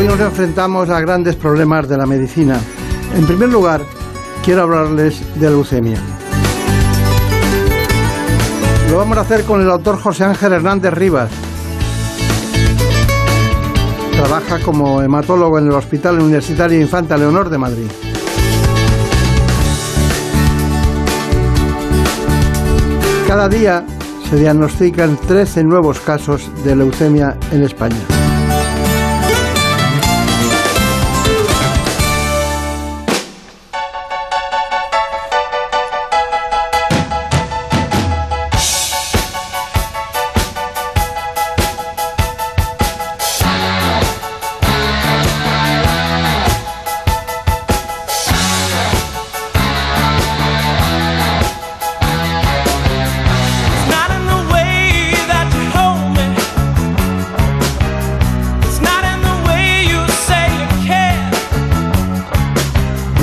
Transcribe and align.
Hoy 0.00 0.06
nos 0.06 0.18
enfrentamos 0.18 0.88
a 0.88 0.98
grandes 0.98 1.36
problemas 1.36 1.86
de 1.86 1.98
la 1.98 2.06
medicina. 2.06 2.58
En 3.14 3.26
primer 3.26 3.50
lugar, 3.50 3.82
quiero 4.42 4.62
hablarles 4.62 5.20
de 5.38 5.50
leucemia. 5.50 5.98
Lo 8.90 8.96
vamos 8.96 9.18
a 9.18 9.20
hacer 9.20 9.44
con 9.44 9.60
el 9.60 9.66
doctor 9.66 9.98
José 9.98 10.24
Ángel 10.24 10.54
Hernández 10.54 10.94
Rivas. 10.94 11.30
Trabaja 14.12 14.60
como 14.60 15.02
hematólogo 15.02 15.58
en 15.58 15.66
el 15.66 15.72
Hospital 15.72 16.18
Universitario 16.18 16.80
Infanta 16.80 17.18
Leonor 17.18 17.50
de 17.50 17.58
Madrid. 17.58 17.90
Cada 23.28 23.50
día 23.50 23.84
se 24.30 24.36
diagnostican 24.36 25.18
13 25.18 25.62
nuevos 25.62 26.00
casos 26.00 26.50
de 26.64 26.74
leucemia 26.74 27.36
en 27.52 27.64
España. 27.64 28.19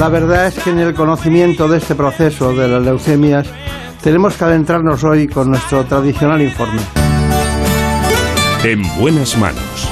La 0.08 0.14
verdad 0.14 0.48
es 0.48 0.64
que 0.64 0.70
en 0.70 0.80
el 0.80 0.94
conocimiento 0.94 1.68
de 1.68 1.80
este 1.80 1.94
proceso 1.94 2.54
de 2.54 2.70
las 2.70 2.82
leucemias 2.82 3.46
tenemos 4.02 4.38
que 4.38 4.46
adentrarnos 4.46 5.04
hoy 5.04 5.28
con 5.28 5.50
nuestro 5.50 5.84
tradicional 5.84 6.42
informe. 6.42 6.80
En 8.64 8.84
buenas 8.98 9.38
manos. 9.38 9.92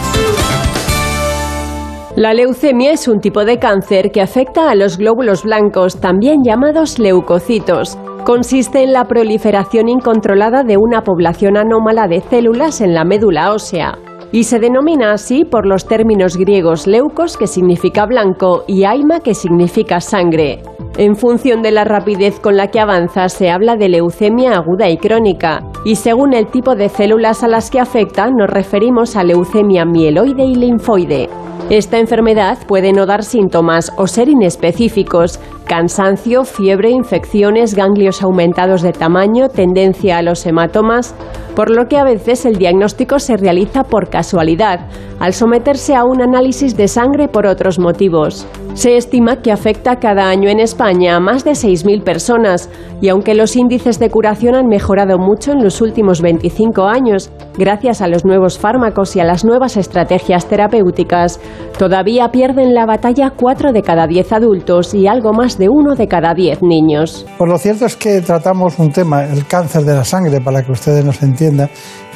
La 2.16 2.34
leucemia 2.34 2.94
es 2.94 3.10
un 3.10 3.20
tipo 3.20 3.44
de 3.44 3.60
cáncer 3.60 4.12
que 4.12 4.22
afecta 4.22 4.70
a 4.70 4.76
los 4.76 4.98
glóbulos 4.98 5.44
blancos, 5.44 6.00
también 6.00 6.38
llamados 6.46 6.98
leucocitos. 6.98 7.98
Consiste 8.24 8.84
en 8.84 8.94
la 8.94 9.10
proliferación 9.10 9.90
incontrolada 9.90 10.64
de 10.64 10.78
una 10.78 11.02
población 11.02 11.58
anómala 11.58 12.08
de 12.08 12.22
células 12.22 12.80
en 12.80 12.94
la 12.94 13.04
médula 13.04 13.52
ósea 13.52 13.98
y 14.32 14.44
se 14.44 14.60
denomina 14.60 15.12
así 15.14 15.46
por 15.46 15.66
los 15.66 15.86
términos 15.86 16.38
griegos 16.38 16.88
leucos, 16.88 17.38
que 17.38 17.48
significa 17.48 18.06
blanco, 18.06 18.64
y 18.68 18.84
aima, 18.84 19.20
que 19.20 19.34
significa 19.34 20.02
sangre. 20.02 20.62
En 20.98 21.16
función 21.16 21.62
de 21.62 21.72
la 21.72 21.84
rapidez 21.84 22.40
con 22.40 22.56
la 22.56 22.68
que 22.68 22.80
avanza, 22.80 23.28
se 23.30 23.50
habla 23.50 23.76
de 23.76 23.90
leucemia 23.90 24.56
aguda 24.56 24.90
y 24.90 24.98
crónica, 24.98 25.64
y 25.84 25.96
según 25.96 26.34
el 26.34 26.48
tipo 26.48 26.76
de 26.76 26.90
células 26.90 27.44
a 27.44 27.48
las 27.48 27.70
que 27.70 27.80
afecta, 27.80 28.30
nos 28.30 28.50
referimos 28.50 29.16
a 29.16 29.24
leucemia 29.24 29.86
mieloide 29.86 30.46
y 30.46 30.56
linfoide. 30.56 31.30
Esta 31.70 31.98
enfermedad 31.98 32.60
puede 32.68 32.94
no 32.94 33.08
dar 33.08 33.24
síntomas 33.24 33.92
o 33.98 34.06
ser 34.06 34.30
inespecíficos, 34.30 35.40
cansancio, 35.66 36.46
fiebre, 36.46 36.92
infecciones, 36.92 37.74
ganglios 37.74 38.22
aumentados 38.22 38.84
de 38.84 38.94
tamaño, 38.94 39.50
tendencia 39.50 40.20
a 40.20 40.22
los 40.22 40.46
hematomas, 40.46 41.16
por 41.56 41.70
lo 41.70 41.88
que 41.88 41.98
a 41.98 42.04
veces 42.04 42.46
el 42.46 42.58
diagnóstico 42.58 43.20
se 43.20 43.38
realiza 43.38 43.84
por 43.84 44.10
casualidad, 44.10 44.88
al 45.20 45.34
someterse 45.34 45.96
a 45.96 46.04
un 46.04 46.22
análisis 46.22 46.76
de 46.76 46.88
sangre 46.88 47.28
por 47.28 47.48
otros 47.48 47.80
motivos. 47.80 48.46
Se 48.74 48.98
estima 48.98 49.38
que 49.38 49.54
afecta 49.54 49.96
cada 49.96 50.28
año 50.28 50.50
en 50.50 50.60
España 50.60 51.16
a 51.16 51.22
más 51.22 51.46
de 51.46 51.52
6.000 51.52 52.04
personas 52.04 52.70
y 53.00 53.08
aunque 53.08 53.34
los 53.34 53.56
índices 53.56 54.00
de 54.00 54.10
curación 54.10 54.54
han 54.54 54.68
mejorado 54.68 55.18
mucho 55.18 55.54
en 55.54 55.64
los 55.64 55.80
últimos 55.80 56.22
25 56.22 56.86
años, 56.86 57.32
gracias 57.58 58.02
a 58.02 58.10
los 58.10 58.26
nuevos 58.26 58.60
fármacos 58.60 59.16
y 59.16 59.22
a 59.22 59.24
las 59.24 59.46
nuevas 59.46 59.78
estrategias 59.78 60.48
terapéuticas, 60.48 61.40
todavía 61.78 62.28
pierden 62.32 62.74
la 62.74 62.86
batalla 62.86 63.32
4 63.32 63.72
de 63.72 63.82
cada 63.82 64.08
10 64.08 64.34
adultos 64.34 64.94
y 64.94 65.08
algo 65.08 65.32
más 65.32 65.58
de 65.58 65.70
1 65.70 65.96
de 65.96 66.08
cada 66.10 66.34
10 66.34 66.62
niños. 66.64 67.26
Pues 67.38 67.50
lo 67.50 67.58
cierto 67.58 67.86
es 67.86 67.96
que 67.96 68.20
tratamos 68.20 68.78
un 68.78 68.92
tema, 68.92 69.24
el 69.24 69.48
cáncer 69.48 69.84
de 69.84 69.94
la 69.94 70.04
sangre, 70.04 70.42
para 70.42 70.64
que 70.64 70.74
ustedes 70.74 71.06
nos 71.06 71.24
entiendan, 71.24 71.45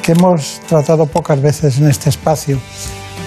que 0.02 0.12
hemos 0.12 0.60
tratado 0.68 1.06
pocas 1.06 1.40
veces 1.40 1.78
en 1.78 1.88
este 1.88 2.08
espacio 2.08 2.58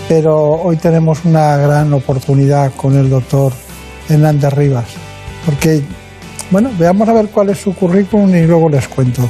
pero 0.07 0.35
hoy 0.35 0.77
tenemos 0.77 1.23
una 1.25 1.57
gran 1.57 1.93
oportunidad 1.93 2.73
con 2.75 2.97
el 2.97 3.09
doctor 3.09 3.53
Hernández 4.09 4.53
Rivas, 4.53 4.85
porque, 5.45 5.81
bueno, 6.49 6.71
veamos 6.77 7.07
a 7.07 7.13
ver 7.13 7.29
cuál 7.29 7.49
es 7.49 7.59
su 7.59 7.73
currículum 7.75 8.35
y 8.35 8.45
luego 8.45 8.69
les 8.69 8.87
cuento. 8.87 9.21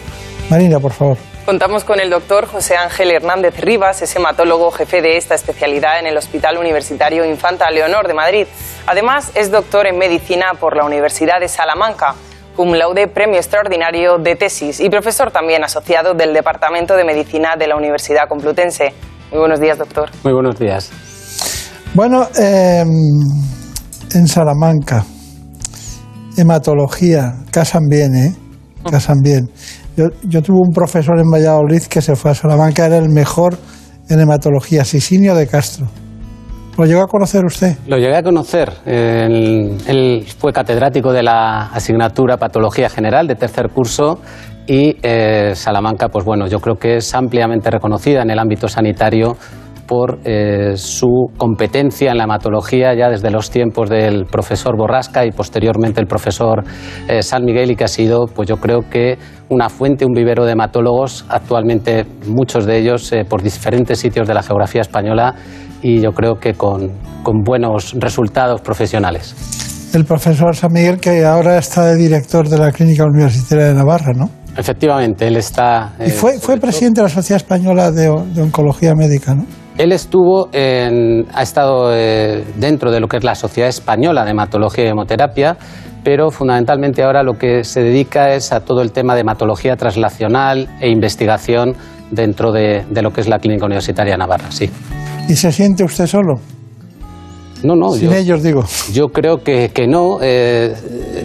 Marina, 0.49 0.79
por 0.79 0.91
favor. 0.91 1.17
Contamos 1.45 1.83
con 1.83 1.99
el 1.99 2.09
doctor 2.09 2.47
José 2.47 2.77
Ángel 2.77 3.11
Hernández 3.11 3.59
Rivas, 3.59 4.01
es 4.01 4.15
hematólogo 4.15 4.71
jefe 4.71 5.01
de 5.01 5.17
esta 5.17 5.35
especialidad 5.35 5.99
en 5.99 6.07
el 6.07 6.17
Hospital 6.17 6.57
Universitario 6.57 7.25
Infanta 7.25 7.69
Leonor 7.69 8.07
de 8.07 8.13
Madrid. 8.13 8.47
Además, 8.87 9.31
es 9.35 9.51
doctor 9.51 9.85
en 9.85 9.97
medicina 9.97 10.53
por 10.59 10.75
la 10.77 10.85
Universidad 10.85 11.39
de 11.39 11.49
Salamanca, 11.49 12.15
cum 12.55 12.73
laude 12.73 13.07
premio 13.07 13.37
extraordinario 13.37 14.17
de 14.17 14.35
tesis 14.35 14.79
y 14.79 14.89
profesor 14.89 15.31
también 15.31 15.63
asociado 15.63 16.13
del 16.13 16.33
Departamento 16.33 16.95
de 16.95 17.03
Medicina 17.03 17.55
de 17.57 17.67
la 17.67 17.75
Universidad 17.75 18.27
Complutense. 18.29 18.93
Muy 19.31 19.39
buenos 19.39 19.59
días, 19.59 19.77
doctor. 19.77 20.09
Muy 20.23 20.33
buenos 20.33 20.59
días. 20.59 20.91
Bueno, 21.93 22.27
eh, 22.39 22.83
en 24.13 24.27
Salamanca, 24.27 25.03
hematología, 26.37 27.35
casan 27.51 27.87
bien, 27.89 28.15
¿eh? 28.15 28.35
Casan 28.89 29.17
bien. 29.21 29.49
Yo, 29.95 30.05
yo, 30.23 30.41
tuve 30.41 30.57
un 30.57 30.73
profesor 30.73 31.19
en 31.19 31.29
Valladolid 31.29 31.83
que 31.83 32.01
se 32.01 32.15
fue 32.15 32.31
a 32.31 32.35
Salamanca, 32.35 32.85
era 32.85 32.97
el 32.97 33.09
mejor 33.09 33.57
en 34.09 34.19
hematología, 34.19 34.83
Sisinio 34.85 35.35
de 35.35 35.47
Castro. 35.47 35.87
¿Lo 36.77 36.85
llegó 36.85 37.01
a 37.03 37.07
conocer 37.07 37.45
usted? 37.45 37.77
Lo 37.87 37.97
llegué 37.97 38.15
a 38.15 38.23
conocer. 38.23 38.71
Él, 38.85 40.25
fue 40.39 40.51
catedrático 40.51 41.13
de 41.13 41.21
la 41.21 41.67
asignatura 41.67 42.37
Patología 42.37 42.89
General 42.89 43.27
de 43.27 43.35
tercer 43.35 43.69
curso 43.69 44.19
y 44.65 44.97
eh, 45.03 45.51
Salamanca, 45.53 46.09
pues 46.09 46.25
bueno, 46.25 46.47
yo 46.47 46.59
creo 46.59 46.75
que 46.75 46.95
es 46.95 47.13
ampliamente 47.13 47.69
reconocida 47.69 48.23
en 48.23 48.31
el 48.31 48.39
ámbito 48.39 48.67
sanitario 48.67 49.37
por 49.85 50.19
eh, 50.23 50.75
su 50.75 51.27
competencia 51.37 52.09
en 52.09 52.17
la 52.17 52.23
hematología 52.23 52.95
ya 52.95 53.09
desde 53.09 53.29
los 53.29 53.51
tiempos 53.51 53.89
del 53.89 54.25
profesor 54.25 54.77
Borrasca 54.77 55.25
y 55.25 55.31
posteriormente 55.31 55.99
el 55.99 56.07
profesor 56.07 56.63
eh, 57.07 57.21
San 57.21 57.43
Miguel 57.43 57.71
y 57.71 57.75
que 57.75 57.83
ha 57.83 57.89
sido, 57.89 58.25
pues 58.25 58.47
yo 58.47 58.57
creo 58.57 58.89
que 58.89 59.17
una 59.49 59.69
fuente, 59.69 60.05
un 60.05 60.13
vivero 60.13 60.45
de 60.45 60.53
hematólogos, 60.53 61.25
actualmente 61.29 62.05
muchos 62.25 62.65
de 62.65 62.79
ellos 62.79 63.11
por 63.29 63.43
diferentes 63.43 63.99
sitios 63.99 64.27
de 64.27 64.33
la 64.33 64.41
geografía 64.41 64.81
española 64.81 65.35
y 65.83 66.01
yo 66.01 66.13
creo 66.13 66.39
que 66.39 66.53
con, 66.53 66.91
con 67.21 67.43
buenos 67.43 67.93
resultados 67.99 68.61
profesionales. 68.61 69.35
El 69.93 70.05
profesor 70.05 70.55
San 70.55 70.71
Miguel 70.73 70.99
que 70.99 71.23
ahora 71.23 71.59
está 71.59 71.85
de 71.85 71.95
director 71.95 72.49
de 72.49 72.57
la 72.57 72.71
Clínica 72.71 73.05
Universitaria 73.05 73.65
de 73.65 73.73
Navarra, 73.75 74.13
¿no? 74.15 74.29
Efectivamente, 74.57 75.27
él 75.27 75.37
está... 75.37 75.93
y 76.03 76.09
fue, 76.09 76.39
fue 76.39 76.57
presidente 76.57 77.01
de 77.01 77.07
la 77.07 77.13
Sociedad 77.13 77.37
Española 77.37 77.91
de, 77.91 78.03
de 78.33 78.41
Oncología 78.41 78.95
Médica, 78.95 79.35
¿no? 79.35 79.45
Él 79.77 79.91
estuvo 79.91 80.49
en, 80.51 81.25
ha 81.33 81.41
estado 81.41 81.91
eh, 81.91 82.43
dentro 82.57 82.91
de 82.91 82.99
lo 82.99 83.07
que 83.07 83.17
es 83.17 83.23
la 83.23 83.33
Sociedad 83.33 83.69
Española 83.69 84.23
de 84.23 84.31
Hematología 84.31 84.85
y 84.85 84.87
Hemoterapia, 84.89 85.57
pero 86.03 86.29
fundamentalmente 86.29 87.01
ahora 87.01 87.23
lo 87.23 87.33
que 87.39 87.63
se 87.63 87.81
dedica 87.81 88.33
es 88.33 88.51
a 88.51 88.59
todo 88.59 88.81
el 88.81 88.91
tema 88.91 89.15
de 89.15 89.21
hematología 89.21 89.75
translacional 89.75 90.69
e 90.79 90.89
investigación 90.89 91.75
dentro 92.11 92.51
de, 92.51 92.85
de 92.89 93.01
lo 93.01 93.11
que 93.11 93.21
es 93.21 93.27
la 93.27 93.39
Clínica 93.39 93.65
Universitaria 93.65 94.13
de 94.13 94.17
Navarra, 94.19 94.51
sí. 94.51 94.69
¿Y 95.27 95.35
se 95.35 95.51
siente 95.51 95.83
usted 95.83 96.07
solo? 96.07 96.39
No, 97.63 97.75
no. 97.75 97.91
Sin 97.91 98.11
ellos, 98.11 98.43
digo. 98.43 98.63
Yo 98.91 99.07
creo 99.07 99.37
que, 99.37 99.69
que 99.69 99.87
no. 99.87 100.17
Eh, 100.21 100.73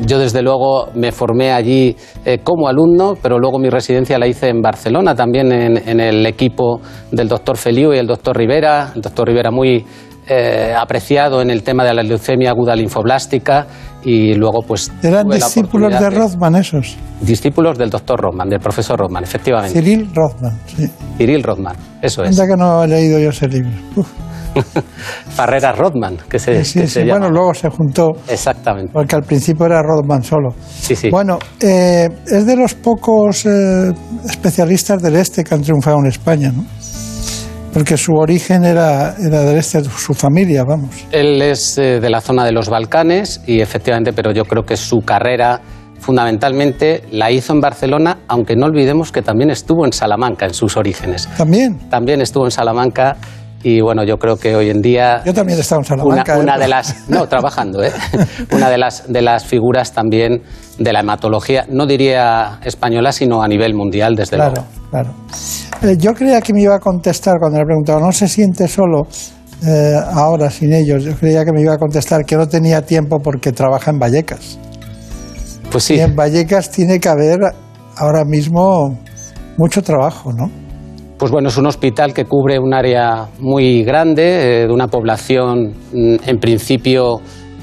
yo, 0.07 0.21
desde 0.21 0.41
luego, 0.41 0.89
me 0.95 1.11
formé 1.11 1.51
allí 1.51 1.97
eh, 2.25 2.39
como 2.45 2.69
alumno, 2.69 3.17
pero 3.21 3.39
luego 3.39 3.59
mi 3.59 3.69
residencia 3.69 4.19
la 4.19 4.29
hice 4.29 4.49
en 4.49 4.63
Barcelona, 4.63 5.17
también 5.17 5.51
en, 5.51 6.01
el 6.01 6.25
equipo 6.27 6.81
del 7.11 7.29
doctor 7.29 7.57
Feliu 7.57 7.93
y 7.93 7.99
el 7.99 8.07
doctor 8.07 8.37
Rivera. 8.37 8.93
El 8.95 9.03
doctor 9.03 9.27
Rivera 9.27 9.51
muy 9.51 9.85
eh, 10.29 10.75
apreciado 10.77 11.41
en 11.41 11.51
el 11.51 11.63
tema 11.63 11.85
de 11.85 11.95
la 11.95 12.03
leucemia 12.03 12.51
aguda 12.51 12.77
linfoblástica 12.77 13.67
y 14.05 14.35
luego 14.35 14.63
pues... 14.63 14.93
Eran 15.03 15.29
discípulos 15.29 15.99
de 15.99 16.11
Rothman 16.11 16.57
esos. 16.57 16.97
Discípulos 17.21 17.79
del 17.79 17.91
doctor 17.91 18.21
Rothman, 18.21 18.49
del 18.49 18.61
profesor 18.61 18.99
Rothman, 18.99 19.25
efectivamente. 19.25 19.81
Cyril 19.81 20.11
Rothman, 20.15 20.59
sí. 20.67 20.91
Cyril 21.17 21.43
Rothman, 21.43 21.77
eso 22.03 22.23
es. 22.23 22.39
Anda 22.39 22.55
que 22.55 22.59
no 22.59 22.85
he 22.85 22.89
leído 22.89 23.19
yo 23.19 23.31
ese 23.31 23.49
libro. 23.49 23.71
Farrera 25.31 25.73
Rothman, 25.77 26.19
que 26.29 26.39
se, 26.39 26.65
sí, 26.65 26.87
sí, 26.87 27.05
bueno, 27.09 27.31
luego 27.31 27.55
se 27.55 27.71
juntó. 27.71 28.13
Exactamente. 28.29 28.93
Porque 28.93 29.17
al 29.17 29.23
principio 29.23 29.67
era 29.67 29.83
Rothman 29.83 30.23
solo. 30.23 30.51
Sí, 30.61 30.95
sí. 30.95 31.11
Bueno, 31.11 31.39
eh, 31.61 32.09
es 32.27 32.47
de 32.47 32.57
los 32.57 32.75
pocos 32.75 33.47
eh, 33.47 33.93
especialistas 34.29 35.03
del 35.03 35.17
este 35.17 35.43
que 35.43 35.55
han 35.55 35.63
triunfado 35.63 35.99
en 35.99 36.07
España, 36.07 36.53
¿no? 36.55 36.65
Porque 37.79 37.97
su 37.97 38.13
origen 38.15 38.65
era, 38.65 39.15
era 39.25 39.43
del 39.43 39.57
este, 39.57 39.85
su 39.85 40.13
familia, 40.13 40.65
vamos. 40.65 40.91
Él 41.13 41.41
es 41.41 41.79
eh, 41.79 42.01
de 42.01 42.11
la 42.11 42.21
zona 42.21 42.45
de 42.45 42.51
los 42.51 42.69
Balcanes 42.69 43.41
y 43.47 43.61
efectivamente, 43.61 44.13
pero 44.13 44.33
yo 44.33 44.47
creo 44.47 44.65
que 44.65 44.77
su 44.77 44.99
carrera 45.03 45.61
fundamentalmente 46.01 47.05
la 47.13 47.31
hizo 47.31 47.53
en 47.53 47.61
Barcelona, 47.61 48.19
aunque 48.27 48.57
no 48.57 48.67
olvidemos 48.67 49.13
que 49.13 49.23
también 49.23 49.51
estuvo 49.51 49.87
en 49.87 49.93
Salamanca 49.93 50.47
en 50.47 50.55
sus 50.55 50.77
orígenes. 50.77 51.29
También. 51.37 51.79
También 51.89 52.21
estuvo 52.21 52.47
en 52.47 52.51
Salamanca 52.51 53.17
y 53.63 53.81
bueno, 53.81 54.03
yo 54.03 54.19
creo 54.19 54.37
que 54.37 54.57
hoy 54.57 54.71
en 54.71 54.83
día... 54.83 55.23
Yo 55.25 55.33
también 55.33 55.57
he 55.57 55.61
estado 55.61 55.83
en 55.83 55.85
Salamanca. 55.85 56.37
Una, 56.37 56.57
¿eh? 56.57 56.59
de 56.59 56.67
las... 56.67 57.09
No, 57.09 57.29
trabajando, 57.29 57.85
¿eh? 57.85 57.93
una 58.51 58.71
de 58.71 58.79
las, 58.79 59.13
de 59.13 59.23
las 59.23 59.45
figuras 59.45 59.93
también 59.93 60.43
de 60.81 60.93
la 60.93 60.99
hematología, 60.99 61.65
no 61.69 61.87
diría 61.87 62.59
española, 62.65 63.13
sino 63.13 63.41
a 63.41 63.47
nivel 63.47 63.75
mundial, 63.75 64.17
desde 64.17 64.37
luego. 64.37 64.65
Claro. 64.91 65.11
Eh, 65.83 65.97
yo 65.99 66.15
creía 66.15 66.41
que 66.41 66.53
me 66.53 66.63
iba 66.63 66.75
a 66.75 66.81
contestar 66.81 67.39
cuando 67.39 67.59
le 67.59 67.65
preguntaba, 67.65 68.01
¿no 68.01 68.13
se 68.13 68.27
siente 68.27 68.67
solo 68.67 69.07
eh, 69.67 69.95
ahora 70.13 70.51
sin 70.51 70.73
ellos? 70.73 71.05
Yo 71.05 71.15
creía 71.15 71.45
que 71.45 71.53
me 71.53 71.61
iba 71.61 71.75
a 71.75 71.79
contestar 71.79 72.25
que 72.25 72.37
no 72.37 72.49
tenía 72.49 72.83
tiempo 72.83 73.19
porque 73.21 73.53
trabaja 73.53 73.91
en 73.91 73.99
Vallecas. 73.99 74.59
Pues 75.71 75.85
sí. 75.85 75.95
Y 75.95 76.01
en 76.01 76.17
Vallecas 76.17 76.71
tiene 76.71 76.99
que 76.99 77.09
haber 77.09 77.39
ahora 77.97 78.25
mismo 78.25 78.99
mucho 79.57 79.83
trabajo, 79.83 80.33
¿no? 80.33 80.51
Pues 81.19 81.33
bueno, 81.33 81.49
es 81.49 81.57
un 81.57 81.67
hospital 81.67 82.15
que 82.15 82.25
cubre 82.25 82.61
un 82.61 82.73
área 82.73 83.27
muy 83.41 83.83
grande, 83.83 84.63
eh, 84.63 84.67
de 84.69 84.73
una 84.73 84.87
población 84.87 85.75
mm, 85.93 86.17
en 86.25 86.39
principio 86.39 87.21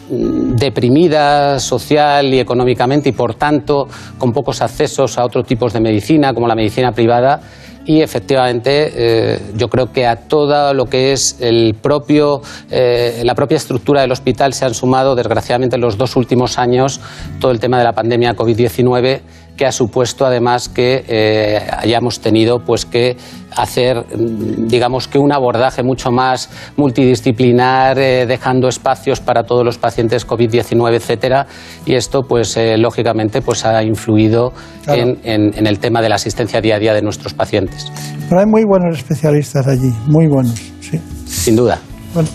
deprimida 0.09 1.59
social 1.59 2.33
y 2.33 2.39
económicamente 2.39 3.09
y 3.09 3.11
por 3.11 3.35
tanto 3.35 3.87
con 4.17 4.31
pocos 4.33 4.61
accesos 4.61 5.17
a 5.17 5.25
otros 5.25 5.45
tipos 5.45 5.73
de 5.73 5.79
medicina 5.79 6.33
como 6.33 6.47
la 6.47 6.55
medicina 6.55 6.91
privada. 6.91 7.41
Y 7.87 8.01
efectivamente 8.01 8.91
eh, 8.95 9.39
yo 9.55 9.67
creo 9.67 9.91
que 9.91 10.07
a 10.07 10.15
todo 10.15 10.73
lo 10.73 10.85
que 10.85 11.13
es 11.13 11.37
el 11.39 11.75
propio, 11.79 12.41
eh, 12.71 13.21
la 13.23 13.35
propia 13.35 13.57
estructura 13.57 14.01
del 14.01 14.11
hospital 14.11 14.53
se 14.53 14.65
han 14.65 14.73
sumado 14.73 15.13
desgraciadamente 15.13 15.75
en 15.75 15.83
los 15.83 15.95
dos 15.95 16.15
últimos 16.15 16.57
años 16.57 16.99
todo 17.39 17.51
el 17.51 17.59
tema 17.59 17.77
de 17.77 17.83
la 17.83 17.93
pandemia 17.93 18.35
COVID-19 18.35 19.21
que 19.55 19.65
ha 19.65 19.71
supuesto 19.71 20.25
además 20.25 20.69
que 20.69 21.05
eh, 21.07 21.67
hayamos 21.77 22.19
tenido 22.19 22.59
pues 22.59 22.85
que 22.85 23.17
hacer 23.55 23.97
mm, 23.97 24.67
digamos 24.67 25.07
que 25.07 25.17
un 25.17 25.31
abordaje 25.31 25.83
mucho 25.83 26.11
más 26.11 26.49
multidisciplinar 26.75 27.97
eh, 27.97 28.25
dejando 28.25 28.67
espacios 28.67 29.21
para 29.21 29.43
todos 29.43 29.63
los 29.63 29.77
pacientes 29.77 30.27
COVID-19 30.27 30.95
etcétera. 30.95 31.47
Y 31.85 31.95
esto 31.95 32.23
pues 32.23 32.57
eh, 32.57 32.77
lógicamente 32.77 33.41
pues 33.41 33.65
ha 33.65 33.81
influido 33.83 34.51
en, 34.87 35.19
en, 35.23 35.67
el 35.67 35.79
tema 35.79 36.01
de 36.01 36.09
la 36.09 36.15
asistencia 36.15 36.61
día 36.61 36.75
a 36.75 36.79
día 36.79 36.93
de 36.93 37.01
nuestros 37.01 37.33
pacientes. 37.33 37.91
Pero 38.27 38.41
hay 38.41 38.45
muy 38.45 38.63
buenos 38.65 38.97
especialistas 38.97 39.67
allí 39.67 39.91
muy 40.05 40.27
buenos 40.27 40.61
sí. 40.81 40.99
Sin 41.25 41.55
duda. 41.55 41.79
Bueno, 42.13 42.29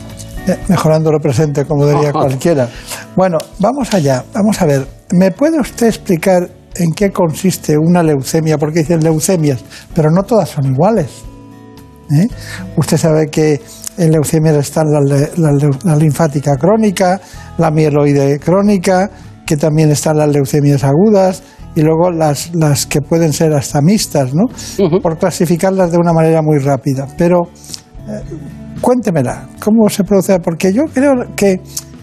mejorando 0.69 1.13
lo 1.13 1.19
presente 1.21 1.65
como 1.65 1.87
diría 1.87 2.13
cualquiera. 2.13 2.69
Bueno 3.15 3.39
vamos 3.59 3.93
allá 3.93 4.25
vamos 4.33 4.61
a 4.63 4.67
ver 4.67 4.87
me 5.13 5.31
puede 5.33 5.61
usted 5.61 5.89
explicar 5.89 6.60
en 6.75 6.93
qué 6.93 7.11
consiste 7.11 7.77
una 7.77 8.03
leucemia, 8.03 8.59
porque 8.59 8.81
dicen 8.81 9.01
leucemias, 9.01 9.63
pero 9.95 10.11
no 10.11 10.23
todas 10.23 10.51
son 10.51 10.67
iguales. 10.67 11.09
¿eh? 12.11 12.29
Usted 12.77 12.97
sabe 12.97 13.29
que 13.29 13.61
en 13.97 14.13
leucemia 14.13 14.57
está 14.59 14.83
la, 14.85 15.97
linfática 15.97 16.57
crónica, 16.57 17.21
la 17.59 17.71
mieloide 17.71 18.39
crónica, 18.39 19.11
que 19.47 19.57
también 19.57 19.91
están 19.91 20.17
las 20.17 20.29
leucemias 20.29 20.85
agudas 20.85 21.43
y 21.75 21.83
luego 21.83 22.11
las, 22.11 22.55
las 22.55 22.87
que 22.87 23.01
pueden 23.01 23.33
ser 23.33 23.53
hasta 23.53 23.81
mixtas, 23.81 24.33
¿no? 24.35 24.45
Por 25.03 25.19
clasificarlas 25.19 25.91
de 25.93 25.99
una 25.99 26.13
manera 26.13 26.41
muy 26.43 26.59
rápida. 26.59 27.07
Pero 27.17 27.43
eh, 28.09 28.23
cuéntemela, 28.81 29.49
¿cómo 29.63 29.89
se 29.89 30.05
produce? 30.05 30.39
Porque 30.41 30.73
yo 30.73 30.85
creo 30.93 31.13
que 31.37 31.61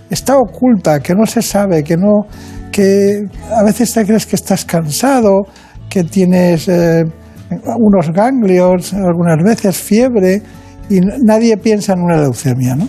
está 0.09 0.37
oculta, 0.37 0.99
que 0.99 1.13
no 1.13 1.25
se 1.25 1.41
sabe, 1.41 1.83
que 1.83 1.97
no 1.97 2.27
que 2.71 3.25
a 3.55 3.63
veces 3.63 3.93
te 3.93 4.05
crees 4.05 4.25
que 4.25 4.35
estás 4.35 4.63
cansado, 4.63 5.45
que 5.89 6.03
tienes 6.03 6.67
eh, 6.67 7.03
unos 7.77 8.11
ganglios, 8.13 8.93
algunas 8.93 9.43
veces 9.43 9.77
fiebre, 9.77 10.41
y 10.89 10.99
nadie 11.23 11.57
piensa 11.57 11.93
en 11.93 12.01
una 12.01 12.17
leucemia, 12.17 12.75
¿no? 12.75 12.87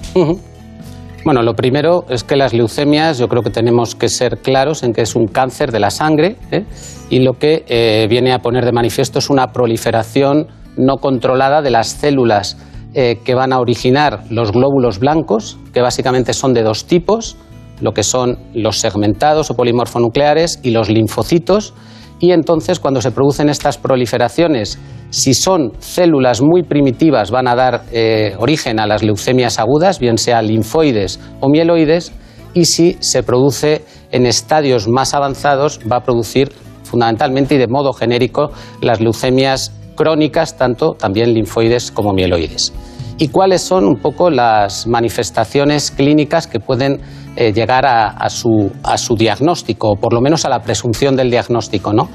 Bueno, 1.25 1.43
lo 1.43 1.55
primero 1.55 2.05
es 2.09 2.23
que 2.23 2.37
las 2.37 2.55
leucemias, 2.55 3.19
yo 3.19 3.29
creo 3.29 3.43
que 3.43 3.51
tenemos 3.51 3.95
que 3.95 4.09
ser 4.09 4.39
claros 4.39 4.83
en 4.83 4.93
que 4.93 5.03
es 5.03 5.17
un 5.17 5.27
cáncer 5.27 5.73
de 5.73 5.81
la 5.81 5.91
sangre 5.91 6.37
¿eh? 6.51 6.65
y 7.11 7.21
lo 7.21 7.35
que 7.35 7.65
eh, 7.69 8.07
viene 8.09 8.33
a 8.33 8.39
poner 8.39 8.65
de 8.65 8.73
manifiesto 8.73 9.19
es 9.19 9.29
una 9.29 9.49
proliferación 9.49 10.47
no 10.77 10.99
controlada 10.99 11.61
de 11.61 11.71
las 11.71 11.89
células 11.89 12.57
que 12.95 13.35
van 13.35 13.53
a 13.53 13.61
originar 13.61 14.25
los 14.31 14.51
glóbulos 14.51 14.99
blancos, 14.99 15.59
que 15.73 15.83
básicamente 15.83 16.33
son 16.33 16.55
de 16.55 16.63
dos 16.63 16.87
tipos, 16.87 17.37
lo 17.81 17.93
que 17.93 18.03
son 18.03 18.39
los 18.55 18.79
segmentados 18.79 19.51
o 19.51 19.55
polimorfonucleares 19.55 20.61
y 20.63 20.71
los 20.71 20.89
linfocitos. 20.89 21.75
Y 22.21 22.33
entonces, 22.33 22.81
cuando 22.81 23.01
se 23.01 23.13
producen 23.13 23.49
estas 23.49 23.79
proliferaciones, 23.79 24.79
si 25.11 25.35
son 25.35 25.73
células 25.79 26.43
muy 26.43 26.63
primitivas, 26.65 27.31
van 27.31 27.47
a 27.47 27.55
dar 27.55 27.85
eh, 27.93 28.35
origen 28.39 28.81
a 28.81 28.87
las 28.87 29.03
leucemias 29.03 29.59
agudas, 29.59 30.01
bien 30.01 30.19
sea 30.19 30.43
linfoides 30.43 31.21
o 31.41 31.49
mieloides, 31.49 32.13
y 32.55 32.65
si 32.65 32.97
se 33.01 33.23
produce 33.23 33.85
en 34.11 34.27
estadios 34.27 34.89
más 34.89 35.15
avanzados, 35.15 35.81
va 35.91 35.99
a 35.99 36.03
producir 36.03 36.51
fundamentalmente 36.83 37.55
y 37.55 37.59
de 37.59 37.69
modo 37.69 37.93
genérico 37.93 38.51
las 38.81 39.01
leucemias 39.01 39.73
crónicas, 39.99 40.57
tanto 40.57 40.95
también 40.95 41.35
linfoides 41.35 41.91
como 41.91 42.13
mieloides. 42.13 42.73
¿Y 43.19 43.29
cuáles 43.29 43.63
son 43.63 43.85
un 43.85 43.97
poco 43.97 44.31
las 44.31 44.87
manifestaciones 44.87 45.91
clínicas 45.91 46.47
que 46.47 46.61
pueden 46.61 47.01
eh, 47.37 47.53
llegar 47.53 47.85
a, 47.85 48.31
su, 48.31 48.71
diagnóstico, 49.17 49.91
o 49.91 49.97
por 49.97 50.13
lo 50.13 50.21
menos 50.21 50.45
a 50.45 50.49
la 50.49 50.61
presunción 50.61 51.17
del 51.17 51.29
diagnóstico, 51.29 51.93
¿no? 51.93 52.09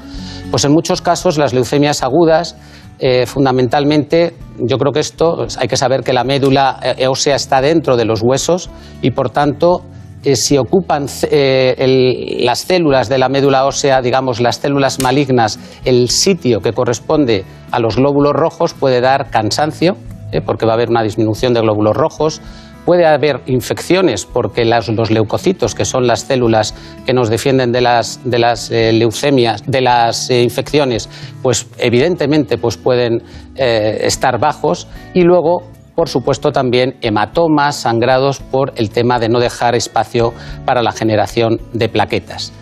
Pues 0.50 0.64
en 0.64 0.72
muchos 0.72 1.02
casos 1.02 1.36
las 1.36 1.52
leucemias 1.52 2.02
agudas, 2.02 2.56
eh, 2.98 3.26
fundamentalmente, 3.26 4.34
yo 4.58 4.78
creo 4.78 4.92
que 4.92 5.00
esto 5.00 5.46
hay 5.58 5.68
que 5.68 5.76
saber 5.76 6.04
que 6.04 6.14
la 6.14 6.24
médula 6.24 6.80
eh, 6.82 7.06
ósea 7.06 7.36
está 7.36 7.60
dentro 7.60 7.98
de 7.98 8.06
los 8.06 8.22
huesos 8.22 8.70
y 9.02 9.10
por 9.10 9.28
tanto 9.28 9.82
si 10.34 10.56
ocupan 10.58 11.06
las 11.30 12.58
células 12.58 13.08
de 13.08 13.18
la 13.18 13.28
médula 13.28 13.66
ósea, 13.66 14.00
digamos 14.02 14.40
las 14.40 14.56
células 14.56 15.00
malignas, 15.00 15.58
el 15.84 16.08
sitio 16.10 16.60
que 16.60 16.72
corresponde 16.72 17.44
a 17.70 17.78
los 17.78 17.96
glóbulos 17.96 18.32
rojos 18.32 18.74
puede 18.74 19.00
dar 19.00 19.30
cansancio, 19.30 19.96
porque 20.46 20.66
va 20.66 20.72
a 20.72 20.74
haber 20.74 20.90
una 20.90 21.02
disminución 21.02 21.54
de 21.54 21.60
glóbulos 21.60 21.96
rojos, 21.96 22.40
Puede 22.84 23.06
haber 23.06 23.40
infecciones 23.46 24.26
porque 24.26 24.64
los 24.66 25.10
leucocitos, 25.10 25.74
que 25.74 25.86
son 25.86 26.06
las 26.06 26.20
células 26.20 26.74
que 27.06 27.14
nos 27.14 27.30
defienden 27.30 27.72
de 27.72 27.80
las, 27.80 28.20
de 28.24 28.38
las 28.38 28.70
eh, 28.70 28.92
leucemias, 28.92 29.62
de 29.66 29.80
las 29.80 30.28
eh, 30.28 30.42
infecciones, 30.42 31.08
pues 31.42 31.66
evidentemente 31.78 32.58
pues 32.58 32.76
pueden 32.76 33.22
eh, 33.56 34.00
estar 34.02 34.38
bajos. 34.38 34.86
Y 35.14 35.22
luego 35.22 35.62
por 35.94 36.08
supuesto 36.08 36.52
también 36.52 36.96
hematomas, 37.00 37.76
sangrados 37.76 38.40
por 38.40 38.72
el 38.76 38.90
tema 38.90 39.18
de 39.18 39.28
no 39.28 39.40
dejar 39.40 39.74
espacio 39.74 40.32
para 40.64 40.82
la 40.82 40.92
generación 40.92 41.60
de 41.72 41.88
plaquetas. 41.88 42.52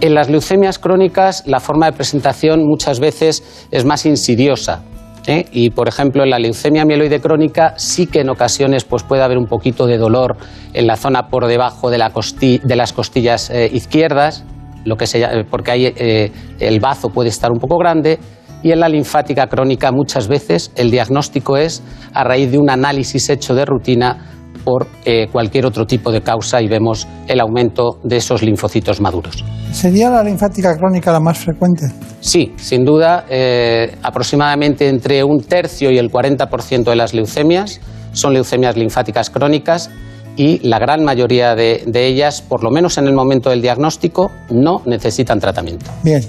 En 0.00 0.14
las 0.14 0.28
leucemias 0.28 0.78
crónicas 0.78 1.44
la 1.46 1.60
forma 1.60 1.86
de 1.86 1.92
presentación 1.92 2.66
muchas 2.66 3.00
veces 3.00 3.66
es 3.70 3.84
más 3.84 4.04
insidiosa, 4.04 4.82
¿eh? 5.26 5.46
Y, 5.52 5.70
por 5.70 5.88
ejemplo, 5.88 6.24
en 6.24 6.30
la 6.30 6.38
leucemia 6.38 6.84
mieloide 6.84 7.20
crónica 7.20 7.74
sí 7.76 8.06
que 8.06 8.20
en 8.20 8.30
ocasiones 8.30 8.84
pues, 8.84 9.02
puede 9.02 9.22
haber 9.22 9.38
un 9.38 9.46
poquito 9.46 9.86
de 9.86 9.98
dolor 9.98 10.36
en 10.72 10.86
la 10.86 10.96
zona 10.96 11.28
por 11.28 11.46
debajo 11.46 11.90
de, 11.90 11.98
las 11.98 12.92
costillas 12.92 13.50
eh, 13.50 13.70
izquierdas, 13.72 14.44
lo 14.84 14.96
que 14.96 15.06
porque 15.48 15.70
ahí 15.70 15.86
eh, 15.86 16.32
el 16.58 16.80
bazo 16.80 17.10
puede 17.10 17.28
estar 17.28 17.52
un 17.52 17.58
poco 17.58 17.78
grande. 17.78 18.18
Y 18.62 18.72
en 18.72 18.80
la 18.80 18.88
linfática 18.88 19.48
crónica 19.48 19.90
muchas 19.92 20.28
veces 20.28 20.70
el 20.76 20.90
diagnóstico 20.90 21.56
es 21.56 21.82
a 22.12 22.24
raíz 22.24 22.50
de 22.50 22.58
un 22.58 22.70
análisis 22.70 23.28
hecho 23.30 23.54
de 23.54 23.64
rutina 23.64 24.32
por 24.64 24.86
eh, 25.04 25.26
cualquier 25.30 25.66
otro 25.66 25.86
tipo 25.86 26.12
de 26.12 26.22
causa 26.22 26.60
y 26.62 26.68
vemos 26.68 27.08
el 27.26 27.40
aumento 27.40 27.98
de 28.04 28.18
esos 28.18 28.42
linfocitos 28.42 29.00
maduros. 29.00 29.44
¿Sería 29.72 30.10
la 30.10 30.22
linfática 30.22 30.76
crónica 30.76 31.12
la 31.12 31.20
más 31.20 31.38
frecuente? 31.38 31.86
Sí, 32.20 32.52
sin 32.56 32.84
duda, 32.84 33.24
eh, 33.28 33.96
aproximadamente 34.02 34.88
entre 34.88 35.24
un 35.24 35.42
tercio 35.42 35.90
y 35.90 35.98
el 35.98 36.10
40% 36.10 36.84
de 36.84 36.96
las 36.96 37.14
leucemias 37.14 37.80
son 38.12 38.34
leucemias 38.34 38.76
linfáticas 38.76 39.30
crónicas 39.30 39.90
y 40.36 40.66
la 40.66 40.78
gran 40.78 41.04
mayoría 41.04 41.54
de, 41.54 41.82
ellas, 41.94 42.40
por 42.42 42.62
lo 42.62 42.70
menos 42.70 42.96
en 42.98 43.06
el 43.06 43.14
momento 43.14 43.50
del 43.50 43.60
diagnóstico, 43.60 44.30
no 44.50 44.82
necesitan 44.86 45.38
tratamiento. 45.40 45.90
Bien, 46.02 46.22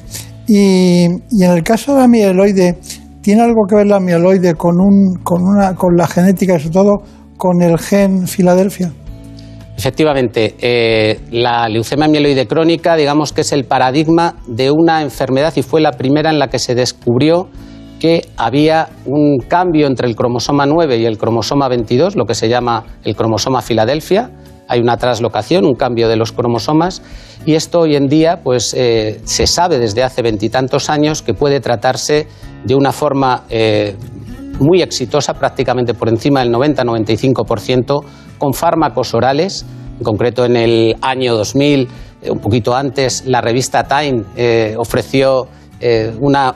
y, 0.48 1.06
en 1.06 1.22
el 1.52 1.64
caso 1.64 1.94
de 1.94 2.02
la 2.02 2.08
mieloide, 2.08 2.78
¿tiene 3.22 3.42
algo 3.42 3.66
que 3.68 3.76
ver 3.76 3.88
la 3.88 4.00
mieloide 4.00 4.56
con, 4.56 4.80
un, 4.80 5.16
con, 5.24 5.42
una, 5.44 5.76
con 5.76 5.96
la 5.96 6.08
genética 6.08 6.56
y 6.56 6.60
sobre 6.60 6.74
todo 6.74 7.04
con 7.38 7.62
el 7.62 7.78
gen 7.80 8.28
Filadelfia? 8.28 8.92
Efectivamente, 9.76 10.56
eh, 10.60 11.20
la 11.32 11.68
leucemia 11.68 12.08
mieloide 12.08 12.48
crónica, 12.48 12.96
digamos 12.96 13.34
que 13.34 13.42
es 13.42 13.52
el 13.52 13.66
paradigma 13.66 14.36
de 14.48 14.70
una 14.70 15.02
enfermedad 15.02 15.54
y 15.56 15.64
fue 15.64 15.82
la 15.82 15.94
primera 15.94 16.30
en 16.30 16.38
la 16.38 16.48
que 16.48 16.60
se 16.60 16.76
descubrió 16.76 17.50
que 18.00 18.28
había 18.38 18.90
un 19.06 19.40
cambio 19.48 19.88
entre 19.88 20.08
el 20.08 20.16
cromosoma 20.16 20.66
9 20.66 20.98
y 20.98 21.06
el 21.06 21.18
cromosoma 21.18 21.70
22, 21.70 22.16
lo 22.16 22.26
que 22.26 22.36
se 22.36 22.50
llama 22.50 22.84
el 23.04 23.16
cromosoma 23.16 23.62
Filadelfia. 23.62 24.30
Hay 24.74 24.80
una 24.80 24.98
traslocación, 24.98 25.66
un 25.66 25.76
cambio 25.76 26.08
de 26.08 26.16
los 26.16 26.32
cromosomas, 26.32 27.04
y 27.46 27.54
esto 27.54 27.82
hoy 27.82 27.96
en 27.96 28.08
día 28.08 28.40
pues, 28.44 28.74
eh, 28.74 29.22
se 29.24 29.46
sabe 29.46 29.78
desde 29.78 30.02
hace 30.02 30.24
veintitantos 30.24 30.90
años 30.90 31.22
que 31.22 31.36
puede 31.36 31.60
tratarse 31.60 32.28
de 32.64 32.74
una 32.74 32.92
forma 32.92 33.44
eh, 33.52 33.96
muy 34.58 34.82
exitosa, 34.82 35.36
prácticamente 35.36 35.94
por 35.94 36.10
encima 36.10 36.40
del 36.40 36.52
90-95%, 36.52 38.04
con 38.40 38.56
fármacos 38.56 39.14
orales. 39.14 39.64
En 40.00 40.04
concreto, 40.04 40.44
en 40.44 40.56
el 40.56 40.96
año 41.04 41.36
2000, 41.36 41.88
eh, 42.24 42.32
un 42.32 42.40
poquito 42.40 42.76
antes, 42.76 43.28
la 43.28 43.42
revista 43.42 43.84
Time 43.84 44.24
ofreció 44.76 45.50
eh, 45.84 46.12
una, 46.20 46.56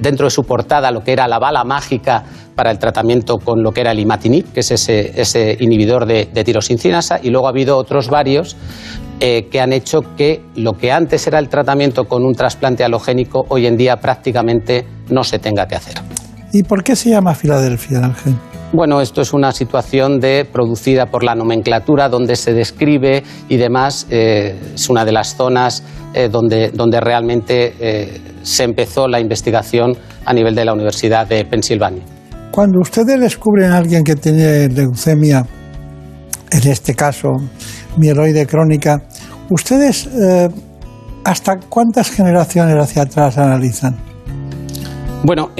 dentro 0.00 0.26
de 0.26 0.30
su 0.30 0.42
portada 0.44 0.90
lo 0.90 1.00
que 1.00 1.12
era 1.12 1.26
la 1.26 1.38
bala 1.38 1.64
mágica 1.64 2.22
para 2.54 2.70
el 2.70 2.78
tratamiento 2.78 3.38
con 3.38 3.62
lo 3.62 3.72
que 3.72 3.80
era 3.80 3.92
el 3.92 3.98
imatinib, 3.98 4.52
que 4.52 4.60
es 4.60 4.70
ese, 4.70 5.56
inhibidor 5.60 6.04
de, 6.06 6.28
de, 6.32 7.20
y 7.22 7.30
luego 7.30 7.46
ha 7.46 7.50
habido 7.50 7.78
otros 7.78 8.08
varios 8.08 8.56
que 9.18 9.60
han 9.60 9.72
hecho 9.72 10.00
que 10.16 10.42
lo 10.56 10.72
que 10.74 10.92
antes 10.92 11.26
era 11.26 11.38
el 11.38 11.48
tratamiento 11.48 12.04
con 12.04 12.24
un 12.24 12.34
trasplante 12.34 12.84
halogénico, 12.84 13.44
hoy 13.48 13.66
en 13.66 13.76
día 13.76 13.96
prácticamente 13.96 14.86
no 15.08 15.24
se 15.24 15.38
tenga 15.38 15.66
que 15.66 15.76
hacer. 15.76 15.94
¿Y 16.52 16.62
por 16.62 16.82
qué 16.82 16.96
se 16.96 17.10
llama 17.10 17.34
Filadelfia, 17.34 17.98
Ángel? 17.98 18.34
Bueno, 18.72 19.00
esto 19.00 19.20
es 19.20 19.32
una 19.32 19.50
situación 19.50 20.20
de, 20.20 20.44
producida 20.44 21.06
por 21.06 21.24
la 21.24 21.34
nomenclatura 21.34 22.08
donde 22.08 22.36
se 22.36 22.52
describe 22.52 23.24
y 23.48 23.56
demás. 23.56 24.06
Eh, 24.10 24.56
es 24.76 24.88
una 24.88 25.04
de 25.04 25.10
las 25.10 25.34
zonas 25.34 25.82
eh, 26.14 26.28
donde, 26.30 26.70
donde, 26.70 27.00
realmente 27.00 27.74
eh, 27.80 28.20
se 28.42 28.62
empezó 28.62 29.08
la 29.08 29.18
investigación 29.18 29.96
a 30.24 30.32
nivel 30.32 30.54
de 30.54 30.64
la 30.64 30.72
Universidad 30.72 31.26
de 31.26 31.44
Pensilvania. 31.44 32.04
Cuando 32.52 32.78
ustedes 32.80 33.20
descubren 33.20 33.72
a 33.72 33.78
alguien 33.78 34.04
que 34.04 34.14
tiene 34.14 34.68
leucemia, 34.68 35.44
en 36.52 36.68
este 36.70 36.94
caso 36.94 37.28
mieloide 37.96 38.46
crónica, 38.46 39.02
¿ustedes 39.50 40.08
hasta 41.24 41.58
cuántas 41.68 42.10
generaciones 42.10 42.76
hacia 42.76 43.02
atrás 43.02 43.36
analizan? 43.36 43.96
Bueno, 45.24 45.50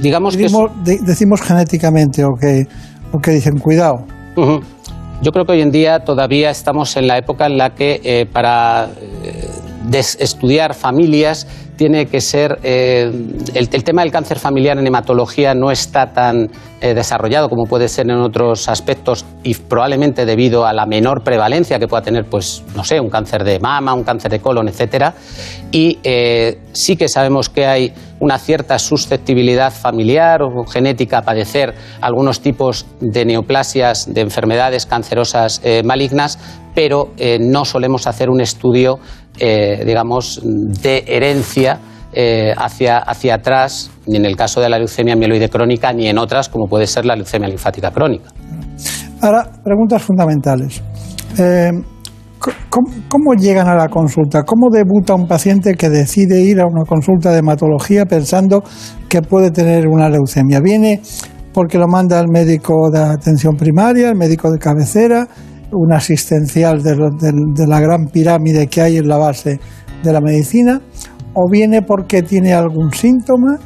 digamos 0.00 0.36
decimos, 0.36 0.70
que... 0.84 0.98
decimos 0.98 1.40
genéticamente 1.40 2.24
o 2.24 2.34
que, 2.34 2.66
o 3.12 3.18
que 3.18 3.30
dicen 3.32 3.58
cuidado. 3.58 4.04
Yo 5.22 5.32
creo 5.32 5.44
que 5.46 5.52
hoy 5.52 5.62
en 5.62 5.70
día 5.70 6.00
todavía 6.00 6.50
estamos 6.50 6.96
en 6.96 7.06
la 7.06 7.18
época 7.18 7.46
en 7.46 7.56
la 7.56 7.74
que 7.74 8.00
eh, 8.04 8.26
para 8.30 8.90
eh, 9.22 10.02
estudiar 10.18 10.74
familias 10.74 11.46
tiene 11.76 12.06
que 12.06 12.20
ser. 12.20 12.58
Eh, 12.62 13.10
el, 13.54 13.68
tema 13.68 14.02
del 14.02 14.10
cáncer 14.10 14.38
familiar 14.38 14.78
en 14.78 14.86
hematología 14.86 15.54
no 15.54 15.70
está 15.70 16.12
tan 16.12 16.50
eh, 16.80 16.94
desarrollado 16.94 17.48
como 17.48 17.64
puede 17.64 17.88
ser 17.88 18.06
en 18.10 18.18
otros 18.18 18.68
aspectos 18.68 19.24
y 19.42 19.54
probablemente 19.54 20.26
debido 20.26 20.66
a 20.66 20.72
la 20.72 20.86
menor 20.86 21.22
prevalencia 21.22 21.78
que 21.78 21.88
pueda 21.88 22.02
tener, 22.02 22.24
pues, 22.24 22.62
no 22.74 22.84
sé, 22.84 23.00
un 23.00 23.10
cáncer 23.10 23.44
de 23.44 23.58
mama, 23.58 23.94
un 23.94 24.04
cáncer 24.04 24.30
de 24.30 24.40
colon, 24.40 24.68
etcétera. 24.68 25.14
Y 25.72 25.98
eh, 26.02 26.58
sí 26.72 26.96
que 26.96 27.08
sabemos 27.08 27.48
que 27.48 27.66
hay 27.66 27.92
una 28.20 28.38
cierta 28.38 28.78
susceptibilidad 28.78 29.72
familiar 29.72 30.42
o 30.42 30.64
genética 30.64 31.18
a 31.18 31.22
padecer 31.22 31.74
algunos 32.00 32.40
tipos 32.40 32.86
de 33.00 33.24
neoplasias, 33.24 34.12
de 34.14 34.20
enfermedades 34.20 34.86
cancerosas 34.86 35.60
malignas, 35.84 36.38
pero 36.74 37.10
no 37.40 37.64
solemos 37.64 38.06
hacer 38.06 38.30
un 38.30 38.40
estudio 38.40 38.98
eh, 39.38 39.82
digamos, 39.84 40.40
de 40.44 41.04
herencia 41.06 41.80
eh, 42.12 42.52
hacia, 42.56 42.98
hacia 42.98 43.34
atrás, 43.34 43.90
ni 44.06 44.16
en 44.16 44.24
el 44.24 44.36
caso 44.36 44.60
de 44.60 44.68
la 44.68 44.78
leucemia 44.78 45.16
mieloide 45.16 45.48
crónica, 45.48 45.92
ni 45.92 46.08
en 46.08 46.18
otras, 46.18 46.48
como 46.48 46.66
puede 46.66 46.86
ser 46.86 47.04
la 47.04 47.16
leucemia 47.16 47.48
linfática 47.48 47.90
crónica. 47.90 48.30
Ahora, 49.20 49.50
preguntas 49.64 50.02
fundamentales. 50.02 50.82
Eh, 51.38 51.70
¿cómo, 53.08 53.34
llegan 53.34 53.68
a 53.68 53.74
la 53.74 53.88
consulta? 53.88 54.42
¿Cómo 54.42 54.68
debuta 54.70 55.14
un 55.14 55.26
paciente 55.26 55.74
que 55.74 55.88
decide 55.88 56.40
ir 56.40 56.60
a 56.60 56.66
una 56.66 56.84
consulta 56.84 57.32
de 57.32 57.38
hematología 57.38 58.04
pensando 58.04 58.62
que 59.08 59.22
puede 59.22 59.50
tener 59.50 59.88
una 59.88 60.08
leucemia? 60.08 60.60
¿Viene 60.60 61.00
porque 61.52 61.78
lo 61.78 61.86
manda 61.86 62.20
el 62.20 62.28
médico 62.28 62.90
de 62.90 63.00
atención 63.00 63.56
primaria, 63.56 64.10
el 64.10 64.16
médico 64.16 64.50
de 64.50 64.58
cabecera, 64.58 65.26
un 65.72 65.92
asistencial 65.92 66.82
de, 66.82 67.66
la 67.66 67.80
gran 67.80 68.06
pirámide 68.06 68.66
que 68.66 68.80
hay 68.80 68.96
en 68.98 69.08
la 69.08 69.16
base 69.16 69.58
de 70.02 70.12
la 70.12 70.20
medicina, 70.20 70.80
o 71.34 71.50
viene 71.50 71.82
porque 71.82 72.22
tiene 72.22 72.52
algún 72.52 72.92
síntoma. 72.92 73.58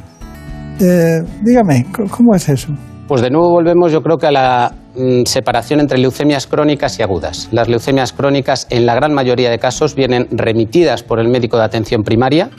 Eh, 0.79 1.21
dígame, 1.43 1.85
¿cómo 2.09 2.35
es 2.35 2.49
eso? 2.49 2.69
Pues 3.07 3.21
de 3.21 3.29
nuevo 3.29 3.49
volvemos, 3.49 3.91
yo 3.91 4.01
creo 4.01 4.17
que 4.17 4.27
a 4.27 4.31
la 4.31 4.73
mm, 4.95 5.23
separación 5.25 5.79
entre 5.79 5.97
leucemias 5.97 6.47
crónicas 6.47 6.97
y 6.99 7.03
agudas. 7.03 7.49
Las 7.51 7.67
leucemias 7.67 8.13
crónicas, 8.13 8.67
en 8.69 8.85
la 8.85 8.95
gran 8.95 9.13
mayoría 9.13 9.49
de 9.49 9.59
casos, 9.59 9.95
vienen 9.95 10.27
remitidas 10.31 11.03
por 11.03 11.19
el 11.19 11.27
médico 11.27 11.57
de 11.57 11.63
atención 11.63 12.03
primaria 12.03 12.49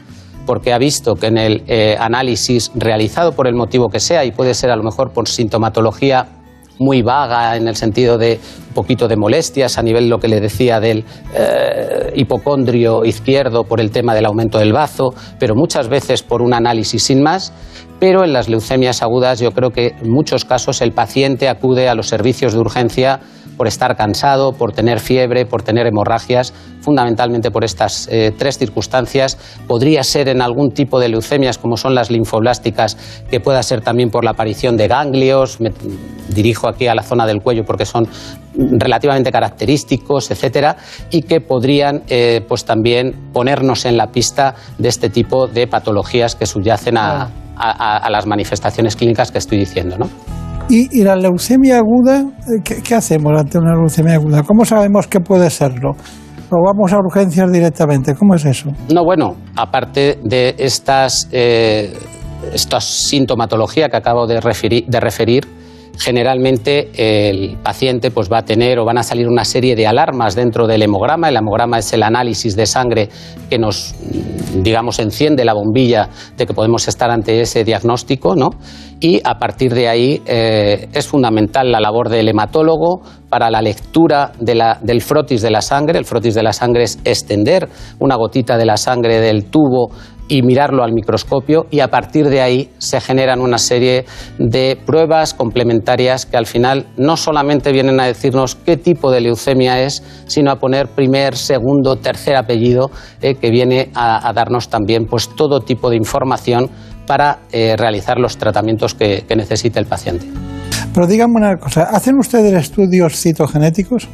porque 0.47 0.73
ha 0.73 0.79
visto 0.79 1.15
que 1.15 1.29
en 1.29 1.39
el 1.39 1.63
eh, 1.69 1.97
análisis 2.01 2.73
realizado 2.75 3.33
por 3.33 3.47
el 3.47 3.55
motivo 3.55 3.89
que 3.89 4.01
sea, 4.01 4.25
y 4.25 4.33
puede 4.33 4.55
ser 4.55 4.71
a 4.71 4.77
lo 4.77 4.83
mejor 4.83 5.13
por 5.13 5.29
sintomatología 5.29 6.27
muy 6.81 7.03
vaga 7.03 7.57
en 7.57 7.69
el 7.69 7.77
sentido 7.77 8.17
de 8.17 8.41
un 8.69 8.75
poquito 8.75 9.07
de 9.07 9.17
molestias 9.17 9.77
a 9.77 9.83
nivel 9.83 10.09
lo 10.09 10.19
que 10.19 10.29
le 10.29 10.41
decía 10.41 10.81
del 10.81 11.05
eh, 11.35 12.13
hipocondrio 12.17 13.05
izquierdo 13.05 13.65
por 13.65 13.81
el 13.81 13.91
tema 13.91 14.15
del 14.15 14.25
aumento 14.25 14.59
del 14.59 14.73
bazo, 14.73 15.15
pero 15.39 15.55
muchas 15.55 15.89
veces 15.89 16.23
por 16.23 16.41
un 16.41 16.55
análisis 16.55 17.03
sin 17.03 17.23
más. 17.23 17.53
Pero 18.01 18.25
en 18.25 18.33
las 18.33 18.49
leucemias 18.49 19.03
agudas 19.03 19.41
yo 19.41 19.51
creo 19.51 19.71
que 19.71 19.89
en 20.01 20.11
muchos 20.11 20.47
casos 20.47 20.81
el 20.81 20.93
paciente 20.93 21.51
acude 21.51 21.87
a 21.91 21.95
los 21.95 22.09
servicios 22.09 22.55
de 22.55 22.61
urgencia 22.61 23.21
por 23.61 23.69
estar 23.69 23.95
cansado, 23.95 24.55
por 24.55 24.73
tener 24.73 25.01
fiebre, 25.01 25.45
por 25.45 25.63
tener 25.63 25.87
hemorragias, 25.87 26.55
fundamentalmente 26.81 27.51
por 27.51 27.63
estas 27.63 28.09
eh, 28.11 28.33
tres 28.35 28.57
circunstancias. 28.57 29.37
Podría 29.67 30.03
ser 30.03 30.31
en 30.31 30.41
algún 30.41 30.71
tipo 30.71 30.99
de 30.99 31.11
leucemias, 31.11 31.59
como 31.59 31.77
son 31.77 31.95
las 31.95 32.11
linfoblásticas, 32.11 32.97
que 33.31 33.39
pueda 33.39 33.63
ser 33.63 33.83
también 33.83 34.09
por 34.09 34.25
la 34.25 34.31
aparición 34.31 34.79
de 34.79 34.89
ganglios. 34.89 35.61
Me 35.61 35.75
dirijo 36.31 36.71
aquí 36.71 36.87
a 36.87 36.95
la 36.95 37.03
zona 37.03 37.27
del 37.27 37.43
cuello 37.43 37.67
porque 37.67 37.85
son 37.85 38.09
relativamente 38.55 39.31
característicos, 39.31 40.31
etcétera, 40.31 40.79
y 41.11 41.21
que 41.21 41.43
podrían 41.43 42.05
eh, 42.09 42.41
pues 42.49 42.65
también 42.65 43.29
ponernos 43.31 43.85
en 43.85 43.99
la 43.99 44.07
pista 44.07 44.55
de 44.79 44.89
este 44.89 45.11
tipo 45.11 45.49
de 45.49 45.67
patologías 45.67 46.35
que 46.35 46.47
subyacen 46.47 46.97
a, 46.97 47.29
a 47.59 48.09
las 48.09 48.25
manifestaciones 48.25 48.97
clínicas 48.97 49.31
que 49.31 49.37
estoy 49.37 49.59
diciendo, 49.59 49.99
¿no? 49.99 50.09
¿Y, 50.73 51.03
la 51.03 51.17
leucemia 51.17 51.79
aguda? 51.79 52.21
Eh, 52.21 52.63
¿Qué, 52.63 52.95
hacemos 52.95 53.33
ante 53.37 53.59
una 53.59 53.75
leucemia 53.75 54.15
aguda? 54.15 54.45
¿Cómo 54.45 54.65
sabemos 54.65 55.09
que 55.09 55.19
puede 55.19 55.51
serlo? 55.51 55.97
¿O 56.49 56.65
vamos 56.65 56.93
a 56.93 56.99
urgencias 56.99 57.51
directamente? 57.51 58.15
¿Cómo 58.15 58.37
es 58.37 58.45
eso? 58.45 58.71
No, 58.95 59.05
bueno, 59.05 59.35
aparte 59.57 60.21
de 60.23 60.55
estas, 60.59 61.29
eh, 61.33 61.93
esta 62.55 62.81
sintomatología 62.81 63.89
que 63.89 63.97
acabo 63.97 64.29
de 64.29 64.41
referir, 64.41 64.87
de 64.87 65.01
referir 65.01 65.49
generalmente 65.99 66.91
el 66.95 67.59
paciente 67.59 68.11
pues 68.11 68.31
va 68.31 68.39
a 68.39 68.45
tener 68.45 68.79
o 68.79 68.85
van 68.85 68.99
a 68.99 69.03
salir 69.03 69.29
una 69.29 69.45
serie 69.45 69.77
de 69.77 69.87
alarmas 69.87 70.35
dentro 70.35 70.67
del 70.67 70.83
hemograma. 70.83 71.29
El 71.29 71.37
hemograma 71.37 71.79
es 71.79 71.93
el 71.93 72.03
análisis 72.03 72.57
de 72.57 72.67
sangre 72.67 73.09
que 73.49 73.59
nos, 73.59 73.95
digamos, 74.63 74.99
enciende 74.99 75.45
la 75.45 75.53
bombilla 75.53 76.09
de 76.37 76.47
que 76.47 76.55
podemos 76.55 76.89
estar 76.89 77.11
ante 77.11 77.41
ese 77.41 77.65
diagnóstico, 77.65 78.35
¿no? 78.35 78.51
Y 79.01 79.21
a 79.25 79.39
partir 79.39 79.75
de 79.75 79.89
ahí 79.89 80.23
eh, 80.27 80.89
es 80.93 81.07
fundamental 81.07 81.73
la 81.73 81.81
labor 81.81 82.09
del 82.09 82.29
hematólogo 82.29 83.01
para 83.31 83.51
la 83.51 83.63
lectura 83.63 84.33
del 84.39 85.01
frotis 85.01 85.41
de 85.41 85.51
la 85.51 85.63
sangre. 85.63 85.99
El 85.99 86.05
frotis 86.05 86.35
de 86.35 86.43
la 86.43 86.53
sangre 86.53 86.83
es 86.83 86.99
extender 87.05 87.69
una 87.99 88.17
gotita 88.17 88.59
de 88.59 88.67
la 88.67 88.77
sangre 88.77 89.21
del 89.21 89.47
tubo 89.47 89.91
y 90.31 90.43
mirarlo 90.43 90.85
al 90.85 90.93
microscopio 90.93 91.67
y 91.71 91.81
a 91.81 91.89
partir 91.89 92.29
de 92.29 92.41
ahí 92.41 92.71
se 92.79 93.01
generan 93.01 93.41
una 93.41 93.59
serie 93.59 94.07
de 94.39 94.79
pruebas 94.87 95.35
complementarias 95.35 96.25
que 96.25 96.37
al 96.37 96.47
final 96.47 96.87
no 96.97 97.17
solamente 97.17 97.73
vienen 97.73 97.99
a 97.99 98.07
decirnos 98.07 98.55
qué 98.55 98.77
tipo 98.77 99.11
de 99.11 99.21
leucemia 99.21 99.83
es, 99.83 100.03
sino 100.29 100.53
a 100.53 100.57
poner 100.57 100.87
primer, 100.87 101.37
segundo, 101.37 101.97
tercer 101.97 102.37
apellido 102.37 102.93
eh, 103.21 103.35
que 103.35 103.51
viene 103.51 103.91
a, 103.95 104.33
darnos 104.33 104.69
también 104.69 105.07
pues 105.07 105.29
todo 105.35 105.61
tipo 105.61 105.91
de 105.91 105.97
información 105.97 106.71
para 107.09 107.41
eh, 107.51 107.75
realizar 107.77 108.21
los 108.21 108.39
tratamientos 108.39 108.95
que, 108.95 109.25
que 109.27 109.35
necesite 109.35 109.81
el 109.81 109.87
paciente. 109.87 110.27
Pero 110.95 111.09
díganme 111.09 111.35
una 111.39 111.57
cosa, 111.57 111.83
¿hacen 111.91 112.17
ustedes 112.19 112.55
estudios 112.55 113.21
citogenéticos? 113.21 114.09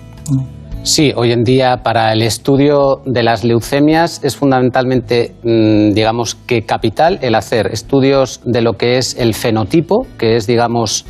Sí, 0.87 1.12
hoy 1.16 1.33
en 1.33 1.43
día 1.43 1.78
para 1.83 2.12
el 2.12 2.23
estudio 2.23 3.02
de 3.05 3.25
las 3.25 3.43
leucemias 3.43 4.23
es 4.23 4.37
fundamentalmente, 4.37 5.35
mm, 5.43 5.95
digamos, 5.95 6.37
que 6.37 6.62
capital 6.62 7.19
el 7.23 7.35
hacer 7.35 7.66
estudios 7.73 8.40
de 8.45 8.61
lo 8.61 8.75
que 8.75 8.97
es 8.97 9.16
el 9.19 9.35
fenotipo, 9.35 10.07
que 10.16 10.37
es, 10.37 10.47
digamos, 10.47 11.05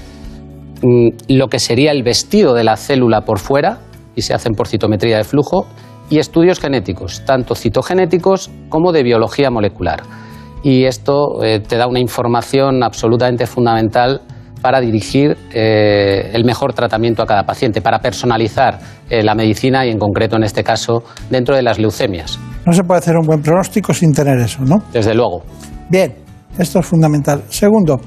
mm, 0.83 1.09
lo 1.29 1.49
que 1.49 1.59
sería 1.59 1.93
el 1.93 2.03
vestido 2.03 2.55
de 2.55 2.65
la 2.65 2.79
célula 2.79 3.27
por 3.27 3.39
fuera, 3.39 3.81
y 4.15 4.23
se 4.23 4.33
hacen 4.33 4.55
por 4.55 4.67
citometría 4.67 5.19
de 5.19 5.25
flujo, 5.25 5.67
y 6.09 6.21
estudios 6.21 6.59
genéticos, 6.59 7.23
tanto 7.27 7.55
citogenéticos 7.55 8.51
como 8.71 8.93
de 8.93 9.03
biología 9.03 9.51
molecular. 9.51 10.05
Y 10.63 10.85
esto 10.85 11.45
eh, 11.45 11.61
te 11.61 11.77
da 11.77 11.87
una 11.87 12.01
información 12.01 12.83
absolutamente 12.83 13.47
fundamental 13.47 14.23
para 14.67 14.81
dirigir 14.81 15.37
eh, 15.55 16.29
el 16.33 16.45
mejor 16.45 16.73
tratamiento 16.73 17.23
a 17.23 17.25
cada 17.25 17.45
paciente, 17.45 17.81
para 17.81 18.01
personalizar 18.01 18.81
eh, 19.09 19.23
la 19.23 19.37
medicina 19.37 19.87
y 19.87 19.91
en 19.91 19.99
concreto 20.01 20.35
en 20.35 20.43
este 20.43 20.65
caso 20.65 21.05
dentro 21.31 21.55
de 21.55 21.63
las 21.63 21.79
leucemias. 21.79 22.37
No 22.67 22.73
se 22.73 22.83
puede 22.83 22.99
hacer 22.99 23.15
un 23.15 23.25
buen 23.25 23.43
pronóstico 23.43 23.95
sin 23.95 24.13
tener 24.13 24.41
eso, 24.41 24.63
¿no? 24.63 24.83
Desde 24.93 25.15
luego. 25.15 25.45
Bien, 25.89 26.17
esto 26.59 26.81
es 26.81 26.87
fundamental. 26.87 27.45
Segundo, 27.49 28.01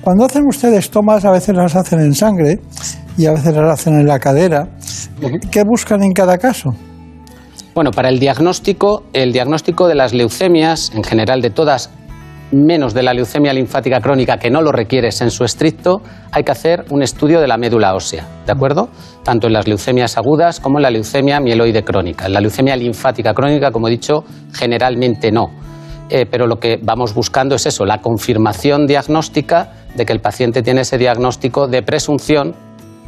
cuando 0.00 0.24
hacen 0.24 0.44
ustedes 0.48 0.90
tomas, 0.90 1.22
a 1.26 1.32
veces 1.32 1.54
las 1.54 1.76
hacen 1.76 2.00
en 2.00 2.14
sangre 2.14 2.60
y 3.18 3.26
a 3.26 3.32
veces 3.32 3.54
las 3.54 3.78
hacen 3.78 4.00
en 4.00 4.06
la 4.06 4.18
cadera. 4.18 4.70
¿Qué 5.50 5.64
buscan 5.68 6.02
en 6.02 6.12
cada 6.12 6.38
caso? 6.38 6.70
Bueno, 7.74 7.90
para 7.90 8.08
el 8.08 8.18
diagnóstico, 8.18 9.04
el 9.12 9.34
diagnóstico 9.34 9.86
de 9.86 9.96
las 9.96 10.14
leucemias, 10.14 10.92
en 10.94 11.04
general 11.04 11.42
de 11.42 11.50
todas, 11.50 11.90
menos 12.52 12.94
de 12.94 13.02
la 13.02 13.12
leucemia 13.12 13.52
linfática 13.52 14.00
crónica 14.00 14.38
que 14.38 14.50
no 14.50 14.62
lo 14.62 14.72
requiere 14.72 15.08
en 15.20 15.30
su 15.30 15.44
estricto, 15.44 16.00
hay 16.30 16.44
que 16.44 16.52
hacer 16.52 16.84
un 16.90 17.02
estudio 17.02 17.40
de 17.40 17.48
la 17.48 17.56
médula 17.56 17.94
ósea, 17.94 18.26
¿de 18.46 18.52
acuerdo? 18.52 18.88
Tanto 19.24 19.46
en 19.46 19.52
las 19.52 19.66
leucemias 19.66 20.16
agudas 20.16 20.60
como 20.60 20.78
en 20.78 20.82
la 20.82 20.90
leucemia 20.90 21.40
mieloide 21.40 21.82
crónica. 21.82 22.26
En 22.26 22.32
la 22.32 22.40
leucemia 22.40 22.76
linfática 22.76 23.34
crónica, 23.34 23.70
como 23.70 23.88
he 23.88 23.90
dicho, 23.90 24.24
generalmente 24.52 25.32
no. 25.32 25.50
Eh, 26.08 26.24
pero 26.30 26.46
lo 26.46 26.60
que 26.60 26.78
vamos 26.80 27.14
buscando 27.14 27.56
es 27.56 27.66
eso, 27.66 27.84
la 27.84 27.98
confirmación 27.98 28.86
diagnóstica 28.86 29.72
de 29.96 30.06
que 30.06 30.12
el 30.12 30.20
paciente 30.20 30.62
tiene 30.62 30.82
ese 30.82 30.98
diagnóstico 30.98 31.66
de 31.66 31.82
presunción 31.82 32.54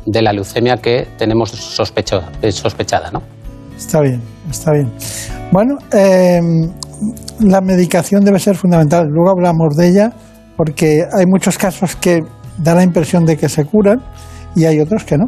de 0.05 0.23
la 0.23 0.33
leucemia 0.33 0.79
que 0.79 1.07
tenemos 1.17 1.53
eh, 1.53 2.53
sospechada, 2.53 3.11
¿no? 3.13 3.23
Está 3.77 4.01
bien, 4.01 4.21
está 4.51 4.73
bien. 4.73 4.93
Bueno, 5.53 5.77
eh, 5.93 6.41
la 7.41 7.61
medicación 7.61 8.25
debe 8.25 8.39
ser 8.39 8.57
fundamental. 8.57 9.09
Luego 9.09 9.31
hablamos 9.31 9.77
de 9.77 9.89
ella 9.89 10.13
porque 10.57 11.05
hay 11.13 11.27
muchos 11.27 11.57
casos 11.59 11.97
que 11.97 12.21
da 12.59 12.75
la 12.75 12.83
impresión 12.83 13.25
de 13.25 13.37
que 13.37 13.49
se 13.49 13.65
curan 13.65 14.01
y 14.55 14.65
hay 14.65 14.81
otros 14.81 15.05
que 15.05 15.17
no. 15.17 15.27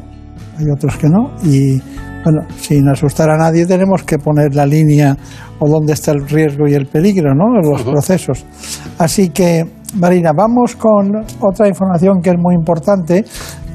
Hay 0.59 0.67
otros 0.71 0.97
que 0.97 1.09
no. 1.09 1.31
Y 1.45 1.81
bueno, 2.25 2.43
sin 2.57 2.89
asustar 2.89 3.31
a 3.31 3.37
nadie 3.37 3.67
tenemos 3.67 4.03
que 4.03 4.19
poner 4.19 4.55
la 4.55 4.67
línea 4.67 5.17
o 5.59 5.69
dónde 5.69 5.93
está 5.93 6.13
el 6.13 6.29
riesgo 6.29 6.67
y 6.69 6.75
el 6.75 6.87
peligro, 6.87 7.35
¿no? 7.35 7.61
Los 7.63 7.83
procesos. 7.83 8.45
Así 8.99 9.31
que, 9.31 9.65
Marina, 9.95 10.33
vamos 10.37 10.77
con 10.77 11.25
otra 11.41 11.69
información 11.69 12.21
que 12.21 12.31
es 12.31 12.37
muy 12.39 12.55
importante, 12.55 13.25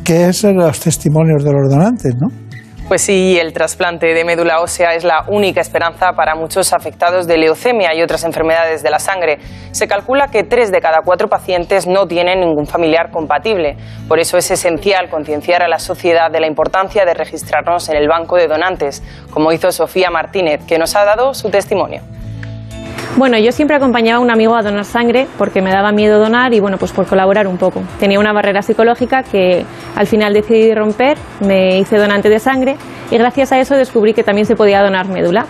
que 0.03 0.29
es 0.29 0.43
los 0.43 0.79
testimonios 0.79 1.43
de 1.43 1.51
los 1.51 1.69
donantes, 1.69 2.15
¿no? 2.19 2.44
Pues 2.87 3.01
sí, 3.01 3.39
el 3.39 3.51
trasplante 3.51 4.13
de 4.13 4.23
médula 4.23 4.61
ósea 4.61 4.93
es 4.93 5.03
la 5.03 5.25
única 5.27 5.59
esperanza 5.59 6.13
para 6.13 6.35
muchos 6.35 6.71
afectados 6.71 7.25
de 7.25 7.39
leucemia 7.39 7.95
y 7.95 8.03
otras 8.03 8.23
enfermedades 8.23 8.83
de 8.83 8.91
la 8.91 8.99
sangre. 8.99 9.39
Se 9.71 9.87
calcula 9.87 10.27
que 10.27 10.43
tres 10.43 10.71
de 10.71 10.81
cada 10.81 11.01
cuatro 11.03 11.27
pacientes 11.27 11.87
no 11.87 12.05
tienen 12.05 12.41
ningún 12.41 12.67
familiar 12.67 13.09
compatible. 13.09 13.75
Por 14.07 14.19
eso 14.19 14.37
es 14.37 14.51
esencial 14.51 15.09
concienciar 15.09 15.63
a 15.63 15.67
la 15.67 15.79
sociedad 15.79 16.29
de 16.29 16.39
la 16.39 16.45
importancia 16.45 17.05
de 17.05 17.15
registrarnos 17.15 17.89
en 17.89 17.95
el 17.97 18.07
banco 18.07 18.35
de 18.35 18.45
donantes, 18.45 19.01
como 19.31 19.51
hizo 19.51 19.71
Sofía 19.71 20.11
Martínez, 20.11 20.61
que 20.67 20.77
nos 20.77 20.95
ha 20.95 21.05
dado 21.05 21.33
su 21.33 21.49
testimonio. 21.49 22.03
Bueno, 23.17 23.37
yo 23.37 23.53
siempre 23.53 23.77
acompañaba 23.77 24.17
a 24.17 24.19
un 24.19 24.29
amigo 24.29 24.55
a 24.55 24.61
donar 24.61 24.83
sangre 24.83 25.27
porque 25.37 25.61
me 25.61 25.71
daba 25.71 25.93
miedo 25.93 26.19
donar 26.19 26.53
y 26.53 26.59
bueno, 26.59 26.77
pues 26.77 26.91
por 26.91 27.05
colaborar 27.07 27.47
un 27.47 27.57
poco. 27.57 27.81
Tenía 27.97 28.19
una 28.19 28.33
barrera 28.33 28.61
psicológica 28.61 29.23
que 29.23 29.65
al 29.95 30.05
final 30.05 30.33
decidí 30.33 30.75
romper, 30.75 31.17
me 31.39 31.77
hice 31.77 31.97
donante 31.97 32.29
de 32.29 32.39
sangre 32.39 32.75
y 33.09 33.17
gracias 33.17 33.53
a 33.53 33.59
eso 33.59 33.75
descubrí 33.75 34.13
que 34.13 34.23
también 34.23 34.45
se 34.45 34.57
podía 34.57 34.81
donar 34.81 35.07
médula. 35.07 35.45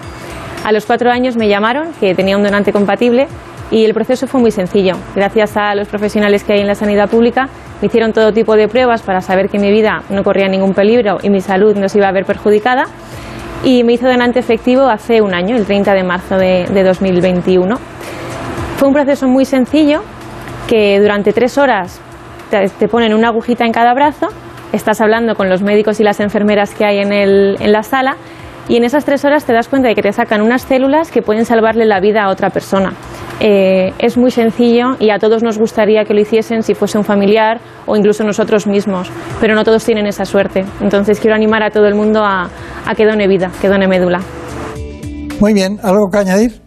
A 0.63 0.71
los 0.71 0.85
cuatro 0.85 1.09
años 1.09 1.37
me 1.37 1.47
llamaron 1.47 1.87
que 1.99 2.13
tenía 2.13 2.37
un 2.37 2.43
donante 2.43 2.71
compatible 2.71 3.27
y 3.71 3.83
el 3.83 3.95
proceso 3.95 4.27
fue 4.27 4.39
muy 4.39 4.51
sencillo. 4.51 4.93
Gracias 5.15 5.57
a 5.57 5.73
los 5.73 5.87
profesionales 5.87 6.43
que 6.43 6.53
hay 6.53 6.61
en 6.61 6.67
la 6.67 6.75
sanidad 6.75 7.09
pública, 7.09 7.49
me 7.81 7.87
hicieron 7.87 8.13
todo 8.13 8.31
tipo 8.31 8.55
de 8.55 8.67
pruebas 8.67 9.01
para 9.01 9.21
saber 9.21 9.49
que 9.49 9.57
mi 9.57 9.71
vida 9.71 10.03
no 10.09 10.23
corría 10.23 10.47
ningún 10.47 10.73
peligro 10.75 11.17
y 11.23 11.31
mi 11.31 11.41
salud 11.41 11.75
no 11.75 11.89
se 11.89 11.97
iba 11.97 12.07
a 12.07 12.11
ver 12.11 12.25
perjudicada 12.25 12.85
y 13.65 13.83
me 13.83 13.93
hizo 13.93 14.07
donante 14.07 14.39
efectivo 14.39 14.83
hace 14.87 15.21
un 15.21 15.33
año, 15.33 15.57
el 15.57 15.65
30 15.65 15.93
de 15.93 16.03
marzo 16.03 16.37
de, 16.37 16.83
2021. 16.83 17.75
Fue 18.77 18.87
un 18.87 18.93
proceso 18.93 19.27
muy 19.27 19.43
sencillo 19.43 20.03
que 20.67 20.99
durante 20.99 21.33
tres 21.33 21.57
horas 21.57 21.99
te, 22.51 22.87
ponen 22.87 23.13
una 23.15 23.29
agujita 23.29 23.65
en 23.65 23.71
cada 23.71 23.93
brazo, 23.95 24.27
estás 24.71 25.01
hablando 25.01 25.33
con 25.35 25.49
los 25.49 25.63
médicos 25.63 25.99
y 25.99 26.03
las 26.03 26.19
enfermeras 26.19 26.75
que 26.75 26.85
hay 26.85 26.99
en, 26.99 27.11
en 27.11 27.71
la 27.71 27.81
sala 27.81 28.17
y 28.67 28.77
en 28.77 28.83
esas 28.83 29.03
tres 29.03 29.25
horas 29.25 29.45
te 29.45 29.53
das 29.53 29.67
cuenta 29.67 29.89
de 29.89 29.95
que 29.95 30.01
te 30.01 30.11
sacan 30.11 30.41
unas 30.41 30.61
células 30.61 31.11
que 31.11 31.23
pueden 31.23 31.45
salvarle 31.45 31.85
la 31.85 31.99
vida 31.99 32.23
a 32.23 32.29
otra 32.29 32.51
persona. 32.51 32.93
Eh, 33.39 33.93
es 33.99 34.17
muy 34.17 34.31
sencillo 34.31 34.95
y 34.99 35.09
a 35.09 35.19
todos 35.19 35.43
nos 35.43 35.57
gustaría 35.57 36.05
que 36.05 36.13
lo 36.13 36.21
hiciesen 36.21 36.63
si 36.63 36.73
fuese 36.73 36.97
un 36.97 37.03
familiar 37.03 37.59
o 37.85 37.97
incluso 37.97 38.23
nosotros 38.23 38.65
mismos, 38.65 39.11
pero 39.41 39.55
no 39.55 39.63
todos 39.63 39.83
tienen 39.83 40.07
esa 40.07 40.25
suerte. 40.25 40.65
Entonces 40.81 41.19
quiero 41.19 41.35
animar 41.35 41.61
a 41.61 41.69
todo 41.69 41.85
el 41.85 41.95
mundo 41.95 42.23
a, 42.23 42.49
a 42.85 42.95
que 42.95 43.05
done 43.05 43.27
vida, 43.27 43.51
que 43.61 43.67
done 43.67 43.87
médula. 43.87 44.21
Muy 45.39 45.53
bien, 45.53 45.79
¿algo 45.83 46.09
que 46.11 46.17
añadir? 46.17 46.61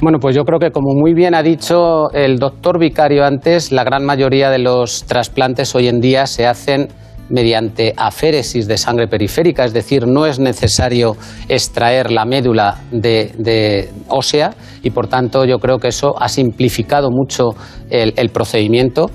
Bueno, 0.00 0.18
pues 0.18 0.34
yo 0.34 0.44
creo 0.44 0.58
que 0.58 0.70
como 0.70 0.94
muy 0.94 1.14
bien 1.14 1.34
ha 1.34 1.42
dicho 1.42 2.10
el 2.12 2.38
doctor 2.38 2.78
Vicario 2.78 3.24
antes, 3.24 3.72
la 3.72 3.84
gran 3.84 4.04
mayoría 4.04 4.50
de 4.50 4.58
los 4.58 5.04
trasplantes 5.04 5.74
hoy 5.74 5.88
en 5.88 6.00
día 6.00 6.26
se 6.26 6.46
hacen 6.46 6.88
mediante 7.28 7.94
aféresis 7.96 8.66
de 8.66 8.76
sangre 8.76 9.08
periférica, 9.08 9.64
es 9.64 9.72
decir, 9.72 10.06
no 10.06 10.26
es 10.26 10.38
necesario 10.38 11.16
extraer 11.48 12.10
la 12.10 12.24
médula 12.24 12.82
de, 12.90 13.88
ósea 14.08 14.54
y 14.82 14.90
por 14.90 15.08
tanto 15.08 15.44
yo 15.44 15.58
creo 15.58 15.78
que 15.78 15.88
eso 15.88 16.14
ha 16.20 16.28
simplificado 16.28 17.10
mucho 17.10 17.50
el, 17.88 18.28
procedimiento, 18.30 19.10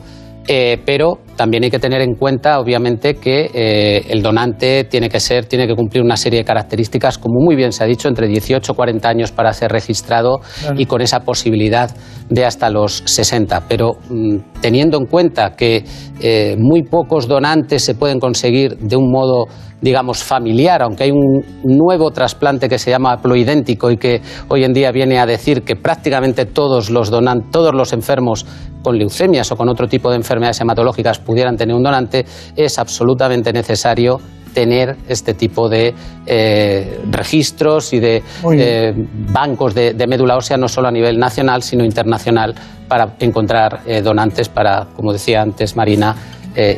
eh, 0.51 0.81
pero 0.83 1.19
también 1.35 1.63
hay 1.63 1.69
que 1.69 1.77
tener 1.77 2.01
en 2.01 2.15
cuenta, 2.15 2.59
obviamente, 2.59 3.13
que 3.13 3.51
eh, 3.53 4.03
el 4.09 4.23
donante 4.23 4.83
tiene 4.85 5.07
que 5.07 5.19
ser, 5.19 5.45
tiene 5.45 5.67
que 5.67 5.75
cumplir 5.75 6.03
una 6.03 6.17
serie 6.17 6.39
de 6.39 6.43
características, 6.43 7.19
como 7.19 7.39
muy 7.39 7.55
bien 7.55 7.71
se 7.71 7.83
ha 7.83 7.87
dicho, 7.87 8.07
entre 8.07 8.27
18 8.27 8.71
y 8.71 8.75
40 8.75 9.07
años 9.07 9.31
para 9.31 9.53
ser 9.53 9.71
registrado 9.71 10.39
y 10.75 10.87
con 10.87 11.01
esa 11.01 11.19
posibilidad 11.19 11.95
de 12.29 12.45
hasta 12.45 12.71
los 12.71 13.03
60. 13.05 13.65
Pero 13.69 13.99
mm, 14.09 14.37
teniendo 14.59 14.97
en 14.97 15.05
cuenta 15.05 15.55
que 15.55 15.85
eh, 16.19 16.55
muy 16.57 16.81
pocos 16.81 17.27
donantes 17.27 17.83
se 17.83 17.93
pueden 17.93 18.19
conseguir 18.19 18.75
de 18.77 18.95
un 18.95 19.11
modo 19.11 19.45
digamos, 19.81 20.23
familiar, 20.23 20.81
aunque 20.81 21.05
hay 21.05 21.11
un 21.11 21.43
nuevo 21.63 22.11
trasplante 22.11 22.67
que 22.67 22.77
se 22.77 22.91
llama 22.91 23.17
ploidéntico 23.21 23.91
y 23.91 23.97
que 23.97 24.21
hoy 24.47 24.63
en 24.63 24.73
día 24.73 24.91
viene 24.91 25.19
a 25.19 25.25
decir 25.25 25.63
que 25.63 25.75
prácticamente 25.75 26.45
todos 26.45 26.89
los, 26.89 27.11
todos 27.51 27.73
los 27.73 27.93
enfermos 27.93 28.45
con 28.81 28.97
leucemias 28.97 29.51
o 29.51 29.55
con 29.55 29.69
otro 29.69 29.87
tipo 29.87 30.09
de 30.09 30.17
enfermedades 30.17 30.61
hematológicas 30.61 31.19
pudieran 31.19 31.57
tener 31.57 31.75
un 31.75 31.83
donante, 31.83 32.25
es 32.55 32.79
absolutamente 32.79 33.51
necesario 33.53 34.19
tener 34.53 34.97
este 35.07 35.33
tipo 35.33 35.69
de 35.69 35.93
eh, 36.25 37.01
registros 37.09 37.93
y 37.93 37.99
de 37.99 38.23
eh, 38.51 38.93
bancos 39.31 39.75
de, 39.75 39.93
médula 40.07 40.37
ósea, 40.37 40.57
no 40.57 40.67
solo 40.67 40.87
a 40.87 40.91
nivel 40.91 41.17
nacional, 41.19 41.61
sino 41.61 41.85
internacional, 41.85 42.55
para 42.87 43.15
encontrar 43.19 43.81
eh, 43.85 44.01
donantes 44.01 44.49
para, 44.49 44.87
como 44.95 45.13
decía 45.13 45.41
antes 45.41 45.75
Marina, 45.75 46.15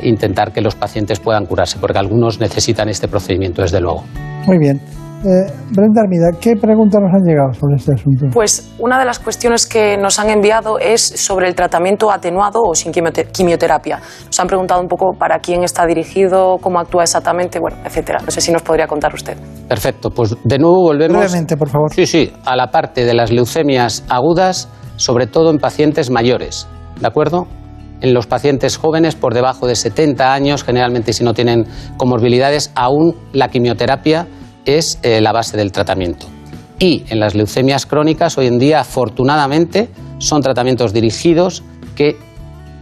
intentar 0.03 0.51
que 0.51 0.61
los 0.61 0.75
pacientes 0.75 1.19
puedan 1.19 1.45
curarse, 1.45 1.77
porque 1.79 1.97
algunos 1.97 2.39
necesitan 2.39 2.89
este 2.89 3.07
procedimiento, 3.07 3.61
desde 3.61 3.79
luego. 3.81 4.03
Muy 4.45 4.57
bien. 4.57 4.79
Eh, 5.23 5.45
Brenda 5.69 6.01
Armida, 6.01 6.31
¿qué 6.41 6.55
preguntas 6.55 6.99
nos 6.99 7.13
han 7.13 7.21
llegado 7.21 7.53
sobre 7.53 7.75
este 7.75 7.93
asunto? 7.93 8.25
Pues 8.33 8.73
una 8.79 8.97
de 8.97 9.05
las 9.05 9.19
cuestiones 9.19 9.67
que 9.67 9.95
nos 9.95 10.17
han 10.17 10.31
enviado 10.31 10.79
es 10.79 11.01
sobre 11.01 11.47
el 11.47 11.53
tratamiento 11.53 12.11
atenuado 12.11 12.63
o 12.63 12.73
sin 12.73 12.91
quimioterapia. 12.91 13.99
Nos 14.25 14.39
han 14.39 14.47
preguntado 14.47 14.81
un 14.81 14.87
poco 14.87 15.13
para 15.13 15.37
quién 15.37 15.63
está 15.63 15.85
dirigido, 15.85 16.57
cómo 16.59 16.79
actúa 16.79 17.03
exactamente, 17.03 17.59
bueno, 17.59 17.77
etcétera. 17.85 18.19
No 18.25 18.31
sé 18.31 18.41
si 18.41 18.51
nos 18.51 18.63
podría 18.63 18.87
contar 18.87 19.13
usted. 19.13 19.37
Perfecto, 19.67 20.09
pues 20.09 20.35
de 20.43 20.57
nuevo 20.57 20.81
volvemos. 20.81 21.19
Brevemente, 21.19 21.55
por 21.55 21.69
favor. 21.69 21.93
Sí, 21.93 22.07
sí, 22.07 22.33
a 22.43 22.55
la 22.55 22.71
parte 22.71 23.05
de 23.05 23.13
las 23.13 23.31
leucemias 23.31 24.03
agudas 24.09 24.69
sobre 24.95 25.27
todo 25.27 25.51
en 25.51 25.57
pacientes 25.57 26.09
mayores, 26.09 26.67
¿de 26.99 27.07
acuerdo? 27.07 27.47
En 28.01 28.13
los 28.13 28.27
pacientes 28.27 28.77
jóvenes 28.77 29.15
por 29.15 29.33
debajo 29.33 29.67
de 29.67 29.75
70 29.75 30.33
años, 30.33 30.63
generalmente 30.63 31.13
si 31.13 31.23
no 31.23 31.33
tienen 31.33 31.67
comorbilidades, 31.97 32.71
aún 32.75 33.15
la 33.31 33.49
quimioterapia 33.49 34.27
es 34.65 34.99
eh, 35.03 35.21
la 35.21 35.31
base 35.31 35.55
del 35.55 35.71
tratamiento. 35.71 36.27
Y 36.79 37.03
en 37.09 37.19
las 37.19 37.35
leucemias 37.35 37.85
crónicas, 37.85 38.39
hoy 38.39 38.47
en 38.47 38.57
día, 38.57 38.79
afortunadamente, 38.79 39.89
son 40.17 40.41
tratamientos 40.41 40.93
dirigidos 40.93 41.63
que 41.95 42.17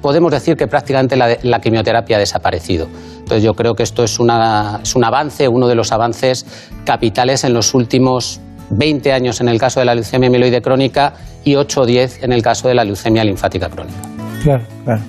podemos 0.02 0.32
decir 0.32 0.56
que 0.56 0.68
prácticamente 0.68 1.18
la, 1.18 1.60
quimioterapia 1.60 2.16
ha 2.16 2.20
desaparecido. 2.20 2.88
Entonces 3.18 3.44
yo 3.44 3.54
creo 3.54 3.76
que 3.76 3.84
esto 3.84 4.04
es, 4.06 4.20
un 4.20 4.30
avance, 4.30 5.48
uno 5.50 5.68
de 5.68 5.76
los 5.76 5.92
avances 5.92 6.46
capitales 6.86 7.44
en 7.44 7.54
los 7.54 7.74
últimos 7.74 8.40
20 8.70 9.12
años 9.12 9.42
en 9.42 9.50
el 9.50 9.60
caso 9.60 9.80
de 9.82 9.86
la 9.86 9.96
leucemia 9.96 10.30
amiloide 10.30 10.62
crónica 10.62 11.14
y 11.44 11.56
8 11.56 11.82
o 11.82 11.86
10 11.86 12.24
en 12.24 12.32
el 12.32 12.42
caso 12.42 12.68
de 12.68 12.76
la 12.76 12.84
leucemia 12.84 13.24
linfática 13.24 13.68
crónica. 13.70 14.19
Claro, 14.44 14.64
claro. 14.86 15.02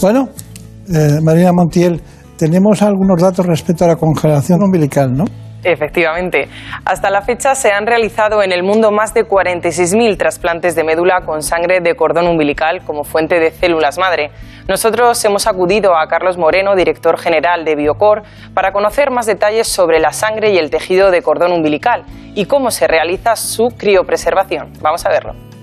Bueno, 0.00 0.28
eh, 0.92 1.18
Marina 1.22 1.52
Montiel, 1.52 2.00
tenemos 2.36 2.82
algunos 2.82 3.20
datos 3.22 3.46
respecto 3.46 3.84
a 3.84 3.88
la 3.88 3.96
congelación 3.96 4.62
umbilical, 4.62 5.12
¿no? 5.12 5.24
Efectivamente. 5.64 6.48
Hasta 6.84 7.10
la 7.10 7.22
fecha 7.22 7.54
se 7.54 7.72
han 7.72 7.86
realizado 7.86 8.42
en 8.42 8.52
el 8.52 8.62
mundo 8.62 8.90
más 8.90 9.14
de 9.14 9.24
46.000 9.24 10.18
trasplantes 10.18 10.76
de 10.76 10.84
médula 10.84 11.22
con 11.24 11.42
sangre 11.42 11.80
de 11.80 11.94
cordón 11.94 12.28
umbilical 12.28 12.82
como 12.84 13.02
fuente 13.02 13.40
de 13.40 13.50
células 13.50 13.98
madre. 13.98 14.30
Nosotros 14.68 15.24
hemos 15.24 15.46
acudido 15.46 15.96
a 15.96 16.06
Carlos 16.06 16.36
Moreno, 16.36 16.76
director 16.76 17.18
general 17.18 17.64
de 17.64 17.76
Biocor, 17.76 18.22
para 18.52 18.72
conocer 18.72 19.10
más 19.10 19.26
detalles 19.26 19.66
sobre 19.66 20.00
la 20.00 20.12
sangre 20.12 20.52
y 20.52 20.58
el 20.58 20.70
tejido 20.70 21.10
de 21.10 21.22
cordón 21.22 21.52
umbilical 21.52 22.04
y 22.34 22.44
cómo 22.44 22.70
se 22.70 22.86
realiza 22.86 23.36
su 23.36 23.68
criopreservación. 23.76 24.70
Vamos 24.82 25.04
a 25.06 25.08
verlo. 25.08 25.53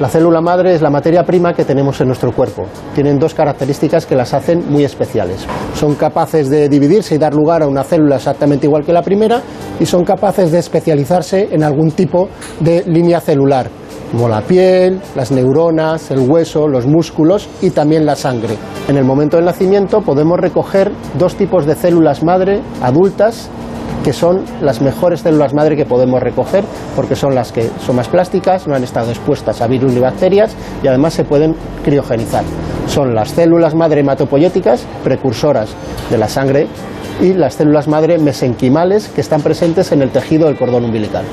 La 0.00 0.08
célula 0.08 0.40
madre 0.40 0.74
es 0.74 0.80
la 0.80 0.88
materia 0.88 1.24
prima 1.24 1.52
que 1.52 1.66
tenemos 1.66 2.00
en 2.00 2.06
nuestro 2.06 2.32
cuerpo. 2.32 2.62
Tienen 2.94 3.18
dos 3.18 3.34
características 3.34 4.06
que 4.06 4.16
las 4.16 4.32
hacen 4.32 4.64
muy 4.66 4.82
especiales. 4.82 5.46
Son 5.74 5.94
capaces 5.94 6.48
de 6.48 6.70
dividirse 6.70 7.16
y 7.16 7.18
dar 7.18 7.34
lugar 7.34 7.62
a 7.62 7.66
una 7.66 7.84
célula 7.84 8.16
exactamente 8.16 8.66
igual 8.66 8.82
que 8.82 8.94
la 8.94 9.02
primera 9.02 9.42
y 9.78 9.84
son 9.84 10.02
capaces 10.02 10.52
de 10.52 10.58
especializarse 10.58 11.50
en 11.52 11.62
algún 11.62 11.90
tipo 11.90 12.30
de 12.60 12.82
línea 12.86 13.20
celular, 13.20 13.68
como 14.10 14.26
la 14.26 14.40
piel, 14.40 15.02
las 15.16 15.32
neuronas, 15.32 16.10
el 16.10 16.20
hueso, 16.20 16.66
los 16.66 16.86
músculos 16.86 17.46
y 17.60 17.68
también 17.68 18.06
la 18.06 18.16
sangre. 18.16 18.56
En 18.88 18.96
el 18.96 19.04
momento 19.04 19.36
del 19.36 19.44
nacimiento 19.44 20.00
podemos 20.00 20.40
recoger 20.40 20.92
dos 21.18 21.34
tipos 21.34 21.66
de 21.66 21.74
células 21.74 22.22
madre 22.22 22.62
adultas 22.80 23.50
que 24.04 24.12
son 24.12 24.44
las 24.60 24.80
mejores 24.80 25.20
células 25.20 25.54
madre 25.54 25.76
que 25.76 25.84
podemos 25.84 26.22
recoger 26.22 26.64
porque 26.96 27.16
son 27.16 27.34
las 27.34 27.52
que 27.52 27.68
son 27.84 27.96
más 27.96 28.08
plásticas, 28.08 28.66
no 28.66 28.74
han 28.74 28.84
estado 28.84 29.10
expuestas 29.10 29.60
a 29.60 29.66
virus 29.66 29.92
ni 29.92 30.00
bacterias 30.00 30.54
y 30.82 30.86
además 30.86 31.14
se 31.14 31.24
pueden 31.24 31.54
criogenizar. 31.84 32.44
Son 32.86 33.14
las 33.14 33.30
células 33.30 33.74
madre 33.74 34.00
hematopoyéticas, 34.00 34.84
precursoras 35.04 35.70
de 36.10 36.18
la 36.18 36.28
sangre, 36.28 36.66
y 37.20 37.34
las 37.34 37.54
células 37.54 37.88
madre 37.88 38.18
mesenquimales 38.18 39.08
que 39.08 39.20
están 39.20 39.42
presentes 39.42 39.92
en 39.92 40.02
el 40.02 40.10
tejido 40.10 40.46
del 40.46 40.56
cordón 40.56 40.84
umbilical. 40.84 41.24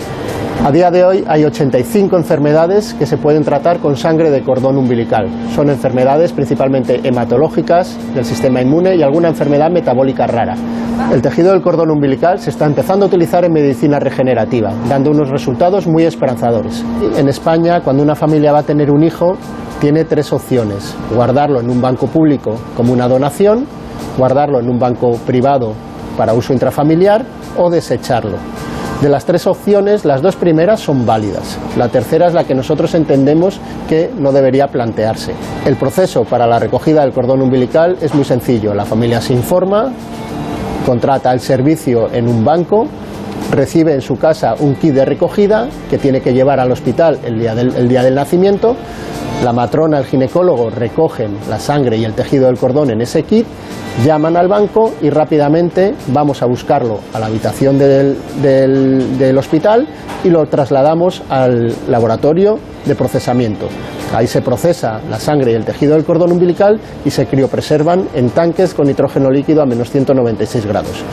A 0.66 0.72
día 0.72 0.92
de 0.92 1.06
hoy 1.06 1.24
hay 1.28 1.46
85 1.46 2.18
enfermedades 2.18 2.94
que 2.96 3.06
se 3.06 3.18
pueden 3.18 3.44
tratar 3.44 3.80
con 3.80 3.96
sangre 3.96 4.32
de 4.32 4.42
cordón 4.42 4.78
umbilical. 4.78 5.30
Son 5.56 5.70
enfermedades 5.70 6.34
principalmente 6.34 7.00
hematológicas 7.08 7.96
del 8.14 8.26
sistema 8.26 8.62
inmune 8.62 8.96
y 8.96 9.04
alguna 9.04 9.30
enfermedad 9.30 9.70
metabólica 9.72 10.28
rara. 10.28 10.56
El 11.12 11.22
tejido 11.22 11.52
del 11.52 11.62
cordón 11.62 11.92
umbilical 11.92 12.40
se 12.40 12.50
está 12.50 12.66
empezando 12.66 13.06
a 13.06 13.08
utilizar 13.08 13.46
en 13.46 13.54
medicina 13.54 14.00
regenerativa, 14.00 14.74
dando 14.90 15.12
unos 15.12 15.30
resultados 15.30 15.88
muy 15.88 16.04
esperanzadores. 16.04 16.84
En 17.16 17.30
España, 17.30 17.82
cuando 17.82 18.04
una 18.04 18.16
familia 18.16 18.52
va 18.52 18.60
a 18.60 18.64
tener 18.64 18.92
un 18.92 19.04
hijo, 19.04 19.38
tiene 19.80 20.06
tres 20.06 20.34
opciones. 20.34 20.96
Guardarlo 21.14 21.62
en 21.62 21.70
un 21.70 21.80
banco 21.80 22.08
público 22.08 22.56
como 22.76 22.92
una 22.94 23.08
donación, 23.08 23.68
guardarlo 24.18 24.60
en 24.60 24.70
un 24.70 24.80
banco 24.80 25.14
privado 25.26 25.74
para 26.18 26.34
uso 26.34 26.54
intrafamiliar 26.54 27.26
o 27.58 27.70
desecharlo. 27.70 28.38
De 29.02 29.10
las 29.10 29.26
tres 29.26 29.46
opciones, 29.46 30.06
las 30.06 30.24
dos 30.24 30.36
primeras 30.36 30.80
son 30.80 31.06
válidas. 31.06 31.60
La 31.78 31.88
tercera 31.88 32.28
es 32.28 32.34
la 32.34 32.46
que 32.46 32.56
nosotros 32.56 32.96
entendemos 32.96 33.60
que 33.88 34.12
no 34.18 34.32
debería 34.32 34.68
plantearse. 34.68 35.34
El 35.66 35.76
proceso 35.76 36.24
para 36.24 36.48
la 36.48 36.58
recogida 36.58 37.02
del 37.02 37.14
cordón 37.14 37.44
umbilical 37.44 37.98
es 38.02 38.16
muy 38.16 38.26
sencillo. 38.26 38.74
La 38.74 38.86
familia 38.86 39.22
se 39.22 39.34
informa, 39.34 39.92
contrata 40.84 41.32
el 41.32 41.42
servicio 41.42 42.10
en 42.12 42.28
un 42.28 42.44
banco, 42.44 42.88
recibe 43.52 43.94
en 43.94 44.02
su 44.02 44.18
casa 44.18 44.56
un 44.60 44.76
kit 44.76 44.94
de 44.94 45.06
recogida 45.06 45.68
que 45.90 45.98
tiene 45.98 46.22
que 46.22 46.34
llevar 46.34 46.60
al 46.60 46.72
hospital 46.72 47.20
el 47.24 47.40
día 47.40 47.56
del, 47.56 47.76
el 47.76 47.88
día 47.88 48.04
del 48.04 48.16
nacimiento. 48.16 48.76
La 49.44 49.54
matrona, 49.54 50.00
el 50.00 50.06
ginecólogo 50.06 50.70
recogen 50.70 51.38
la 51.50 51.60
sangre 51.60 51.98
y 51.98 52.06
el 52.06 52.14
tejido 52.14 52.48
del 52.48 52.58
cordón 52.58 52.90
en 52.90 53.02
ese 53.02 53.24
kit 53.24 53.46
llaman 54.06 54.38
al 54.38 54.48
banco 54.48 54.94
y 55.02 55.10
rápidamente 55.10 55.96
vamos 56.08 56.42
a 56.42 56.46
buscarlo 56.46 57.00
a 57.14 57.20
la 57.20 57.28
habitación 57.28 57.78
del, 57.78 58.18
del, 58.42 59.38
hospital 59.38 59.88
y 60.24 60.30
lo 60.30 60.46
trasladamos 60.48 61.24
al 61.30 61.74
laboratorio 61.88 62.60
de 62.86 62.96
procesamiento. 62.96 63.68
Ahí 64.14 64.28
se 64.28 64.42
procesa 64.42 65.00
la 65.10 65.20
sangre 65.20 65.52
y 65.52 65.56
el 65.56 65.66
tejido 65.66 65.94
del 65.96 66.06
cordón 66.06 66.32
umbilical 66.32 66.80
y 67.06 67.12
se 67.12 67.26
criopreservan 67.26 68.08
en 68.14 68.30
tanques 68.30 68.74
con 68.74 68.88
nitrógeno 68.88 69.30
líquido 69.30 69.62
a 69.62 69.66
menos 69.66 69.92
196 69.92 70.66
grados. 70.66 71.04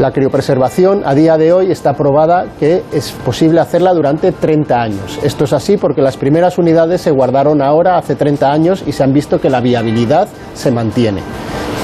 La 0.00 0.10
criopreservación 0.10 1.02
a 1.04 1.14
día 1.14 1.36
de 1.36 1.52
hoy 1.52 1.70
está 1.70 1.92
probada 1.94 2.46
que 2.58 2.82
es 2.92 3.12
posible 3.12 3.60
hacerla 3.60 3.92
durante 3.92 4.32
30 4.32 4.80
años. 4.80 5.18
Esto 5.22 5.44
es 5.44 5.52
así 5.52 5.76
porque 5.76 6.02
las 6.02 6.16
primeras 6.16 6.58
unidades 6.58 7.00
se 7.02 7.10
guardaron 7.10 7.62
ahora 7.62 7.98
hace 7.98 8.16
30 8.16 8.50
años 8.50 8.82
y 8.86 8.92
se 8.92 9.04
han 9.04 9.12
visto 9.12 9.40
que 9.40 9.50
la 9.50 9.60
viabilidad 9.60 10.28
se 10.54 10.70
mantiene 10.70 11.20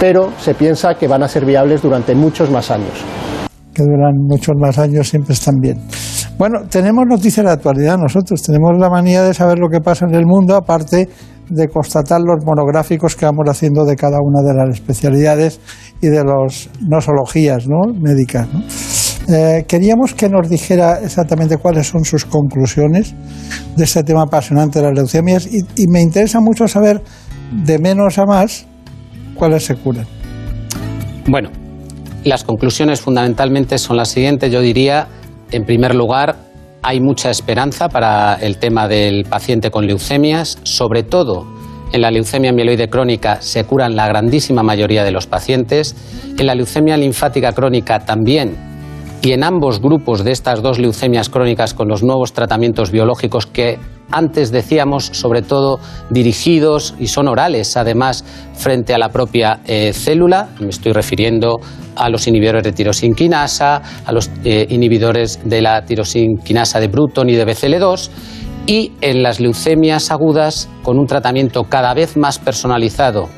pero 0.01 0.31
se 0.39 0.55
piensa 0.55 0.95
que 0.95 1.09
van 1.09 1.23
a 1.23 1.29
ser 1.29 1.45
viables 1.45 1.83
durante 1.83 2.15
muchos 2.15 2.51
más 2.51 2.71
años. 2.71 3.05
Que 3.75 3.83
duran 3.83 4.15
muchos 4.27 4.55
más 4.57 4.79
años 4.79 5.09
siempre 5.09 5.35
están 5.35 5.57
bien. 5.61 5.79
Bueno, 6.39 6.61
tenemos 6.71 7.05
noticias 7.07 7.45
de 7.45 7.53
actualidad 7.53 7.99
nosotros, 7.99 8.43
tenemos 8.43 8.79
la 8.79 8.89
manía 8.89 9.23
de 9.23 9.35
saber 9.35 9.59
lo 9.59 9.69
que 9.69 9.81
pasa 9.81 10.07
en 10.09 10.15
el 10.15 10.25
mundo, 10.25 10.55
aparte 10.55 11.09
de 11.49 11.69
constatar 11.69 12.21
los 12.21 12.45
monográficos 12.45 13.17
que 13.17 13.25
vamos 13.25 13.45
haciendo 13.49 13.85
de 13.85 13.97
cada 13.97 14.19
una 14.23 14.43
de 14.47 14.55
las 14.55 14.75
especialidades 14.75 15.61
y 16.01 16.07
de 16.07 16.23
las 16.23 16.71
nosologías 16.87 17.67
¿no? 17.67 17.93
médicas. 17.93 18.47
Eh, 19.29 19.65
queríamos 19.67 20.15
que 20.15 20.29
nos 20.29 20.49
dijera 20.49 21.01
exactamente 21.03 21.57
cuáles 21.57 21.89
son 21.89 22.05
sus 22.05 22.25
conclusiones 22.25 23.15
de 23.77 23.85
este 23.85 24.05
tema 24.05 24.23
apasionante 24.23 24.79
de 24.79 24.87
las 24.87 24.95
leucemias 24.95 25.47
y, 25.47 25.61
y 25.75 25.89
me 25.89 26.01
interesa 26.01 26.41
mucho 26.41 26.69
saber 26.69 27.03
de 27.53 27.79
menos 27.79 28.19
a 28.19 28.27
más 28.27 28.67
cuáles 29.35 29.65
se 29.65 29.77
curan? 29.77 30.07
Bueno, 31.27 31.51
las 32.25 32.45
conclusiones 32.45 33.01
fundamentalmente 33.01 33.79
son 33.79 33.97
las 33.97 34.09
siguientes. 34.09 34.53
Yo 34.53 34.61
diría, 34.61 35.09
en 35.51 35.65
primer 35.65 35.95
lugar, 35.95 36.37
hay 36.83 37.01
mucha 37.01 37.31
esperanza 37.31 37.89
para 37.89 38.35
el 38.35 38.59
tema 38.59 38.89
del 38.89 39.25
paciente 39.25 39.71
con 39.71 39.87
leucemias, 39.87 40.59
sobre 40.63 41.03
todo 41.03 41.47
en 41.93 42.03
la 42.03 42.11
leucemia 42.11 42.53
mieloide 42.53 42.91
crónica 42.91 43.41
se 43.41 43.65
curan 43.65 43.97
la 43.97 44.07
grandísima 44.07 44.63
mayoría 44.63 45.05
de 45.05 45.11
los 45.11 45.27
pacientes, 45.27 45.97
en 46.37 46.47
la 46.47 46.55
leucemia 46.55 46.97
linfática 46.97 47.53
crónica 47.53 48.01
también, 48.01 48.57
y 49.23 49.33
en 49.33 49.43
ambos 49.43 49.81
grupos 49.81 50.23
de 50.23 50.33
estas 50.33 50.63
dos 50.63 50.79
leucemias 50.79 51.29
crónicas 51.29 51.75
con 51.75 51.89
los 51.89 52.03
nuevos 52.03 52.33
tratamientos 52.35 52.91
biológicos 52.91 53.47
que 53.47 53.79
antes 54.11 54.51
decíamos, 54.51 55.11
sobre 55.13 55.43
todo 55.43 55.81
dirigidos 56.11 56.95
y 56.99 57.09
son 57.09 57.29
orales, 57.29 57.77
además, 57.77 58.25
frente 58.55 58.95
a 58.95 58.99
la 58.99 59.11
propia 59.11 59.61
eh, 59.67 59.93
célula. 59.93 60.49
Me 60.61 60.69
estoy 60.69 60.93
refiriendo 60.93 61.61
a 61.97 62.09
los 62.09 62.27
inhibidores 62.27 62.63
de 62.63 62.73
tirosinquinasa, 62.73 63.83
a 64.05 64.13
los 64.13 64.31
eh, 64.45 64.67
inhibidores 64.71 65.41
de 65.45 65.63
la 65.63 65.85
tirosinquinasa 65.85 66.81
de 66.81 66.89
Bruton 66.89 67.29
y 67.29 67.35
de 67.35 67.47
BCL2 67.47 68.11
y 68.67 68.93
en 69.01 69.23
las 69.23 69.41
leucemias 69.41 70.11
agudas 70.11 70.69
con 70.83 70.99
un 70.99 71.07
tratamiento 71.07 71.65
cada 71.65 71.95
vez 71.95 72.17
más 72.17 72.39
personalizado, 72.39 73.29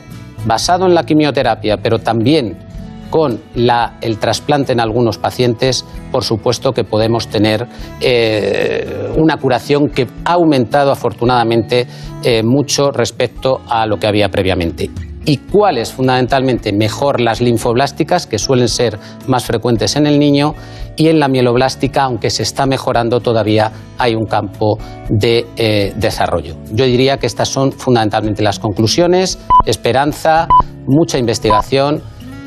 basado 0.45 0.87
en 0.87 0.95
la 0.95 1.05
quimioterapia, 1.05 1.77
pero 1.77 2.01
también 2.01 2.70
con 3.11 3.41
el 3.55 4.19
trasplante 4.19 4.73
en 4.73 4.81
algunos 4.81 5.19
pacientes, 5.19 5.85
por 6.11 6.25
supuesto 6.25 6.73
que 6.73 6.85
podemos 6.85 7.29
tener 7.29 7.67
eh, 8.01 9.13
una 9.17 9.37
curación 9.37 9.89
que 9.89 10.07
ha 10.25 10.33
aumentado 10.33 10.93
afortunadamente 10.93 11.87
eh, 12.23 12.43
mucho 12.43 12.91
respecto 12.91 13.61
a 13.69 13.87
lo 13.87 13.99
que 13.99 14.07
había 14.07 14.29
previamente. 14.29 14.91
¿Y 15.27 15.37
cuáles? 15.37 15.93
Fundamentalmente, 15.93 16.73
mejor 16.73 17.21
las 17.21 17.43
linfoblásticas, 17.43 18.27
que 18.27 18.39
suelen 18.39 18.69
ser 18.69 18.99
más 19.27 19.45
frecuentes 19.45 19.97
en 19.97 20.07
el 20.07 20.19
niño, 20.19 20.55
y 20.97 21.09
en 21.09 21.19
la 21.19 21.29
mieloblástica, 21.29 22.03
aunque 22.03 22.31
se 22.31 22.43
está 22.43 22.67
mejorando, 22.67 23.21
todavía 23.21 23.73
hay 23.97 24.15
un 24.15 24.27
campo 24.27 24.79
de 25.09 25.47
eh, 25.57 25.93
desarrollo. 25.97 26.57
Yo 26.73 26.85
diría 26.85 27.17
que 27.19 27.27
estas 27.27 27.49
son 27.49 27.73
fundamentalmente 27.73 28.43
las 28.43 28.59
conclusiones, 28.59 29.39
esperanza, 29.67 30.47
mucha 30.87 31.19
investigación 31.19 32.03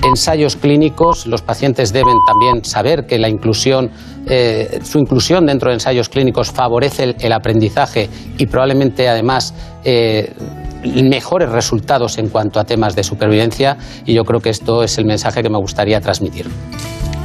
ensayos 0.06 0.56
clínicos. 0.56 1.26
Los 1.28 1.42
pacientes 1.42 1.94
deben 1.94 2.18
también 2.28 2.63
saber 2.66 3.06
que 3.06 3.18
la 3.18 3.30
inclusión, 3.30 3.92
eh, 4.26 4.80
su 4.84 5.00
inclusión 5.00 5.46
dentro 5.46 5.70
de 5.70 5.76
ensayos 5.76 6.10
clínicos 6.10 6.52
favorece 6.52 7.16
el, 7.20 7.34
aprendizaje 7.34 8.10
y 8.38 8.46
probablemente 8.48 9.08
además 9.08 9.54
eh, 9.84 10.34
mejores 11.04 11.50
resultados 11.50 12.18
en 12.18 12.30
cuanto 12.30 12.60
a 12.60 12.63
temas 12.66 12.96
de 12.96 13.04
supervivencia. 13.04 13.78
Y 14.06 14.13
yo 14.13 14.24
creo 14.24 14.39
que 14.39 14.50
esto 14.50 14.84
es 14.84 14.98
el 14.98 15.06
mensaje 15.06 15.42
que 15.42 15.50
me 15.50 15.58
gustaría 15.58 16.00
transmitir. 16.02 16.48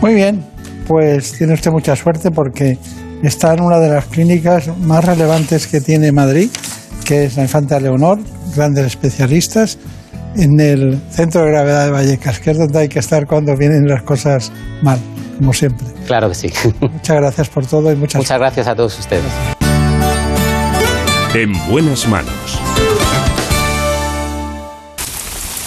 Muy 0.01 0.15
bien, 0.15 0.45
pues 0.87 1.33
tiene 1.33 1.55
usted 1.55 1.71
mucha 1.71 1.97
suerte 1.97 2.31
porque 2.31 2.79
está 3.23 3.55
en 3.55 3.63
una 3.63 3.79
de 3.79 3.89
las 3.89 4.07
clínicas 4.07 4.69
más 4.79 5.05
relevantes 5.05 5.67
que 5.67 5.81
tiene 5.81 6.13
Madrid, 6.13 6.51
que 7.05 7.25
es 7.25 7.37
la 7.37 7.43
Infanta 7.43 7.81
Leonor, 7.81 8.19
grandes 8.55 8.87
especialistas, 8.87 9.79
en 10.39 10.61
el 10.61 11.01
centro 11.11 11.43
de 11.43 11.51
gravedad 11.51 11.87
de 11.87 11.91
Vallecas, 11.91 12.39
que 12.39 12.53
es 12.53 12.59
donde 12.59 12.79
hay 12.79 12.89
que 12.89 13.01
estar 13.01 13.27
cuando 13.27 13.57
vienen 13.57 13.89
las 13.89 14.03
cosas 14.05 14.53
mal, 14.83 14.99
como 15.37 15.53
siempre. 15.53 15.87
Claro 16.07 16.29
que 16.29 16.35
sí. 16.35 16.53
Muchas 16.81 17.17
gracias 17.17 17.49
por 17.49 17.67
todo 17.67 17.93
y 17.93 17.97
muchas, 17.97 18.21
muchas 18.21 18.39
gracias 18.39 18.69
a 18.69 18.75
todos 18.77 18.99
ustedes. 18.99 19.25
En 21.35 21.53
buenas 21.69 22.09
manos. 22.09 22.61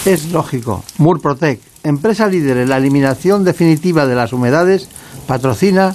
Es 0.06 0.32
lógico. 0.32 0.82
Murprotec, 0.98 1.60
empresa 1.84 2.26
líder 2.26 2.56
en 2.56 2.70
la 2.70 2.78
eliminación 2.78 3.44
definitiva 3.44 4.06
de 4.06 4.14
las 4.14 4.32
humedades, 4.32 4.88
patrocina 5.26 5.94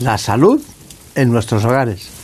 la 0.00 0.18
salud 0.18 0.60
en 1.14 1.30
nuestros 1.30 1.64
hogares. 1.64 2.23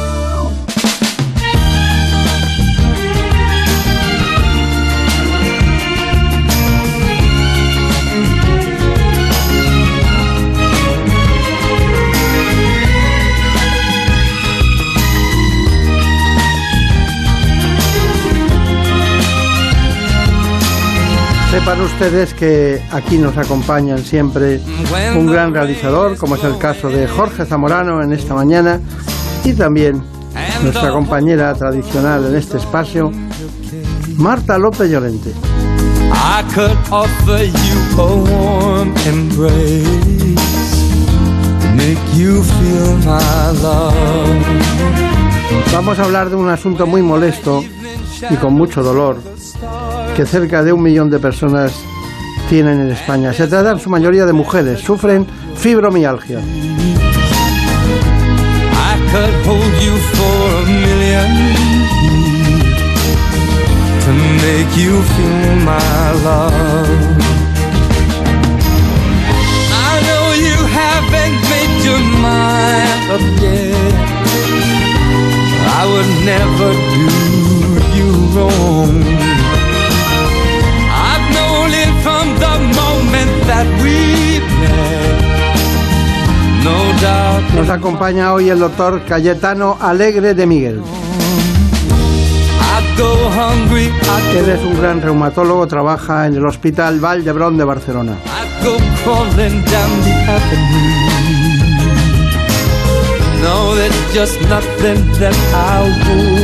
Sepan 21.51 21.81
ustedes 21.81 22.33
que 22.33 22.81
aquí 22.91 23.17
nos 23.17 23.35
acompañan 23.37 23.99
siempre 23.99 24.61
un 25.17 25.27
gran 25.27 25.53
realizador, 25.53 26.15
como 26.15 26.35
es 26.35 26.43
el 26.45 26.57
caso 26.57 26.87
de 26.87 27.09
Jorge 27.09 27.45
Zamorano 27.45 28.01
en 28.01 28.13
esta 28.13 28.33
mañana, 28.33 28.79
y 29.43 29.51
también 29.51 30.01
nuestra 30.63 30.91
compañera 30.91 31.53
tradicional 31.53 32.25
en 32.27 32.37
este 32.37 32.55
espacio, 32.55 33.11
Marta 34.15 34.57
López 34.57 34.89
Llorente. 34.89 35.33
Vamos 45.73 45.99
a 45.99 46.03
hablar 46.05 46.29
de 46.29 46.37
un 46.37 46.47
asunto 46.47 46.87
muy 46.87 47.01
molesto 47.01 47.61
y 48.29 48.35
con 48.35 48.53
mucho 48.53 48.81
dolor 48.81 49.17
que 50.21 50.27
cerca 50.27 50.63
de 50.63 50.71
un 50.71 50.83
millón 50.83 51.09
de 51.09 51.17
personas 51.17 51.73
tienen 52.47 52.79
en 52.79 52.91
España. 52.91 53.33
Se 53.33 53.47
trata 53.47 53.71
en 53.71 53.79
su 53.79 53.89
mayoría 53.89 54.23
de 54.27 54.33
mujeres, 54.33 54.79
sufren 54.79 55.25
fibromialgia. 55.55 56.39
I 75.73 75.85
would 75.87 76.09
never 76.23 76.73
do 76.93 77.07
you 77.97 78.09
wrong. 78.35 79.10
Nos 87.55 87.69
acompaña 87.69 88.33
hoy 88.33 88.49
el 88.49 88.59
doctor 88.59 89.01
Cayetano 89.07 89.77
Alegre 89.79 90.33
de 90.33 90.45
Miguel. 90.45 90.81
Él 94.37 94.49
es 94.49 94.61
un 94.63 94.79
gran 94.79 95.01
reumatólogo, 95.01 95.67
trabaja 95.67 96.27
en 96.27 96.35
el 96.35 96.45
Hospital 96.45 96.99
Valdebrón 96.99 97.57
de 97.57 97.63
Barcelona. 97.63 98.13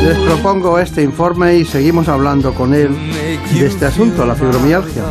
Les 0.04 0.18
propongo 0.18 0.80
este 0.80 1.04
informe 1.04 1.58
y 1.58 1.66
seguimos 1.66 2.08
hablando 2.08 2.54
con 2.54 2.74
él 2.74 2.90
de 3.54 3.66
este 3.68 3.86
asunto, 3.86 4.26
la 4.26 4.34
fibromialgia. 4.34 5.04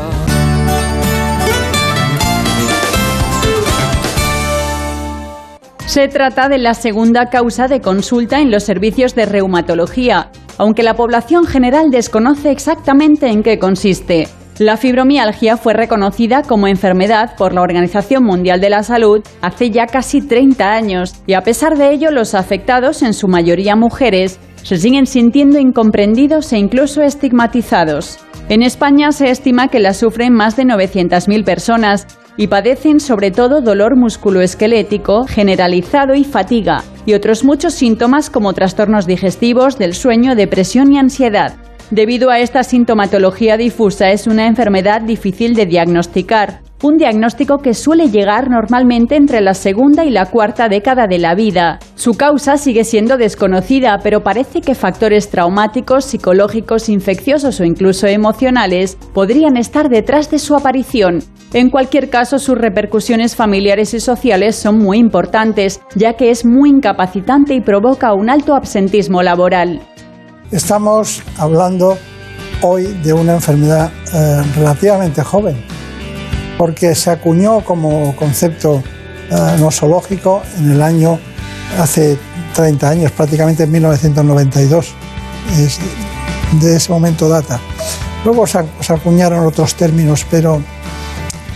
Se 5.87 6.09
trata 6.09 6.49
de 6.49 6.59
la 6.59 6.75
segunda 6.75 7.27
causa 7.27 7.69
de 7.69 7.81
consulta 7.81 8.41
en 8.41 8.51
los 8.51 8.65
servicios 8.65 9.15
de 9.15 9.25
reumatología, 9.25 10.31
aunque 10.59 10.83
la 10.83 10.95
población 10.95 11.47
general 11.47 11.91
desconoce 11.91 12.51
exactamente 12.51 13.29
en 13.29 13.45
qué 13.45 13.61
consiste. 13.61 14.27
La 14.59 14.77
fibromialgia 14.77 15.57
fue 15.57 15.75
reconocida 15.75 16.43
como 16.43 16.67
enfermedad 16.67 17.37
por 17.37 17.55
la 17.55 17.63
Organización 17.63 18.25
Mundial 18.25 18.61
de 18.61 18.71
la 18.71 18.83
Salud 18.83 19.23
hace 19.43 19.71
ya 19.71 19.87
casi 19.87 20.27
30 20.27 20.73
años 20.73 21.15
y 21.27 21.35
a 21.35 21.43
pesar 21.43 21.79
de 21.79 21.93
ello 21.93 22.11
los 22.11 22.35
afectados, 22.35 23.03
en 23.03 23.15
su 23.15 23.29
mayoría 23.29 23.77
mujeres, 23.77 24.41
se 24.63 24.79
siguen 24.79 25.07
sintiendo 25.07 25.61
incomprendidos 25.61 26.53
e 26.53 26.59
incluso 26.59 27.03
estigmatizados. 27.03 28.19
En 28.49 28.63
España 28.63 29.13
se 29.13 29.31
estima 29.31 29.69
que 29.69 29.79
la 29.79 29.95
sufren 29.95 30.33
más 30.33 30.57
de 30.57 30.65
900.000 30.65 31.45
personas 31.45 32.07
y 32.37 32.49
padecen 32.49 33.01
sobre 33.01 33.31
todo 33.31 33.61
dolor 33.61 33.97
musculoesquelético 33.97 35.25
generalizado 35.25 36.15
y 36.15 36.25
fatiga, 36.25 36.83
y 37.07 37.15
otros 37.15 37.45
muchos 37.45 37.75
síntomas 37.75 38.31
como 38.31 38.53
trastornos 38.53 39.07
digestivos, 39.07 39.79
del 39.79 39.95
sueño, 39.95 40.35
depresión 40.35 40.93
y 40.93 40.99
ansiedad. 40.99 41.55
Debido 41.91 42.31
a 42.31 42.41
esta 42.41 42.65
sintomatología 42.65 43.57
difusa 43.57 44.11
es 44.11 44.27
una 44.27 44.47
enfermedad 44.47 45.01
difícil 45.03 45.55
de 45.55 45.67
diagnosticar, 45.67 46.61
un 46.83 46.97
diagnóstico 46.99 47.59
que 47.59 47.75
suele 47.75 48.11
llegar 48.11 48.51
normalmente 48.51 49.17
entre 49.17 49.41
la 49.41 49.55
segunda 49.55 50.05
y 50.05 50.11
la 50.11 50.27
cuarta 50.27 50.69
década 50.69 51.07
de 51.07 51.19
la 51.19 51.35
vida. 51.35 51.79
Su 51.95 52.13
causa 52.13 52.59
sigue 52.59 52.85
siendo 52.85 53.17
desconocida, 53.17 53.99
pero 54.03 54.23
parece 54.23 54.61
que 54.61 54.75
factores 54.75 55.31
traumáticos, 55.31 56.05
psicológicos, 56.05 56.89
infecciosos 56.89 57.61
o 57.61 57.65
incluso 57.65 58.07
emocionales 58.07 58.99
podrían 59.15 59.57
estar 59.57 59.89
detrás 59.89 60.31
de 60.31 60.39
su 60.39 60.55
aparición. 60.55 61.23
En 61.53 61.71
cualquier 61.71 62.11
caso, 62.11 62.39
sus 62.39 62.59
repercusiones 62.59 63.37
familiares 63.37 63.95
y 63.95 64.01
sociales 64.01 64.57
son 64.57 64.79
muy 64.79 64.99
importantes, 64.99 65.81
ya 65.95 66.15
que 66.15 66.31
es 66.31 66.45
muy 66.45 66.71
incapacitante 66.71 67.55
y 67.55 67.61
provoca 67.61 68.13
un 68.13 68.29
alto 68.29 68.55
absentismo 68.55 69.23
laboral. 69.23 69.81
Estamos 70.51 71.23
hablando 71.39 71.97
hoy 72.63 72.85
de 73.03 73.13
una 73.13 73.35
enfermedad 73.35 73.91
eh, 74.13 74.43
relativamente 74.57 75.23
joven, 75.23 75.57
porque 76.57 76.95
se 76.95 77.11
acuñó 77.11 77.63
como 77.63 78.15
concepto 78.17 78.83
eh, 79.31 79.57
nosológico 79.59 80.43
en 80.59 80.73
el 80.73 80.83
año 80.83 81.19
hace 81.79 82.19
30 82.55 82.89
años, 82.89 83.13
prácticamente 83.13 83.65
en 83.65 83.73
1992. 83.73 84.95
de 86.61 86.77
ese 86.77 86.93
momento 86.93 87.29
data. 87.29 87.61
Luego 88.25 88.47
se, 88.47 88.59
acuñaron 88.89 89.45
otros 89.47 89.75
términos, 89.75 90.25
pero 90.31 90.63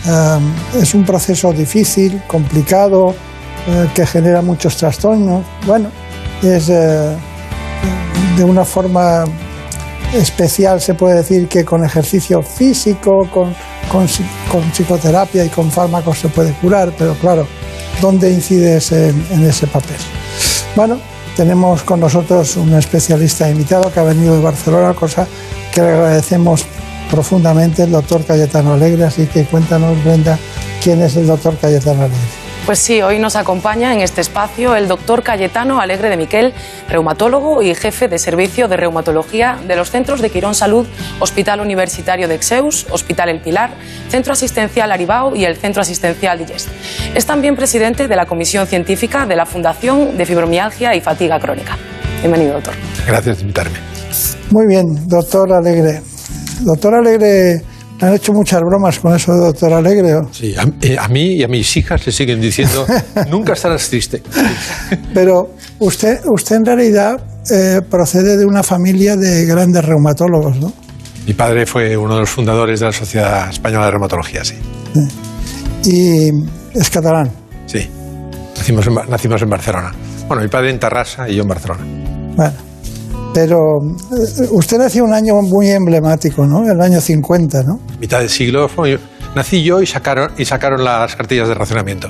eh, 0.05 0.39
es 0.81 0.93
un 0.93 1.05
proceso 1.05 1.51
difícil, 1.53 2.21
complicado, 2.27 3.15
eh, 3.67 3.87
que 3.95 4.05
genera 4.05 4.41
muchos 4.41 4.77
trastornos. 4.77 5.45
Bueno, 5.65 5.89
es 6.43 6.67
de 6.67 8.43
una 8.43 8.65
forma 8.65 9.25
especial 10.13 10.81
se 10.81 10.93
puede 10.93 11.15
decir 11.15 11.47
que 11.47 11.63
con 11.63 11.83
ejercicio 11.85 12.41
físico, 12.41 13.29
con, 13.31 13.55
con, 13.91 14.07
psicoterapia 14.71 15.45
y 15.45 15.49
con 15.49 15.69
fármacos 15.69 16.19
se 16.19 16.29
puede 16.29 16.53
curar, 16.53 16.93
pero 16.97 17.13
claro, 17.15 17.45
¿dónde 17.99 18.31
incides 18.31 18.91
en, 18.91 19.25
en 19.31 19.43
ese 19.43 19.67
papel? 19.67 19.97
Bueno, 20.75 20.99
tenemos 21.35 21.83
con 21.83 21.99
nosotros 21.99 22.55
un 22.55 22.73
especialista 22.73 23.49
invitado 23.49 23.91
que 23.91 23.99
ha 23.99 24.03
venido 24.03 24.35
de 24.35 24.41
Barcelona, 24.41 24.93
cosa 24.93 25.27
que 25.73 25.81
le 25.81 25.89
agradecemos 25.89 26.65
profundamente, 27.09 27.83
el 27.83 27.91
doctor 27.91 28.23
Cayetano 28.25 28.73
Alegre. 28.73 29.03
Así 29.03 29.27
que 29.27 29.45
cuéntanos, 29.45 30.01
Brenda, 30.03 30.39
quién 30.81 31.01
es 31.01 31.15
el 31.17 31.27
doctor 31.27 31.57
Cayetano 31.57 32.03
Alegre. 32.03 32.40
Pues 32.71 32.79
sí, 32.79 33.01
hoy 33.01 33.19
nos 33.19 33.35
acompaña 33.35 33.93
en 33.93 33.99
este 33.99 34.21
espacio 34.21 34.77
el 34.77 34.87
doctor 34.87 35.23
Cayetano 35.23 35.81
Alegre 35.81 36.07
de 36.07 36.15
Miquel, 36.15 36.53
reumatólogo 36.87 37.61
y 37.61 37.75
jefe 37.75 38.07
de 38.07 38.17
servicio 38.17 38.69
de 38.69 38.77
reumatología 38.77 39.59
de 39.67 39.75
los 39.75 39.91
centros 39.91 40.21
de 40.21 40.29
Quirón 40.29 40.55
Salud, 40.55 40.87
Hospital 41.19 41.59
Universitario 41.59 42.29
de 42.29 42.35
Exeus, 42.35 42.87
Hospital 42.89 43.27
El 43.27 43.41
Pilar, 43.41 43.71
Centro 44.07 44.31
Asistencial 44.31 44.89
Aribao 44.89 45.35
y 45.35 45.43
el 45.43 45.57
Centro 45.57 45.81
Asistencial 45.81 46.39
Digest. 46.39 46.69
Es 47.13 47.25
también 47.25 47.57
presidente 47.57 48.07
de 48.07 48.15
la 48.15 48.25
Comisión 48.25 48.65
Científica 48.65 49.25
de 49.25 49.35
la 49.35 49.45
Fundación 49.45 50.15
de 50.15 50.25
Fibromialgia 50.25 50.95
y 50.95 51.01
Fatiga 51.01 51.41
Crónica. 51.41 51.77
Bienvenido, 52.21 52.53
doctor. 52.53 52.73
Gracias 53.05 53.35
por 53.35 53.41
invitarme. 53.41 53.79
Muy 54.49 54.67
bien, 54.67 54.85
doctor 55.09 55.51
Alegre. 55.51 56.01
Doctor 56.61 56.95
Alegre 56.95 57.63
¿Le 58.01 58.07
han 58.07 58.13
hecho 58.15 58.33
muchas 58.33 58.59
bromas 58.61 58.99
con 58.99 59.15
eso 59.15 59.31
de 59.31 59.39
doctor 59.41 59.73
Alegre? 59.73 60.15
Sí, 60.31 60.55
eh, 60.81 60.97
a, 60.97 61.07
mí 61.07 61.35
y 61.35 61.43
a 61.43 61.47
mis 61.47 61.77
hijas 61.77 62.03
le 62.03 62.11
siguen 62.11 62.41
diciendo, 62.41 62.85
nunca 63.29 63.53
estarás 63.53 63.87
triste. 63.89 64.23
Pero 65.13 65.51
usted, 65.77 66.19
usted 66.25 66.55
en 66.55 66.65
realidad 66.65 67.23
eh, 67.51 67.79
procede 67.87 68.37
de 68.37 68.45
una 68.45 68.63
familia 68.63 69.15
de 69.15 69.45
grandes 69.45 69.85
reumatólogos, 69.85 70.57
¿no? 70.57 70.73
Mi 71.27 71.33
padre 71.33 71.67
fue 71.67 71.95
uno 71.95 72.15
de 72.15 72.21
los 72.21 72.29
fundadores 72.29 72.79
de 72.79 72.87
la 72.87 72.91
Sociedad 72.91 73.51
Española 73.51 73.85
de 73.85 73.91
Reumatología, 73.91 74.43
sí. 74.43 74.55
¿Y 75.85 76.31
es 76.73 76.89
catalán? 76.89 77.29
Sí, 77.67 77.87
nacimos 78.57 78.87
en, 78.87 78.95
nacimos 79.09 79.41
en 79.43 79.49
Barcelona. 79.49 79.91
Bueno, 80.27 80.41
mi 80.41 80.49
padre 80.49 80.71
en 80.71 80.79
Tarrasa 80.79 81.29
y 81.29 81.35
yo 81.35 81.43
en 81.43 81.49
Barcelona. 81.49 81.83
Bueno. 82.35 82.70
Pero 83.33 83.81
eh, 83.81 84.47
usted 84.51 84.77
nació 84.77 85.05
un 85.05 85.13
año 85.13 85.41
muy 85.41 85.69
emblemático, 85.69 86.45
¿no? 86.45 86.69
El 86.69 86.81
año 86.81 86.99
50, 86.99 87.63
¿no? 87.63 87.79
Mitad 87.99 88.19
del 88.19 88.29
siglo. 88.29 88.69
Nací 89.35 89.63
yo 89.63 89.81
y 89.81 89.87
sacaron, 89.87 90.31
y 90.37 90.45
sacaron 90.45 90.83
las 90.83 91.15
cartillas 91.15 91.47
de 91.47 91.53
racionamiento. 91.53 92.09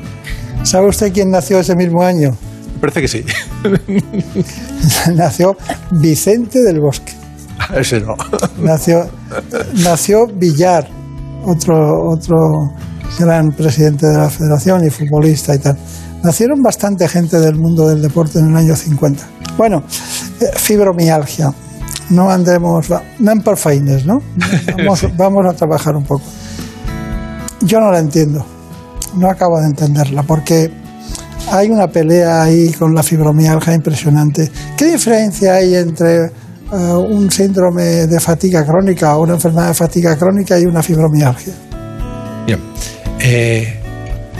¿Sabe 0.63 0.87
usted 0.89 1.13
quién 1.13 1.29
nació 1.29 1.59
ese 1.59 1.75
mismo 1.75 2.03
año? 2.03 2.35
Parece 2.79 3.01
que 3.01 3.07
sí. 3.07 3.23
nació 5.15 5.55
Vicente 5.91 6.63
del 6.63 6.79
Bosque. 6.79 7.13
Ese 7.75 8.01
no. 8.01 8.15
nació, 8.57 9.07
nació 9.83 10.25
Villar, 10.25 10.87
otro, 11.45 12.09
otro 12.09 12.73
gran 13.19 13.51
presidente 13.51 14.07
de 14.07 14.17
la 14.17 14.29
federación 14.29 14.85
y 14.85 14.89
futbolista 14.89 15.53
y 15.53 15.59
tal. 15.59 15.77
Nacieron 16.23 16.61
bastante 16.61 17.07
gente 17.07 17.39
del 17.39 17.55
mundo 17.55 17.87
del 17.87 18.01
deporte 18.01 18.39
en 18.39 18.49
el 18.49 18.57
año 18.57 18.75
50. 18.75 19.23
Bueno, 19.57 19.83
fibromialgia. 20.55 21.53
No 22.09 22.29
andemos, 22.29 22.87
no 23.19 23.31
en 23.31 23.41
perfeines, 23.41 24.05
¿no? 24.05 24.21
Vamos, 24.77 25.05
vamos 25.17 25.45
a 25.45 25.53
trabajar 25.53 25.95
un 25.95 26.03
poco. 26.03 26.23
Yo 27.61 27.79
no 27.79 27.91
la 27.91 27.99
entiendo, 27.99 28.45
no 29.15 29.29
acabo 29.29 29.59
de 29.59 29.67
entenderla, 29.67 30.23
porque 30.23 30.71
hay 31.51 31.69
una 31.69 31.87
pelea 31.87 32.43
ahí 32.43 32.71
con 32.71 32.93
la 32.93 33.03
fibromialgia 33.03 33.73
impresionante. 33.73 34.51
¿Qué 34.77 34.85
diferencia 34.85 35.55
hay 35.55 35.75
entre 35.75 36.25
eh, 36.25 36.29
un 36.71 37.29
síndrome 37.29 38.07
de 38.07 38.19
fatiga 38.19 38.65
crónica 38.65 39.15
o 39.17 39.23
una 39.23 39.33
enfermedad 39.33 39.69
de 39.69 39.73
fatiga 39.73 40.17
crónica 40.17 40.59
y 40.59 40.65
una 40.65 40.81
fibromialgia? 40.81 41.53
Bien. 42.45 42.59
Eh, 43.19 43.79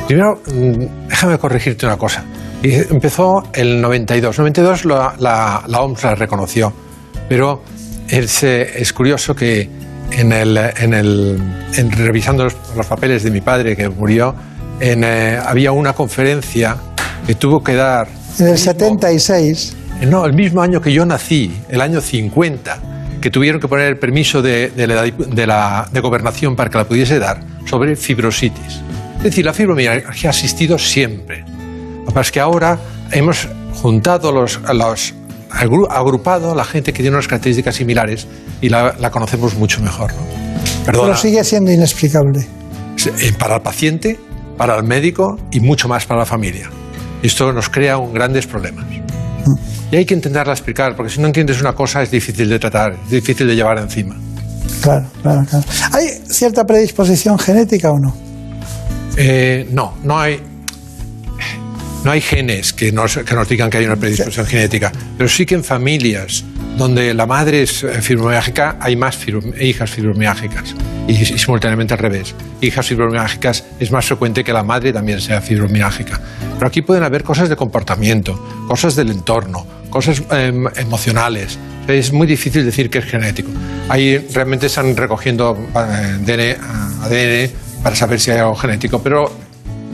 primero, 0.07 0.41
mm, 0.47 1.07
déjame 1.09 1.37
corregirte 1.37 1.85
una 1.85 1.97
cosa. 1.97 2.23
Empezó 2.63 3.43
el 3.53 3.81
92. 3.81 4.37
92 4.37 4.85
la, 4.85 5.15
la, 5.17 5.63
la 5.67 5.81
OMS 5.81 6.03
la 6.03 6.15
reconoció, 6.15 6.71
pero 7.27 7.63
es, 8.07 8.43
es 8.43 8.93
curioso 8.93 9.35
que 9.35 9.69
en 10.11 10.31
el, 10.31 10.57
en 10.57 10.93
el, 10.93 11.39
en 11.75 11.91
revisando 11.91 12.43
los, 12.43 12.55
los, 12.75 12.85
papeles 12.85 13.23
de 13.23 13.31
mi 13.31 13.41
padre 13.41 13.75
que 13.75 13.89
murió, 13.89 14.35
en, 14.79 15.03
eh, 15.03 15.39
había 15.43 15.71
una 15.71 15.93
conferencia 15.93 16.77
que 17.25 17.35
tuvo 17.35 17.63
que 17.63 17.75
dar... 17.75 18.07
En 18.39 18.47
el 18.47 18.57
76. 18.57 19.75
No, 20.07 20.25
el 20.25 20.33
mismo 20.33 20.61
año 20.61 20.81
que 20.81 20.91
yo 20.91 21.05
nací, 21.05 21.53
el 21.69 21.81
año 21.81 22.01
50, 22.01 22.79
que 23.21 23.29
tuvieron 23.29 23.61
que 23.61 23.67
poner 23.67 23.87
el 23.87 23.97
permiso 23.97 24.41
de, 24.41 24.69
de, 24.71 24.87
la, 24.87 25.03
de, 25.03 25.47
la, 25.47 25.87
de 25.91 25.99
gobernación 25.99 26.55
para 26.55 26.69
que 26.69 26.77
la 26.77 26.85
pudiese 26.85 27.19
dar, 27.19 27.41
sobre 27.65 27.95
fibrositis. 27.95 28.81
Es 29.17 29.23
decir, 29.23 29.45
la 29.45 29.53
fibromialgia 29.53 30.29
ha 30.29 30.33
existido 30.33 30.79
siempre. 30.79 31.45
Lo 32.13 32.21
que 32.23 32.39
ahora 32.39 32.77
hemos 33.11 33.47
juntado 33.73 34.31
los, 34.31 34.59
los 34.73 35.13
agrupado 35.89 36.55
la 36.55 36.63
gente 36.63 36.93
que 36.93 37.01
tiene 37.01 37.15
unas 37.15 37.27
características 37.27 37.75
similares 37.75 38.27
y 38.61 38.69
la, 38.69 38.95
la 38.99 39.11
conocemos 39.11 39.55
mucho 39.55 39.81
mejor. 39.81 40.13
¿no? 40.13 40.21
Perdona. 40.85 41.07
Pero 41.07 41.17
sigue 41.17 41.43
siendo 41.43 41.71
inexplicable. 41.71 42.45
Eh, 43.05 43.33
para 43.37 43.55
el 43.55 43.61
paciente, 43.61 44.19
para 44.57 44.75
el 44.77 44.83
médico 44.83 45.37
y 45.51 45.59
mucho 45.59 45.87
más 45.87 46.05
para 46.05 46.21
la 46.21 46.25
familia. 46.25 46.69
Esto 47.23 47.51
nos 47.53 47.69
crea 47.69 47.97
un 47.97 48.13
grandes 48.13 48.47
problemas. 48.47 48.85
Y 49.91 49.95
hay 49.95 50.05
que 50.05 50.13
intentarla 50.13 50.53
explicar, 50.53 50.95
porque 50.95 51.11
si 51.11 51.19
no 51.19 51.27
entiendes 51.27 51.59
una 51.59 51.73
cosa 51.73 52.01
es 52.01 52.09
difícil 52.11 52.47
de 52.47 52.59
tratar, 52.59 52.93
es 53.05 53.11
difícil 53.11 53.47
de 53.47 53.55
llevar 53.55 53.77
encima. 53.77 54.15
Claro, 54.81 55.05
claro, 55.21 55.45
claro. 55.49 55.65
¿Hay 55.91 56.07
cierta 56.29 56.63
predisposición 56.63 57.37
genética 57.37 57.91
o 57.91 57.99
no? 57.99 58.15
Eh, 59.17 59.67
no, 59.71 59.95
no 60.03 60.17
hay, 60.17 60.39
no 62.03 62.11
hay 62.11 62.21
genes 62.21 62.73
que 62.73 62.91
nos, 62.91 63.17
que 63.17 63.35
nos 63.35 63.47
digan 63.47 63.69
que 63.69 63.77
hay 63.77 63.85
una 63.85 63.95
predisposición 63.95 64.45
sí. 64.45 64.51
genética, 64.51 64.91
pero 65.17 65.29
sí 65.29 65.45
que 65.45 65.55
en 65.55 65.63
familias 65.63 66.43
donde 66.77 67.13
la 67.13 67.25
madre 67.25 67.63
es 67.63 67.83
eh, 67.83 68.01
fibromialgica 68.01 68.77
hay 68.79 68.95
más 68.95 69.15
fibrom 69.15 69.53
hijas 69.59 69.89
fibromialgicas 69.89 70.73
y, 71.07 71.13
y, 71.13 71.25
simultáneamente 71.25 71.93
al 71.93 71.99
revés. 71.99 72.33
Hijas 72.61 72.87
fibromialgicas 72.87 73.65
es 73.79 73.91
más 73.91 74.05
frecuente 74.05 74.43
que 74.43 74.53
la 74.53 74.63
madre 74.63 74.93
también 74.93 75.19
sea 75.21 75.41
fibromialgica. 75.41 76.19
Pero 76.55 76.67
aquí 76.67 76.81
pueden 76.81 77.03
haber 77.03 77.23
cosas 77.23 77.49
de 77.49 77.55
comportamiento, 77.55 78.65
cosas 78.67 78.95
del 78.95 79.11
entorno, 79.11 79.65
cosas 79.89 80.23
eh, 80.31 80.53
emocionales. 80.77 81.59
Es 81.87 82.13
muy 82.13 82.25
difícil 82.25 82.63
decir 82.63 82.89
que 82.89 82.99
es 82.99 83.05
genético. 83.05 83.49
Ahí 83.89 84.17
realmente 84.33 84.67
están 84.67 84.95
recogiendo 84.95 85.57
eh, 85.75 86.57
ADN 87.03 87.51
para 87.83 87.95
saber 87.95 88.19
si 88.19 88.31
hay 88.31 88.37
algo 88.37 88.55
genético, 88.55 89.01
pero 89.01 89.31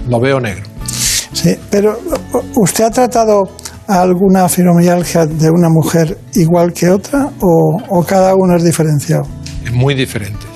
lo 0.08 0.20
veo 0.20 0.40
negro. 0.40 0.64
Sí, 1.38 1.56
pero 1.70 2.00
¿usted 2.56 2.86
ha 2.86 2.90
tratado 2.90 3.44
alguna 3.88 4.50
fibromialgia 4.50 5.28
de 5.28 5.52
una 5.52 5.70
mujer 5.70 6.18
igual 6.34 6.74
que 6.74 6.90
otra 6.90 7.30
o, 7.40 8.04
cada 8.04 8.34
uno 8.34 8.56
es 8.56 8.64
diferenciado? 8.64 9.28
Muy 9.72 9.94
diferentes. 9.94 10.48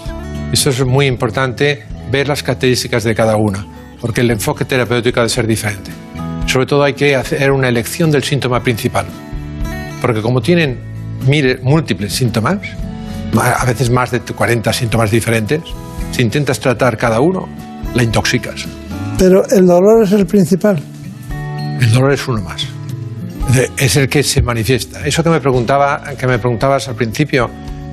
Eso 0.52 0.72
es 0.72 0.84
muy 0.84 1.06
importante, 1.06 1.84
ver 2.10 2.28
las 2.28 2.42
características 2.42 3.04
de 3.04 3.14
cada 3.14 3.36
una, 3.36 3.64
porque 4.02 4.22
el 4.22 4.32
enfoque 4.32 4.66
terapéutico 4.66 5.20
ha 5.20 5.24
de 5.24 5.30
ser 5.30 5.46
diferente. 5.46 5.92
Sobre 6.48 6.66
todo 6.66 6.82
hay 6.82 6.94
que 6.94 7.16
hacer 7.16 7.52
una 7.52 7.70
elección 7.70 8.10
del 8.10 8.24
síntoma 8.24 8.64
principal, 8.64 9.06
porque 10.02 10.24
como 10.24 10.42
tienen 10.42 10.80
mire, 11.28 11.60
múltiples 11.62 12.12
síntomas, 12.12 12.58
a 13.40 13.66
veces 13.66 13.92
más 13.92 14.10
de 14.10 14.22
40 14.22 14.74
síntomas 14.74 15.12
diferentes, 15.12 15.62
si 16.12 16.24
intentas 16.24 16.60
tratar 16.60 16.98
cada 16.98 17.20
uno, 17.20 17.48
la 17.94 18.02
intoxicas. 18.02 18.66
Pero 19.22 19.48
el 19.52 19.68
dolor 19.68 20.02
es 20.02 20.14
el 20.14 20.26
principal. 20.26 20.82
El 21.80 21.92
dolor 21.92 22.12
es 22.12 22.28
uno 22.28 22.42
más. 22.42 22.66
Es 23.78 23.96
el 23.96 24.10
que 24.10 24.24
se 24.24 24.42
manifiesta. 24.42 25.06
Eso 25.06 25.24
que 25.24 25.30
me, 25.30 25.40
preguntaba, 25.40 26.02
que 26.18 26.26
me 26.26 26.40
preguntabas 26.40 26.88
al 26.88 26.96
principio, 26.96 27.48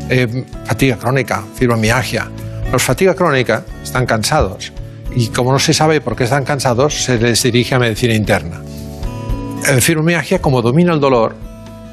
eh, 0.09 0.47
fatiga 0.65 0.97
crónica, 0.97 1.45
fibromialgia. 1.55 2.31
Los 2.73 2.83
fatiga 2.83 3.13
crónica 3.13 3.63
están 3.83 4.07
cansados 4.07 4.73
y 5.15 5.29
como 5.29 5.53
no 5.53 5.59
se 5.59 5.75
sabe 5.75 6.01
por 6.01 6.17
qué 6.17 6.25
están 6.25 6.47
cansados, 6.47 6.95
se 6.95 7.19
les 7.19 7.43
dirige 7.43 7.75
a 7.75 7.79
medicina 7.79 8.15
interna. 8.15 8.63
El 9.69 9.83
fibromialgia, 9.83 10.41
como 10.41 10.63
domina 10.63 10.95
el 10.95 11.01
dolor, 11.01 11.37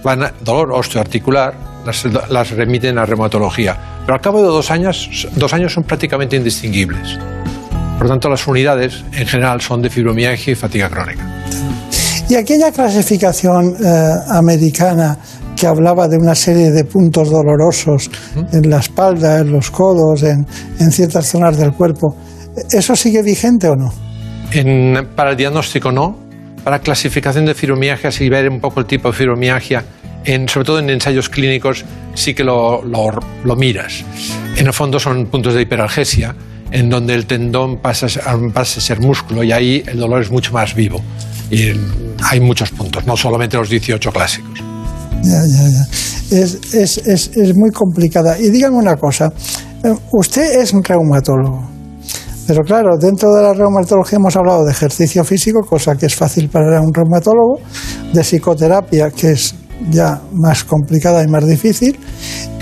van 0.01 0.23
a, 0.23 0.33
dolor 0.39 0.71
osteoarticular, 0.71 1.53
las, 1.85 2.05
las, 2.29 2.51
remiten 2.51 2.97
a 2.97 3.05
reumatología. 3.05 3.99
Pero 4.05 4.13
al 4.13 4.21
cabo 4.21 4.41
de 4.41 4.47
dos 4.47 4.71
años, 4.71 5.27
dos 5.35 5.53
años 5.53 5.73
son 5.73 5.83
prácticamente 5.83 6.37
indistinguibles. 6.37 7.19
Por 7.97 8.03
lo 8.03 8.09
tanto, 8.09 8.29
las 8.29 8.45
unidades 8.47 9.03
en 9.13 9.25
general 9.25 9.61
son 9.61 9.81
de 9.81 9.89
fibromialgia 9.89 10.51
y 10.51 10.55
fatiga 10.55 10.89
crónica. 10.89 11.25
Y 12.27 12.35
aquella 12.35 12.71
clasificación 12.71 13.75
eh, 13.79 14.13
americana 14.29 15.17
que 15.55 15.67
hablaba 15.67 16.07
de 16.07 16.17
una 16.17 16.35
serie 16.35 16.71
de 16.71 16.83
puntos 16.83 17.29
dolorosos 17.29 18.09
en 18.51 18.69
la 18.69 18.79
espalda, 18.79 19.39
en 19.39 19.51
los 19.51 19.71
codos, 19.71 20.23
en, 20.23 20.45
en, 20.79 20.91
ciertas 20.91 21.27
zonas 21.27 21.57
del 21.57 21.71
cuerpo, 21.71 22.17
¿eso 22.71 22.95
sigue 22.95 23.21
vigente 23.21 23.69
o 23.69 23.75
no? 23.75 23.93
En, 24.51 25.07
para 25.15 25.31
el 25.31 25.37
diagnóstico 25.37 25.91
no. 25.91 26.17
Para 26.63 26.79
clasificación 26.79 27.45
de 27.45 27.53
fibromialgia, 27.53 28.11
si 28.11 28.27
ver 28.27 28.49
un 28.49 28.59
poco 28.59 28.79
el 28.79 28.87
tipo 28.87 29.11
de 29.11 29.13
fibromialgia, 29.15 29.83
en, 30.25 30.49
sobre 30.49 30.65
todo 30.65 30.79
en 30.79 30.89
ensayos 30.89 31.29
clínicos, 31.29 31.85
sí 32.15 32.33
que 32.33 32.43
lo, 32.43 32.83
lo, 32.83 33.11
lo 33.43 33.55
miras. 33.55 34.03
En 34.57 34.65
el 34.65 34.73
fondo 34.73 34.99
son 34.99 35.27
puntos 35.27 35.53
de 35.53 35.61
hiperalgesia, 35.61 36.35
en 36.71 36.89
donde 36.89 37.13
el 37.15 37.25
tendón 37.25 37.77
pasa, 37.81 38.07
a- 38.25 38.37
pasa 38.53 38.79
a 38.79 38.83
ser 38.83 38.99
músculo 38.99 39.43
y 39.43 39.51
ahí 39.51 39.83
el 39.87 39.99
dolor 39.99 40.21
es 40.21 40.31
mucho 40.31 40.51
más 40.53 40.73
vivo. 40.75 41.01
Y 41.51 41.71
hay 42.23 42.39
muchos 42.39 42.71
puntos, 42.71 43.05
no 43.05 43.15
solamente 43.15 43.57
los 43.57 43.69
18 43.69 44.11
clásicos. 44.11 44.59
Es, 46.31 46.73
es, 46.73 46.97
es, 47.05 47.31
es 47.35 47.55
muy 47.55 47.69
complicada. 47.71 48.37
Y 48.39 48.49
dígame 48.49 48.77
una 48.77 48.95
cosa, 48.95 49.31
eh, 49.83 49.93
usted 50.11 50.59
es 50.61 50.73
un 50.73 50.83
reumatólogo, 50.83 51.69
pero 52.47 52.61
claro, 52.63 52.97
dentro 52.99 53.33
de 53.33 53.41
la 53.43 53.53
reumatología 53.53 54.17
hemos 54.17 54.35
hablado 54.35 54.65
de 54.65 54.71
ejercicio 54.71 55.23
físico, 55.23 55.61
cosa 55.67 55.95
que 55.95 56.07
es 56.07 56.15
fácil 56.15 56.49
para 56.49 56.81
un 56.81 56.93
reumatólogo, 56.93 57.59
de 58.13 58.21
psicoterapia, 58.23 59.09
que 59.11 59.31
es 59.31 59.53
ya 59.89 60.21
más 60.33 60.63
complicada 60.63 61.23
y 61.23 61.27
más 61.27 61.45
difícil, 61.45 61.97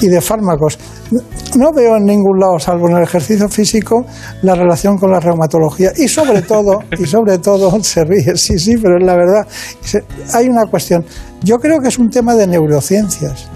y 0.02 0.08
de 0.08 0.22
fármacos. 0.22 0.78
No 1.56 1.72
veo 1.72 1.98
en 1.98 2.06
ningún 2.06 2.40
lado, 2.40 2.60
salvo 2.60 2.90
en 2.90 2.98
el 2.98 3.04
ejercicio 3.04 3.48
físico, 3.48 4.06
la 4.42 4.56
relación 4.56 4.98
con 4.98 5.12
la 5.12 5.20
reumatología. 5.20 5.92
Y 5.96 6.08
sobre 6.08 6.42
todo, 6.42 6.80
y 6.98 7.06
sobre 7.06 7.38
todo, 7.38 7.72
se 7.84 8.04
ríe, 8.04 8.36
sí, 8.36 8.58
sí, 8.58 8.78
pero 8.78 8.98
es 8.98 9.06
la 9.06 9.16
verdad. 9.16 9.48
Hay 10.34 10.48
una 10.48 10.66
cuestión. 10.66 11.06
Yo 11.44 11.58
creo 11.60 11.80
que 11.80 11.90
es 11.90 12.00
un 12.00 12.10
tema 12.10 12.36
de 12.36 12.48
neurociencias. 12.48 13.48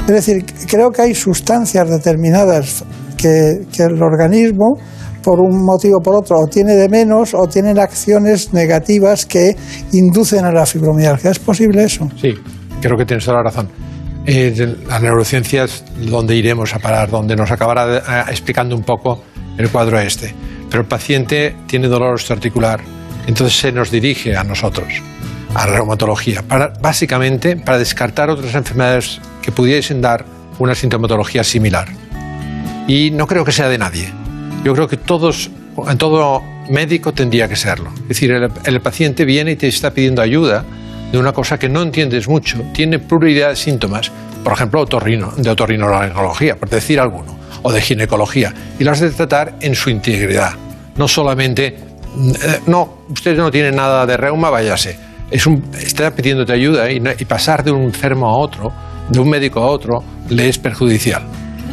Es 0.00 0.14
decir, 0.14 0.44
creo 0.68 0.90
que 0.90 1.02
hay 1.02 1.14
sustancias 1.14 1.88
determinadas 1.88 2.84
que, 3.16 3.66
que 3.72 3.84
el 3.84 4.02
organismo, 4.02 4.76
por 5.22 5.40
un 5.40 5.64
motivo 5.64 5.98
o 5.98 6.02
por 6.02 6.14
otro, 6.14 6.38
o 6.38 6.46
tiene 6.46 6.74
de 6.74 6.88
menos 6.88 7.34
o 7.34 7.46
tienen 7.48 7.78
acciones 7.78 8.52
negativas 8.52 9.24
que 9.24 9.56
inducen 9.92 10.44
a 10.44 10.52
la 10.52 10.66
fibromialgia. 10.66 11.30
¿Es 11.30 11.38
posible 11.38 11.84
eso? 11.84 12.08
Sí, 12.20 12.34
creo 12.88 12.98
que 12.98 13.06
tienes 13.06 13.24
toda 13.24 13.38
la 13.38 13.44
razón. 13.44 13.68
Eh, 14.26 14.76
la 14.86 15.00
neurociencia 15.00 15.64
es 15.64 15.84
donde 15.96 16.36
iremos 16.36 16.74
a 16.74 16.78
parar, 16.78 17.10
donde 17.10 17.34
nos 17.34 17.50
acabará 17.50 18.24
explicando 18.28 18.76
un 18.76 18.82
poco 18.82 19.24
el 19.56 19.70
cuadro 19.70 19.98
este. 19.98 20.34
Pero 20.68 20.82
el 20.82 20.88
paciente 20.88 21.56
tiene 21.66 21.88
dolor 21.88 22.14
osteoarticular, 22.14 22.80
entonces 23.26 23.58
se 23.58 23.72
nos 23.72 23.90
dirige 23.90 24.36
a 24.36 24.44
nosotros, 24.44 24.88
a 25.54 25.66
la 25.66 25.76
reumatología, 25.76 26.42
para, 26.42 26.72
básicamente 26.80 27.56
para 27.56 27.78
descartar 27.78 28.28
otras 28.28 28.54
enfermedades 28.54 29.20
que 29.40 29.50
pudiesen 29.50 30.02
dar 30.02 30.26
una 30.58 30.74
sintomatología 30.74 31.42
similar. 31.42 31.88
Y 32.86 33.10
no 33.12 33.26
creo 33.26 33.44
que 33.44 33.52
sea 33.52 33.68
de 33.68 33.78
nadie. 33.78 34.10
Yo 34.62 34.74
creo 34.74 34.88
que 34.88 34.98
todos, 34.98 35.50
en 35.88 35.96
todo 35.96 36.42
médico 36.70 37.12
tendría 37.12 37.48
que 37.48 37.56
serlo. 37.56 37.90
Es 38.02 38.08
decir, 38.08 38.30
el, 38.32 38.50
el 38.64 38.80
paciente 38.80 39.24
viene 39.24 39.52
y 39.52 39.56
te 39.56 39.68
está 39.68 39.92
pidiendo 39.92 40.20
ayuda 40.20 40.64
de 41.14 41.20
una 41.20 41.32
cosa 41.32 41.56
que 41.56 41.68
no 41.68 41.80
entiendes 41.80 42.26
mucho, 42.26 42.60
tiene 42.72 42.98
pluralidad 42.98 43.50
de 43.50 43.56
síntomas, 43.56 44.10
por 44.42 44.52
ejemplo, 44.52 44.84
de 44.84 45.48
otorrinolaringología, 45.48 46.56
por 46.56 46.68
decir 46.68 46.98
alguno, 46.98 47.38
o 47.62 47.70
de 47.70 47.80
ginecología, 47.80 48.52
y 48.80 48.82
las 48.82 48.98
de 48.98 49.10
tratar 49.10 49.54
en 49.60 49.76
su 49.76 49.90
integridad. 49.90 50.54
No 50.96 51.06
solamente, 51.06 51.76
mm, 52.16 52.30
eh, 52.30 52.60
no, 52.66 53.04
usted 53.08 53.36
no 53.36 53.48
tiene 53.52 53.70
nada 53.70 54.04
de 54.06 54.16
reuma, 54.16 54.50
váyase. 54.50 54.98
Es 55.30 55.46
un, 55.46 55.62
está 55.80 56.10
pidiéndote 56.10 56.52
ayuda 56.52 56.90
y 56.90 57.24
pasar 57.26 57.62
de 57.62 57.70
un 57.70 57.84
enfermo 57.84 58.26
a 58.26 58.36
otro, 58.36 58.72
de 59.08 59.20
un 59.20 59.30
médico 59.30 59.60
a 59.60 59.66
otro, 59.66 60.02
le 60.30 60.48
es 60.48 60.58
perjudicial. 60.58 61.22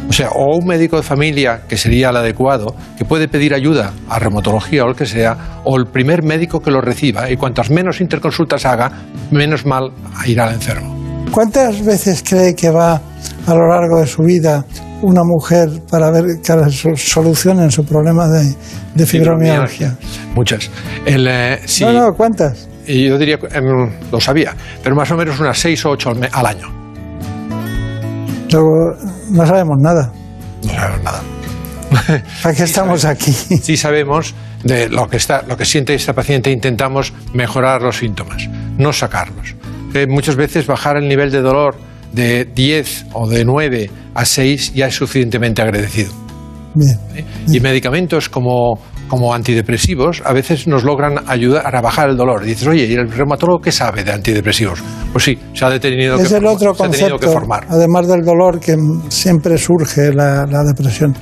O 0.08 0.12
sea, 0.12 0.28
o 0.30 0.56
un 0.58 0.66
médico 0.66 0.96
de 0.96 1.02
familia, 1.02 1.62
que 1.68 1.76
sería 1.76 2.10
el 2.10 2.16
adecuado, 2.16 2.74
que 2.98 3.04
puede 3.04 3.28
pedir 3.28 3.54
ayuda 3.54 3.92
a 4.08 4.18
reumatología 4.18 4.84
o 4.84 4.88
el 4.90 4.96
que 4.96 5.06
sea, 5.06 5.60
o 5.64 5.76
el 5.78 5.86
primer 5.86 6.22
médico 6.22 6.60
que 6.60 6.70
lo 6.70 6.80
reciba, 6.80 7.30
y 7.30 7.36
cuantas 7.36 7.70
menos 7.70 8.00
interconsultas 8.00 8.66
haga, 8.66 8.90
menos 9.30 9.64
mal 9.64 9.90
irá 10.26 10.44
al 10.48 10.54
enfermo. 10.54 11.00
¿Cuántas 11.30 11.82
veces 11.84 12.22
cree 12.28 12.54
que 12.54 12.68
va 12.68 13.00
a 13.46 13.54
lo 13.54 13.66
largo 13.68 14.00
de 14.00 14.06
su 14.06 14.22
vida 14.22 14.64
una 15.00 15.22
mujer 15.24 15.68
para 15.90 16.10
ver 16.10 16.24
que 16.44 16.70
so- 16.70 16.94
solucionen 16.94 17.70
su 17.70 17.84
problema 17.86 18.28
de, 18.28 18.54
de 18.94 19.06
fibromialgia? 19.06 19.96
Muchas. 20.34 20.70
El, 21.06 21.26
eh, 21.26 21.60
sí, 21.64 21.84
No, 21.84 21.92
no, 21.92 22.12
¿cuántas? 22.14 22.68
yo 22.86 23.16
diría, 23.16 23.38
em, 23.52 23.90
lo 24.10 24.20
sabía, 24.20 24.54
pero 24.82 24.94
más 24.94 25.10
o 25.10 25.16
menos 25.16 25.40
unas 25.40 25.56
seis 25.58 25.82
o 25.86 25.90
ocho 25.90 26.10
al, 26.10 26.28
al 26.30 26.46
año. 26.46 26.81
No 28.52 29.46
sabemos 29.46 29.78
nada. 29.80 30.12
No 30.62 30.70
sabemos 30.70 31.02
nada. 31.02 31.22
¿Para 32.42 32.54
qué 32.54 32.62
estamos 32.62 33.04
aquí? 33.04 33.32
Sí 33.32 33.76
sabemos 33.76 34.34
de 34.64 34.88
lo 34.88 35.08
que, 35.08 35.16
está, 35.16 35.42
lo 35.42 35.56
que 35.56 35.64
siente 35.64 35.94
esta 35.94 36.12
paciente 36.12 36.50
intentamos 36.50 37.12
mejorar 37.34 37.82
los 37.82 37.98
síntomas, 37.98 38.48
no 38.78 38.92
sacarlos. 38.92 39.54
Eh, 39.94 40.06
muchas 40.08 40.36
veces 40.36 40.66
bajar 40.66 40.96
el 40.96 41.08
nivel 41.08 41.30
de 41.30 41.42
dolor 41.42 41.76
de 42.12 42.44
10 42.44 43.06
o 43.12 43.28
de 43.28 43.44
9 43.44 43.90
a 44.14 44.24
6 44.24 44.74
ya 44.74 44.86
es 44.86 44.94
suficientemente 44.94 45.62
agradecido. 45.62 46.12
Bien. 46.74 46.98
Y 47.48 47.60
medicamentos 47.60 48.28
como, 48.28 48.78
como 49.12 49.34
antidepresivos 49.34 50.22
a 50.24 50.32
veces 50.32 50.66
nos 50.66 50.84
logran 50.84 51.16
ayudar 51.26 51.76
a 51.76 51.82
bajar 51.82 52.08
el 52.08 52.16
dolor. 52.16 52.44
Dices, 52.46 52.66
oye, 52.66 52.86
¿y 52.86 52.94
el 52.94 53.12
reumatólogo 53.12 53.60
qué 53.60 53.70
sabe 53.70 54.04
de 54.04 54.10
antidepresivos? 54.10 54.82
Pues 55.12 55.22
sí, 55.26 55.38
se 55.52 55.66
ha 55.66 55.68
detenido 55.68 56.16
Es 56.16 56.30
que, 56.30 56.36
el 56.38 56.46
otro 56.46 56.74
se 56.74 56.82
ha 56.82 56.88
tenido 56.88 57.18
que 57.18 57.26
concepto, 57.26 57.32
formar. 57.32 57.66
además 57.68 58.08
del 58.08 58.24
dolor 58.24 58.58
que 58.58 58.74
siempre 59.10 59.58
surge 59.58 60.14
la, 60.14 60.46
la 60.46 60.64
depresión. 60.64 61.14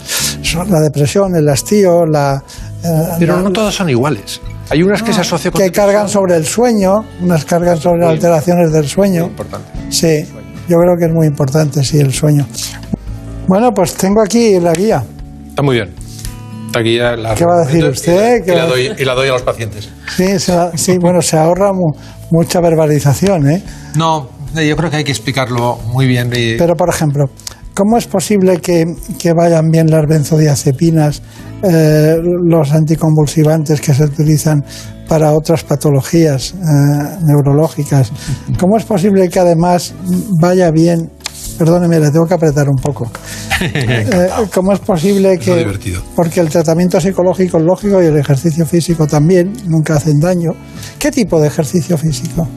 La 0.69 0.79
depresión, 0.81 1.35
el 1.35 1.49
hastío, 1.49 2.07
la... 2.07 2.41
eh, 2.85 3.09
Pero 3.19 3.35
la- 3.39 3.43
no 3.43 3.51
todas 3.51 3.75
son 3.75 3.91
iguales. 3.91 4.41
Hay 4.69 4.85
unas 4.85 5.03
que 5.03 5.13
se 5.13 5.23
asocian 5.23 5.51
con 5.53 5.61
que 5.61 5.73
cargan 5.73 6.09
sobre 6.09 6.37
el 6.37 6.47
sueño, 6.47 7.05
unas 7.21 7.45
cargan 7.45 7.77
sobre 7.77 8.07
alteraciones 8.07 8.71
del 8.73 8.87
sueño. 8.87 9.25
importante. 9.27 9.67
Sí, 9.91 10.25
yo 10.69 10.79
creo 10.79 10.97
que 10.97 11.07
es 11.07 11.13
muy 11.13 11.27
importante, 11.27 11.83
sí, 11.83 11.99
el 11.99 12.13
sueño. 12.15 12.47
Bueno, 13.49 13.73
pues 13.75 13.95
tengo 13.95 14.23
aquí 14.23 14.61
la 14.61 14.73
guía. 14.75 15.03
Está 15.49 15.63
muy 15.63 15.75
bien. 15.75 15.91
La 16.73 17.35
¿Qué 17.35 17.45
va 17.45 17.63
a 17.63 17.65
decir 17.67 17.85
usted? 17.85 18.39
Y 18.43 18.45
¿Qué 18.45 18.55
la, 18.55 18.67
doy, 18.67 18.91
y 18.99 19.05
la 19.05 19.15
doy 19.15 19.29
a 19.29 19.33
los 19.33 19.43
pacientes. 19.43 19.89
Sí, 20.17 20.39
se 20.39 20.55
la- 20.55 20.71
sí, 20.77 20.99
bueno, 20.99 21.21
se 21.21 21.37
ahorra 21.37 21.73
mu- 21.73 21.93
mucha 22.31 22.61
verbalización, 22.61 23.49
¿eh? 23.51 23.63
No, 23.97 24.29
yo 24.55 24.77
creo 24.77 24.91
que 24.91 24.97
hay 24.99 25.05
que 25.05 25.13
explicarlo 25.13 25.79
muy 25.93 26.07
bien. 26.07 26.31
y- 26.35 26.57
Pero, 26.57 26.75
por 26.77 26.89
ejemplo, 26.89 27.27
¿cómo 27.75 27.97
es 27.99 28.07
posible 28.07 28.59
que, 28.59 28.85
que 29.19 29.33
vayan 29.33 29.71
bien 29.71 29.91
las 29.91 30.07
benzodiazepinas, 30.07 31.23
eh, 31.63 32.17
los 32.45 32.71
anticonvulsivantes 32.73 33.81
que 33.81 33.93
se 33.93 34.05
utilizan 34.05 34.65
para 35.09 35.33
otras 35.33 35.65
patologías 35.65 36.55
eh, 36.55 37.17
neurológicas? 37.27 38.13
¿Cómo 38.61 38.77
es 38.77 38.85
posible 38.85 39.29
que 39.29 39.41
además 39.41 39.93
vaya 40.41 40.71
bien? 40.71 41.11
Perdóneme, 41.61 42.01
le 42.01 42.11
tengo 42.11 42.25
que 42.27 42.33
apretar 42.33 42.67
un 42.71 42.77
poco. 42.77 43.11
Eh, 43.61 44.31
¿Cómo 44.55 44.73
es 44.73 44.79
posible 44.79 45.35
Es 45.35 45.41
que.? 45.41 45.55
divertido. 45.59 46.03
Porque 46.17 46.41
el 46.41 46.49
tratamiento 46.49 46.99
psicológico 46.99 47.59
es 47.59 47.65
lógico 47.65 48.03
y 48.03 48.07
el 48.07 48.17
ejercicio 48.17 48.65
físico 48.65 49.07
también, 49.07 49.53
nunca 49.67 49.97
hacen 49.97 50.19
daño. 50.19 50.53
¿Qué 50.99 51.11
tipo 51.11 51.39
de 51.39 51.49
ejercicio 51.49 51.99
físico? 51.99 52.49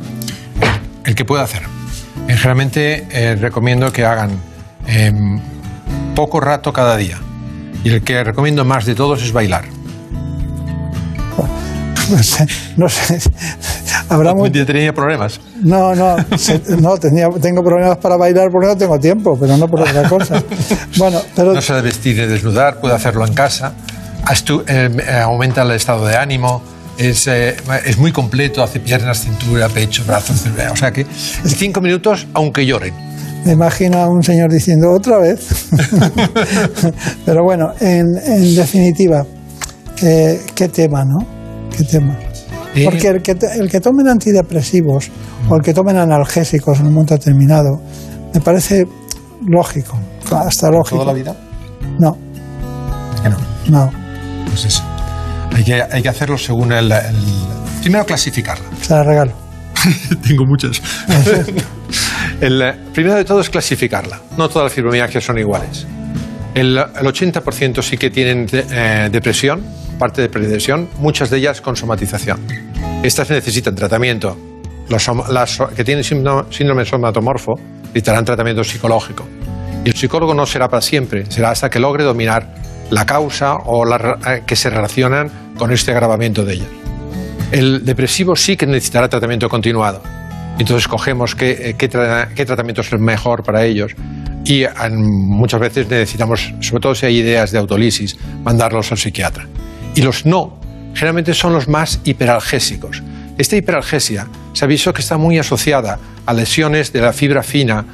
El 1.03 1.15
que 1.15 1.25
pueda 1.25 1.43
hacer. 1.43 1.63
Eh, 2.29 2.33
Generalmente 2.37 3.05
eh, 3.11 3.35
recomiendo 3.35 3.91
que 3.91 4.05
hagan 4.05 4.39
em, 4.87 5.37
poco 6.15 6.39
rato 6.39 6.71
cada 6.71 6.95
día. 6.95 7.19
Y 7.83 7.89
el 7.89 8.03
que 8.03 8.23
recomiendo 8.23 8.63
más 8.63 8.85
de 8.85 8.95
todos 8.95 9.21
es 9.21 9.33
bailar. 9.33 9.65
No 12.11 12.21
sé, 12.21 12.45
no 12.77 12.89
sé. 12.89 13.19
Habrá 14.09 14.33
tenía 14.65 14.93
problemas. 14.93 15.39
No, 15.61 15.95
no, 15.95 16.15
se- 16.37 16.61
no 16.79 16.97
tenía, 16.97 17.29
tengo 17.41 17.63
problemas 17.63 17.97
para 17.97 18.17
bailar 18.17 18.49
porque 18.51 18.67
no 18.67 18.77
tengo 18.77 18.99
tiempo, 18.99 19.37
pero 19.39 19.55
no 19.57 19.67
por 19.67 19.81
otra 19.81 20.07
cosa. 20.09 20.43
Bueno, 20.97 21.21
pero 21.35 21.53
No 21.53 21.61
se 21.61 21.73
debe 21.73 21.87
vestir 21.87 22.17
ni 22.17 22.25
desnudar, 22.25 22.79
puede 22.81 22.95
hacerlo 22.95 23.25
en 23.25 23.33
casa. 23.33 23.73
Astu- 24.25 24.63
eh, 24.67 24.89
eh, 25.07 25.19
aumenta 25.19 25.61
el 25.63 25.71
estado 25.71 26.05
de 26.05 26.15
ánimo. 26.17 26.61
Es, 26.97 27.25
eh, 27.27 27.55
es 27.85 27.97
muy 27.97 28.11
completo, 28.11 28.61
hace 28.61 28.79
piernas, 28.79 29.21
cintura, 29.21 29.67
pecho, 29.69 30.03
brazos. 30.05 30.45
eh, 30.45 30.67
O 30.71 30.75
sea 30.75 30.91
que 30.91 31.05
cinco 31.45 31.81
minutos, 31.81 32.27
aunque 32.33 32.65
lloren. 32.65 32.93
me 33.45 33.53
imagino 33.53 33.97
a 33.97 34.07
un 34.07 34.21
señor 34.23 34.51
diciendo 34.51 34.91
otra 34.91 35.17
vez. 35.17 35.47
Pero 37.25 37.43
bueno, 37.43 37.73
en, 37.79 38.15
en 38.17 38.55
definitiva, 38.55 39.25
eh, 40.01 40.39
¿qué 40.55 40.67
tema, 40.69 41.03
no? 41.03 41.25
¿Qué 41.75 41.83
tema? 41.83 42.17
Eh, 42.75 42.85
Porque 42.85 43.07
el 43.07 43.21
que, 43.21 43.35
te- 43.35 43.53
el 43.59 43.69
que 43.69 43.79
tomen 43.79 44.07
antidepresivos 44.07 45.09
o 45.49 45.55
el 45.55 45.61
que 45.61 45.73
tomen 45.73 45.97
analgésicos 45.97 46.79
en 46.79 46.87
un 46.87 46.93
momento 46.93 47.13
determinado, 47.15 47.81
me 48.33 48.41
parece 48.41 48.87
lógico, 49.45 49.99
hasta 50.31 50.69
lógico. 50.71 50.97
¿Toda 51.01 51.13
la 51.13 51.13
vida? 51.13 51.35
No, 51.99 52.17
Que 53.21 53.29
no. 53.29 53.37
no. 53.69 53.91
Pues 54.47 54.65
eso. 54.65 54.83
Hay 55.55 55.63
que, 55.63 55.81
hay 55.81 56.01
que 56.01 56.09
hacerlo 56.09 56.37
según 56.37 56.71
el, 56.71 56.91
el- 56.91 57.15
Primero 57.81 58.05
clasificarla. 58.05 58.65
Se 58.81 58.93
la 58.93 59.03
regalo. 59.03 59.31
Tengo 60.27 60.45
muchas. 60.45 60.81
el, 62.41 62.73
primero 62.93 63.15
de 63.15 63.25
todo 63.25 63.41
es 63.41 63.49
clasificarla. 63.49 64.19
No 64.37 64.47
todas 64.49 64.65
las 64.67 64.73
fibromialgias 64.73 65.23
son 65.23 65.37
iguales. 65.37 65.85
El, 66.55 66.77
el 66.77 67.05
80% 67.05 67.81
sí 67.81 67.97
que 67.97 68.09
tienen 68.09 68.45
de- 68.45 68.65
eh, 68.71 69.09
depresión, 69.11 69.61
parte 70.03 70.21
de 70.21 70.27
predepresión, 70.27 70.89
muchas 70.97 71.29
de 71.29 71.37
ellas 71.37 71.61
con 71.61 71.77
somatización. 71.77 72.37
Estas 73.03 73.29
necesitan 73.29 73.73
tratamiento. 73.73 74.37
Los 74.89 75.09
las 75.29 75.59
que 75.73 75.85
tienen 75.85 76.03
síndrome, 76.03 76.83
somatomorfo 76.83 77.53
necesitarán 77.83 78.25
tratamiento 78.25 78.65
psicológico. 78.65 79.25
Y 79.85 79.87
el 79.87 79.95
psicólogo 79.95 80.33
no 80.33 80.45
será 80.45 80.67
para 80.67 80.81
siempre, 80.81 81.31
será 81.31 81.51
hasta 81.51 81.69
que 81.69 81.79
logre 81.79 82.03
dominar 82.03 82.53
la 82.89 83.05
causa 83.05 83.55
o 83.63 83.85
la, 83.85 84.19
eh, 84.27 84.43
que 84.45 84.57
se 84.57 84.69
relacionan 84.69 85.53
con 85.57 85.71
este 85.71 85.91
agravamiento 85.91 86.43
de 86.43 86.55
ella. 86.55 86.67
El 87.53 87.85
depresivo 87.85 88.35
sí 88.35 88.57
que 88.57 88.65
necesitará 88.65 89.07
tratamiento 89.07 89.47
continuado. 89.47 90.03
Entonces 90.59 90.85
cogemos 90.85 91.33
qué, 91.33 91.51
eh, 91.51 91.75
qué, 91.77 91.87
qué 92.35 92.45
tratamiento 92.45 92.81
es 92.81 92.91
el 92.91 92.99
mejor 92.99 93.41
para 93.41 93.63
ellos 93.63 93.93
y 94.43 94.65
muchas 94.91 95.61
veces 95.61 95.87
necesitamos, 95.87 96.53
sobre 96.59 96.81
todo 96.81 96.93
si 96.93 97.05
hay 97.05 97.19
ideas 97.19 97.53
de 97.53 97.57
autolisis, 97.57 98.17
mandarlos 98.43 98.91
al 98.91 98.97
psiquiatra. 98.97 99.47
Y 99.95 100.01
los 100.01 100.25
no, 100.25 100.59
generalmente 100.93 101.33
son 101.33 101.53
los 101.53 101.67
más 101.67 101.99
hiperalgésicos. 102.03 103.03
Esta 103.37 103.55
hiperalgesia 103.55 104.27
se 104.53 104.65
ha 104.65 104.67
visto 104.67 104.93
que 104.93 105.01
está 105.01 105.17
muy 105.17 105.37
asociada 105.39 105.99
a 106.25 106.33
lesiones 106.33 106.93
de 106.93 107.01
la 107.01 107.13
fibra 107.13 107.43
fina, 107.43 107.85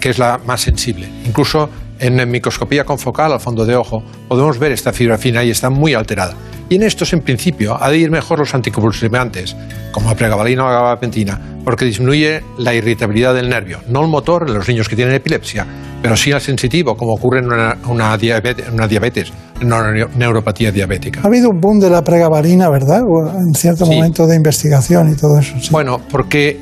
que 0.00 0.10
es 0.10 0.18
la 0.18 0.38
más 0.38 0.60
sensible. 0.60 1.08
Incluso 1.24 1.70
en 2.02 2.28
microscopía 2.28 2.84
confocal 2.84 3.32
al 3.32 3.40
fondo 3.40 3.64
de 3.64 3.76
ojo 3.76 4.02
podemos 4.28 4.58
ver 4.58 4.72
esta 4.72 4.92
fibra 4.92 5.16
fina 5.16 5.44
y 5.44 5.50
está 5.50 5.70
muy 5.70 5.94
alterada. 5.94 6.34
Y 6.68 6.76
en 6.76 6.82
estos, 6.82 7.12
en 7.12 7.20
principio, 7.20 7.76
ha 7.80 7.90
de 7.90 7.98
ir 7.98 8.10
mejor 8.10 8.40
los 8.40 8.54
anticonvulsivantes, 8.54 9.54
como 9.92 10.08
la 10.08 10.16
pregabalina 10.16 10.64
o 10.64 10.66
la 10.66 10.72
gabapentina, 10.72 11.38
porque 11.64 11.84
disminuye 11.84 12.42
la 12.58 12.74
irritabilidad 12.74 13.34
del 13.34 13.48
nervio, 13.48 13.80
no 13.88 14.00
el 14.00 14.08
motor 14.08 14.46
en 14.48 14.54
los 14.54 14.66
niños 14.66 14.88
que 14.88 14.96
tienen 14.96 15.14
epilepsia, 15.14 15.66
pero 16.00 16.16
sí 16.16 16.32
al 16.32 16.40
sensitivo, 16.40 16.96
como 16.96 17.12
ocurre 17.12 17.40
en 17.40 17.46
una, 17.46 18.16
diabetes, 18.16 18.68
una 18.72 18.88
diabetes, 18.88 19.32
una 19.62 19.92
neuropatía 20.16 20.72
diabética. 20.72 21.20
Ha 21.22 21.26
habido 21.26 21.50
un 21.50 21.60
boom 21.60 21.78
de 21.78 21.90
la 21.90 22.02
pregabalina, 22.02 22.68
¿verdad? 22.68 23.02
En 23.38 23.54
cierto 23.54 23.86
momento 23.86 24.26
de 24.26 24.34
investigación 24.34 25.12
y 25.12 25.14
todo 25.14 25.38
eso. 25.38 25.54
Bueno, 25.70 26.00
porque 26.10 26.58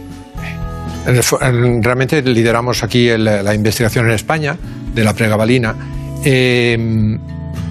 realmente 1.07 2.21
lideramos 2.21 2.83
aquí 2.83 3.09
la 3.17 3.55
investigación 3.55 4.07
en 4.07 4.13
España 4.13 4.57
de 4.95 5.05
la 5.05 5.15
pregabalina. 5.15 5.75
Eh, 6.25 6.77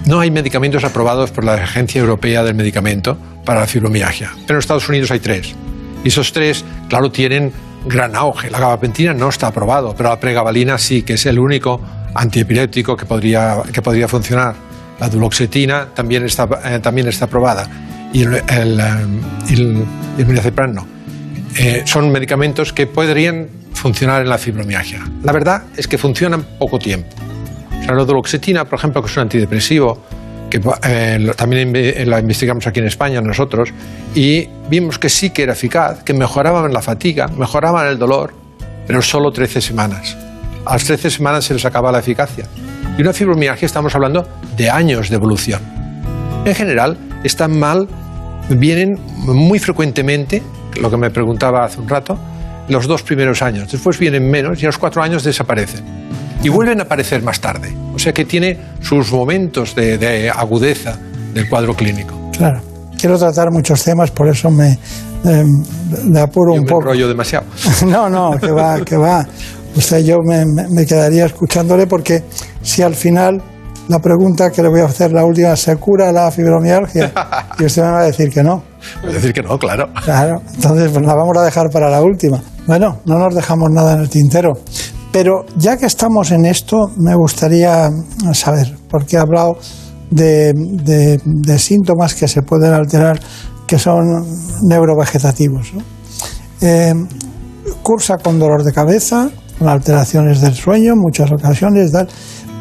no 0.06 0.20
hay 0.20 0.30
medicamentos 0.30 0.84
aprobados 0.84 1.30
por 1.30 1.44
la 1.44 1.54
Agencia 1.54 2.00
Europea 2.00 2.42
del 2.42 2.54
Medicamento 2.54 3.16
para 3.44 3.60
la 3.60 3.66
fibromialgia, 3.66 4.32
pero 4.46 4.58
en 4.58 4.60
Estados 4.60 4.88
Unidos 4.88 5.10
hay 5.10 5.20
tres. 5.20 5.54
Y 6.02 6.08
esos 6.08 6.32
tres, 6.32 6.64
claro, 6.88 7.10
tienen 7.10 7.52
gran 7.86 8.16
auge. 8.16 8.50
La 8.50 8.58
gabapentina 8.58 9.12
no 9.12 9.28
está 9.28 9.48
aprobado, 9.48 9.94
pero 9.96 10.08
la 10.08 10.18
pregabalina 10.18 10.78
sí, 10.78 11.02
que 11.02 11.14
es 11.14 11.26
el 11.26 11.38
único 11.38 11.80
antiepiléptico 12.14 12.96
que 12.96 13.06
podría, 13.06 13.62
que 13.72 13.82
podría 13.82 14.08
funcionar. 14.08 14.54
La 14.98 15.08
duloxetina 15.08 15.88
también 15.94 16.24
está, 16.24 16.48
eh, 16.64 16.80
también 16.80 17.08
está 17.08 17.26
aprobada 17.26 17.68
y 18.12 18.22
el, 18.22 18.34
el, 18.48 18.80
eh, 18.80 19.86
el, 21.56 21.86
son 21.86 22.10
medicamentos 22.10 22.72
que 22.72 22.86
podrían 22.86 23.48
funcionar 23.80 24.22
en 24.22 24.28
la 24.28 24.38
fibromialgia. 24.38 25.00
La 25.22 25.32
verdad 25.32 25.64
es 25.76 25.88
que 25.88 25.96
funcionan 25.96 26.44
poco 26.58 26.78
tiempo. 26.78 27.08
La 27.86 28.04
duloxetina, 28.04 28.64
por 28.66 28.78
ejemplo, 28.78 29.02
que 29.02 29.10
es 29.10 29.16
un 29.16 29.22
antidepresivo, 29.22 29.98
que 30.50 30.60
eh, 30.84 31.32
también 31.36 31.72
la 32.08 32.20
investigamos 32.20 32.66
aquí 32.66 32.80
en 32.80 32.86
España 32.86 33.20
nosotros, 33.20 33.70
y 34.14 34.46
vimos 34.68 34.98
que 34.98 35.08
sí 35.08 35.30
que 35.30 35.42
era 35.42 35.54
eficaz, 35.54 36.02
que 36.04 36.12
mejoraban 36.12 36.72
la 36.72 36.82
fatiga, 36.82 37.26
mejoraban 37.28 37.86
el 37.88 37.98
dolor, 37.98 38.34
pero 38.86 39.00
solo 39.00 39.32
13 39.32 39.60
semanas. 39.60 40.16
A 40.66 40.74
las 40.74 40.84
13 40.84 41.10
semanas 41.10 41.44
se 41.44 41.54
les 41.54 41.64
acaba 41.64 41.90
la 41.90 42.00
eficacia. 42.00 42.44
Y 42.98 43.02
una 43.02 43.12
fibromialgia 43.12 43.66
estamos 43.66 43.94
hablando 43.94 44.28
de 44.56 44.68
años 44.68 45.08
de 45.08 45.16
evolución. 45.16 45.62
En 46.44 46.54
general, 46.54 46.98
están 47.24 47.58
mal, 47.58 47.88
vienen 48.50 48.98
muy 49.16 49.58
frecuentemente, 49.58 50.42
lo 50.80 50.90
que 50.90 50.96
me 50.96 51.10
preguntaba 51.10 51.64
hace 51.64 51.80
un 51.80 51.88
rato, 51.88 52.18
los 52.70 52.86
dos 52.86 53.02
primeros 53.02 53.42
años. 53.42 53.70
Después 53.70 53.98
vienen 53.98 54.28
menos 54.30 54.62
y 54.62 54.66
a 54.66 54.68
los 54.68 54.78
cuatro 54.78 55.02
años 55.02 55.22
desaparecen. 55.24 55.84
Y 56.42 56.48
vuelven 56.48 56.80
a 56.80 56.84
aparecer 56.84 57.22
más 57.22 57.40
tarde. 57.40 57.74
O 57.94 57.98
sea 57.98 58.12
que 58.12 58.24
tiene 58.24 58.58
sus 58.80 59.12
momentos 59.12 59.74
de, 59.74 60.30
agudeza 60.34 60.98
del 61.34 61.48
cuadro 61.48 61.74
clínico. 61.74 62.14
Claro. 62.36 62.60
Quiero 62.98 63.18
tratar 63.18 63.50
muchos 63.50 63.82
temas, 63.82 64.10
por 64.10 64.28
eso 64.28 64.50
me, 64.50 64.78
me 66.04 66.20
apuro 66.20 66.52
un 66.52 66.64
poco. 66.64 66.82
rollo 66.82 67.08
demasiado. 67.08 67.46
no, 67.86 68.10
no, 68.10 68.38
que 68.38 68.50
va, 68.50 68.80
que 68.80 68.96
va. 68.96 69.26
Usted, 69.74 70.04
yo 70.04 70.16
me, 70.24 70.44
me, 70.46 70.84
quedaría 70.84 71.26
escuchándole 71.26 71.86
porque 71.86 72.24
si 72.62 72.82
al 72.82 72.94
final 72.94 73.40
la 73.90 73.98
pregunta 73.98 74.50
que 74.52 74.62
le 74.62 74.68
voy 74.68 74.80
a 74.80 74.84
hacer, 74.84 75.10
la 75.10 75.24
última, 75.24 75.56
¿se 75.56 75.74
cura 75.76 76.12
la 76.12 76.30
fibromialgia? 76.30 77.12
Y 77.58 77.64
usted 77.64 77.82
me 77.82 77.90
va 77.90 78.00
a 78.00 78.04
decir 78.04 78.30
que 78.30 78.42
no. 78.42 78.62
Voy 79.02 79.10
a 79.10 79.14
decir 79.14 79.32
que 79.32 79.42
no, 79.42 79.58
claro. 79.58 79.88
Claro, 80.04 80.40
entonces 80.54 80.90
pues 80.92 81.04
la 81.04 81.14
vamos 81.14 81.36
a 81.36 81.42
dejar 81.42 81.68
para 81.70 81.90
la 81.90 82.00
última. 82.00 82.40
Bueno, 82.66 83.00
no 83.04 83.18
nos 83.18 83.34
dejamos 83.34 83.68
nada 83.70 83.94
en 83.94 84.00
el 84.00 84.08
tintero. 84.08 84.52
Pero 85.12 85.44
ya 85.56 85.76
que 85.76 85.86
estamos 85.86 86.30
en 86.30 86.46
esto, 86.46 86.88
me 86.96 87.16
gustaría 87.16 87.90
saber, 88.32 88.76
porque 88.88 89.16
he 89.16 89.18
hablado 89.18 89.58
de, 90.10 91.18
síntomas 91.58 92.14
que 92.14 92.28
se 92.28 92.42
pueden 92.42 92.72
alterar, 92.72 93.18
que 93.66 93.76
son 93.76 94.24
neurovegetativos. 94.62 95.72
Eh, 96.60 96.94
cursa 97.82 98.18
con 98.18 98.38
dolor 98.38 98.62
de 98.62 98.72
cabeza, 98.72 99.28
con 99.58 99.68
alteraciones 99.68 100.40
del 100.40 100.54
sueño 100.54 100.92
en 100.92 101.00
muchas 101.00 101.30
ocasiones, 101.32 101.90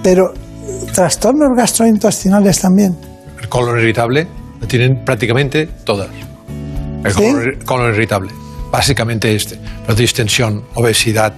pero 0.02 0.34
trastornos 0.94 1.50
gastrointestinales 1.56 2.60
también. 2.62 2.96
El 3.40 3.50
colon 3.50 3.80
irritable 3.80 4.28
lo 4.60 4.68
tienen 4.68 5.04
prácticamente 5.04 5.68
todas. 5.84 6.10
El 7.04 7.60
colon, 7.66 7.94
irritable, 7.94 8.32
básicamente 8.72 9.34
este. 9.34 9.58
La 9.88 9.96
distensión, 9.96 10.64
obesidad, 10.76 11.34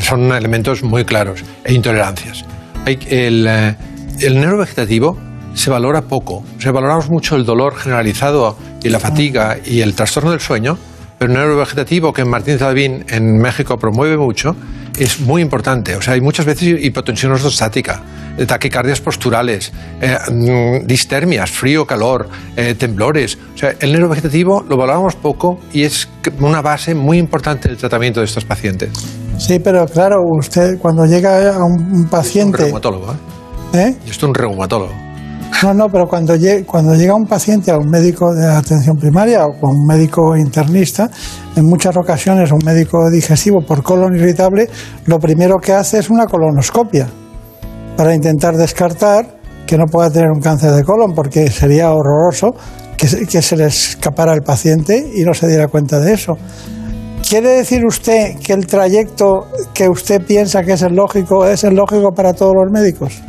son 0.00 0.32
elementos 0.32 0.82
muy 0.82 1.04
claros, 1.04 1.42
e 1.64 1.72
intolerancias. 1.72 2.44
el, 2.84 3.46
eh, 3.48 3.76
el 4.20 4.38
neurovegetativo 4.38 5.18
se 5.54 5.70
valora 5.70 6.02
poco, 6.02 6.44
se 6.58 6.70
valoramos 6.70 7.08
mucho 7.08 7.34
el 7.34 7.46
dolor 7.46 7.76
generalizado 7.76 8.56
y 8.82 8.90
la 8.90 9.00
fatiga 9.00 9.56
y 9.64 9.80
el 9.80 9.94
trastorno 9.94 10.30
del 10.30 10.40
sueño, 10.40 10.78
pero 11.18 11.32
el 11.32 11.38
neurovegetativo 11.38 12.12
que 12.12 12.24
Martín 12.24 12.58
Zalvín 12.58 13.04
en 13.08 13.38
México 13.38 13.76
promueve 13.76 14.16
mucho 14.16 14.54
es 14.98 15.20
muy 15.20 15.42
importante. 15.42 15.94
O 15.96 16.02
sea, 16.02 16.14
hay 16.14 16.20
muchas 16.20 16.46
veces 16.46 16.82
hipotensión 16.82 17.32
ortostática, 17.32 18.02
taquicardias 18.46 19.00
posturales, 19.00 19.72
eh, 20.00 20.16
mm, 20.30 20.86
distermias, 20.86 21.50
frío, 21.50 21.86
calor, 21.86 22.28
eh, 22.56 22.74
temblores. 22.74 23.38
O 23.54 23.58
sea, 23.58 23.74
el 23.80 23.92
neurovegetativo 23.92 24.64
lo 24.68 24.76
valoramos 24.76 25.14
poco 25.16 25.58
y 25.72 25.82
es 25.82 26.08
una 26.40 26.62
base 26.62 26.94
muy 26.94 27.18
importante 27.18 27.68
del 27.68 27.76
tratamiento 27.76 28.20
de 28.20 28.26
estos 28.26 28.44
pacientes. 28.44 28.90
Sí, 29.38 29.58
pero 29.58 29.86
claro, 29.86 30.22
usted 30.38 30.78
cuando 30.78 31.04
llega 31.04 31.54
a 31.54 31.64
un 31.64 32.08
paciente... 32.10 32.62
Un 32.62 32.66
reumatólogo, 32.68 33.12
¿eh? 33.12 33.16
¿Eh? 33.78 33.96
Esto 34.06 34.10
es 34.10 34.22
un 34.22 34.34
reumatólogo. 34.34 35.05
No, 35.62 35.72
no, 35.72 35.88
pero 35.88 36.06
cuando, 36.06 36.34
cuando 36.66 36.94
llega 36.94 37.14
un 37.14 37.26
paciente 37.26 37.70
a 37.70 37.78
un 37.78 37.88
médico 37.88 38.34
de 38.34 38.46
atención 38.46 38.96
primaria 38.98 39.46
o 39.46 39.58
con 39.58 39.70
un 39.70 39.86
médico 39.86 40.36
internista, 40.36 41.10
en 41.56 41.64
muchas 41.64 41.96
ocasiones 41.96 42.52
un 42.52 42.60
médico 42.62 43.10
digestivo 43.10 43.60
por 43.66 43.82
colon 43.82 44.14
irritable, 44.14 44.68
lo 45.06 45.18
primero 45.18 45.56
que 45.56 45.72
hace 45.72 45.98
es 45.98 46.10
una 46.10 46.26
colonoscopia 46.26 47.08
para 47.96 48.14
intentar 48.14 48.54
descartar 48.56 49.36
que 49.66 49.78
no 49.78 49.86
pueda 49.86 50.10
tener 50.10 50.28
un 50.30 50.40
cáncer 50.40 50.72
de 50.72 50.84
colon, 50.84 51.14
porque 51.14 51.50
sería 51.50 51.90
horroroso 51.90 52.54
que, 52.98 53.26
que 53.26 53.40
se 53.40 53.56
le 53.56 53.64
escapara 53.64 54.32
al 54.32 54.42
paciente 54.42 55.10
y 55.14 55.22
no 55.22 55.32
se 55.32 55.48
diera 55.48 55.68
cuenta 55.68 55.98
de 56.00 56.12
eso. 56.12 56.34
¿Quiere 57.26 57.48
decir 57.48 57.84
usted 57.84 58.38
que 58.44 58.52
el 58.52 58.66
trayecto 58.66 59.46
que 59.72 59.88
usted 59.88 60.20
piensa 60.24 60.62
que 60.62 60.74
es 60.74 60.82
el 60.82 60.94
lógico 60.94 61.46
es 61.46 61.64
el 61.64 61.74
lógico 61.74 62.12
para 62.12 62.34
todos 62.34 62.54
los 62.54 62.70
médicos? 62.70 63.22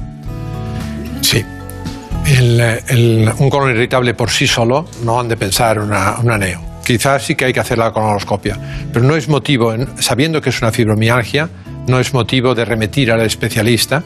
Un 2.30 3.50
colon 3.50 3.72
irritable 3.72 4.14
por 4.14 4.30
sí 4.30 4.48
solo 4.48 4.86
no 5.04 5.20
han 5.20 5.30
de 5.30 5.38
pensar 5.38 5.80
una, 5.80 6.18
una 6.20 6.38
neo. 6.38 6.62
Quizás 6.86 7.24
sí 7.24 7.36
que 7.36 7.46
hay 7.46 7.54
que 7.54 7.60
hacer 7.60 7.78
la 7.78 7.92
colonoscopia, 7.92 8.58
pero 8.94 9.06
no 9.06 9.16
es 9.16 9.28
motivo, 9.28 9.74
sabiendo 10.00 10.42
que 10.42 10.50
es 10.50 10.62
una 10.62 10.72
fibromialgia, 10.72 11.50
no 11.88 12.00
es 12.00 12.14
motivo 12.14 12.54
de 12.56 12.66
remitir 12.66 13.12
al 13.12 13.22
especialista 13.22 14.04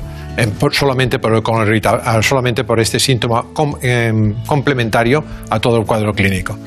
solamente, 0.72 1.20
por 1.20 1.34
el 1.34 1.44
colon 1.44 1.68
irritable, 1.68 2.02
solamente 2.24 2.64
por 2.64 2.80
este 2.80 3.00
síntoma 3.00 3.46
em, 3.82 4.36
complementario 4.46 5.24
a 5.50 5.60
todo 5.60 5.78
el 5.78 5.86
cuadro 5.86 6.14
clínico. 6.14 6.58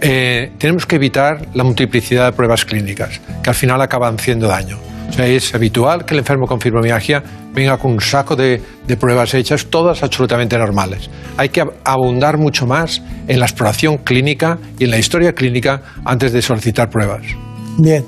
Eh, 0.00 0.52
tenemos 0.58 0.84
que 0.86 0.96
evitar 0.96 1.46
la 1.54 1.62
multiplicidad 1.62 2.26
de 2.26 2.32
pruebas 2.32 2.64
clínicas, 2.64 3.20
que 3.42 3.50
al 3.50 3.54
final 3.54 3.80
acaban 3.80 4.16
haciendo 4.16 4.48
daño. 4.48 4.91
O 5.12 5.14
sea, 5.14 5.26
es 5.26 5.54
habitual 5.54 6.06
que 6.06 6.14
el 6.14 6.20
enfermo 6.20 6.46
con 6.46 6.58
fibromialgia 6.58 7.22
venga 7.52 7.76
con 7.76 7.92
un 7.92 8.00
saco 8.00 8.34
de, 8.34 8.62
pruebas 8.98 9.34
hechas, 9.34 9.66
todas 9.66 10.02
absolutamente 10.02 10.56
normales. 10.56 11.10
Hay 11.36 11.50
que 11.50 11.62
abundar 11.84 12.38
mucho 12.38 12.66
más 12.66 13.02
en 13.28 13.38
la 13.38 13.44
exploración 13.44 13.98
clínica 13.98 14.58
y 14.78 14.84
en 14.84 14.90
la 14.90 14.98
historia 14.98 15.34
clínica 15.34 15.82
antes 16.06 16.32
de 16.32 16.40
solicitar 16.40 16.88
pruebas. 16.88 17.22
Bien, 17.76 18.04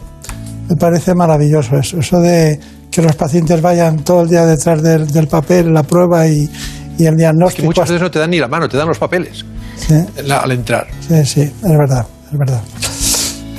me 0.68 0.76
parece 0.76 1.14
maravilloso 1.14 1.76
eso, 1.76 1.98
eso 1.98 2.20
de 2.20 2.58
que 2.90 3.02
los 3.02 3.14
pacientes 3.16 3.60
vayan 3.60 4.02
todo 4.02 4.22
el 4.22 4.30
día 4.30 4.46
detrás 4.46 4.82
del, 4.82 5.28
papel, 5.28 5.74
la 5.74 5.82
prueba 5.82 6.26
y, 6.26 6.48
el 6.98 7.16
diagnóstico. 7.16 7.62
que 7.62 7.66
muchas 7.66 7.88
veces 7.90 8.00
no 8.00 8.10
te 8.10 8.18
dan 8.18 8.30
ni 8.30 8.38
la 8.38 8.48
mano, 8.48 8.66
te 8.66 8.78
dan 8.78 8.88
los 8.88 8.98
papeles 8.98 9.44
al 10.30 10.52
entrar. 10.52 10.86
Sí, 11.06 11.24
sí, 11.26 11.40
es 11.42 11.78
verdad, 11.78 12.06
es 12.32 12.38
verdad. 12.38 12.60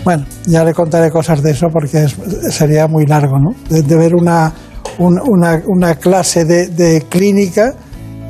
Bueno, 0.06 0.24
ya 0.46 0.64
le 0.64 0.72
contaré 0.72 1.10
cosas 1.10 1.42
de 1.42 1.50
eso 1.50 1.68
porque 1.74 2.08
sería 2.52 2.88
muy 2.88 3.08
largo, 3.08 3.40
¿no? 3.40 3.56
De, 3.68 3.96
ver 3.96 4.14
una, 4.14 4.54
una, 5.00 5.96
clase 5.96 6.46
de, 6.46 7.04
clínica 7.10 7.74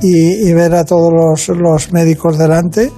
y, 0.01 0.53
ver 0.53 0.73
a 0.73 0.85
todos 0.85 1.49
los, 1.49 1.91
médicos 1.91 2.37
delante 2.37 2.93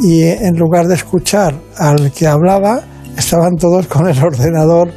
y 0.00 0.22
en 0.24 0.56
lugar 0.56 0.88
de 0.88 0.96
escuchar 0.96 1.54
al 1.78 2.10
que 2.10 2.26
hablaba, 2.26 2.80
estaban 3.16 3.54
todos 3.54 3.86
con 3.86 4.08
el 4.08 4.18
ordenador 4.20 4.88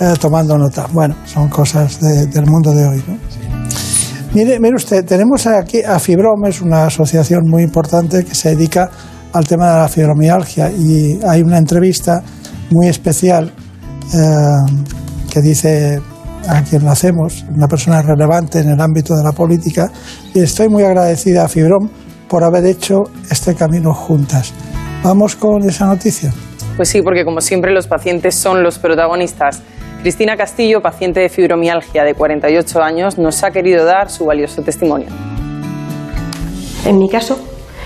eh, 0.00 0.14
tomando 0.18 0.56
nota. 0.56 0.86
Bueno, 0.90 1.14
son 1.26 1.50
cosas 1.50 2.00
del 2.00 2.46
mundo 2.46 2.72
de 2.72 2.86
hoy. 2.86 3.04
¿no? 3.06 3.18
Mire, 4.32 4.58
mire 4.60 4.76
usted, 4.76 5.04
tenemos 5.04 5.46
aquí 5.46 5.82
a 5.82 5.98
Fibrom, 5.98 6.46
es 6.46 6.62
una 6.62 6.86
asociación 6.86 7.42
muy 7.46 7.64
importante 7.64 8.24
que 8.24 8.34
se 8.34 8.56
dedica 8.56 8.90
al 9.34 9.46
tema 9.46 9.72
de 9.72 9.78
la 9.80 9.88
fibromialgia 9.88 10.70
y 10.70 11.20
hay 11.26 11.42
una 11.42 11.58
entrevista 11.58 12.22
muy 12.70 12.88
especial 12.88 13.52
eh, 14.14 14.72
que 15.30 15.40
dice 15.40 16.00
a 16.48 16.62
quien 16.62 16.84
lo 16.84 16.90
hacemos, 16.90 17.44
una 17.54 17.66
persona 17.66 18.00
relevante 18.00 18.60
en 18.60 18.70
el 18.70 18.80
ámbito 18.80 19.14
de 19.14 19.22
la 19.22 19.32
política, 19.32 19.90
y 20.34 20.40
estoy 20.40 20.68
muy 20.68 20.82
agradecida 20.82 21.44
a 21.44 21.48
Fibrom 21.48 21.88
por 22.28 22.44
haber 22.44 22.64
hecho 22.66 23.04
este 23.30 23.54
camino 23.54 23.92
juntas. 23.92 24.52
Vamos 25.02 25.36
con 25.36 25.62
esa 25.68 25.86
noticia. 25.86 26.32
Pues 26.76 26.88
sí, 26.88 27.02
porque 27.02 27.24
como 27.24 27.40
siempre 27.40 27.72
los 27.72 27.86
pacientes 27.86 28.34
son 28.34 28.62
los 28.62 28.78
protagonistas. 28.78 29.62
Cristina 30.02 30.36
Castillo, 30.36 30.80
paciente 30.80 31.20
de 31.20 31.28
fibromialgia 31.28 32.04
de 32.04 32.14
48 32.14 32.82
años, 32.82 33.18
nos 33.18 33.42
ha 33.42 33.50
querido 33.50 33.84
dar 33.84 34.10
su 34.10 34.24
valioso 34.24 34.62
testimonio. 34.62 35.08
En 36.86 36.98
mi 36.98 37.08
caso, 37.08 37.38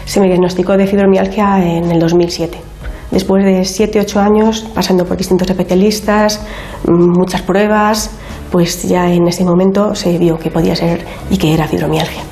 se 0.05 0.21
me 0.21 0.27
diagnosticó 0.27 0.77
de 0.77 0.87
fibromialgia 0.87 1.65
en 1.65 1.91
el 1.91 1.99
2007. 1.99 2.72
Después 3.13 3.45
de 3.45 3.61
7-8 3.61 4.17
años, 4.17 4.67
pasando 4.75 5.05
por 5.05 5.19
distintos 5.19 5.49
especialistas, 5.49 6.41
muchas 6.89 7.43
pruebas, 7.43 8.11
pues 8.51 8.83
ya 8.83 9.13
en 9.13 9.29
ese 9.29 9.45
momento 9.45 9.95
se 9.95 10.17
vio 10.19 10.39
que 10.39 10.51
podía 10.51 10.75
ser 10.75 11.05
y 11.31 11.37
que 11.37 11.53
era 11.53 11.69
fibromialgia. 11.69 12.23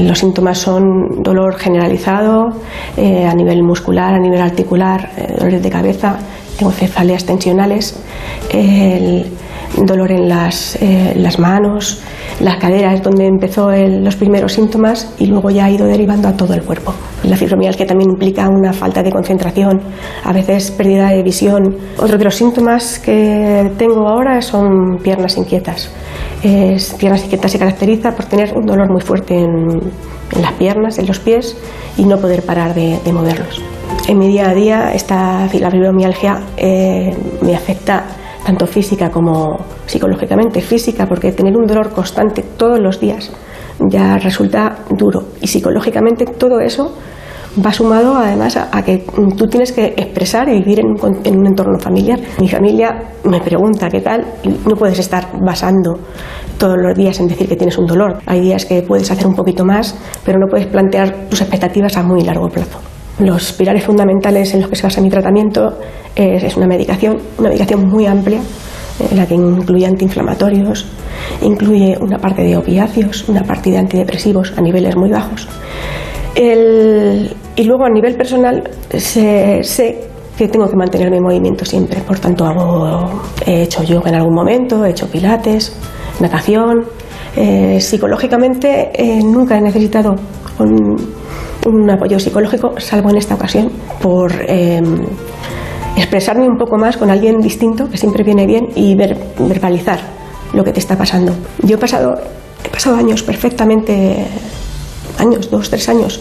Los 0.00 0.18
síntomas 0.18 0.58
son 0.58 1.22
dolor 1.22 1.54
generalizado 1.56 2.48
eh, 2.96 3.24
a 3.24 3.34
nivel 3.34 3.62
muscular, 3.62 4.14
a 4.14 4.18
nivel 4.18 4.40
articular, 4.40 5.10
eh, 5.16 5.34
dolores 5.38 5.62
de 5.62 5.70
cabeza, 5.70 6.18
tengo 6.58 6.72
cefaleas 6.72 7.24
tensionales, 7.24 7.96
dolor 9.82 10.12
en 10.12 10.28
las, 10.28 10.76
eh, 10.76 11.14
las 11.16 11.38
manos, 11.38 12.00
la 12.40 12.58
cadera 12.58 12.94
es 12.94 13.02
donde 13.02 13.26
empezó 13.26 13.70
los 13.70 14.16
primeros 14.16 14.52
síntomas 14.52 15.12
y 15.18 15.26
luego 15.26 15.50
ya 15.50 15.66
ha 15.66 15.70
ido 15.70 15.86
derivando 15.86 16.28
a 16.28 16.32
todo 16.32 16.54
el 16.54 16.62
cuerpo. 16.62 16.92
La 17.22 17.36
fibromialgia 17.36 17.86
también 17.86 18.10
implica 18.10 18.48
una 18.48 18.72
falta 18.72 19.02
de 19.02 19.10
concentración, 19.10 19.80
a 20.24 20.32
veces 20.32 20.70
pérdida 20.70 21.10
de 21.10 21.22
visión. 21.22 21.76
Otro 21.98 22.18
de 22.18 22.24
los 22.24 22.34
síntomas 22.34 22.98
que 22.98 23.70
tengo 23.78 24.08
ahora 24.08 24.42
son 24.42 24.98
piernas 25.02 25.36
inquietas. 25.36 25.90
Es, 26.42 26.94
piernas 26.94 27.24
inquietas 27.24 27.52
se 27.52 27.58
caracteriza 27.58 28.14
por 28.14 28.26
tener 28.26 28.52
un 28.56 28.66
dolor 28.66 28.90
muy 28.90 29.00
fuerte 29.00 29.38
en, 29.38 29.80
las 30.40 30.52
piernas, 30.52 30.98
en 30.98 31.06
los 31.06 31.20
pies 31.20 31.56
y 31.96 32.04
no 32.04 32.18
poder 32.18 32.42
parar 32.42 32.74
de, 32.74 32.98
moverlos. 33.12 33.62
En 34.08 34.18
mi 34.18 34.28
día 34.28 34.50
a 34.50 34.54
día 34.54 34.92
esta, 34.92 35.48
la 35.52 35.70
fibromialgia 35.70 36.40
eh, 36.56 37.16
me 37.42 37.54
afecta 37.54 38.04
tanto 38.44 38.66
física 38.66 39.10
como 39.10 39.58
psicológicamente. 39.86 40.60
Física 40.60 41.06
porque 41.06 41.32
tener 41.32 41.56
un 41.56 41.66
dolor 41.66 41.90
constante 41.90 42.42
todos 42.56 42.78
los 42.78 43.00
días 43.00 43.30
ya 43.90 44.18
resulta 44.18 44.84
duro 44.90 45.24
y 45.40 45.46
psicológicamente 45.46 46.26
todo 46.26 46.60
eso 46.60 46.94
va 47.64 47.72
sumado 47.72 48.16
además 48.16 48.56
a, 48.56 48.82
que 48.82 49.04
tú 49.36 49.46
tienes 49.46 49.72
que 49.72 49.86
expresar 49.96 50.48
y 50.48 50.58
vivir 50.58 50.80
en 50.80 51.38
un, 51.38 51.46
entorno 51.46 51.78
familiar. 51.78 52.18
Mi 52.40 52.48
familia 52.48 53.12
me 53.24 53.40
pregunta 53.40 53.88
qué 53.88 54.00
tal 54.00 54.24
y 54.42 54.48
no 54.48 54.76
puedes 54.76 54.98
estar 54.98 55.28
basando 55.40 55.98
todos 56.58 56.76
los 56.78 56.96
días 56.96 57.20
en 57.20 57.28
decir 57.28 57.48
que 57.48 57.56
tienes 57.56 57.78
un 57.78 57.86
dolor. 57.86 58.18
Hay 58.26 58.40
días 58.40 58.64
que 58.64 58.82
puedes 58.82 59.10
hacer 59.10 59.26
un 59.26 59.34
poquito 59.34 59.64
más, 59.64 59.96
pero 60.24 60.38
no 60.38 60.46
puedes 60.48 60.66
plantear 60.66 61.28
tus 61.28 61.40
expectativas 61.40 61.96
a 61.96 62.02
muy 62.02 62.22
largo 62.22 62.48
plazo. 62.48 62.93
Los 63.18 63.52
pilares 63.52 63.84
fundamentales 63.84 64.54
en 64.54 64.60
los 64.60 64.70
que 64.70 64.76
se 64.76 64.82
basa 64.82 65.00
mi 65.00 65.08
tratamiento 65.08 65.78
es, 66.16 66.56
una 66.56 66.66
medicación, 66.66 67.18
una 67.38 67.48
medicación 67.48 67.86
muy 67.88 68.06
amplia, 68.06 68.40
en 69.10 69.16
la 69.16 69.26
que 69.26 69.34
incluye 69.34 69.86
antiinflamatorios, 69.86 70.86
incluye 71.42 71.96
una 72.00 72.18
parte 72.18 72.42
de 72.42 72.56
opiáceos, 72.56 73.28
una 73.28 73.42
parte 73.42 73.70
de 73.70 73.78
antidepresivos 73.78 74.52
a 74.56 74.60
niveles 74.60 74.96
muy 74.96 75.10
bajos. 75.10 75.48
y 76.36 77.64
luego 77.64 77.84
a 77.84 77.90
nivel 77.90 78.16
personal 78.16 78.68
sé, 78.98 79.62
que 80.36 80.48
tengo 80.48 80.68
que 80.68 80.76
mantenerme 80.76 81.18
en 81.18 81.22
movimiento 81.22 81.64
siempre, 81.64 82.00
por 82.00 82.18
tanto 82.18 82.44
hago, 82.44 83.22
he 83.46 83.62
hecho 83.62 83.84
yoga 83.84 84.10
en 84.10 84.16
algún 84.16 84.34
momento, 84.34 84.84
he 84.84 84.90
hecho 84.90 85.06
pilates, 85.08 85.76
natación. 86.20 86.84
Eh, 87.36 87.80
psicológicamente 87.80 88.90
eh, 88.94 89.20
nunca 89.20 89.58
he 89.58 89.60
necesitado 89.60 90.14
un, 90.60 90.94
un 91.66 91.90
apoyo 91.90 92.18
psicológico, 92.18 92.74
salvo 92.78 93.10
en 93.10 93.16
esta 93.16 93.34
ocasión, 93.34 93.70
por 94.00 94.32
em, 94.48 95.06
expresarme 95.96 96.46
un 96.46 96.56
poco 96.56 96.76
más 96.76 96.96
con 96.96 97.10
alguien 97.10 97.38
distinto, 97.40 97.88
que 97.88 97.96
siempre 97.96 98.22
viene 98.22 98.46
bien, 98.46 98.68
y 98.74 98.94
ver, 98.94 99.16
verbalizar 99.38 100.00
lo 100.52 100.62
que 100.62 100.72
te 100.72 100.80
está 100.80 100.96
pasando. 100.96 101.32
Yo 101.62 101.76
he 101.76 101.78
pasado, 101.78 102.16
años 102.96 103.22
perfectamente, 103.22 104.26
años, 105.18 105.50
dos, 105.50 105.70
tres 105.70 105.88
años, 105.88 106.20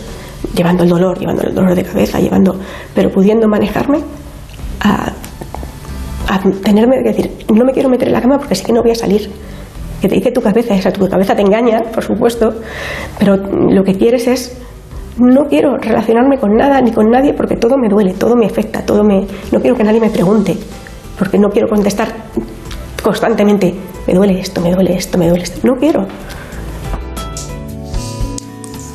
llevando 0.56 0.84
el 0.84 0.90
dolor, 0.90 1.20
llevando 1.20 1.44
el 1.44 1.54
dolor 1.54 1.76
de 1.76 1.84
cabeza, 1.84 2.20
llevando, 2.20 2.58
pero 2.96 3.10
pudiendo 3.10 3.48
manejarme 3.48 4.00
a, 4.82 5.12
a 6.30 6.40
tenerme 6.64 6.98
que 7.04 7.10
decir, 7.10 7.46
no 7.54 7.66
me 7.66 7.74
quiero 7.74 7.90
meter 7.90 8.08
en 8.08 8.14
la 8.14 8.22
cama 8.22 8.38
porque 8.38 8.56
sé 8.56 8.64
que 8.64 8.74
no 8.74 8.82
voy 8.82 8.92
a 8.92 8.96
salir. 8.96 9.30
Que 10.02 10.10
te 10.10 10.16
dice 10.16 10.32
tu 10.32 10.42
cabeza, 10.42 10.76
esa 10.76 10.92
tu 10.92 11.08
cabeza 11.08 11.34
te 11.34 11.42
engaña, 11.42 11.80
por 11.94 12.04
supuesto, 12.04 12.54
pero 13.18 13.38
lo 13.38 13.84
que 13.86 13.96
quieres 13.96 14.28
es 14.28 14.58
no 15.18 15.46
quiero 15.48 15.78
relacionarme 15.78 16.38
con 16.38 16.56
nada 16.56 16.82
ni 16.82 16.92
con 16.92 17.10
nadie 17.10 17.34
porque 17.34 17.56
todo 17.56 17.78
me 17.78 17.88
duele, 17.88 18.14
todo 18.14 18.36
me 18.36 18.46
afecta, 18.46 18.86
todo 18.86 19.04
me 19.04 19.26
no 19.52 19.60
quiero 19.60 19.76
que 19.76 19.84
nadie 19.84 20.00
me 20.00 20.10
pregunte, 20.10 20.58
porque 21.18 21.38
no 21.38 21.50
quiero 21.50 21.68
contestar 21.68 22.08
constantemente, 23.02 23.76
me 24.08 24.14
duele 24.14 24.40
esto, 24.40 24.62
me 24.62 24.72
duele 24.72 24.96
esto, 24.96 25.18
me 25.18 25.28
duele 25.28 25.44
esto. 25.44 25.60
No 25.68 25.74
quiero. 25.76 26.08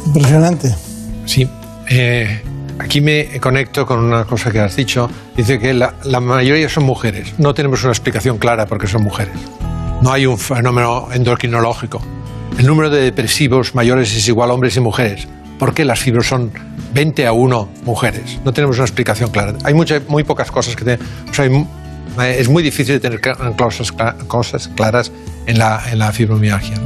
Impresionante. 0.07 0.75
Sí. 1.27 1.47
Eh, 1.91 2.43
aquí 2.79 3.01
me 3.03 3.39
conecto 3.39 3.85
con 3.85 4.03
una 4.03 4.25
cosa 4.25 4.51
que 4.51 4.61
has 4.61 4.75
dicho. 4.75 5.09
Dice 5.37 5.59
que 5.59 5.75
la, 5.75 5.95
la 6.05 6.21
mayoría 6.21 6.69
son 6.69 6.85
mujeres. 6.85 7.35
No 7.39 7.53
tenemos 7.53 7.83
una 7.85 7.93
explicación 7.93 8.39
clara 8.39 8.67
porque 8.67 8.87
son 8.87 9.03
mujeres. 9.03 9.35
No 10.03 10.11
hay 10.11 10.27
un 10.27 10.39
fenómeno 10.39 11.09
endocrinológico. 11.13 12.01
El 12.59 12.67
número 12.67 12.89
de 12.89 13.03
depresivos 13.03 13.75
mayores 13.75 14.17
es 14.17 14.27
igual 14.27 14.51
a 14.51 14.55
hombres 14.55 14.77
y 14.77 14.81
mujeres 14.81 15.29
por 15.59 15.75
qué 15.75 15.85
las 15.85 15.99
fibros 15.99 16.27
son 16.27 16.53
20 16.95 17.27
a 17.27 17.33
1 17.33 17.69
mujeres. 17.85 18.39
No 18.45 18.53
tenemos 18.53 18.77
una 18.77 18.85
explicación 18.85 19.31
clara. 19.31 19.55
Hay 19.65 19.75
muchas, 19.75 20.09
muy 20.09 20.25
pocas 20.25 20.51
cosas 20.51 20.77
que... 20.77 20.99
o 21.31 21.35
sea, 21.35 21.49
es 22.27 22.49
muy 22.49 22.63
difícil 22.63 23.01
tener 23.01 23.21
cosas, 23.57 24.69
claras 24.75 25.13
en 25.47 25.59
la, 25.59 26.13
fibromialgia. 26.13 26.77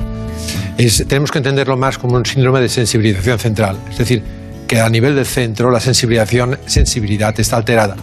tenemos 1.08 1.30
que 1.30 1.38
entenderlo 1.38 1.76
más 1.76 1.98
como 1.98 2.16
un 2.16 2.26
síndrome 2.26 2.60
de 2.60 2.68
sensibilización 2.68 3.38
central. 3.38 3.78
Es 3.90 3.98
decir, 3.98 4.22
que 4.66 4.80
a 4.80 4.88
nivel 4.88 5.14
del 5.14 5.26
centro 5.26 5.70
la 5.70 5.80
sensibilidad 5.80 7.38
está 7.38 7.56
alterada. 7.56 7.96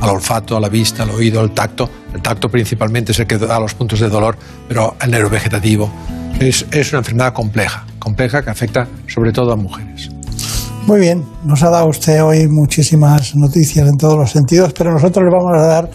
Al 0.00 0.10
olfato, 0.10 0.56
a 0.56 0.60
la 0.60 0.68
vista, 0.68 1.02
al 1.02 1.10
oído, 1.10 1.40
al 1.40 1.50
tacto. 1.50 1.90
El 2.14 2.22
tacto 2.22 2.48
principalmente 2.48 3.12
es 3.12 3.18
el 3.18 3.26
que 3.26 3.36
da 3.38 3.58
los 3.58 3.74
puntos 3.74 3.98
de 3.98 4.08
dolor, 4.08 4.38
pero 4.68 4.96
el 5.00 5.10
nervio 5.10 5.28
vegetativo. 5.28 5.92
Es, 6.40 6.66
es 6.70 6.92
una 6.92 7.00
enfermedad 7.00 7.32
compleja 7.32 7.84
compleja 8.08 8.42
que 8.42 8.50
afecta 8.50 8.88
sobre 9.06 9.32
todo 9.32 9.52
a 9.52 9.56
mujeres. 9.56 10.10
Muy 10.86 11.00
bien, 11.00 11.22
nos 11.44 11.62
ha 11.62 11.68
dado 11.68 11.88
usted 11.88 12.22
hoy 12.22 12.48
muchísimas 12.48 13.36
noticias 13.36 13.86
en 13.86 13.98
todos 13.98 14.16
los 14.16 14.30
sentidos, 14.30 14.72
pero 14.72 14.90
nosotros 14.90 15.22
le 15.24 15.30
vamos 15.30 15.52
a 15.54 15.66
dar 15.66 15.90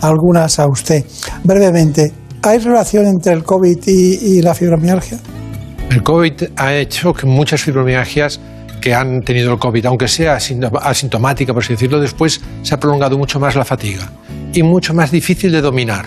algunas 0.00 0.58
a 0.58 0.66
usted. 0.66 1.04
Brevemente, 1.44 2.12
¿hay 2.42 2.58
relación 2.58 3.06
entre 3.06 3.34
el 3.34 3.44
COVID 3.44 3.78
y, 3.86 4.40
la 4.40 4.54
fibromialgia? 4.54 5.18
El 5.90 6.02
COVID 6.02 6.44
ha 6.56 6.74
hecho 6.74 7.12
que 7.12 7.26
muchas 7.26 7.60
fibromialgias 7.60 8.40
que 8.80 8.94
han 8.94 9.20
tenido 9.22 9.52
el 9.52 9.58
COVID, 9.58 9.84
aunque 9.84 10.08
sea 10.08 10.36
asintomática, 10.36 11.52
por 11.52 11.62
así 11.62 11.74
decirlo, 11.74 12.00
después 12.00 12.40
se 12.62 12.74
ha 12.74 12.78
prolongado 12.78 13.18
mucho 13.18 13.38
más 13.38 13.56
la 13.56 13.64
fatiga 13.64 14.10
y 14.54 14.62
mucho 14.62 14.94
más 14.94 15.10
difícil 15.10 15.52
de 15.52 15.60
dominar. 15.60 16.06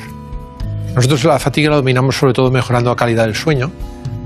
Nosotros 0.96 1.24
la 1.24 1.40
fatiga 1.40 1.70
la 1.70 1.78
dominamos 1.78 2.16
sobre 2.16 2.34
todo 2.34 2.52
mejorando 2.52 2.90
la 2.90 2.96
calidad 2.96 3.26
del 3.26 3.36
sueño, 3.36 3.72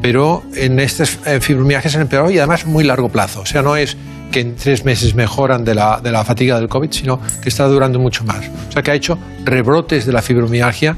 pero 0.01 0.43
en 0.55 0.80
estas 0.80 1.20
eh, 1.26 1.39
fibromialgias 1.39 1.93
se 1.93 1.97
han 1.97 2.03
empeorado 2.03 2.32
y 2.32 2.39
además 2.39 2.66
muy 2.66 2.84
largo 2.84 3.09
plazo. 3.09 3.41
O 3.41 3.45
sea, 3.45 3.61
no 3.61 3.76
es 3.76 3.95
que 4.32 4.39
en 4.39 4.55
tres 4.55 4.84
meses 4.84 5.13
mejoran 5.13 5.63
de 5.63 5.76
la, 5.76 5.99
de 6.01 6.11
la 6.11 6.24
fatiga 6.24 6.59
del 6.59 6.68
COVID, 6.68 6.91
sino 6.91 7.20
que 7.41 7.49
está 7.49 7.68
durando 7.68 7.99
mucho 7.99 8.24
más. 8.24 8.49
O 8.70 8.72
sea, 8.72 8.82
que 8.82 8.91
ha 8.91 8.95
hecho 8.95 9.18
rebrotes 9.43 10.05
de 10.05 10.11
la 10.11 10.22
fibromialgia, 10.22 10.95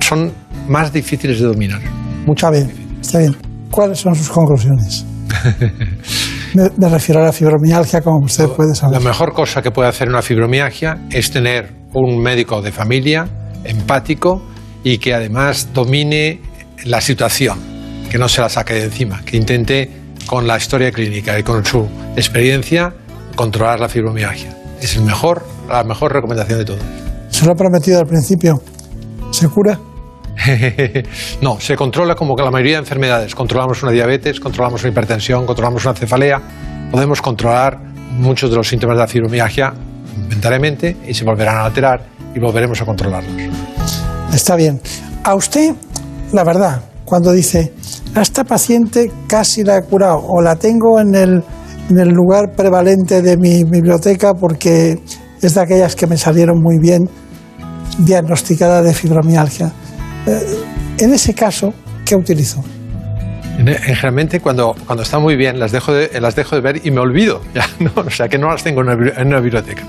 son 0.00 0.32
más 0.68 0.92
difíciles 0.92 1.40
de 1.40 1.46
dominar. 1.46 1.80
Mucho 2.26 2.50
bien, 2.50 2.70
está 3.00 3.18
bien. 3.18 3.36
¿Cuáles 3.70 3.98
son 3.98 4.14
sus 4.14 4.28
conclusiones? 4.28 5.04
me, 6.54 6.88
refiero 6.88 7.22
a 7.22 7.24
la 7.24 7.32
fibromialgia, 7.32 8.02
como 8.02 8.24
usted 8.24 8.48
puede 8.48 8.74
saber. 8.74 9.00
La 9.00 9.08
mejor 9.08 9.32
cosa 9.32 9.62
que 9.62 9.70
puede 9.70 9.88
hacer 9.88 10.08
una 10.08 10.22
fibromialgia 10.22 10.98
es 11.10 11.30
tener 11.30 11.72
un 11.94 12.22
médico 12.22 12.60
de 12.60 12.72
familia, 12.72 13.28
empático 13.64 14.42
y 14.86 14.98
que 14.98 15.12
además 15.12 15.70
domine 15.74 16.40
la 16.84 17.00
situación, 17.00 17.58
que 18.08 18.18
no 18.18 18.28
se 18.28 18.40
la 18.40 18.48
saque 18.48 18.74
de 18.74 18.84
encima, 18.84 19.20
que 19.24 19.36
intente 19.36 19.90
con 20.26 20.46
la 20.46 20.56
historia 20.56 20.92
clínica 20.92 21.36
y 21.36 21.42
con 21.42 21.64
su 21.64 21.88
experiencia 22.14 22.94
controlar 23.34 23.80
la 23.80 23.88
fibromialgia. 23.88 24.56
Es 24.80 24.94
el 24.94 25.02
mejor, 25.02 25.44
la 25.68 25.82
mejor 25.82 26.12
recomendación 26.12 26.60
de 26.60 26.64
todos. 26.66 26.82
Se 27.30 27.44
lo 27.44 27.54
he 27.54 27.56
prometido 27.56 27.98
al 27.98 28.06
principio. 28.06 28.62
¿Se 29.32 29.48
cura? 29.48 29.76
no, 31.40 31.58
se 31.58 31.74
controla 31.74 32.14
como 32.14 32.36
que 32.36 32.44
la 32.44 32.52
mayoría 32.52 32.74
de 32.74 32.82
enfermedades. 32.82 33.34
Controlamos 33.34 33.82
una 33.82 33.90
diabetes, 33.90 34.38
controlamos 34.38 34.84
una 34.84 34.92
hipertensión, 34.92 35.46
controlamos 35.46 35.84
una 35.84 35.94
cefalea. 35.94 36.40
Podemos 36.92 37.20
controlar 37.20 37.76
muchos 38.12 38.50
de 38.50 38.56
los 38.56 38.68
síntomas 38.68 38.96
de 38.96 39.00
la 39.00 39.08
fibromialgia 39.08 39.74
momentáneamente 40.16 40.96
y 41.08 41.12
se 41.12 41.24
volverán 41.24 41.56
a 41.56 41.64
alterar 41.64 42.06
y 42.32 42.38
volveremos 42.38 42.80
a 42.80 42.84
controlarlos. 42.84 44.05
Está 44.32 44.56
bien. 44.56 44.80
A 45.24 45.34
usted, 45.34 45.74
la 46.32 46.44
verdad, 46.44 46.82
cuando 47.04 47.32
dice, 47.32 47.72
a 48.14 48.22
esta 48.22 48.44
paciente 48.44 49.10
casi 49.26 49.64
la 49.64 49.78
he 49.78 49.82
curado 49.82 50.18
o 50.26 50.42
la 50.42 50.56
tengo 50.56 51.00
en 51.00 51.14
el, 51.14 51.42
en 51.90 51.98
el 51.98 52.08
lugar 52.08 52.52
prevalente 52.56 53.22
de 53.22 53.36
mi 53.36 53.64
biblioteca 53.64 54.34
porque 54.34 55.00
es 55.40 55.54
de 55.54 55.60
aquellas 55.60 55.94
que 55.94 56.06
me 56.06 56.16
salieron 56.16 56.60
muy 56.60 56.78
bien 56.78 57.08
diagnosticada 57.98 58.82
de 58.82 58.92
fibromialgia. 58.92 59.72
Eh, 60.26 60.40
en 60.98 61.12
ese 61.12 61.34
caso, 61.34 61.72
¿qué 62.04 62.16
utilizo? 62.16 62.62
Generalmente 63.56 64.40
cuando, 64.40 64.74
cuando 64.84 65.02
está 65.02 65.18
muy 65.18 65.34
bien 65.34 65.58
las 65.58 65.72
dejo, 65.72 65.92
de, 65.92 66.20
las 66.20 66.36
dejo 66.36 66.56
de 66.56 66.62
ver 66.62 66.80
y 66.84 66.90
me 66.90 67.00
olvido, 67.00 67.40
ya, 67.54 67.66
¿no? 67.78 67.90
o 67.94 68.10
sea 68.10 68.28
que 68.28 68.38
no 68.38 68.48
las 68.48 68.62
tengo 68.62 68.82
en 68.82 68.88
una, 68.88 69.12
en 69.16 69.28
una 69.28 69.40
biblioteca. 69.40 69.82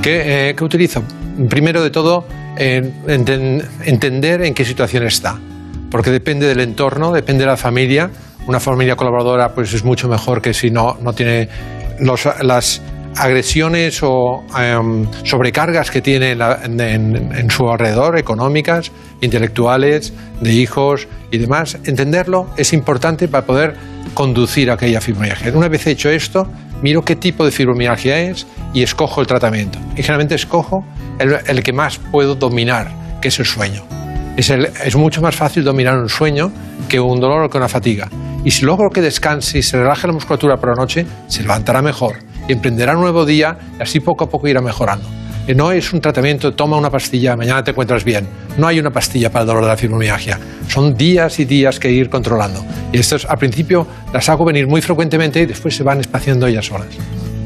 ¿Qué, 0.00 0.50
eh, 0.50 0.54
¿Qué, 0.54 0.64
utilizo? 0.64 1.02
Primero 1.48 1.82
de 1.82 1.90
todo, 1.90 2.24
eh, 2.56 2.92
enten, 3.08 3.62
entender 3.84 4.42
en 4.42 4.54
qué 4.54 4.64
situación 4.64 5.04
está, 5.04 5.38
porque 5.90 6.10
depende 6.10 6.46
del 6.46 6.60
entorno, 6.60 7.12
depende 7.12 7.44
de 7.44 7.50
la 7.50 7.56
familia. 7.56 8.10
Una 8.46 8.60
familia 8.60 8.96
colaboradora 8.96 9.54
pues 9.54 9.72
es 9.72 9.84
mucho 9.84 10.08
mejor 10.08 10.42
que 10.42 10.52
si 10.52 10.70
no, 10.70 10.96
no 11.00 11.12
tiene 11.12 11.48
las 12.00 12.82
agresiones 13.16 14.02
o 14.02 14.42
um, 14.80 15.06
sobrecargas 15.24 15.90
que 15.90 16.00
tiene 16.00 16.32
en, 16.32 17.50
su 17.50 17.68
alrededor, 17.68 18.18
económicas, 18.18 18.90
intelectuales, 19.20 20.12
de 20.40 20.52
hijos 20.52 21.08
y 21.30 21.38
demás, 21.38 21.78
entenderlo 21.84 22.48
es 22.56 22.72
importante 22.72 23.28
para 23.28 23.46
poder 23.46 23.74
conducir 24.14 24.70
aquella 24.70 25.00
fibromialgia. 25.00 25.52
Una 25.54 25.68
vez 25.68 25.86
hecho 25.86 26.10
esto, 26.10 26.48
miro 26.82 27.02
qué 27.02 27.16
tipo 27.16 27.44
de 27.44 27.50
fibromialgia 27.50 28.18
es 28.20 28.46
y 28.72 28.82
escojo 28.82 29.20
el 29.20 29.26
tratamiento. 29.26 29.78
Y 29.92 30.02
generalmente 30.02 30.34
escojo 30.34 30.84
el, 31.22 31.62
que 31.62 31.72
más 31.72 31.98
puedo 31.98 32.34
dominar, 32.34 32.90
que 33.20 33.28
es 33.28 33.38
el 33.38 33.46
sueño. 33.46 33.84
Es, 34.36 34.96
mucho 34.96 35.20
más 35.20 35.36
fácil 35.36 35.62
dominar 35.62 35.98
un 35.98 36.08
sueño 36.08 36.50
que 36.88 36.98
un 36.98 37.20
dolor 37.20 37.44
o 37.44 37.50
que 37.50 37.58
una 37.58 37.68
fatiga. 37.68 38.08
Y 38.44 38.50
si 38.50 38.64
logro 38.64 38.90
que 38.90 39.00
descanse 39.00 39.58
y 39.58 39.62
se 39.62 39.76
relaje 39.78 40.06
la 40.06 40.12
musculatura 40.12 40.56
por 40.56 40.70
la 40.70 40.74
noche, 40.74 41.06
se 41.28 41.42
levantará 41.42 41.82
mejor 41.82 42.16
y 42.48 42.52
emprenderá 42.52 42.94
un 42.94 43.02
nuevo 43.02 43.24
día 43.24 43.56
y 43.78 43.82
así 43.82 44.00
poco 44.00 44.24
a 44.24 44.28
poco 44.28 44.48
irá 44.48 44.60
mejorando. 44.60 45.06
Y 45.46 45.54
no 45.54 45.72
es 45.72 45.92
un 45.92 46.00
tratamiento, 46.00 46.52
toma 46.54 46.76
una 46.76 46.90
pastilla, 46.90 47.36
mañana 47.36 47.64
te 47.64 47.72
encuentras 47.72 48.04
bien. 48.04 48.28
No 48.58 48.66
hay 48.68 48.78
una 48.78 48.90
pastilla 48.90 49.30
para 49.30 49.42
el 49.42 49.48
dolor 49.48 49.64
de 49.64 49.68
la 49.70 49.76
fibromialgia. 49.76 50.38
Son 50.68 50.94
días 50.94 51.40
y 51.40 51.44
días 51.44 51.80
que 51.80 51.90
ir 51.90 52.08
controlando. 52.08 52.64
Y 52.92 52.98
estas 52.98 53.24
al 53.24 53.38
principio 53.38 53.86
las 54.12 54.28
hago 54.28 54.44
venir 54.44 54.68
muy 54.68 54.80
frecuentemente 54.80 55.40
y 55.40 55.46
después 55.46 55.74
se 55.74 55.82
van 55.82 56.00
espaciando 56.00 56.46
ellas 56.46 56.66
solas. 56.66 56.88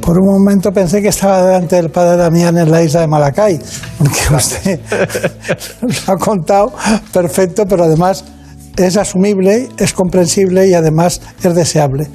Por 0.06 0.20
un 0.20 0.38
momento 0.38 0.70
pensé 0.70 1.02
que 1.02 1.08
estaba 1.08 1.44
delante 1.44 1.74
del 1.74 1.90
padre 1.90 2.16
Damián 2.16 2.56
en 2.56 2.70
la 2.70 2.80
isla 2.80 3.00
de 3.00 3.08
Malacay, 3.08 3.58
porque 3.98 4.20
usted 4.36 4.80
lo 5.82 6.14
ha 6.14 6.16
contado 6.16 6.72
perfecto, 7.12 7.64
pero 7.68 7.82
además 7.82 8.24
es 8.76 8.96
asumible, 8.96 9.68
es 9.76 9.92
comprensible 9.92 10.68
y 10.68 10.74
además 10.74 11.20
es 11.42 11.52
deseable. 11.56 12.06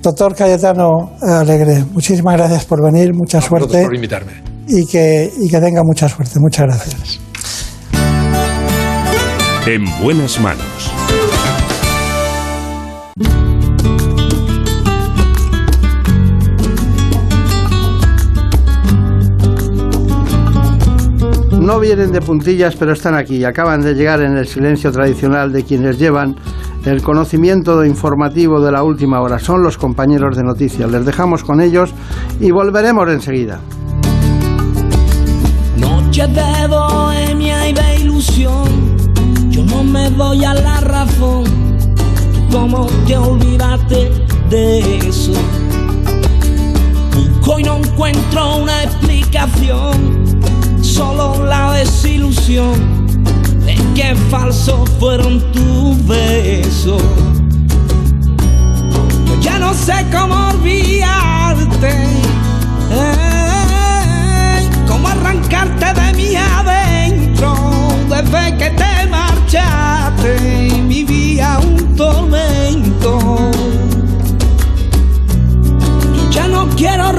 Doctor 0.00 0.34
Cayetano 0.34 1.18
Alegre, 1.20 1.84
muchísimas 1.92 2.34
gracias 2.38 2.64
por 2.64 2.82
venir, 2.82 3.12
mucha 3.12 3.42
suerte. 3.42 3.82
por 3.82 3.94
invitarme. 3.94 4.32
Y 4.66 4.86
que, 4.86 5.30
y 5.38 5.50
que 5.50 5.60
tenga 5.60 5.82
mucha 5.84 6.08
suerte. 6.08 6.40
Muchas 6.40 6.66
gracias. 6.66 7.20
En 9.66 9.84
buenas 10.02 10.40
manos. 10.40 10.77
No 21.68 21.80
vienen 21.80 22.12
de 22.12 22.22
puntillas, 22.22 22.76
pero 22.76 22.94
están 22.94 23.14
aquí. 23.14 23.44
Acaban 23.44 23.82
de 23.82 23.92
llegar 23.92 24.22
en 24.22 24.38
el 24.38 24.46
silencio 24.46 24.90
tradicional 24.90 25.52
de 25.52 25.64
quienes 25.64 25.98
llevan 25.98 26.34
el 26.86 27.02
conocimiento 27.02 27.84
informativo 27.84 28.58
de 28.62 28.72
la 28.72 28.82
última 28.82 29.20
hora. 29.20 29.38
Son 29.38 29.62
los 29.62 29.76
compañeros 29.76 30.34
de 30.34 30.44
noticias. 30.44 30.90
Les 30.90 31.04
dejamos 31.04 31.44
con 31.44 31.60
ellos 31.60 31.92
y 32.40 32.52
volveremos 32.52 33.06
enseguida. 33.10 33.60
Noche 35.76 36.26
de 36.28 36.68
bohemia 36.68 37.68
y 37.68 37.74
de 37.74 37.96
ilusión, 37.96 38.96
yo 39.50 39.62
no 39.66 39.84
me 39.84 40.08
doy 40.08 40.46
a 40.46 40.54
la 40.54 40.80
razón. 40.80 41.44
¿Cómo 42.50 42.86
te 43.06 43.14
olvidaste 43.14 44.10
de 44.48 44.96
eso? 45.06 45.34
Y 47.58 47.62
no 47.62 47.78
encuentro 47.78 48.58
una 48.58 48.84
explicación, 48.84 50.17
solo 50.98 51.46
la 51.46 51.72
desilusión 51.74 52.74
de 53.64 53.76
que 53.94 54.16
falsos 54.30 54.90
fueron 54.98 55.40
tus 55.52 56.06
besos. 56.08 57.00
Yo 59.26 59.40
ya 59.40 59.60
no 59.60 59.72
sé 59.74 59.94
cómo 60.10 60.34
olvidarte, 60.48 61.92
eh, 62.90 64.68
cómo 64.88 65.06
arrancarte 65.06 65.86
de 66.00 66.12
mi 66.14 66.34
adentro. 66.34 67.54
Desde 68.08 68.56
que 68.58 68.70
te 68.70 69.06
marchaste, 69.08 70.82
vivía 70.88 71.60
un 71.60 71.94
tormento. 71.94 73.38
Yo 76.16 76.30
ya 76.32 76.48
no 76.48 76.68
quiero 76.70 77.12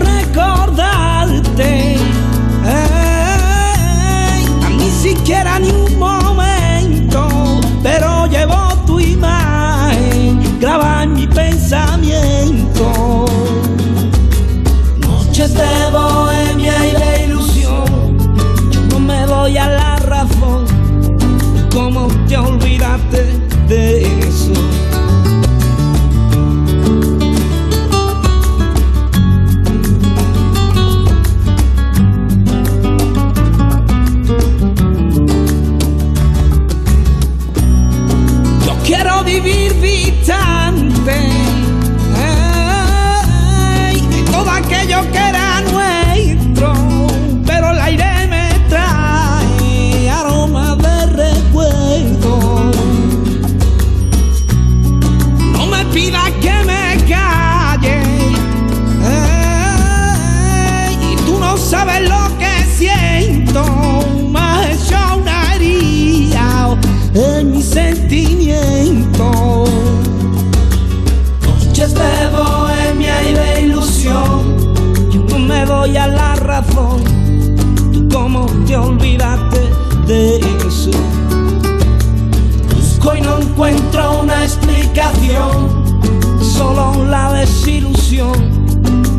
desilusión 87.69 88.33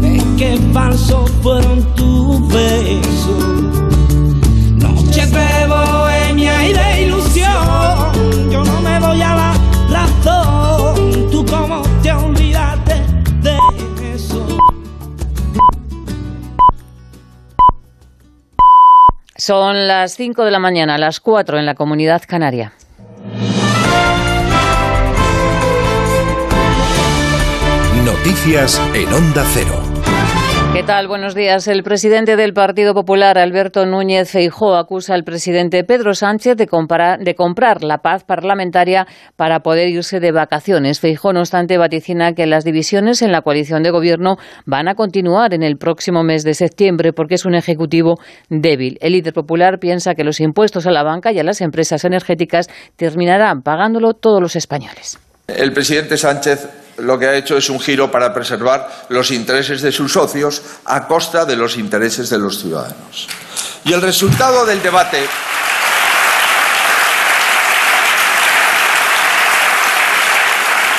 de 0.01 0.19
que 0.37 0.59
falsos 0.73 1.31
fueron 1.43 1.95
tus 1.95 2.49
besos. 2.49 3.45
Noches 4.75 5.31
de 5.31 5.67
bohemia 5.69 6.69
y 6.69 6.73
de 6.73 7.03
ilusión, 7.03 8.51
yo 8.51 8.65
no 8.65 8.81
me 8.81 8.99
voy 8.99 9.23
a 9.23 9.35
la 9.37 9.55
razón. 9.91 11.31
Tú 11.31 11.47
como 11.47 11.83
te 12.03 12.13
olvidaste 12.13 12.95
de 13.41 13.57
eso. 14.15 14.45
Son 19.37 19.87
las 19.87 20.15
5 20.15 20.45
de 20.45 20.51
la 20.51 20.59
mañana, 20.59 20.99
las 20.99 21.21
4 21.21 21.59
en 21.59 21.67
la 21.67 21.75
comunidad 21.75 22.23
canaria. 22.27 22.73
Noticias 28.21 28.79
en 28.95 29.11
Onda 29.15 29.43
Cero. 29.55 29.83
¿Qué 30.75 30.83
tal? 30.83 31.09
Buenos 31.09 31.35
días. 31.35 31.67
El 31.69 31.83
presidente 31.83 32.37
del 32.37 32.53
Partido 32.53 32.93
Popular, 32.93 33.39
Alberto 33.39 33.87
Núñez 33.87 34.31
Feijó, 34.31 34.77
acusa 34.77 35.15
al 35.15 35.25
presidente 35.25 35.85
Pedro 35.85 36.13
Sánchez 36.13 36.55
de, 36.59 36.69
de, 37.21 37.35
comprar 37.35 37.83
la 37.83 37.99
paz 37.99 38.25
parlamentaria 38.25 39.07
para 39.37 39.61
poder 39.61 39.89
irse 39.89 40.21
de 40.21 40.33
vacaciones. 40.33 41.01
Feijó, 41.01 41.33
no 41.33 41.41
obstante, 41.41 41.79
vaticina 41.79 42.35
que 42.35 42.47
las 42.47 42.63
divisiones 42.63 43.23
en 43.23 43.33
la 43.33 43.41
coalición 43.41 43.83
de 43.83 43.91
gobierno 43.91 44.37
van 44.67 44.89
a 44.89 44.95
continuar 44.95 45.55
en 45.55 45.63
el 45.63 45.79
próximo 45.79 46.23
mes 46.23 46.45
de 46.45 46.53
septiembre 46.53 47.15
porque 47.15 47.37
es 47.37 47.47
un 47.47 47.55
ejecutivo 47.55 48.19
débil. 48.51 48.99
El 49.01 49.15
líder 49.15 49.33
popular 49.33 49.79
piensa 49.79 50.15
que 50.15 50.25
los 50.25 50.41
impuestos 50.41 50.87
a 50.87 50.91
la 50.91 51.03
banca 51.03 51.33
y 51.33 51.39
a 51.39 51.43
las 51.43 51.63
empresas 51.63 52.05
energéticas 52.05 52.69
terminarán 52.97 53.63
pagándolo 53.63 54.13
todos 54.13 54.43
los 54.43 54.57
españoles. 54.57 55.19
El 55.49 55.73
presidente 55.73 56.17
Sánchez 56.19 56.90
lo 57.01 57.19
que 57.19 57.27
ha 57.27 57.35
hecho 57.35 57.57
es 57.57 57.69
un 57.71 57.81
giro 57.81 58.11
para 58.11 58.33
preservar 58.33 59.07
los 59.09 59.31
intereses 59.31 59.83
de 59.83 59.93
sus 59.93 60.13
socios 60.13 60.63
a 60.85 61.07
costa 61.07 61.45
de 61.45 61.57
los 61.57 61.77
intereses 61.77 62.31
de 62.31 62.39
los 62.39 62.59
ciudadanos. 62.61 63.29
Y 63.85 63.93
el 63.93 64.03
resultado 64.03 64.65
del 64.67 64.83
debate. 64.83 65.27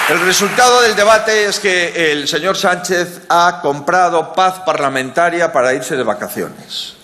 El 0.10 0.20
resultado 0.20 0.82
del 0.82 0.96
debate 0.96 1.46
es 1.46 1.60
que 1.60 2.12
el 2.12 2.28
señor 2.28 2.58
Sánchez 2.58 3.22
ha 3.30 3.60
comprado 3.62 4.34
paz 4.34 4.60
parlamentaria 4.66 5.54
para 5.54 5.74
irse 5.74 5.96
de 5.96 6.04
vacaciones. 6.04 7.01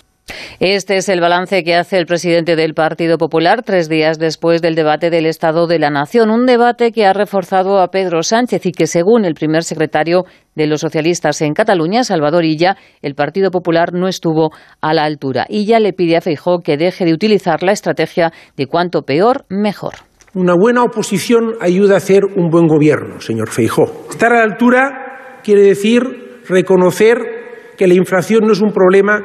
Este 0.60 0.96
es 0.96 1.08
el 1.08 1.20
balance 1.20 1.62
que 1.62 1.76
hace 1.76 1.98
el 1.98 2.06
presidente 2.06 2.56
del 2.56 2.74
Partido 2.74 3.18
Popular 3.18 3.62
tres 3.62 3.88
días 3.88 4.18
después 4.18 4.60
del 4.60 4.74
debate 4.74 5.10
del 5.10 5.26
Estado 5.26 5.66
de 5.66 5.78
la 5.78 5.90
Nación, 5.90 6.30
un 6.30 6.46
debate 6.46 6.90
que 6.92 7.06
ha 7.06 7.12
reforzado 7.12 7.80
a 7.80 7.88
Pedro 7.88 8.22
Sánchez 8.22 8.66
y 8.66 8.72
que, 8.72 8.86
según 8.86 9.24
el 9.24 9.34
primer 9.34 9.62
secretario 9.62 10.24
de 10.54 10.66
los 10.66 10.80
socialistas 10.80 11.40
en 11.42 11.54
Cataluña, 11.54 12.02
Salvador 12.02 12.44
Illa, 12.44 12.76
el 13.02 13.14
Partido 13.14 13.50
Popular 13.50 13.92
no 13.92 14.08
estuvo 14.08 14.50
a 14.80 14.94
la 14.94 15.04
altura. 15.04 15.46
Illa 15.48 15.78
le 15.78 15.92
pide 15.92 16.16
a 16.16 16.20
Feijó 16.20 16.60
que 16.60 16.76
deje 16.76 17.04
de 17.04 17.12
utilizar 17.12 17.62
la 17.62 17.72
estrategia 17.72 18.32
de 18.56 18.66
cuanto 18.66 19.02
peor, 19.02 19.44
mejor. 19.48 19.94
Una 20.34 20.54
buena 20.54 20.82
oposición 20.82 21.54
ayuda 21.60 21.94
a 21.94 21.98
hacer 21.98 22.24
un 22.24 22.50
buen 22.50 22.66
gobierno, 22.66 23.20
señor 23.20 23.48
Feijó. 23.50 23.84
Estar 24.10 24.32
a 24.32 24.38
la 24.38 24.44
altura 24.44 25.40
quiere 25.42 25.62
decir 25.62 26.02
reconocer 26.48 27.18
que 27.76 27.86
la 27.86 27.94
inflación 27.94 28.40
no 28.44 28.52
es 28.52 28.60
un 28.60 28.72
problema 28.72 29.20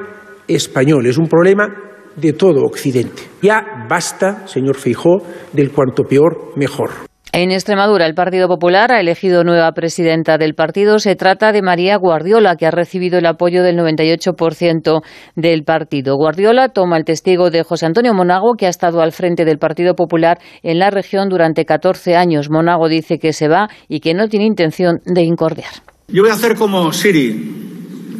español, 0.48 1.06
es 1.06 1.18
un 1.18 1.28
problema 1.28 1.68
de 2.16 2.34
todo 2.34 2.64
Occidente. 2.64 3.24
Ya 3.41 3.86
basta, 3.89 4.48
señor 4.48 4.76
Feijó, 4.76 5.22
del 5.52 5.72
cuanto 5.72 6.04
peor, 6.04 6.52
mejor. 6.56 6.91
En 7.36 7.50
Extremadura, 7.50 8.06
el 8.06 8.14
Partido 8.14 8.48
Popular 8.48 8.91
ha 8.91 9.00
elegido 9.00 9.44
nueva 9.44 9.72
presidenta 9.72 10.38
del 10.38 10.54
partido. 10.54 11.00
Se 11.00 11.16
trata 11.16 11.52
de 11.52 11.64
María 11.64 11.98
Guardiola, 11.98 12.56
que 12.58 12.68
ha 12.68 12.72
recibido 12.72 13.18
el 13.18 13.26
apoyo 13.26 13.64
del 13.64 13.76
98% 13.76 15.02
del 15.36 15.64
partido. 15.64 16.16
Guardiola 16.16 16.70
toma 16.70 16.96
el 16.98 17.06
testigo 17.06 17.50
de 17.50 17.64
José 17.64 17.88
Antonio 17.88 18.14
Monago, 18.14 18.54
que 18.56 18.68
ha 18.68 18.70
estado 18.70 19.02
al 19.02 19.14
frente 19.14 19.46
del 19.46 19.58
Partido 19.58 19.96
Popular 19.96 20.38
en 20.62 20.78
la 20.78 20.91
región 20.91 21.28
durante 21.28 21.66
14 21.66 22.16
años. 22.16 22.52
Monago 22.52 22.88
dice 22.88 23.18
que 23.18 23.34
se 23.34 23.48
va 23.48 23.68
y 23.89 24.00
que 24.00 24.14
no 24.14 24.28
tiene 24.28 24.46
intención 24.46 25.00
de 25.04 25.24
incordiar. 25.24 25.72
Yo 26.10 26.22
voy 26.22 26.30
a 26.30 26.36
hacer 26.36 26.54
como 26.54 26.94
Siri. 26.94 27.72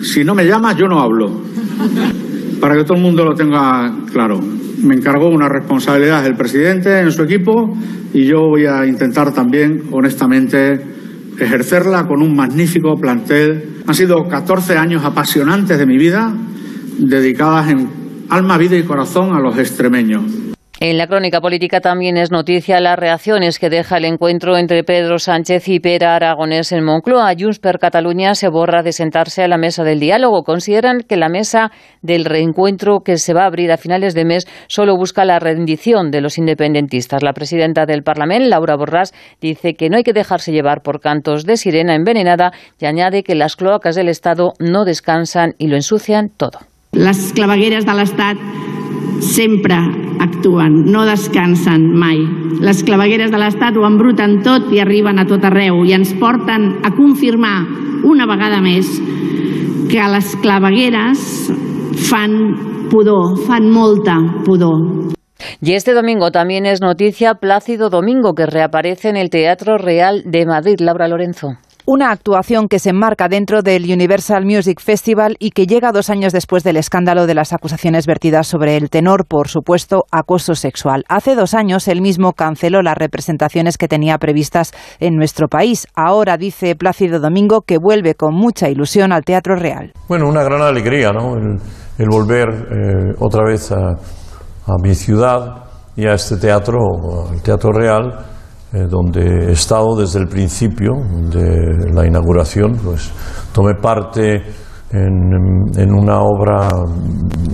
Si 0.04 0.24
no 0.24 0.36
me 0.36 0.46
llama, 0.46 0.76
yo 0.76 0.88
no 0.88 1.00
hablo. 1.00 1.42
Para 2.60 2.76
que 2.76 2.84
todo 2.84 2.98
el 2.98 3.04
mundo 3.04 3.26
lo 3.26 3.34
tenga 3.34 3.94
claro. 4.12 4.40
Me 4.84 4.96
encargó 4.96 5.30
una 5.30 5.48
responsabilidad 5.48 6.26
el 6.26 6.36
presidente 6.36 7.00
en 7.00 7.12
su 7.12 7.24
equipo 7.24 7.76
y 8.14 8.26
yo 8.26 8.42
voy 8.50 8.66
a 8.66 8.86
intentar 8.86 9.34
también, 9.34 9.84
honestamente, 9.92 10.80
ejercerla 11.40 12.06
con 12.06 12.22
un 12.22 12.36
magnífico 12.36 12.96
plantel. 12.96 13.82
Han 13.88 13.96
sido 13.96 14.28
14 14.28 14.78
años 14.78 15.04
apasionantes 15.06 15.78
de 15.78 15.86
mi 15.86 15.98
vida, 15.98 16.34
dedicadas 17.00 17.70
en 17.70 17.90
alma, 18.30 18.58
vida 18.58 18.78
y 18.78 18.84
corazón 18.84 19.34
a 19.34 19.40
los 19.40 19.58
extremeños. 19.58 20.53
En 20.86 20.98
la 20.98 21.08
crónica 21.08 21.40
política 21.40 21.80
también 21.80 22.18
es 22.18 22.30
noticia 22.30 22.82
las 22.82 23.00
reacciones 23.00 23.58
que 23.58 23.70
deja 23.70 23.96
el 23.96 24.04
encuentro 24.04 24.58
entre 24.58 24.84
Pedro 24.84 25.18
Sánchez 25.18 25.70
y 25.70 25.80
Pera 25.80 26.18
Aragonés 26.18 26.74
en 26.74 26.84
Moncloa. 26.84 27.34
Junts 27.40 27.60
per 27.60 27.80
Cataluña 27.80 28.36
se 28.36 28.50
borra 28.50 28.84
de 28.84 28.92
sentarse 28.92 29.44
a 29.44 29.48
la 29.48 29.58
mesa 29.58 29.86
del 29.86 30.02
diálogo. 30.02 30.44
Consideran 30.44 31.00
que 31.08 31.16
la 31.16 31.30
mesa 31.30 31.72
del 32.02 32.26
reencuentro 32.26 33.00
que 33.00 33.16
se 33.16 33.34
va 33.34 33.44
a 33.44 33.46
abrir 33.46 33.72
a 33.72 33.78
finales 33.78 34.14
de 34.14 34.26
mes 34.26 34.46
solo 34.68 34.98
busca 34.98 35.24
la 35.24 35.40
rendición 35.40 36.12
de 36.12 36.20
los 36.20 36.38
independentistas. 36.38 37.24
La 37.24 37.32
presidenta 37.32 37.86
del 37.86 38.04
Parlamento, 38.04 38.50
Laura 38.50 38.76
Borràs, 38.76 39.14
dice 39.40 39.76
que 39.76 39.90
no 39.90 39.96
hay 39.96 40.04
que 40.04 40.12
dejarse 40.12 40.52
llevar 40.52 40.82
por 40.82 41.00
cantos 41.00 41.46
de 41.46 41.56
sirena 41.56 41.96
envenenada 41.96 42.52
y 42.78 42.88
añade 42.88 43.24
que 43.24 43.36
las 43.36 43.56
cloacas 43.56 43.96
del 43.96 44.10
Estado 44.10 44.52
no 44.60 44.84
descansan 44.84 45.54
y 45.58 45.68
lo 45.68 45.78
ensucian 45.78 46.28
todo. 46.28 46.60
Las 46.92 47.32
clavegueras 47.32 47.86
del 47.86 48.02
Estado 48.02 48.38
sempre 49.22 49.76
actuen, 50.24 50.84
no 50.92 51.06
descansen 51.06 51.90
mai. 52.00 52.18
Les 52.64 52.84
clavegueres 52.88 53.32
de 53.32 53.40
l'Estat 53.42 53.78
ho 53.78 53.86
embruten 53.88 54.40
tot 54.46 54.72
i 54.74 54.82
arriben 54.84 55.20
a 55.20 55.28
tot 55.30 55.44
arreu 55.46 55.84
i 55.84 55.94
ens 55.96 56.14
porten 56.20 56.70
a 56.84 56.94
confirmar 56.96 57.58
una 58.08 58.28
vegada 58.30 58.62
més 58.64 58.90
que 59.92 60.08
les 60.16 60.36
clavegueres 60.42 61.28
fan 62.10 62.88
pudor, 62.90 63.38
fan 63.46 63.70
molta 63.72 64.18
pudor. 64.46 65.14
Y 65.62 65.74
este 65.74 65.94
domingo 65.94 66.32
también 66.32 66.66
es 66.66 66.82
noticia 66.82 67.36
Plácido 67.36 67.90
Domingo, 67.90 68.34
que 68.34 68.46
reaparece 68.46 69.10
en 69.10 69.18
el 69.18 69.30
Teatro 69.30 69.78
Real 69.78 70.24
de 70.26 70.46
Madrid. 70.46 70.80
Laura 70.80 71.08
Lorenzo. 71.08 71.58
Una 71.86 72.12
actuación 72.12 72.70
que 72.70 72.80
se 72.80 72.92
enmarca 72.92 73.28
dentro 73.28 73.62
del 73.62 73.84
Universal 73.84 74.46
Music 74.46 74.80
Festival 74.80 75.36
y 75.38 75.50
que 75.50 75.68
llega 75.68 75.92
dos 75.92 76.10
años 76.10 76.32
después 76.32 76.64
del 76.64 76.78
escándalo 76.78 77.28
de 77.28 77.34
las 77.34 77.52
acusaciones 77.52 78.08
vertidas 78.08 78.48
sobre 78.48 78.78
el 78.78 78.90
tenor 78.90 79.26
por 79.26 79.50
supuesto 79.50 80.06
acoso 80.10 80.56
sexual. 80.56 81.04
Hace 81.10 81.36
dos 81.36 81.54
años 81.54 81.90
él 81.90 82.02
mismo 82.02 82.32
canceló 82.32 82.82
las 82.82 82.98
representaciones 82.98 83.78
que 83.78 83.90
tenía 83.90 84.18
previstas 84.18 84.72
en 85.02 85.18
nuestro 85.18 85.50
país. 85.50 85.86
Ahora 85.94 86.38
dice 86.38 86.74
Plácido 86.78 87.20
Domingo 87.20 87.64
que 87.64 87.78
vuelve 87.80 88.16
con 88.16 88.34
mucha 88.34 88.70
ilusión 88.70 89.12
al 89.12 89.26
Teatro 89.26 89.58
Real. 89.58 89.92
Bueno, 90.08 90.30
una 90.30 90.44
gran 90.44 90.62
alegría, 90.62 91.12
¿no? 91.12 91.36
El, 91.36 92.08
volver 92.10 92.48
eh, 92.48 93.14
otra 93.20 93.44
vez 93.44 93.74
a, 93.74 93.90
a 93.90 94.78
mi 94.82 94.96
ciudad 94.96 95.66
y 95.98 96.08
a 96.08 96.14
este 96.14 96.38
teatro, 96.38 96.78
el 97.34 97.42
Teatro 97.42 97.74
Real 97.74 98.33
eh, 98.74 98.88
donde 98.90 99.50
he 99.50 99.52
estado 99.52 99.96
desde 99.96 100.20
el 100.20 100.28
principio 100.28 100.94
de 101.32 101.92
la 101.94 102.08
inauguración, 102.08 102.74
pues 102.84 103.12
tomé 103.54 103.76
parte 103.76 104.42
en, 104.94 105.92
una 105.92 106.22
obra 106.22 106.70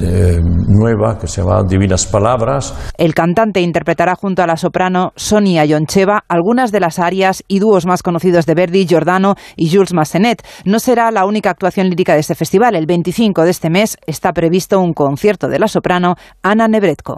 eh, 0.02 0.40
nueva 0.68 1.18
que 1.18 1.28
se 1.28 1.42
llama 1.42 1.64
Divinas 1.64 2.06
Palabras. 2.06 2.92
El 2.98 3.14
cantante 3.14 3.62
interpretará 3.62 4.16
junto 4.16 4.44
a 4.44 4.48
la 4.48 4.58
soprano 4.58 5.14
Sonia 5.16 5.66
Yoncheva 5.66 6.24
algunas 6.28 6.72
de 6.72 6.80
las 6.80 7.00
arias 7.00 7.44
y 7.48 7.60
dúos 7.60 7.86
más 7.86 8.04
conocidos 8.04 8.46
de 8.46 8.56
Verdi, 8.56 8.86
Giordano 8.86 9.36
y 9.56 9.70
Jules 9.70 9.94
Massenet. 9.94 10.42
No 10.66 10.80
será 10.80 11.12
la 11.12 11.26
única 11.26 11.50
actuación 11.50 11.90
lírica 11.90 12.14
de 12.14 12.20
este 12.20 12.36
festival. 12.36 12.76
El 12.76 12.86
25 12.86 13.44
de 13.44 13.52
este 13.52 13.70
mes 13.70 13.98
está 14.06 14.34
previsto 14.34 14.80
un 14.80 14.94
concierto 14.94 15.48
de 15.48 15.60
la 15.60 15.68
soprano 15.68 16.16
Ana 16.44 16.68
Nebretko. 16.68 17.16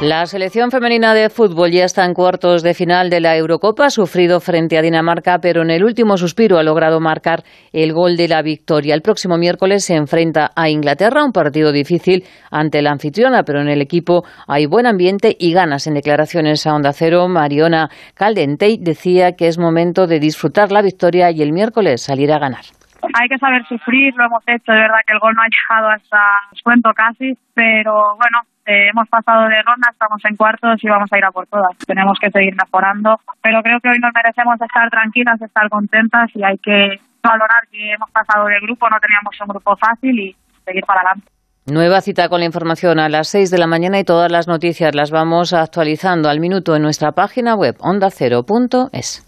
La 0.00 0.26
selección 0.26 0.70
femenina 0.70 1.12
de 1.12 1.28
fútbol 1.28 1.72
ya 1.72 1.84
está 1.84 2.04
en 2.04 2.14
cuartos 2.14 2.62
de 2.62 2.72
final 2.72 3.10
de 3.10 3.18
la 3.18 3.36
Eurocopa, 3.36 3.86
ha 3.86 3.90
sufrido 3.90 4.38
frente 4.38 4.78
a 4.78 4.82
Dinamarca, 4.82 5.40
pero 5.40 5.62
en 5.62 5.72
el 5.72 5.82
último 5.82 6.16
suspiro 6.16 6.56
ha 6.56 6.62
logrado 6.62 7.00
marcar 7.00 7.42
el 7.72 7.92
gol 7.92 8.16
de 8.16 8.28
la 8.28 8.40
victoria. 8.40 8.94
El 8.94 9.02
próximo 9.02 9.38
miércoles 9.38 9.84
se 9.84 9.96
enfrenta 9.96 10.52
a 10.54 10.70
Inglaterra, 10.70 11.24
un 11.24 11.32
partido 11.32 11.72
difícil 11.72 12.22
ante 12.48 12.80
la 12.80 12.92
anfitriona, 12.92 13.42
pero 13.42 13.60
en 13.60 13.68
el 13.68 13.82
equipo 13.82 14.22
hay 14.46 14.66
buen 14.66 14.86
ambiente 14.86 15.34
y 15.36 15.52
ganas. 15.52 15.88
En 15.88 15.94
declaraciones 15.94 16.64
a 16.68 16.76
Onda 16.76 16.92
Cero, 16.92 17.26
Mariona 17.26 17.90
Caldentey 18.14 18.78
decía 18.80 19.32
que 19.32 19.48
es 19.48 19.58
momento 19.58 20.06
de 20.06 20.20
disfrutar 20.20 20.70
la 20.70 20.80
victoria 20.80 21.32
y 21.32 21.42
el 21.42 21.52
miércoles 21.52 22.02
salir 22.02 22.30
a 22.30 22.38
ganar 22.38 22.77
hay 23.14 23.28
que 23.28 23.38
saber 23.38 23.64
sufrir, 23.66 24.14
lo 24.16 24.24
hemos 24.24 24.42
hecho, 24.46 24.72
de 24.72 24.78
verdad 24.78 25.00
que 25.06 25.12
el 25.12 25.20
gol 25.20 25.34
no 25.34 25.42
ha 25.42 25.48
llegado 25.48 25.90
hasta 25.90 26.20
cuento 26.62 26.90
casi, 26.94 27.36
pero 27.54 28.16
bueno, 28.16 28.38
eh, 28.66 28.88
hemos 28.90 29.08
pasado 29.08 29.48
de 29.48 29.62
ronda, 29.62 29.88
estamos 29.90 30.20
en 30.24 30.36
cuartos 30.36 30.82
y 30.82 30.88
vamos 30.88 31.10
a 31.12 31.18
ir 31.18 31.24
a 31.24 31.30
por 31.30 31.46
todas. 31.46 31.76
Tenemos 31.86 32.18
que 32.20 32.30
seguir 32.30 32.54
mejorando, 32.54 33.16
pero 33.42 33.62
creo 33.62 33.80
que 33.80 33.88
hoy 33.88 33.98
nos 34.00 34.12
merecemos 34.14 34.60
estar 34.60 34.90
tranquilas, 34.90 35.40
estar 35.40 35.68
contentas 35.68 36.30
y 36.34 36.44
hay 36.44 36.58
que 36.58 37.00
valorar 37.22 37.66
que 37.70 37.92
hemos 37.92 38.10
pasado 38.10 38.46
de 38.46 38.60
grupo, 38.60 38.88
no 38.88 38.98
teníamos 39.00 39.40
un 39.40 39.48
grupo 39.48 39.76
fácil 39.76 40.18
y 40.18 40.36
seguir 40.64 40.84
para 40.84 41.00
adelante. 41.00 41.30
Nueva 41.66 42.00
cita 42.00 42.30
con 42.30 42.40
la 42.40 42.46
información 42.46 42.98
a 42.98 43.10
las 43.10 43.28
6 43.28 43.50
de 43.50 43.58
la 43.58 43.66
mañana 43.66 43.98
y 43.98 44.04
todas 44.04 44.32
las 44.32 44.48
noticias 44.48 44.94
las 44.94 45.10
vamos 45.10 45.52
actualizando 45.52 46.30
al 46.30 46.40
minuto 46.40 46.74
en 46.74 46.82
nuestra 46.82 47.12
página 47.12 47.54
web 47.54 47.76
ondacero.es. 47.80 49.27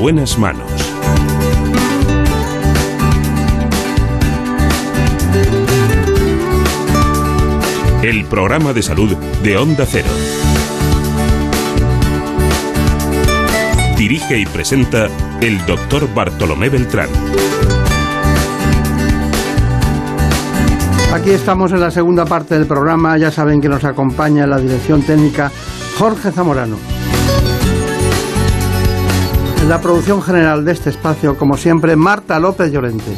buenas 0.00 0.38
manos. 0.38 0.66
El 8.02 8.24
programa 8.24 8.72
de 8.72 8.82
salud 8.82 9.14
de 9.42 9.58
Onda 9.58 9.84
Cero. 9.84 10.08
Dirige 13.98 14.38
y 14.38 14.46
presenta 14.46 15.08
el 15.42 15.66
doctor 15.66 16.08
Bartolomé 16.14 16.70
Beltrán. 16.70 17.10
Aquí 21.12 21.30
estamos 21.30 21.72
en 21.72 21.80
la 21.80 21.90
segunda 21.90 22.24
parte 22.24 22.54
del 22.54 22.66
programa. 22.66 23.18
Ya 23.18 23.30
saben 23.30 23.60
que 23.60 23.68
nos 23.68 23.84
acompaña 23.84 24.46
la 24.46 24.56
dirección 24.56 25.02
técnica 25.02 25.52
Jorge 25.98 26.32
Zamorano. 26.32 26.78
En 29.60 29.68
la 29.68 29.80
producción 29.80 30.22
general 30.22 30.64
de 30.64 30.72
este 30.72 30.90
espacio, 30.90 31.36
como 31.36 31.56
siempre, 31.56 31.94
Marta 31.94 32.40
López 32.40 32.72
Llorente. 32.72 33.12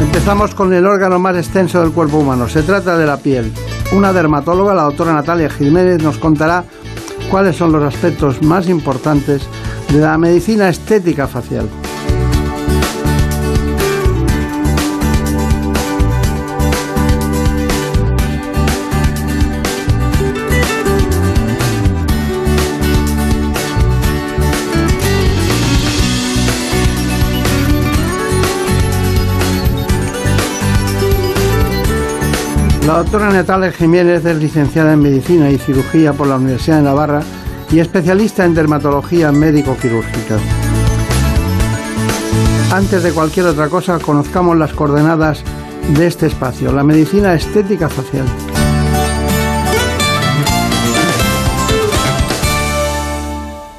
Empezamos 0.00 0.54
con 0.54 0.72
el 0.72 0.86
órgano 0.86 1.18
más 1.18 1.36
extenso 1.36 1.80
del 1.80 1.90
cuerpo 1.90 2.18
humano. 2.18 2.48
Se 2.48 2.62
trata 2.62 2.96
de 2.96 3.04
la 3.04 3.16
piel. 3.16 3.52
Una 3.92 4.12
dermatóloga, 4.12 4.72
la 4.72 4.84
doctora 4.84 5.12
Natalia 5.12 5.50
Jiménez, 5.50 6.02
nos 6.02 6.18
contará 6.18 6.64
cuáles 7.30 7.56
son 7.56 7.72
los 7.72 7.82
aspectos 7.82 8.42
más 8.42 8.68
importantes 8.68 9.42
de 9.92 9.98
la 9.98 10.16
medicina 10.16 10.68
estética 10.68 11.26
facial. 11.26 11.68
La 32.86 32.98
doctora 32.98 33.30
Natalia 33.30 33.72
Jiménez 33.72 34.26
es 34.26 34.36
licenciada 34.36 34.92
en 34.92 35.00
Medicina 35.00 35.50
y 35.50 35.56
Cirugía 35.56 36.12
por 36.12 36.26
la 36.26 36.36
Universidad 36.36 36.76
de 36.76 36.82
Navarra 36.82 37.22
y 37.72 37.78
especialista 37.78 38.44
en 38.44 38.54
dermatología 38.54 39.32
médico-quirúrgica. 39.32 40.36
Antes 42.70 43.02
de 43.02 43.12
cualquier 43.12 43.46
otra 43.46 43.70
cosa, 43.70 43.98
conozcamos 43.98 44.58
las 44.58 44.74
coordenadas 44.74 45.42
de 45.96 46.06
este 46.06 46.26
espacio, 46.26 46.72
la 46.72 46.84
medicina 46.84 47.32
estética 47.34 47.88
facial. 47.88 48.26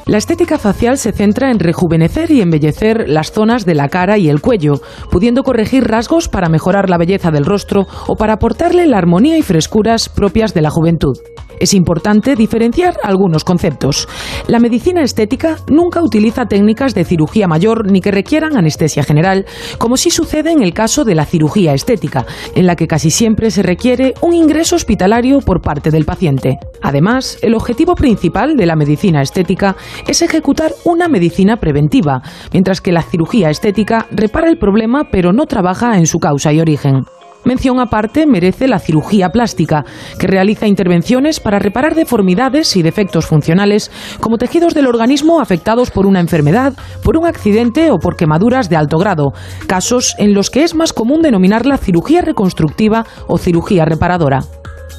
La 0.08 0.18
estética 0.18 0.60
facial 0.60 1.00
se 1.00 1.12
centra 1.12 1.50
en 1.50 1.60
rejuvenecer 1.60 2.30
y 2.30 2.42
embellecer 2.42 3.10
las 3.10 3.32
zonas 3.32 3.66
de 3.66 3.74
la 3.74 3.90
cara 3.90 4.20
y 4.20 4.30
el 4.30 4.40
cuello, 4.40 4.82
pudiendo 5.10 5.42
corregir 5.42 5.84
rasgos 5.84 6.30
para 6.30 6.48
mejorar 6.48 6.92
la 6.92 7.00
belleza 7.00 7.32
del 7.32 7.44
rostro 7.44 7.88
o 8.06 8.16
para 8.16 8.34
aportarle 8.34 8.86
la 8.86 9.00
armonía 9.00 9.38
y 9.40 9.42
frescuras 9.42 10.08
propias 10.10 10.54
de 10.54 10.62
la 10.62 10.70
juventud. 10.70 11.18
Es 11.60 11.74
importante 11.74 12.36
diferenciar 12.36 12.98
algunos 13.04 13.44
conceptos. 13.44 14.08
La 14.48 14.60
medicina 14.60 15.02
estética 15.02 15.58
nunca 15.70 16.02
utiliza 16.02 16.46
técnicas 16.46 16.94
de 16.94 17.06
cirugía 17.06 17.48
mayor 17.48 17.92
ni 17.92 18.02
que 18.02 18.12
requieran 18.12 18.58
anestesia 18.58 19.04
general, 19.04 19.46
como 19.78 19.98
sí 19.98 20.10
sucede 20.10 20.52
en 20.52 20.62
el 20.62 20.74
caso 20.74 21.04
de 21.04 21.16
la 21.16 21.26
cirugía 21.26 21.74
estética, 21.74 22.26
en 22.56 22.66
la 22.68 22.76
que 22.76 22.88
casi 22.88 23.12
siempre 23.12 23.52
se 23.52 23.64
requiere 23.64 24.14
un 24.22 24.34
ingreso 24.34 24.76
hospitalario 24.76 25.40
por 25.40 25.62
parte 25.62 25.92
del 25.92 26.06
paciente. 26.06 26.58
Además, 26.82 27.38
el 27.42 27.56
objetivo 27.56 27.96
principal 27.96 28.56
de 28.56 28.66
la 28.66 28.76
medicina 28.76 29.22
estética 29.22 29.76
es 30.08 30.22
ejecutar 30.22 30.74
una 30.84 31.08
medicina 31.08 31.58
preventiva, 31.58 32.22
mientras 32.52 32.82
que 32.82 32.92
la 32.92 33.02
cirugía 33.02 33.50
estética 33.50 34.08
repara 34.12 34.50
el 34.50 34.58
problema 34.58 35.10
pero 35.12 35.34
no 35.34 35.46
trabaja 35.46 35.98
en 35.98 36.08
su 36.08 36.20
causa 36.20 36.54
y 36.54 36.60
origen. 36.60 37.06
Mención 37.46 37.80
aparte 37.80 38.26
merece 38.26 38.68
la 38.68 38.80
cirugía 38.80 39.30
plástica, 39.30 39.86
que 40.20 40.28
realiza 40.28 40.68
intervenciones 40.68 41.40
para 41.40 41.60
reparar 41.60 41.94
deformidades 41.94 42.76
y 42.76 42.82
defectos 42.82 43.28
funcionales, 43.28 43.92
como 44.20 44.38
tejidos 44.38 44.74
del 44.74 44.88
organismo 44.88 45.40
afectados 45.40 45.92
por 45.92 46.08
una 46.08 46.20
enfermedad, 46.20 46.74
por 47.04 47.18
un 47.18 47.28
accidente 47.28 47.92
o 47.92 47.98
por 47.98 48.16
quemaduras 48.16 48.68
de 48.68 48.78
alto 48.78 48.98
grado, 48.98 49.32
casos 49.68 50.16
en 50.18 50.34
los 50.34 50.50
que 50.50 50.64
es 50.64 50.74
más 50.74 50.92
común 50.92 51.22
denominarla 51.22 51.78
cirugía 51.78 52.22
reconstructiva 52.22 53.06
o 53.28 53.38
cirugía 53.38 53.86
reparadora. 53.86 54.40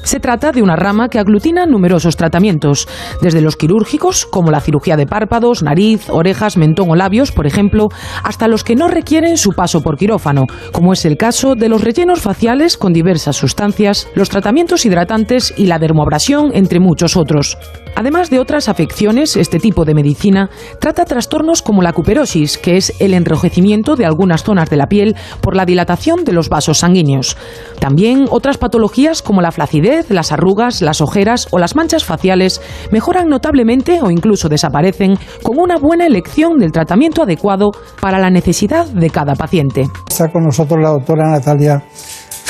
Se 0.07 0.21
trata 0.21 0.53
de 0.53 0.61
una 0.61 0.77
rama 0.77 1.09
que 1.09 1.19
aglutina 1.19 1.65
numerosos 1.65 2.15
tratamientos, 2.15 2.87
desde 3.21 3.41
los 3.41 3.57
quirúrgicos, 3.57 4.25
como 4.25 4.51
la 4.51 4.61
cirugía 4.61 4.95
de 4.95 5.05
párpados, 5.05 5.63
nariz, 5.63 6.09
orejas, 6.09 6.55
mentón 6.55 6.89
o 6.89 6.95
labios, 6.95 7.33
por 7.33 7.45
ejemplo, 7.45 7.89
hasta 8.23 8.47
los 8.47 8.63
que 8.63 8.77
no 8.77 8.87
requieren 8.87 9.35
su 9.35 9.51
paso 9.51 9.81
por 9.81 9.97
quirófano, 9.97 10.45
como 10.71 10.93
es 10.93 11.03
el 11.03 11.17
caso 11.17 11.55
de 11.55 11.67
los 11.67 11.83
rellenos 11.83 12.21
faciales 12.21 12.77
con 12.77 12.93
diversas 12.93 13.35
sustancias, 13.35 14.07
los 14.15 14.29
tratamientos 14.29 14.85
hidratantes 14.85 15.53
y 15.57 15.65
la 15.65 15.77
dermoabrasión, 15.77 16.51
entre 16.53 16.79
muchos 16.79 17.17
otros. 17.17 17.57
Además 17.97 18.29
de 18.29 18.39
otras 18.39 18.69
afecciones, 18.69 19.35
este 19.35 19.57
tipo 19.57 19.83
de 19.83 19.95
medicina 19.95 20.51
trata 20.79 21.03
trastornos 21.03 21.63
como 21.63 21.81
la 21.81 21.93
cuperosis, 21.93 22.59
que 22.59 22.77
es 22.77 22.93
el 22.99 23.15
enrojecimiento 23.15 23.95
de 23.95 24.05
algunas 24.05 24.43
zonas 24.43 24.69
de 24.69 24.77
la 24.77 24.85
piel 24.85 25.15
por 25.41 25.55
la 25.55 25.65
dilatación 25.65 26.23
de 26.23 26.31
los 26.31 26.47
vasos 26.47 26.77
sanguíneos. 26.77 27.35
También 27.79 28.27
otras 28.29 28.59
patologías 28.59 29.23
como 29.23 29.41
la 29.41 29.51
flacidez, 29.51 30.11
las 30.11 30.31
arrugas, 30.31 30.83
las 30.83 31.01
ojeras 31.01 31.47
o 31.49 31.57
las 31.57 31.75
manchas 31.75 32.05
faciales 32.05 32.61
mejoran 32.91 33.29
notablemente 33.29 33.99
o 34.03 34.11
incluso 34.11 34.47
desaparecen 34.47 35.17
con 35.41 35.57
una 35.57 35.79
buena 35.79 36.05
elección 36.05 36.59
del 36.59 36.71
tratamiento 36.71 37.23
adecuado 37.23 37.71
para 37.99 38.19
la 38.19 38.29
necesidad 38.29 38.85
de 38.85 39.09
cada 39.09 39.33
paciente. 39.33 39.87
Está 40.07 40.27
con 40.31 40.43
nosotros 40.43 40.77
la 40.79 40.89
doctora 40.89 41.31
Natalia 41.31 41.81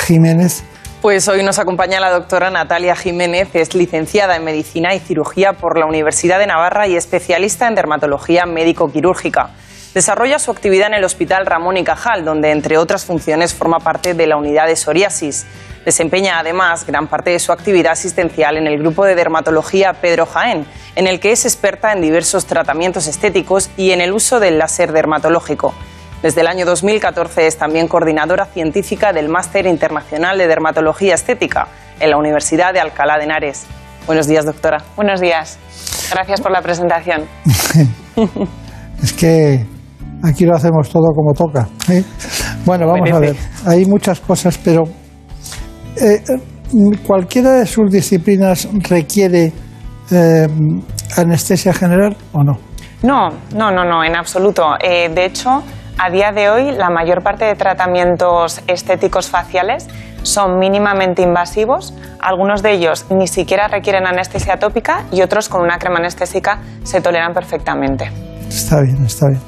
Jiménez. 0.06 0.62
Pues 1.00 1.28
hoy 1.28 1.44
nos 1.44 1.60
acompaña 1.60 2.00
la 2.00 2.10
doctora 2.10 2.50
Natalia 2.50 2.96
Jiménez, 2.96 3.50
es 3.54 3.72
licenciada 3.76 4.34
en 4.34 4.42
Medicina 4.42 4.96
y 4.96 4.98
Cirugía 4.98 5.52
por 5.52 5.78
la 5.78 5.86
Universidad 5.86 6.40
de 6.40 6.48
Navarra 6.48 6.88
y 6.88 6.96
especialista 6.96 7.68
en 7.68 7.76
dermatología 7.76 8.46
médico-quirúrgica. 8.46 9.50
Desarrolla 9.94 10.40
su 10.40 10.50
actividad 10.50 10.88
en 10.88 10.94
el 10.94 11.04
Hospital 11.04 11.46
Ramón 11.46 11.76
y 11.76 11.84
Cajal, 11.84 12.24
donde 12.24 12.50
entre 12.50 12.78
otras 12.78 13.04
funciones 13.04 13.54
forma 13.54 13.78
parte 13.78 14.14
de 14.14 14.26
la 14.26 14.36
unidad 14.36 14.66
de 14.66 14.74
psoriasis. 14.74 15.46
Desempeña 15.84 16.40
además 16.40 16.84
gran 16.84 17.06
parte 17.06 17.30
de 17.30 17.38
su 17.38 17.52
actividad 17.52 17.92
asistencial 17.92 18.56
en 18.56 18.66
el 18.66 18.80
grupo 18.80 19.04
de 19.04 19.14
dermatología 19.14 19.92
Pedro 19.92 20.26
Jaén, 20.26 20.66
en 20.96 21.06
el 21.06 21.20
que 21.20 21.30
es 21.30 21.44
experta 21.44 21.92
en 21.92 22.00
diversos 22.00 22.46
tratamientos 22.46 23.06
estéticos 23.06 23.70
y 23.76 23.92
en 23.92 24.00
el 24.00 24.12
uso 24.12 24.40
del 24.40 24.58
láser 24.58 24.90
dermatológico. 24.90 25.74
Desde 26.22 26.40
el 26.40 26.48
año 26.48 26.66
2014 26.66 27.46
es 27.46 27.56
también 27.56 27.86
coordinadora 27.86 28.46
científica 28.46 29.12
del 29.12 29.28
Máster 29.28 29.66
Internacional 29.66 30.36
de 30.36 30.48
Dermatología 30.48 31.14
Estética 31.14 31.68
en 32.00 32.10
la 32.10 32.16
Universidad 32.16 32.72
de 32.72 32.80
Alcalá 32.80 33.18
de 33.18 33.24
Henares. 33.24 33.66
Buenos 34.04 34.26
días, 34.26 34.44
doctora. 34.44 34.78
Buenos 34.96 35.20
días. 35.20 35.58
Gracias 36.10 36.40
por 36.40 36.50
la 36.50 36.60
presentación. 36.60 37.22
es 39.02 39.12
que 39.12 39.64
aquí 40.24 40.44
lo 40.44 40.56
hacemos 40.56 40.88
todo 40.88 41.12
como 41.14 41.34
toca. 41.34 41.68
¿eh? 41.88 42.02
Bueno, 42.64 42.88
vamos 42.88 43.12
a 43.12 43.20
ver. 43.20 43.36
Hay 43.64 43.84
muchas 43.84 44.18
cosas, 44.18 44.58
pero 44.58 44.84
eh, 46.00 46.20
¿cualquiera 47.06 47.52
de 47.52 47.66
sus 47.66 47.92
disciplinas 47.92 48.68
requiere 48.88 49.52
eh, 50.10 50.48
anestesia 51.16 51.72
general 51.72 52.16
o 52.32 52.42
no? 52.42 52.58
No, 53.04 53.28
no, 53.54 53.70
no, 53.70 53.84
no, 53.84 54.02
en 54.02 54.16
absoluto. 54.16 54.64
de 54.80 55.24
hecho, 55.24 55.62
a 55.98 56.10
día 56.10 56.30
de 56.30 56.48
hoy, 56.48 56.72
la 56.72 56.90
mayor 56.90 57.22
parte 57.22 57.44
de 57.44 57.56
tratamientos 57.56 58.62
estéticos 58.68 59.28
faciales 59.28 59.88
son 60.22 60.58
mínimamente 60.58 61.22
invasivos. 61.22 61.92
Algunos 62.20 62.62
de 62.62 62.72
ellos 62.72 63.06
ni 63.10 63.26
siquiera 63.26 63.66
requieren 63.66 64.06
anestesia 64.06 64.58
tópica 64.58 65.04
y 65.10 65.22
otros 65.22 65.48
con 65.48 65.62
una 65.62 65.78
crema 65.78 65.98
anestésica 65.98 66.60
se 66.84 67.00
toleran 67.00 67.32
perfectamente. 67.32 68.10
Está 68.48 68.80
bien, 68.80 69.04
está 69.04 69.26
bien. 69.28 69.40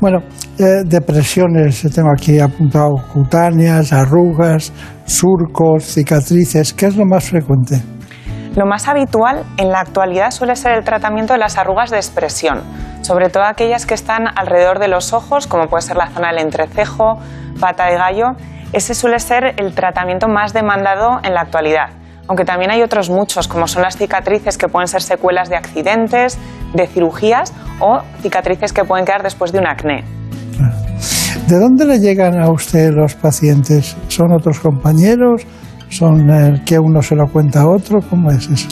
Bueno, 0.00 0.18
eh, 0.58 0.82
depresiones, 0.84 1.82
tengo 1.94 2.10
aquí 2.10 2.40
apuntado 2.40 2.90
cutáneas, 3.12 3.92
arrugas, 3.92 4.72
surcos, 5.06 5.84
cicatrices. 5.84 6.72
¿Qué 6.72 6.86
es 6.86 6.96
lo 6.96 7.04
más 7.06 7.30
frecuente? 7.30 7.80
Lo 8.56 8.66
más 8.66 8.88
habitual 8.88 9.44
en 9.56 9.70
la 9.70 9.80
actualidad 9.80 10.30
suele 10.32 10.56
ser 10.56 10.72
el 10.72 10.84
tratamiento 10.84 11.32
de 11.32 11.38
las 11.38 11.56
arrugas 11.56 11.90
de 11.90 11.96
expresión 11.96 12.60
sobre 13.02 13.28
todo 13.28 13.44
aquellas 13.44 13.86
que 13.86 13.94
están 13.94 14.26
alrededor 14.34 14.78
de 14.78 14.88
los 14.88 15.12
ojos, 15.12 15.46
como 15.46 15.66
puede 15.66 15.82
ser 15.82 15.96
la 15.96 16.08
zona 16.08 16.28
del 16.28 16.38
entrecejo, 16.38 17.18
pata 17.60 17.86
de 17.86 17.96
gallo. 17.96 18.26
Ese 18.72 18.94
suele 18.94 19.18
ser 19.18 19.54
el 19.58 19.74
tratamiento 19.74 20.28
más 20.28 20.52
demandado 20.52 21.20
en 21.22 21.34
la 21.34 21.42
actualidad. 21.42 21.90
Aunque 22.28 22.44
también 22.44 22.70
hay 22.70 22.82
otros 22.82 23.10
muchos, 23.10 23.48
como 23.48 23.66
son 23.66 23.82
las 23.82 23.96
cicatrices 23.96 24.56
que 24.56 24.68
pueden 24.68 24.88
ser 24.88 25.02
secuelas 25.02 25.50
de 25.50 25.56
accidentes, 25.56 26.38
de 26.72 26.86
cirugías 26.86 27.52
o 27.80 28.00
cicatrices 28.22 28.72
que 28.72 28.84
pueden 28.84 29.04
quedar 29.04 29.22
después 29.22 29.52
de 29.52 29.58
un 29.58 29.66
acné. 29.66 30.04
¿De 31.48 31.58
dónde 31.58 31.84
le 31.84 31.98
llegan 31.98 32.40
a 32.40 32.50
usted 32.50 32.90
los 32.92 33.14
pacientes? 33.14 33.96
¿Son 34.08 34.32
otros 34.32 34.60
compañeros? 34.60 35.42
¿Son 35.88 36.62
que 36.64 36.78
uno 36.78 37.02
se 37.02 37.16
lo 37.16 37.26
cuenta 37.26 37.62
a 37.62 37.68
otro? 37.68 37.98
¿Cómo 38.08 38.30
es 38.30 38.48
eso? 38.48 38.68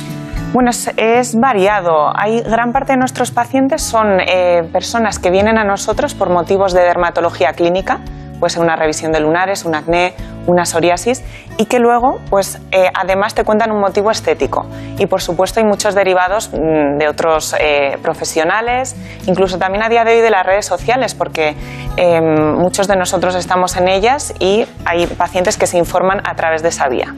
Bueno, 0.53 0.71
es, 0.71 1.39
variado. 1.39 2.13
Hay 2.17 2.43
gran 2.43 2.73
parte 2.73 2.93
de 2.93 2.99
nuestros 2.99 3.31
pacientes 3.31 3.83
son 3.83 4.19
eh, 4.21 4.69
personas 4.73 5.21
que 5.21 5.31
vienen 5.31 5.59
a 5.59 5.65
nosotros 5.65 6.15
por 6.15 6.29
motivos 6.29 6.73
de 6.73 6.81
dermatología 6.83 7.53
clínica, 7.53 8.01
puede 8.41 8.51
ser 8.51 8.63
una 8.63 8.75
revisión 8.75 9.13
de 9.13 9.21
lunares, 9.21 9.65
un 9.65 9.77
acné, 9.77 10.15
una 10.47 10.65
psoriasis, 10.65 11.23
y 11.57 11.67
que 11.67 11.79
luego, 11.79 12.19
pues, 12.31 12.59
eh, 12.73 12.91
además 12.95 13.35
te 13.35 13.45
cuentan 13.45 13.71
un 13.71 13.79
motivo 13.79 14.11
estético. 14.11 14.67
Y 14.99 15.07
por 15.07 15.23
supuesto 15.23 15.61
hay 15.61 15.67
muchos 15.67 15.95
derivados 15.95 16.51
mm, 16.53 16.99
de 16.99 17.09
otros 17.09 17.55
eh, 17.61 17.99
profesionales, 18.03 18.97
incluso 19.27 19.59
también 19.59 19.85
a 19.85 19.89
día 19.89 20.03
de 20.05 20.17
hoy 20.17 20.21
de 20.21 20.31
las 20.31 20.45
redes 20.45 20.67
sociales, 20.67 21.15
porque 21.15 21.55
eh, 21.97 22.21
muchos 22.21 22.89
de 22.89 22.97
nosotros 22.97 23.37
estamos 23.37 23.77
en 23.77 23.87
ellas 23.87 24.35
y 24.41 24.67
hay 24.85 25.07
pacientes 25.07 25.57
que 25.57 25.69
se 25.69 25.79
informan 25.79 26.21
a 26.25 26.35
través 26.35 26.63
de 26.63 26.71
esa 26.71 26.89
vía. 26.89 27.15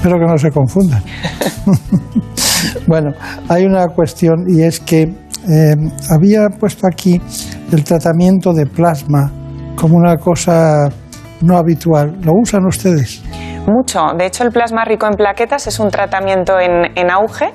Espero 0.00 0.18
que 0.18 0.24
no 0.24 0.38
se 0.38 0.50
confundan. 0.50 1.02
bueno, 2.86 3.10
hay 3.50 3.66
una 3.66 3.86
cuestión 3.88 4.46
y 4.48 4.62
es 4.62 4.80
que 4.80 5.02
eh, 5.02 5.76
había 6.08 6.48
puesto 6.58 6.86
aquí 6.86 7.20
el 7.70 7.84
tratamiento 7.84 8.54
de 8.54 8.64
plasma 8.64 9.30
como 9.76 9.98
una 9.98 10.16
cosa 10.16 10.88
no 11.42 11.58
habitual. 11.58 12.16
¿Lo 12.22 12.32
usan 12.32 12.64
ustedes? 12.64 13.22
Mucho. 13.66 14.00
De 14.16 14.24
hecho, 14.24 14.42
el 14.42 14.52
plasma 14.52 14.86
rico 14.86 15.06
en 15.06 15.18
plaquetas 15.18 15.66
es 15.66 15.78
un 15.78 15.90
tratamiento 15.90 16.58
en, 16.58 16.96
en 16.96 17.10
auge 17.10 17.50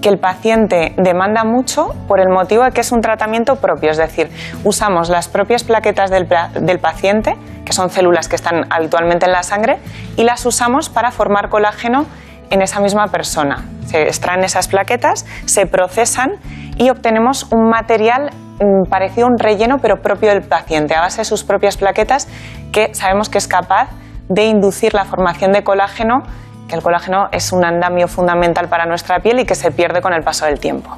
que 0.00 0.08
el 0.08 0.18
paciente 0.18 0.94
demanda 0.96 1.44
mucho 1.44 1.94
por 2.06 2.20
el 2.20 2.28
motivo 2.28 2.64
de 2.64 2.70
que 2.70 2.80
es 2.80 2.92
un 2.92 3.00
tratamiento 3.00 3.56
propio, 3.56 3.90
es 3.90 3.96
decir, 3.96 4.30
usamos 4.64 5.08
las 5.08 5.28
propias 5.28 5.64
plaquetas 5.64 6.10
del, 6.10 6.28
del 6.60 6.78
paciente, 6.78 7.36
que 7.64 7.72
son 7.72 7.90
células 7.90 8.28
que 8.28 8.36
están 8.36 8.66
habitualmente 8.70 9.26
en 9.26 9.32
la 9.32 9.42
sangre, 9.42 9.78
y 10.16 10.24
las 10.24 10.44
usamos 10.46 10.88
para 10.88 11.10
formar 11.10 11.48
colágeno 11.48 12.06
en 12.50 12.62
esa 12.62 12.80
misma 12.80 13.08
persona. 13.08 13.64
Se 13.86 14.02
extraen 14.02 14.44
esas 14.44 14.68
plaquetas, 14.68 15.26
se 15.44 15.66
procesan 15.66 16.32
y 16.76 16.90
obtenemos 16.90 17.46
un 17.52 17.68
material 17.68 18.30
mm, 18.60 18.88
parecido 18.88 19.26
a 19.26 19.30
un 19.30 19.38
relleno, 19.38 19.78
pero 19.80 20.00
propio 20.00 20.30
del 20.30 20.42
paciente, 20.42 20.94
a 20.94 21.00
base 21.00 21.18
de 21.18 21.24
sus 21.24 21.44
propias 21.44 21.76
plaquetas, 21.76 22.28
que 22.72 22.94
sabemos 22.94 23.28
que 23.28 23.38
es 23.38 23.48
capaz 23.48 23.88
de 24.28 24.46
inducir 24.46 24.94
la 24.94 25.04
formación 25.04 25.52
de 25.52 25.64
colágeno 25.64 26.22
que 26.68 26.76
el 26.76 26.82
colágeno 26.82 27.28
es 27.32 27.52
un 27.52 27.64
andamio 27.64 28.06
fundamental 28.06 28.68
para 28.68 28.86
nuestra 28.86 29.20
piel 29.20 29.40
y 29.40 29.44
que 29.44 29.54
se 29.54 29.70
pierde 29.70 30.00
con 30.00 30.12
el 30.12 30.22
paso 30.22 30.44
del 30.46 30.60
tiempo. 30.60 30.96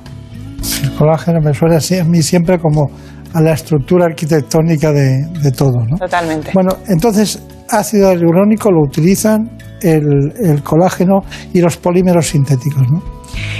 El 0.82 0.92
colágeno 0.96 1.40
me 1.40 1.54
suena 1.54 1.76
así 1.76 1.98
a 1.98 2.04
mí 2.04 2.22
siempre 2.22 2.58
como 2.58 2.90
a 3.32 3.40
la 3.40 3.52
estructura 3.52 4.06
arquitectónica 4.06 4.92
de, 4.92 5.26
de 5.40 5.52
todo. 5.52 5.84
¿no? 5.88 5.96
Totalmente. 5.96 6.50
Bueno, 6.52 6.70
entonces, 6.88 7.46
ácido 7.70 8.12
hialurónico 8.12 8.70
lo 8.70 8.82
utilizan 8.82 9.50
el, 9.82 10.32
el 10.42 10.62
colágeno 10.62 11.20
y 11.52 11.60
los 11.60 11.76
polímeros 11.76 12.26
sintéticos, 12.28 12.82
¿no? 12.90 13.02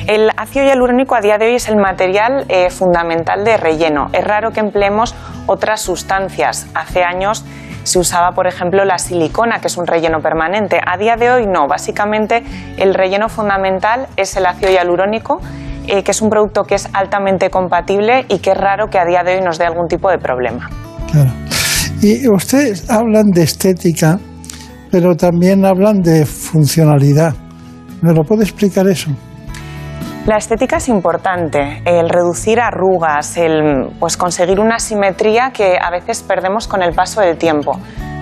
El 0.07 0.29
ácido 0.37 0.67
hialurónico 0.67 1.15
a 1.15 1.21
día 1.21 1.39
de 1.39 1.47
hoy 1.47 1.55
es 1.55 1.69
el 1.69 1.77
material 1.77 2.45
eh, 2.49 2.71
fundamental 2.71 3.45
de 3.45 3.57
relleno. 3.57 4.09
Es 4.13 4.25
raro 4.25 4.51
que 4.51 4.61
empleemos 4.61 5.15
otras 5.47 5.81
sustancias. 5.81 6.67
Hace 6.75 7.05
años 7.05 7.45
se 7.83 7.99
usaba, 7.99 8.33
por 8.33 8.47
ejemplo, 8.47 8.85
la 8.85 8.99
silicona, 8.99 9.61
que 9.61 9.69
es 9.69 9.77
un 9.77 9.87
relleno 9.87 10.21
permanente. 10.21 10.81
A 10.85 10.97
día 10.97 11.17
de 11.17 11.31
hoy 11.31 11.47
no. 11.47 11.67
Básicamente 11.67 12.43
el 12.77 12.95
relleno 12.95 13.29
fundamental 13.29 14.07
es 14.17 14.37
el 14.37 14.47
ácido 14.47 14.71
hialurónico, 14.71 15.41
eh, 15.87 16.03
que 16.03 16.11
es 16.11 16.23
un 16.23 16.31
producto 16.31 16.65
que 16.65 16.75
es 16.75 16.89
altamente 16.93 17.51
compatible 17.51 18.27
y 18.29 18.39
que 18.39 18.53
es 18.53 18.57
raro 18.57 18.89
que 18.89 18.99
a 18.99 19.05
día 19.05 19.23
de 19.23 19.37
hoy 19.37 19.43
nos 19.43 19.59
dé 19.59 19.65
algún 19.65 19.89
tipo 19.89 20.11
de 20.11 20.19
problema. 20.19 20.69
Claro. 21.11 21.31
Y 22.03 22.29
ustedes 22.29 22.89
hablan 22.89 23.31
de 23.31 23.43
estética, 23.43 24.19
pero 24.91 25.15
también 25.17 25.65
hablan 25.65 26.01
de 26.01 26.25
funcionalidad. 26.25 27.35
¿Me 28.01 28.15
lo 28.15 28.25
puede 28.25 28.45
explicar 28.45 28.89
eso? 28.89 29.11
La 30.27 30.37
estética 30.37 30.77
es 30.77 30.89
importante, 30.89 31.83
el 31.87 32.09
reducir 32.11 32.61
arrugas, 32.61 33.39
el 33.39 33.89
pues 33.99 34.19
conseguir 34.19 34.61
una 34.61 34.79
simetría 34.79 35.51
que 35.51 35.79
a 35.81 35.91
veces 35.91 36.23
perdemos 36.23 36.69
con 36.69 36.83
el 36.83 36.95
paso 36.95 37.23
del 37.23 37.39
tiempo. 37.39 37.73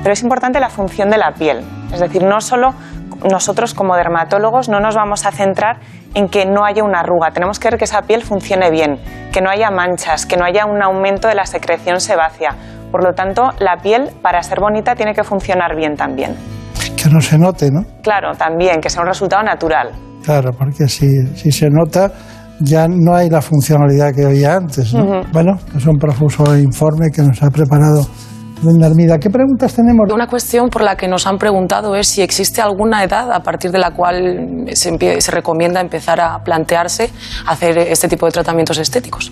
Pero 0.03 0.13
es 0.13 0.23
importante 0.23 0.61
la 0.61 0.71
función 0.71 1.11
de 1.11 1.19
la 1.19 1.33
piel, 1.33 1.65
es 1.93 1.99
decir, 1.99 2.23
no 2.23 2.41
solo 2.41 2.73
nosotros 3.29 3.75
como 3.75 3.97
dermatólogos 3.97 4.69
no 4.69 4.79
nos 4.79 4.95
vamos 4.95 5.27
a 5.27 5.33
centrar 5.33 5.81
en 6.15 6.29
que 6.29 6.47
no 6.47 6.65
haya 6.65 6.85
una 6.85 7.01
arruga, 7.01 7.33
tenemos 7.33 7.59
que 7.59 7.69
ver 7.69 7.79
que 7.79 7.85
esa 7.85 8.03
piel 8.03 8.23
funcione 8.23 8.71
bien, 8.71 9.01
que 9.33 9.41
no 9.41 9.51
haya 9.51 9.71
manchas, 9.73 10.25
que 10.25 10.37
no 10.37 10.45
haya 10.45 10.67
un 10.67 10.81
aumento 10.81 11.27
de 11.27 11.35
la 11.35 11.47
secreción 11.47 12.01
sebácea. 12.01 12.55
Por 12.93 13.05
lo 13.05 13.13
tanto, 13.13 13.51
la 13.59 13.77
piel 13.79 14.11
para 14.23 14.41
ser 14.43 14.61
bonita 14.61 14.95
tiene 14.95 15.15
que 15.15 15.25
funcionar 15.25 15.75
bien 15.75 15.97
también. 15.97 16.37
Que 16.97 17.11
no 17.11 17.21
se 17.21 17.39
note, 17.39 17.71
¿no? 17.73 17.83
Claro, 18.03 18.33
también, 18.35 18.81
que 18.81 18.89
sea 18.89 19.03
un 19.03 19.09
resultado 19.09 19.43
natural. 19.43 19.91
Claro, 20.25 20.51
porque 20.57 20.89
si, 20.89 21.07
si 21.37 21.51
se 21.51 21.69
nota 21.71 22.13
ya 22.61 22.87
no 22.89 23.15
hay 23.15 23.31
la 23.31 23.41
funcionalidad 23.41 24.13
que 24.15 24.25
había 24.27 24.57
antes. 24.57 24.93
Bueno, 25.33 25.53
es 25.77 25.87
un 25.87 25.97
profuso 25.97 26.57
informe 26.57 27.07
que 27.15 27.23
nos 27.23 27.41
ha 27.43 27.51
preparado 27.51 28.07
doña 28.61 28.89
Armida. 28.89 29.17
¿Qué 29.19 29.31
preguntas 29.31 29.73
tenemos? 29.75 30.13
Una 30.13 30.27
cuestión 30.27 30.69
por 30.69 30.83
la 30.83 30.97
que 30.97 31.07
nos 31.07 31.27
han 31.29 31.39
preguntado 31.39 31.95
es 31.95 32.09
si 32.09 32.21
existe 32.23 32.61
alguna 32.61 33.05
edad 33.05 33.31
a 33.33 33.41
partir 33.41 33.71
de 33.71 33.79
la 33.79 33.93
cual 33.93 34.65
se, 34.73 34.91
empie- 34.93 35.21
se 35.21 35.31
recomienda 35.31 35.81
empezar 35.81 36.21
a 36.21 36.39
plantearse 36.43 37.11
hacer 37.47 37.79
este 37.79 38.09
tipo 38.09 38.27
de 38.27 38.33
tratamientos 38.33 38.77
estéticos. 38.79 39.31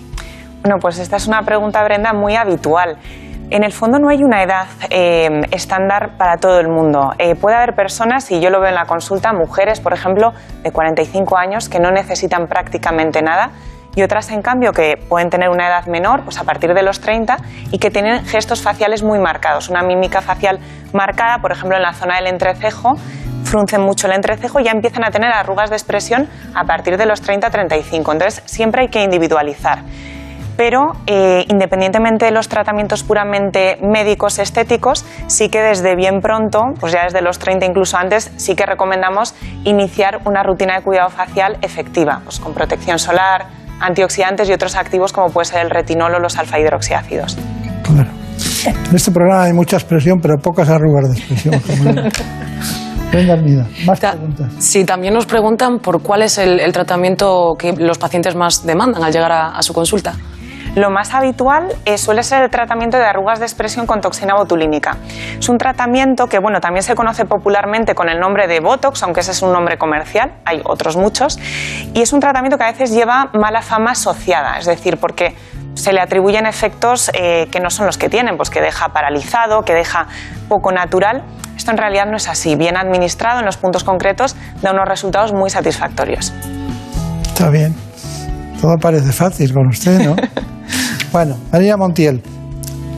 Bueno, 0.63 0.77
pues 0.81 0.97
esta 0.97 1.17
es 1.17 1.27
una 1.27 1.41
pregunta, 1.43 1.83
Brenda, 1.83 2.13
muy 2.13 2.35
habitual. 2.35 2.97
En 3.49 3.63
el 3.63 3.71
fondo 3.71 3.97
no 3.97 4.09
hay 4.09 4.25
una 4.25 4.43
edad 4.43 4.67
eh, 4.89 5.41
estándar 5.51 6.17
para 6.17 6.35
todo 6.35 6.59
el 6.59 6.67
mundo. 6.67 7.13
Eh, 7.17 7.35
puede 7.35 7.55
haber 7.55 7.75
personas, 7.75 8.29
y 8.29 8.41
yo 8.41 8.49
lo 8.49 8.59
veo 8.59 8.67
en 8.67 8.75
la 8.75 8.85
consulta, 8.85 9.31
mujeres, 9.31 9.79
por 9.79 9.93
ejemplo, 9.93 10.33
de 10.63 10.71
45 10.71 11.37
años 11.37 11.69
que 11.69 11.79
no 11.79 11.89
necesitan 11.89 12.47
prácticamente 12.47 13.21
nada 13.21 13.51
y 13.95 14.03
otras, 14.03 14.31
en 14.31 14.41
cambio, 14.41 14.73
que 14.73 14.97
pueden 14.97 15.29
tener 15.29 15.47
una 15.47 15.67
edad 15.69 15.85
menor, 15.85 16.23
pues 16.23 16.37
a 16.37 16.43
partir 16.43 16.73
de 16.73 16.83
los 16.83 16.99
30, 16.99 17.37
y 17.71 17.79
que 17.79 17.89
tienen 17.89 18.25
gestos 18.25 18.61
faciales 18.61 19.01
muy 19.01 19.17
marcados, 19.17 19.69
una 19.69 19.81
mímica 19.81 20.21
facial 20.21 20.59
marcada, 20.91 21.39
por 21.39 21.53
ejemplo, 21.53 21.77
en 21.77 21.83
la 21.83 21.93
zona 21.93 22.17
del 22.17 22.27
entrecejo, 22.27 22.97
fruncen 23.45 23.81
mucho 23.81 24.07
el 24.07 24.13
entrecejo 24.13 24.59
y 24.59 24.65
ya 24.65 24.71
empiezan 24.71 25.05
a 25.05 25.09
tener 25.09 25.31
arrugas 25.31 25.69
de 25.69 25.77
expresión 25.77 26.27
a 26.53 26.65
partir 26.65 26.97
de 26.97 27.05
los 27.05 27.25
30-35. 27.25 28.11
Entonces, 28.11 28.43
siempre 28.45 28.81
hay 28.81 28.89
que 28.89 29.01
individualizar 29.01 29.79
pero 30.57 30.93
eh, 31.05 31.45
independientemente 31.47 32.25
de 32.25 32.31
los 32.31 32.49
tratamientos 32.49 33.03
puramente 33.03 33.77
médicos 33.81 34.39
estéticos, 34.39 35.05
sí 35.27 35.49
que 35.49 35.61
desde 35.61 35.95
bien 35.95 36.19
pronto, 36.19 36.73
pues 36.79 36.91
ya 36.91 37.03
desde 37.03 37.21
los 37.21 37.39
30 37.39 37.67
incluso 37.67 37.97
antes, 37.97 38.31
sí 38.37 38.55
que 38.55 38.65
recomendamos 38.65 39.35
iniciar 39.63 40.19
una 40.25 40.43
rutina 40.43 40.75
de 40.75 40.81
cuidado 40.81 41.09
facial 41.09 41.57
efectiva, 41.61 42.21
pues 42.23 42.39
con 42.39 42.53
protección 42.53 42.97
solar, 42.97 43.45
antioxidantes 43.79 44.49
y 44.49 44.53
otros 44.53 44.75
activos 44.75 45.13
como 45.13 45.29
puede 45.29 45.45
ser 45.45 45.61
el 45.61 45.69
retinol 45.69 46.15
o 46.15 46.19
los 46.19 46.37
alfa 46.37 46.59
hidroxiácidos. 46.59 47.37
En 48.65 48.95
este 48.95 49.11
programa 49.11 49.43
hay 49.43 49.53
mucha 49.53 49.77
expresión, 49.77 50.19
pero 50.19 50.37
pocas 50.37 50.67
arrugas 50.69 51.11
de 51.11 51.19
expresión. 51.19 52.11
Doña 53.11 53.33
Armida, 53.37 53.67
más 53.85 53.99
preguntas. 53.99 54.51
Sí, 54.59 54.83
también 54.83 55.13
nos 55.13 55.25
preguntan 55.25 55.79
por 55.79 56.01
cuál 56.01 56.23
es 56.23 56.37
el, 56.39 56.59
el 56.59 56.73
tratamiento 56.73 57.55
que 57.57 57.73
los 57.73 57.97
pacientes 57.97 58.35
más 58.35 58.65
demandan 58.65 59.03
al 59.03 59.13
llegar 59.13 59.31
a, 59.31 59.49
a 59.49 59.61
su 59.61 59.73
consulta. 59.73 60.15
Lo 60.77 60.91
más 60.91 61.15
habitual 61.15 61.69
eh, 61.85 61.97
suele 61.97 62.21
ser 62.21 62.43
el 62.43 62.51
tratamiento 62.51 62.97
de 62.97 63.03
arrugas 63.03 63.39
de 63.39 63.45
expresión 63.45 63.87
con 63.87 63.99
toxina 63.99 64.35
botulínica. 64.35 64.97
Es 65.39 65.49
un 65.49 65.57
tratamiento 65.57 66.27
que 66.27 66.37
bueno, 66.37 66.61
también 66.61 66.83
se 66.83 66.93
conoce 66.93 67.25
popularmente 67.25 67.95
con 67.95 68.09
el 68.09 68.19
nombre 68.19 68.45
de 68.45 68.59
Botox, 68.59 69.01
aunque 69.01 69.21
ese 69.21 69.31
es 69.31 69.41
un 69.41 69.51
nombre 69.51 69.79
comercial, 69.79 70.33
hay 70.45 70.61
otros 70.63 70.95
muchos, 70.95 71.39
y 71.95 72.01
es 72.03 72.13
un 72.13 72.19
tratamiento 72.19 72.59
que 72.59 72.65
a 72.65 72.71
veces 72.71 72.91
lleva 72.91 73.31
mala 73.33 73.63
fama 73.63 73.93
asociada, 73.93 74.59
es 74.59 74.67
decir, 74.67 74.97
porque 74.97 75.35
se 75.73 75.93
le 75.93 75.99
atribuyen 75.99 76.45
efectos 76.45 77.09
eh, 77.15 77.47
que 77.51 77.59
no 77.59 77.71
son 77.71 77.87
los 77.87 77.97
que 77.97 78.07
tienen, 78.07 78.37
pues 78.37 78.51
que 78.51 78.61
deja 78.61 78.89
paralizado, 78.89 79.63
que 79.63 79.73
deja 79.73 80.05
poco 80.47 80.71
natural. 80.71 81.23
Esto 81.55 81.71
en 81.71 81.77
realidad 81.77 82.05
no 82.05 82.17
es 82.17 82.27
así. 82.29 82.55
Bien 82.55 82.77
administrado 82.77 83.39
en 83.39 83.45
los 83.45 83.57
puntos 83.57 83.83
concretos 83.83 84.35
da 84.61 84.73
unos 84.73 84.87
resultados 84.87 85.33
muy 85.33 85.49
satisfactorios. 85.49 86.33
Está 87.23 87.49
bien. 87.49 87.86
Todo 88.61 88.77
parece 88.77 89.11
fácil 89.11 89.53
con 89.53 89.67
usted, 89.67 89.99
¿no? 90.03 90.15
bueno, 91.11 91.37
María 91.51 91.77
Montiel, 91.77 92.21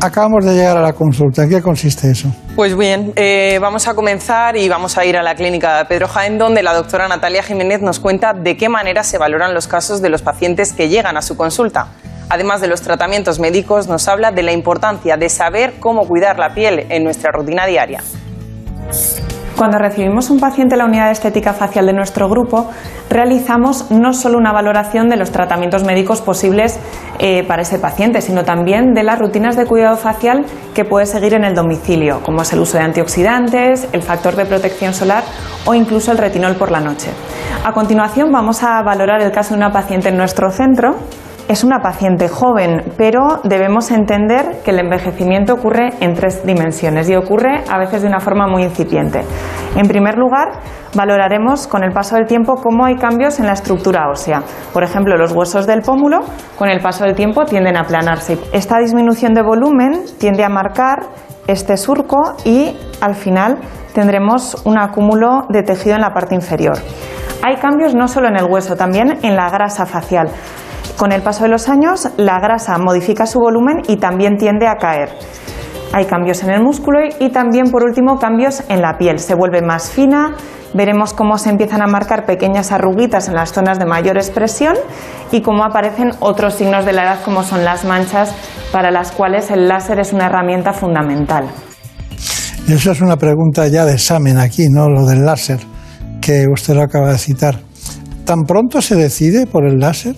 acabamos 0.01 0.45
de 0.45 0.53
llegar 0.53 0.77
a 0.77 0.81
la 0.81 0.93
consulta. 0.93 1.43
¿En 1.43 1.49
qué 1.49 1.61
consiste 1.61 2.09
eso? 2.11 2.29
Pues 2.55 2.77
bien, 2.77 3.13
eh, 3.15 3.57
vamos 3.61 3.87
a 3.87 3.93
comenzar 3.93 4.55
y 4.57 4.69
vamos 4.69 4.97
a 4.97 5.05
ir 5.05 5.17
a 5.17 5.23
la 5.23 5.35
clínica 5.35 5.77
de 5.77 5.85
Pedro 5.85 6.07
Jaén, 6.07 6.37
donde 6.37 6.63
la 6.63 6.73
doctora 6.73 7.07
Natalia 7.07 7.43
Jiménez 7.43 7.81
nos 7.81 7.99
cuenta 7.99 8.33
de 8.33 8.57
qué 8.57 8.69
manera 8.69 9.03
se 9.03 9.17
valoran 9.17 9.53
los 9.53 9.67
casos 9.67 10.01
de 10.01 10.09
los 10.09 10.21
pacientes 10.21 10.73
que 10.73 10.89
llegan 10.89 11.17
a 11.17 11.21
su 11.21 11.35
consulta. 11.35 11.87
Además 12.29 12.61
de 12.61 12.67
los 12.67 12.81
tratamientos 12.81 13.39
médicos, 13.39 13.87
nos 13.87 14.07
habla 14.07 14.31
de 14.31 14.43
la 14.43 14.51
importancia 14.51 15.17
de 15.17 15.29
saber 15.29 15.73
cómo 15.79 16.07
cuidar 16.07 16.37
la 16.37 16.53
piel 16.53 16.85
en 16.89 17.03
nuestra 17.03 17.31
rutina 17.31 17.65
diaria. 17.65 18.03
Cuando 19.59 19.77
recibimos 19.77 20.29
un 20.29 20.39
paciente 20.39 20.75
en 20.75 20.79
la 20.79 20.85
unidad 20.85 21.07
de 21.07 21.11
estética 21.11 21.51
facial 21.51 21.85
de 21.85 21.91
nuestro 21.91 22.29
grupo, 22.29 22.69
realizamos 23.09 23.91
no 23.91 24.13
solo 24.13 24.37
una 24.37 24.53
valoración 24.53 25.09
de 25.09 25.17
los 25.17 25.31
tratamientos 25.31 25.83
médicos 25.83 26.21
posibles 26.21 26.79
eh, 27.19 27.43
para 27.45 27.63
ese 27.63 27.77
paciente, 27.77 28.21
sino 28.21 28.45
también 28.45 28.93
de 28.93 29.03
las 29.03 29.19
rutinas 29.19 29.57
de 29.57 29.65
cuidado 29.65 29.97
facial 29.97 30.45
que 30.73 30.85
puede 30.85 31.05
seguir 31.05 31.33
en 31.33 31.43
el 31.43 31.55
domicilio, 31.55 32.21
como 32.23 32.43
es 32.43 32.53
el 32.53 32.59
uso 32.59 32.77
de 32.77 32.85
antioxidantes, 32.85 33.89
el 33.91 34.01
factor 34.01 34.37
de 34.37 34.45
protección 34.45 34.93
solar 34.93 35.25
o 35.65 35.73
incluso 35.73 36.13
el 36.13 36.19
retinol 36.19 36.55
por 36.55 36.71
la 36.71 36.79
noche. 36.79 37.09
A 37.65 37.73
continuación 37.73 38.31
vamos 38.31 38.63
a 38.63 38.81
valorar 38.81 39.21
el 39.21 39.33
caso 39.33 39.55
de 39.55 39.57
una 39.57 39.73
paciente 39.73 40.07
en 40.07 40.15
nuestro 40.15 40.51
centro 40.51 40.95
es 41.49 41.63
una 41.63 41.79
paciente 41.79 42.29
joven, 42.29 42.93
pero 42.95 43.41
debemos 43.43 43.89
entender 43.89 44.61
que 44.63 44.69
el 44.69 44.79
envejecimiento 44.79 45.55
ocurre 45.55 45.89
en 45.99 46.13
tres 46.13 46.45
dimensiones 46.45 47.09
y 47.09 47.15
ocurre 47.15 47.63
a 47.67 47.79
veces 47.79 48.03
de 48.03 48.07
una 48.07 48.19
forma 48.19 48.47
muy 48.47 48.61
incipiente. 48.61 49.23
En 49.75 49.87
primer 49.87 50.15
lugar, 50.15 50.59
valoraremos 50.93 51.65
con 51.65 51.83
el 51.83 51.91
paso 51.91 52.15
del 52.15 52.27
tiempo 52.27 52.53
cómo 52.53 52.85
hay 52.85 52.97
cambios 52.97 53.39
en 53.39 53.47
la 53.47 53.53
estructura 53.53 54.09
ósea. 54.11 54.43
Por 54.71 54.83
ejemplo, 54.83 55.17
los 55.17 55.31
huesos 55.31 55.65
del 55.65 55.81
pómulo 55.81 56.19
con 56.55 56.69
el 56.69 56.81
paso 56.81 57.03
del 57.03 57.15
tiempo 57.15 57.45
tienden 57.45 57.77
a 57.77 57.81
aplanarse. 57.81 58.37
Esta 58.53 58.77
disminución 58.77 59.33
de 59.33 59.41
volumen 59.41 60.03
tiende 60.19 60.43
a 60.43 60.49
marcar 60.49 60.99
este 61.47 61.77
surco 61.77 62.35
y 62.45 62.77
al 63.01 63.15
final 63.15 63.57
tendremos 63.95 64.61
un 64.65 64.77
acúmulo 64.77 65.47
de 65.49 65.63
tejido 65.63 65.95
en 65.95 66.01
la 66.01 66.13
parte 66.13 66.35
inferior. 66.35 66.77
Hay 67.41 67.55
cambios 67.55 67.95
no 67.95 68.07
solo 68.07 68.27
en 68.27 68.37
el 68.37 68.45
hueso, 68.45 68.75
también 68.75 69.17
en 69.23 69.35
la 69.35 69.49
grasa 69.49 69.87
facial. 69.87 70.29
Con 70.97 71.11
el 71.11 71.21
paso 71.21 71.43
de 71.43 71.49
los 71.49 71.69
años, 71.69 72.09
la 72.17 72.39
grasa 72.39 72.77
modifica 72.77 73.25
su 73.25 73.39
volumen 73.39 73.81
y 73.87 73.97
también 73.97 74.37
tiende 74.37 74.67
a 74.67 74.75
caer. 74.75 75.09
Hay 75.93 76.05
cambios 76.05 76.43
en 76.43 76.51
el 76.51 76.61
músculo 76.61 76.99
y 77.19 77.29
también, 77.29 77.71
por 77.71 77.83
último, 77.83 78.19
cambios 78.19 78.63
en 78.69 78.81
la 78.81 78.97
piel. 78.97 79.19
Se 79.19 79.33
vuelve 79.33 79.61
más 79.61 79.89
fina, 79.89 80.35
veremos 80.73 81.13
cómo 81.13 81.37
se 81.37 81.49
empiezan 81.49 81.81
a 81.81 81.87
marcar 81.87 82.25
pequeñas 82.25 82.71
arruguitas 82.71 83.27
en 83.27 83.35
las 83.35 83.51
zonas 83.51 83.79
de 83.79 83.85
mayor 83.85 84.17
expresión 84.17 84.75
y 85.31 85.41
cómo 85.41 85.63
aparecen 85.63 86.11
otros 86.19 86.55
signos 86.55 86.85
de 86.85 86.93
la 86.93 87.03
edad 87.03 87.19
como 87.23 87.43
son 87.43 87.65
las 87.65 87.85
manchas 87.85 88.33
para 88.71 88.91
las 88.91 89.11
cuales 89.11 89.49
el 89.51 89.67
láser 89.67 89.99
es 89.99 90.13
una 90.13 90.27
herramienta 90.27 90.73
fundamental. 90.73 91.45
Eso 92.67 92.91
es 92.91 93.01
una 93.01 93.17
pregunta 93.17 93.67
ya 93.67 93.83
de 93.85 93.93
examen 93.93 94.37
aquí, 94.37 94.69
¿no? 94.69 94.89
Lo 94.89 95.05
del 95.05 95.25
láser, 95.25 95.59
que 96.21 96.45
usted 96.53 96.75
lo 96.75 96.83
acaba 96.83 97.11
de 97.11 97.17
citar. 97.17 97.55
¿Tan 98.25 98.43
pronto 98.43 98.79
se 98.79 98.95
decide 98.95 99.47
por 99.47 99.65
el 99.65 99.79
láser? 99.79 100.15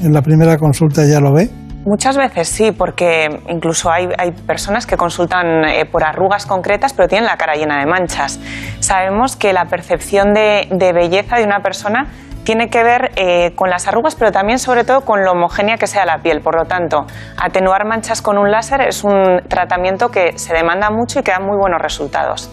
En 0.00 0.12
la 0.12 0.22
primera 0.22 0.56
consulta 0.56 1.04
ya 1.04 1.20
lo 1.20 1.32
ve? 1.32 1.50
Muchas 1.84 2.16
veces 2.16 2.48
sí, 2.48 2.72
porque 2.72 3.28
incluso 3.50 3.90
hay, 3.90 4.08
personas 4.46 4.86
que 4.86 4.96
consultan 4.96 5.64
eh, 5.64 5.84
por 5.84 6.02
arrugas 6.02 6.46
concretas, 6.46 6.94
pero 6.94 7.08
tienen 7.08 7.26
la 7.26 7.36
cara 7.36 7.54
llena 7.54 7.78
de 7.78 7.86
manchas. 7.86 8.40
Sabemos 8.80 9.36
que 9.36 9.52
la 9.52 9.66
percepción 9.66 10.32
de, 10.32 10.66
belleza 10.94 11.36
de 11.36 11.44
una 11.44 11.60
persona 11.60 12.06
tiene 12.42 12.68
que 12.68 12.82
ver 12.82 13.10
eh, 13.16 13.52
con 13.54 13.68
las 13.68 13.86
arrugas, 13.86 14.14
pero 14.14 14.32
también 14.32 14.58
sobre 14.58 14.84
todo 14.84 15.02
con 15.02 15.24
lo 15.24 15.32
homogénea 15.32 15.76
que 15.76 15.86
sea 15.86 16.06
la 16.06 16.22
piel. 16.22 16.40
Por 16.40 16.56
lo 16.56 16.64
tanto, 16.64 17.04
atenuar 17.36 17.86
manchas 17.86 18.22
con 18.22 18.38
un 18.38 18.50
láser 18.50 18.80
es 18.80 19.04
un 19.04 19.42
tratamiento 19.46 20.08
que 20.08 20.38
se 20.38 20.54
demanda 20.54 20.90
mucho 20.90 21.20
y 21.20 21.22
que 21.22 21.32
da 21.32 21.40
muy 21.40 21.58
buenos 21.58 21.82
resultados. 21.82 22.50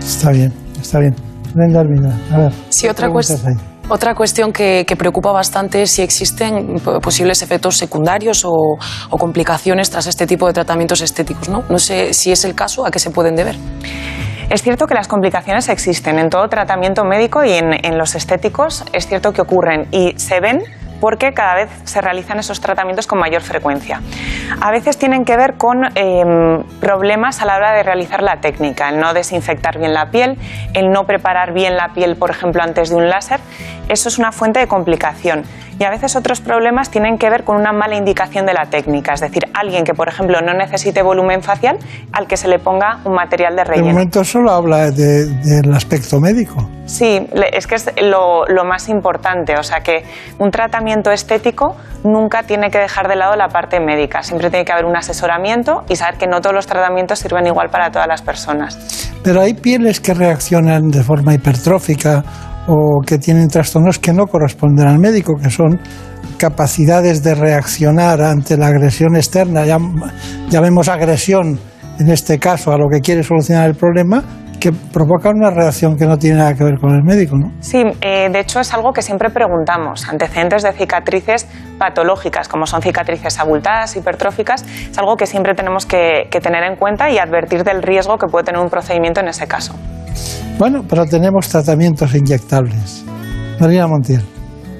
Está 0.00 0.30
bien, 0.32 0.52
está 0.80 0.98
bien. 0.98 1.14
Brenda 1.54 1.80
a 2.32 2.38
ver. 2.38 2.52
Sí, 2.70 2.88
otra 2.88 3.08
cuestión 3.08 3.73
otra 3.88 4.14
cuestión 4.14 4.52
que, 4.52 4.86
preocupa 4.98 5.32
bastante 5.32 5.82
es 5.82 5.90
si 5.90 6.02
existen 6.02 6.80
posibles 7.02 7.42
efectos 7.42 7.76
secundarios 7.76 8.44
o, 8.44 8.78
complicaciones 9.10 9.90
tras 9.90 10.06
este 10.06 10.26
tipo 10.26 10.46
de 10.46 10.52
tratamientos 10.52 11.00
estéticos. 11.00 11.48
¿no? 11.48 11.64
no 11.68 11.78
sé 11.78 12.14
si 12.14 12.32
es 12.32 12.44
el 12.44 12.54
caso, 12.54 12.86
a 12.86 12.90
qué 12.90 12.98
se 12.98 13.10
pueden 13.10 13.34
deber. 13.34 13.56
Es 14.50 14.62
cierto 14.62 14.86
que 14.86 14.94
las 14.94 15.08
complicaciones 15.08 15.68
existen 15.68 16.18
en 16.18 16.28
todo 16.28 16.48
tratamiento 16.48 17.04
médico 17.04 17.44
y 17.44 17.52
en 17.52 17.98
los 17.98 18.14
estéticos. 18.14 18.84
Es 18.92 19.06
cierto 19.06 19.32
que 19.32 19.40
ocurren 19.40 19.88
y 19.90 20.14
se 20.18 20.40
ven 20.40 20.62
porque 21.00 21.32
cada 21.32 21.54
vez 21.54 21.70
se 21.84 22.00
realizan 22.00 22.38
esos 22.38 22.60
tratamientos 22.60 23.06
con 23.06 23.18
mayor 23.18 23.42
frecuencia. 23.42 24.00
A 24.60 24.70
veces 24.70 24.98
tienen 24.98 25.24
que 25.24 25.36
ver 25.36 25.54
con 25.54 25.84
em, 25.94 26.62
problemas 26.80 27.40
a 27.42 27.46
la 27.46 27.56
hora 27.56 27.72
de 27.72 27.82
realizar 27.82 28.22
la 28.22 28.40
técnica, 28.40 28.88
el 28.88 28.98
no 28.98 29.14
desinfectar 29.14 29.78
bien 29.78 29.94
la 29.94 30.10
piel, 30.10 30.38
el 30.74 30.90
no 30.90 31.04
preparar 31.04 31.52
bien 31.52 31.76
la 31.76 31.88
piel, 31.94 32.16
por 32.16 32.30
ejemplo, 32.30 32.62
antes 32.62 32.90
de 32.90 32.96
un 32.96 33.08
láser. 33.08 33.40
Eso 33.88 34.08
es 34.08 34.18
una 34.18 34.32
fuente 34.32 34.60
de 34.60 34.66
complicación. 34.66 35.44
Y 35.78 35.84
a 35.84 35.90
veces 35.90 36.14
otros 36.14 36.40
problemas 36.40 36.90
tienen 36.90 37.18
que 37.18 37.28
ver 37.28 37.42
con 37.42 37.56
una 37.56 37.72
mala 37.72 37.96
indicación 37.96 38.46
de 38.46 38.54
la 38.54 38.66
técnica, 38.66 39.14
es 39.14 39.20
decir, 39.20 39.42
alguien 39.52 39.84
que, 39.84 39.92
por 39.92 40.08
ejemplo, 40.08 40.40
no 40.40 40.54
necesite 40.54 41.02
volumen 41.02 41.42
facial, 41.42 41.78
al 42.12 42.28
que 42.28 42.36
se 42.36 42.46
le 42.46 42.60
ponga 42.60 43.00
un 43.04 43.14
material 43.14 43.56
de 43.56 43.64
relleno. 43.64 43.88
De 43.88 43.92
momento 43.92 44.24
solo 44.24 44.52
habla 44.52 44.90
del 44.92 45.74
aspecto 45.74 46.20
médico. 46.20 46.68
Sí, 46.86 47.26
es 47.52 47.66
que 47.66 47.74
es 47.74 47.90
lo, 48.02 48.46
lo, 48.46 48.64
más 48.64 48.88
importante. 48.88 49.54
O 49.58 49.62
sea 49.62 49.80
que 49.80 50.04
un 50.38 50.50
tratamiento 50.50 50.83
estético 51.12 51.76
nunca 52.04 52.42
tiene 52.42 52.70
que 52.70 52.78
dejar 52.78 53.08
de 53.08 53.16
lado 53.16 53.36
la 53.36 53.48
parte 53.48 53.80
médica. 53.80 54.22
Siempre 54.22 54.50
tiene 54.50 54.64
que 54.64 54.72
haber 54.72 54.84
un 54.84 54.96
asesoramiento 54.96 55.84
y 55.88 55.96
saber 55.96 56.16
que 56.18 56.26
no 56.26 56.40
todos 56.40 56.54
los 56.54 56.66
tratamientos 56.66 57.18
sirven 57.18 57.46
igual 57.46 57.70
para 57.70 57.90
todas 57.90 58.06
las 58.06 58.22
personas. 58.22 58.78
Pero 59.22 59.40
hay 59.40 59.54
pieles 59.54 60.00
que 60.00 60.14
reaccionan 60.14 60.90
de 60.90 61.02
forma 61.02 61.34
hipertrófica 61.34 62.22
o 62.66 63.00
que 63.06 63.18
tienen 63.18 63.48
trastornos 63.48 63.98
que 63.98 64.12
no 64.12 64.26
corresponden 64.26 64.86
al 64.86 64.98
médico, 64.98 65.34
que 65.42 65.50
son 65.50 65.80
capacidades 66.38 67.22
de 67.22 67.34
reaccionar 67.34 68.20
ante 68.22 68.56
la 68.56 68.68
agresión 68.68 69.16
externa, 69.16 69.64
llamemos 70.50 70.88
agresión 70.88 71.58
en 71.98 72.10
este 72.10 72.38
caso 72.38 72.72
a 72.72 72.78
lo 72.78 72.88
que 72.90 73.00
quiere 73.00 73.22
solucionar 73.22 73.68
el 73.68 73.76
problema, 73.76 74.22
que 74.60 74.72
provoca 74.72 75.30
una 75.30 75.50
reacción 75.50 75.96
que 75.96 76.06
no 76.06 76.16
tiene 76.16 76.38
nada 76.38 76.54
que 76.54 76.64
ver 76.64 76.78
con 76.80 76.94
el 76.94 77.02
médico, 77.02 77.36
¿no? 77.36 77.52
Sí, 77.60 77.82
eh, 78.00 78.28
de 78.30 78.40
hecho 78.40 78.60
es 78.60 78.72
algo 78.72 78.92
que 78.92 79.02
siempre 79.02 79.30
preguntamos. 79.30 80.08
Antecedentes 80.08 80.62
de 80.62 80.72
cicatrices 80.72 81.46
patológicas, 81.78 82.48
como 82.48 82.66
son 82.66 82.82
cicatrices 82.82 83.38
abultadas, 83.38 83.96
hipertróficas, 83.96 84.62
es 84.62 84.98
algo 84.98 85.16
que 85.16 85.26
siempre 85.26 85.54
tenemos 85.54 85.86
que, 85.86 86.28
que 86.30 86.40
tener 86.40 86.64
en 86.64 86.76
cuenta 86.76 87.10
y 87.10 87.18
advertir 87.18 87.64
del 87.64 87.82
riesgo 87.82 88.16
que 88.18 88.26
puede 88.26 88.44
tener 88.44 88.60
un 88.60 88.70
procedimiento 88.70 89.20
en 89.20 89.28
ese 89.28 89.46
caso. 89.46 89.74
Bueno, 90.58 90.84
pero 90.88 91.04
tenemos 91.04 91.48
tratamientos 91.48 92.14
inyectables. 92.14 93.04
Marina 93.60 93.86
Montiel. 93.86 94.22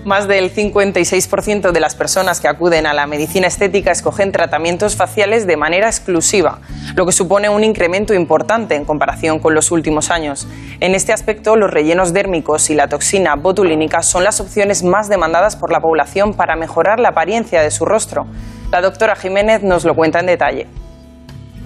Más 0.04 0.28
del 0.28 0.54
56% 0.54 1.72
de 1.72 1.80
las 1.80 1.94
personas 1.94 2.38
que 2.38 2.46
acuden 2.46 2.86
a 2.86 2.92
la 2.92 3.06
medicina 3.06 3.46
estética 3.46 3.90
escogen 3.90 4.32
tratamientos 4.32 4.96
faciales 4.96 5.46
de 5.46 5.56
manera 5.56 5.86
exclusiva, 5.86 6.58
lo 6.94 7.06
que 7.06 7.12
supone 7.12 7.48
un 7.48 7.64
incremento 7.64 8.12
importante 8.12 8.74
en 8.74 8.84
comparación 8.84 9.38
con 9.38 9.54
los 9.54 9.70
últimos 9.70 10.10
años. 10.10 10.46
En 10.80 10.94
este 10.94 11.14
aspecto, 11.14 11.56
los 11.56 11.70
rellenos 11.70 12.12
dérmicos 12.12 12.68
y 12.68 12.74
la 12.74 12.88
toxina 12.88 13.34
botulínica 13.36 14.02
son 14.02 14.24
las 14.24 14.40
opciones 14.40 14.82
más 14.82 15.08
demandadas 15.08 15.56
por 15.56 15.72
la 15.72 15.80
población 15.80 16.34
para 16.34 16.54
mejorar 16.54 17.00
la 17.00 17.08
apariencia 17.08 17.62
de 17.62 17.70
su 17.70 17.86
rostro. 17.86 18.26
La 18.70 18.82
doctora 18.82 19.16
Jiménez 19.16 19.62
nos 19.62 19.86
lo 19.86 19.94
cuenta 19.94 20.20
en 20.20 20.26
detalle. 20.26 20.83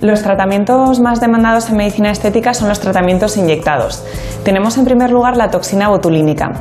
Los 0.00 0.22
tratamientos 0.22 1.00
más 1.00 1.20
demandados 1.20 1.68
en 1.70 1.76
medicina 1.76 2.12
estética 2.12 2.54
son 2.54 2.68
los 2.68 2.78
tratamientos 2.78 3.36
inyectados. 3.36 4.04
Tenemos 4.44 4.78
en 4.78 4.84
primer 4.84 5.10
lugar 5.10 5.36
la 5.36 5.50
toxina 5.50 5.88
botulínica. 5.88 6.52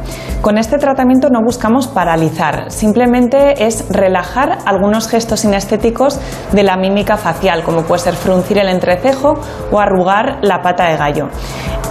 Con 0.42 0.58
este 0.58 0.80
tratamiento 0.80 1.30
no 1.30 1.42
buscamos 1.46 1.88
paralizar, 1.88 2.72
simplemente 2.72 3.68
es 3.68 3.86
relajar 3.92 4.58
algunos 4.66 5.08
gestos 5.08 5.46
inestéticos 5.46 6.20
de 6.52 6.64
la 6.64 6.78
mímica 6.78 7.16
facial, 7.16 7.62
como 7.62 7.84
puede 7.84 8.02
ser 8.02 8.16
fruncir 8.16 8.58
el 8.58 8.70
entrecejo 8.70 9.36
o 9.72 9.80
arrugar 9.80 10.40
la 10.42 10.64
pata 10.64 10.90
de 10.90 10.98
gallo. 10.98 11.28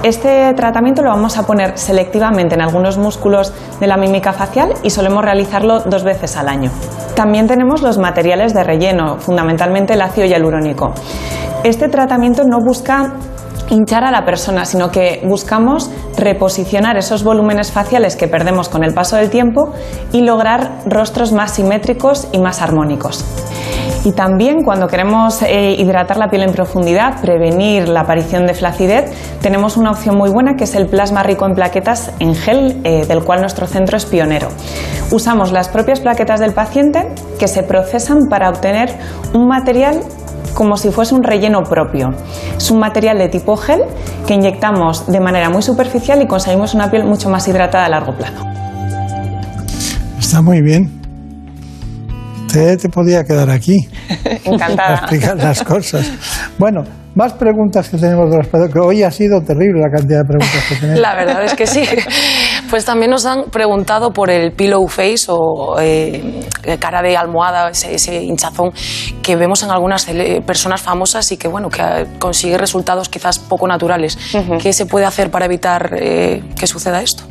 Este 0.02 0.52
tratamiento 0.55 1.02
lo 1.02 1.10
vamos 1.10 1.39
a 1.39 1.47
poner 1.47 1.78
selectivamente 1.78 2.56
en 2.56 2.60
algunos 2.60 2.98
músculos 2.98 3.52
de 3.78 3.86
la 3.86 3.97
mímica 3.97 4.32
facial 4.32 4.74
y 4.82 4.90
solemos 4.90 5.24
realizarlo 5.24 5.78
dos 5.81 6.02
veces 6.02 6.36
al 6.36 6.48
año. 6.48 6.73
También 7.14 7.47
tenemos 7.47 7.82
los 7.82 7.98
materiales 7.98 8.52
de 8.52 8.62
relleno, 8.62 9.16
fundamentalmente 9.18 9.94
el 9.94 10.02
ácido 10.02 10.27
hialurónico. 10.27 10.93
Este 11.65 11.89
tratamiento 11.89 12.45
no 12.45 12.59
busca 12.61 13.15
hinchar 13.70 14.05
a 14.05 14.11
la 14.11 14.24
persona, 14.24 14.65
sino 14.65 14.91
que 14.91 15.23
buscamos 15.24 15.91
reposicionar 16.16 16.97
esos 16.97 17.24
volúmenes 17.24 17.73
faciales 17.73 18.16
que 18.16 18.28
perdemos 18.28 18.69
con 18.69 18.85
el 18.85 18.95
paso 18.95 19.16
del 19.16 19.31
tiempo 19.31 19.73
y 20.12 20.23
lograr 20.23 20.83
rostros 20.87 21.33
más 21.33 21.53
simétricos 21.53 22.28
y 22.33 22.39
más 22.39 22.62
armónicos. 22.62 23.24
Y 24.05 24.12
también 24.12 24.62
cuando 24.62 24.87
queremos 24.87 25.43
eh, 25.43 25.74
hidratar 25.77 26.16
la 26.16 26.28
piel 26.28 26.45
en 26.45 26.53
profundidad, 26.53 27.20
prevenir 27.20 27.89
la 27.89 28.03
aparición 28.03 28.47
de 28.47 28.55
flacidez, 28.55 29.11
tenemos 29.41 29.77
una 29.77 29.91
opción 29.91 30.16
muy 30.16 30.31
buena 30.31 30.55
que 30.55 30.62
es 30.62 30.77
el 30.77 30.87
plasma 30.87 31.24
rico 31.24 31.45
en 31.45 31.55
plaquetas 31.55 32.12
en 32.20 32.37
gel, 32.37 32.81
eh, 32.85 33.05
del 33.07 33.24
cual 33.24 33.41
nuestro 33.41 33.66
centro 33.66 33.97
es 33.97 34.07
pionero. 34.07 34.47
Usamos 35.11 35.51
las 35.51 35.69
propias 35.69 35.99
plaquetas 35.99 36.39
del 36.39 36.53
paciente 36.53 37.09
que 37.41 37.49
se 37.49 37.65
procesan 37.65 38.28
para 38.31 38.49
obtener 38.49 38.95
un 39.35 39.49
material 39.49 40.01
como 40.57 40.78
si 40.78 40.91
fuese 40.91 41.15
un 41.15 41.23
relleno 41.23 41.62
propio. 41.62 42.15
Es 42.57 42.70
un 42.70 42.81
material 42.81 43.19
de 43.19 43.28
tipo 43.28 43.57
gel 43.59 43.83
que 44.27 44.33
inyectamos 44.33 45.07
de 45.07 45.20
manera 45.20 45.51
muy 45.51 45.61
superficial 45.61 46.23
y 46.23 46.27
conseguimos 46.27 46.73
una 46.73 46.91
piel 46.91 47.05
mucho 47.05 47.28
más 47.28 47.47
hidratada 47.47 47.85
a 47.85 47.89
largo 47.91 48.16
plazo. 48.16 48.43
Está 50.19 50.41
muy 50.41 50.62
bien. 50.62 50.91
Te, 52.51 52.78
te 52.78 52.89
podía 52.89 53.23
quedar 53.24 53.51
aquí. 53.51 53.87
Encantada. 54.45 54.95
explicar 54.95 55.37
las 55.37 55.62
cosas. 55.62 56.11
Bueno, 56.59 56.85
Más 57.16 57.33
preguntas 57.33 57.89
que 57.89 57.97
tenemos 57.97 58.31
de 58.31 58.37
los 58.37 58.70
que 58.70 58.78
hoy 58.78 59.03
ha 59.03 59.11
sido 59.11 59.41
terrible 59.41 59.81
la 59.81 59.91
cantidad 59.91 60.19
de 60.19 60.24
preguntas 60.27 60.65
que 60.69 60.74
tenemos. 60.81 61.01
La 61.01 61.15
verdad 61.15 61.45
es 61.45 61.55
que 61.55 61.66
sí. 61.66 61.83
Pues 62.69 62.85
también 62.85 63.11
nos 63.11 63.27
han 63.27 63.45
preguntado 63.45 64.13
por 64.13 64.31
el 64.31 64.53
pillow 64.53 64.87
face 64.89 65.27
o 65.29 65.77
eh, 65.81 66.41
cara 66.81 67.01
de 67.01 67.17
almohada, 67.17 67.71
ese, 67.71 67.95
ese 67.95 68.23
hinchazón 68.23 68.73
que 69.23 69.37
vemos 69.37 69.63
en 69.63 69.71
algunas 69.71 70.07
personas 70.45 70.83
famosas 70.83 71.31
y 71.33 71.37
que, 71.37 71.49
bueno, 71.49 71.69
que 71.69 71.83
eh, 71.83 72.07
consigue 72.19 72.59
resultados 72.59 73.09
quizás 73.09 73.39
poco 73.39 73.69
naturales. 73.69 74.19
¿Qué 74.61 74.73
se 74.73 74.87
puede 74.87 75.07
hacer 75.07 75.31
para 75.31 75.45
evitar 75.47 75.91
eh, 75.97 76.43
que 76.59 76.67
suceda 76.67 77.03
esto? 77.03 77.25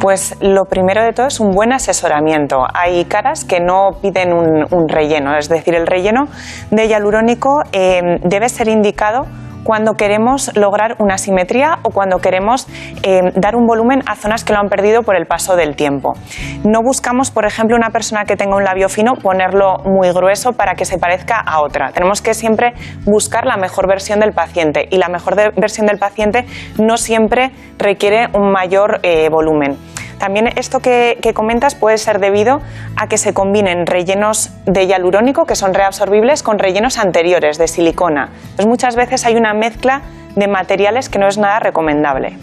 Pues 0.00 0.36
lo 0.40 0.66
primero 0.66 1.02
de 1.02 1.12
todo 1.12 1.26
es 1.26 1.40
un 1.40 1.52
buen 1.52 1.72
asesoramiento. 1.72 2.64
Hay 2.74 3.06
caras 3.06 3.44
que 3.44 3.60
no 3.60 3.92
piden 4.02 4.32
un, 4.32 4.66
un 4.70 4.88
relleno, 4.88 5.36
es 5.38 5.48
decir, 5.48 5.74
el 5.74 5.86
relleno 5.86 6.28
de 6.70 6.86
hialurónico 6.86 7.62
eh, 7.72 8.20
debe 8.22 8.48
ser 8.50 8.68
indicado 8.68 9.26
cuando 9.66 9.94
queremos 9.94 10.56
lograr 10.56 10.94
una 11.00 11.18
simetría 11.18 11.80
o 11.82 11.90
cuando 11.90 12.18
queremos 12.18 12.68
eh, 13.02 13.32
dar 13.34 13.56
un 13.56 13.66
volumen 13.66 14.00
a 14.06 14.14
zonas 14.14 14.44
que 14.44 14.52
lo 14.52 14.60
han 14.60 14.68
perdido 14.68 15.02
por 15.02 15.16
el 15.16 15.26
paso 15.26 15.56
del 15.56 15.74
tiempo. 15.74 16.14
No 16.62 16.82
buscamos, 16.82 17.32
por 17.32 17.46
ejemplo, 17.46 17.74
una 17.76 17.90
persona 17.90 18.26
que 18.26 18.36
tenga 18.36 18.54
un 18.54 18.62
labio 18.62 18.88
fino, 18.88 19.16
ponerlo 19.16 19.78
muy 19.78 20.12
grueso 20.12 20.52
para 20.52 20.76
que 20.76 20.84
se 20.84 20.98
parezca 20.98 21.40
a 21.40 21.62
otra. 21.62 21.90
Tenemos 21.90 22.22
que 22.22 22.32
siempre 22.32 22.74
buscar 23.04 23.44
la 23.44 23.56
mejor 23.56 23.88
versión 23.88 24.20
del 24.20 24.32
paciente 24.32 24.86
y 24.88 24.98
la 24.98 25.08
mejor 25.08 25.34
versión 25.56 25.88
del 25.88 25.98
paciente 25.98 26.46
no 26.78 26.96
siempre 26.96 27.50
requiere 27.76 28.28
un 28.34 28.52
mayor 28.52 29.00
eh, 29.02 29.28
volumen. 29.30 29.76
También 30.18 30.48
esto 30.56 30.80
que, 30.80 31.18
que 31.20 31.34
comentas 31.34 31.74
puede 31.74 31.98
ser 31.98 32.18
debido 32.20 32.60
a 32.96 33.06
que 33.06 33.18
se 33.18 33.34
combinen 33.34 33.86
rellenos 33.86 34.50
de 34.64 34.86
hialurónico, 34.86 35.44
que 35.44 35.56
son 35.56 35.74
reabsorbibles, 35.74 36.42
con 36.42 36.58
rellenos 36.58 36.98
anteriores 36.98 37.58
de 37.58 37.68
silicona. 37.68 38.30
Entonces, 38.42 38.66
muchas 38.66 38.96
veces 38.96 39.24
hay 39.26 39.34
una 39.34 39.52
mezcla 39.54 40.02
de 40.36 40.48
materiales 40.48 41.08
que 41.08 41.18
no 41.18 41.26
es 41.26 41.38
nada 41.38 41.58
recomendable. 41.58 42.36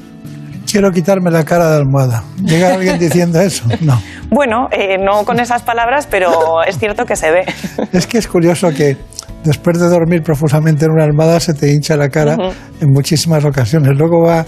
Quiero 0.70 0.92
quitarme 0.92 1.30
la 1.30 1.46
cara 1.46 1.70
de 1.70 1.78
almohada. 1.78 2.24
¿Llega 2.42 2.74
alguien 2.74 2.98
diciendo 2.98 3.40
eso? 3.40 3.66
No. 3.82 4.02
Bueno, 4.34 4.68
eh, 4.72 4.98
no 4.98 5.26
con 5.26 5.40
esas 5.40 5.62
palabras, 5.62 6.08
pero 6.10 6.64
es 6.64 6.80
cierto 6.80 7.06
que 7.06 7.16
se 7.16 7.30
ve. 7.30 7.46
Es 7.94 8.08
que 8.08 8.18
es 8.18 8.28
curioso 8.28 8.72
que 8.72 8.98
después 9.44 9.80
de 9.80 9.88
dormir 9.88 10.24
profusamente 10.24 10.86
en 10.86 10.92
una 10.92 11.04
almohada 11.04 11.40
se 11.40 11.54
te 11.54 11.72
hincha 11.72 11.96
la 11.96 12.10
cara 12.10 12.36
en 12.82 12.90
muchísimas 12.90 13.46
ocasiones. 13.46 13.92
Luego 13.96 14.24
va, 14.26 14.44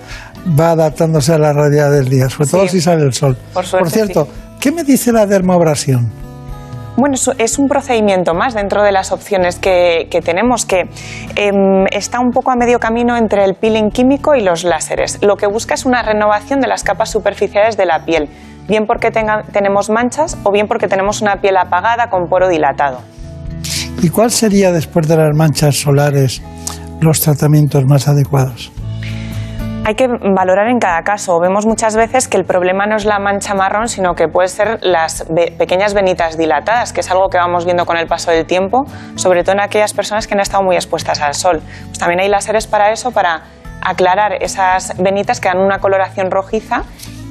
va 0.60 0.72
adaptándose 0.72 1.34
a 1.34 1.38
la 1.38 1.54
realidad 1.54 1.92
del 1.92 2.08
día, 2.10 2.30
sobre 2.30 2.50
todo 2.50 2.62
Sí. 2.64 2.70
si 2.78 2.82
sale 2.82 3.04
el 3.04 3.14
sol. 3.14 3.38
Por 3.54 3.66
suerte, 3.66 3.90
cierto, 3.90 4.26
sí. 4.26 4.32
¿qué 4.60 4.72
me 4.72 4.84
dice 4.84 5.12
la 5.12 5.26
dermoabrasión? 5.26 6.12
Bueno, 6.98 7.16
es- 7.38 7.60
un 7.60 7.68
procedimiento 7.68 8.34
más 8.34 8.54
dentro 8.54 8.82
de 8.82 8.94
las 8.94 9.12
opciones 9.12 9.58
que, 9.60 10.08
que 10.10 10.22
tenemos, 10.22 10.66
que 10.66 10.88
em, 11.36 11.86
está 11.92 12.22
un 12.22 12.32
poco 12.32 12.52
a 12.52 12.56
medio 12.56 12.80
camino 12.80 13.18
entre 13.18 13.44
el 13.44 13.56
peeling 13.56 13.90
químico 13.90 14.34
y 14.34 14.42
los 14.42 14.64
láseres. 14.64 15.18
Lo 15.22 15.36
que 15.36 15.46
busca 15.48 15.74
es 15.74 15.86
una 15.86 16.04
renovación 16.04 16.62
de 16.62 16.68
las 16.68 16.84
capas 16.84 17.10
superficiales 17.12 17.76
de 17.76 17.86
la 17.86 18.06
piel, 18.06 18.30
bien 18.70 18.86
porque 18.88 19.12
tenga- 19.12 19.44
tenemos 19.52 19.90
manchas 19.90 20.38
o 20.44 20.52
bien 20.54 20.68
porque 20.70 20.88
tenemos 20.88 21.22
una 21.22 21.42
piel 21.42 21.58
apagada 21.58 22.10
con 22.10 22.30
poro 22.30 22.48
dilatado. 22.48 23.02
¿Y 24.02 24.08
cuál 24.10 24.32
sería 24.32 24.72
después 24.72 25.06
de 25.08 25.18
las 25.18 25.36
manchas 25.36 25.76
solares 25.76 26.42
los 27.02 27.20
tratamientos 27.20 27.84
más 27.86 28.08
adecuados? 28.08 28.72
Hay 29.88 29.94
que 29.94 30.08
valorar 30.08 30.68
en 30.70 30.80
cada 30.80 31.04
caso. 31.04 31.40
Vemos 31.40 31.68
muchas 31.68 31.96
veces 31.96 32.28
que 32.28 32.38
el 32.38 32.44
problema 32.44 32.88
no 32.88 32.96
es 32.96 33.06
la 33.06 33.20
mancha 33.20 33.54
marrón, 33.54 33.88
sino 33.88 34.16
que 34.16 34.28
puede 34.28 34.48
ser 34.48 34.80
las 34.82 35.26
pequeñas 35.60 35.94
venitas 35.94 36.40
dilatadas, 36.40 36.92
que 36.92 37.02
es 37.02 37.12
algo 37.12 37.30
que 37.30 37.38
vamos 37.38 37.66
viendo 37.66 37.86
con 37.86 37.96
el 37.96 38.08
paso 38.08 38.32
del 38.32 38.48
tiempo, 38.48 38.86
sobre 39.14 39.44
todo 39.44 39.54
en 39.54 39.62
aquellas 39.62 39.94
personas 39.94 40.26
que 40.26 40.34
han 40.34 40.40
estado 40.40 40.64
muy 40.64 40.76
expuestas 40.76 41.22
al 41.22 41.36
sol. 41.36 41.62
Pues 41.86 42.00
también 42.00 42.20
hay 42.20 42.30
láseres 42.30 42.66
para 42.66 42.92
eso, 42.92 43.12
para 43.12 43.44
aclarar 43.84 44.42
esas 44.42 44.98
venitas 44.98 45.40
que 45.40 45.50
dan 45.50 45.60
una 45.60 45.78
coloración 45.78 46.32
rojiza 46.32 46.82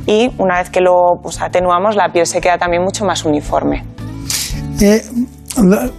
y 0.07 0.31
una 0.39 0.59
vez 0.59 0.71
que 0.71 0.81
lo 0.81 0.95
pues, 1.21 1.43
atenuamos, 1.43 1.97
la 1.97 2.11
piel 2.11 2.27
se 2.27 2.41
queda 2.41 2.57
también 2.57 2.85
mucho 2.85 3.05
más 3.05 3.25
uniforme. 3.25 3.83
Eh, 4.81 5.01
la- 5.57 5.91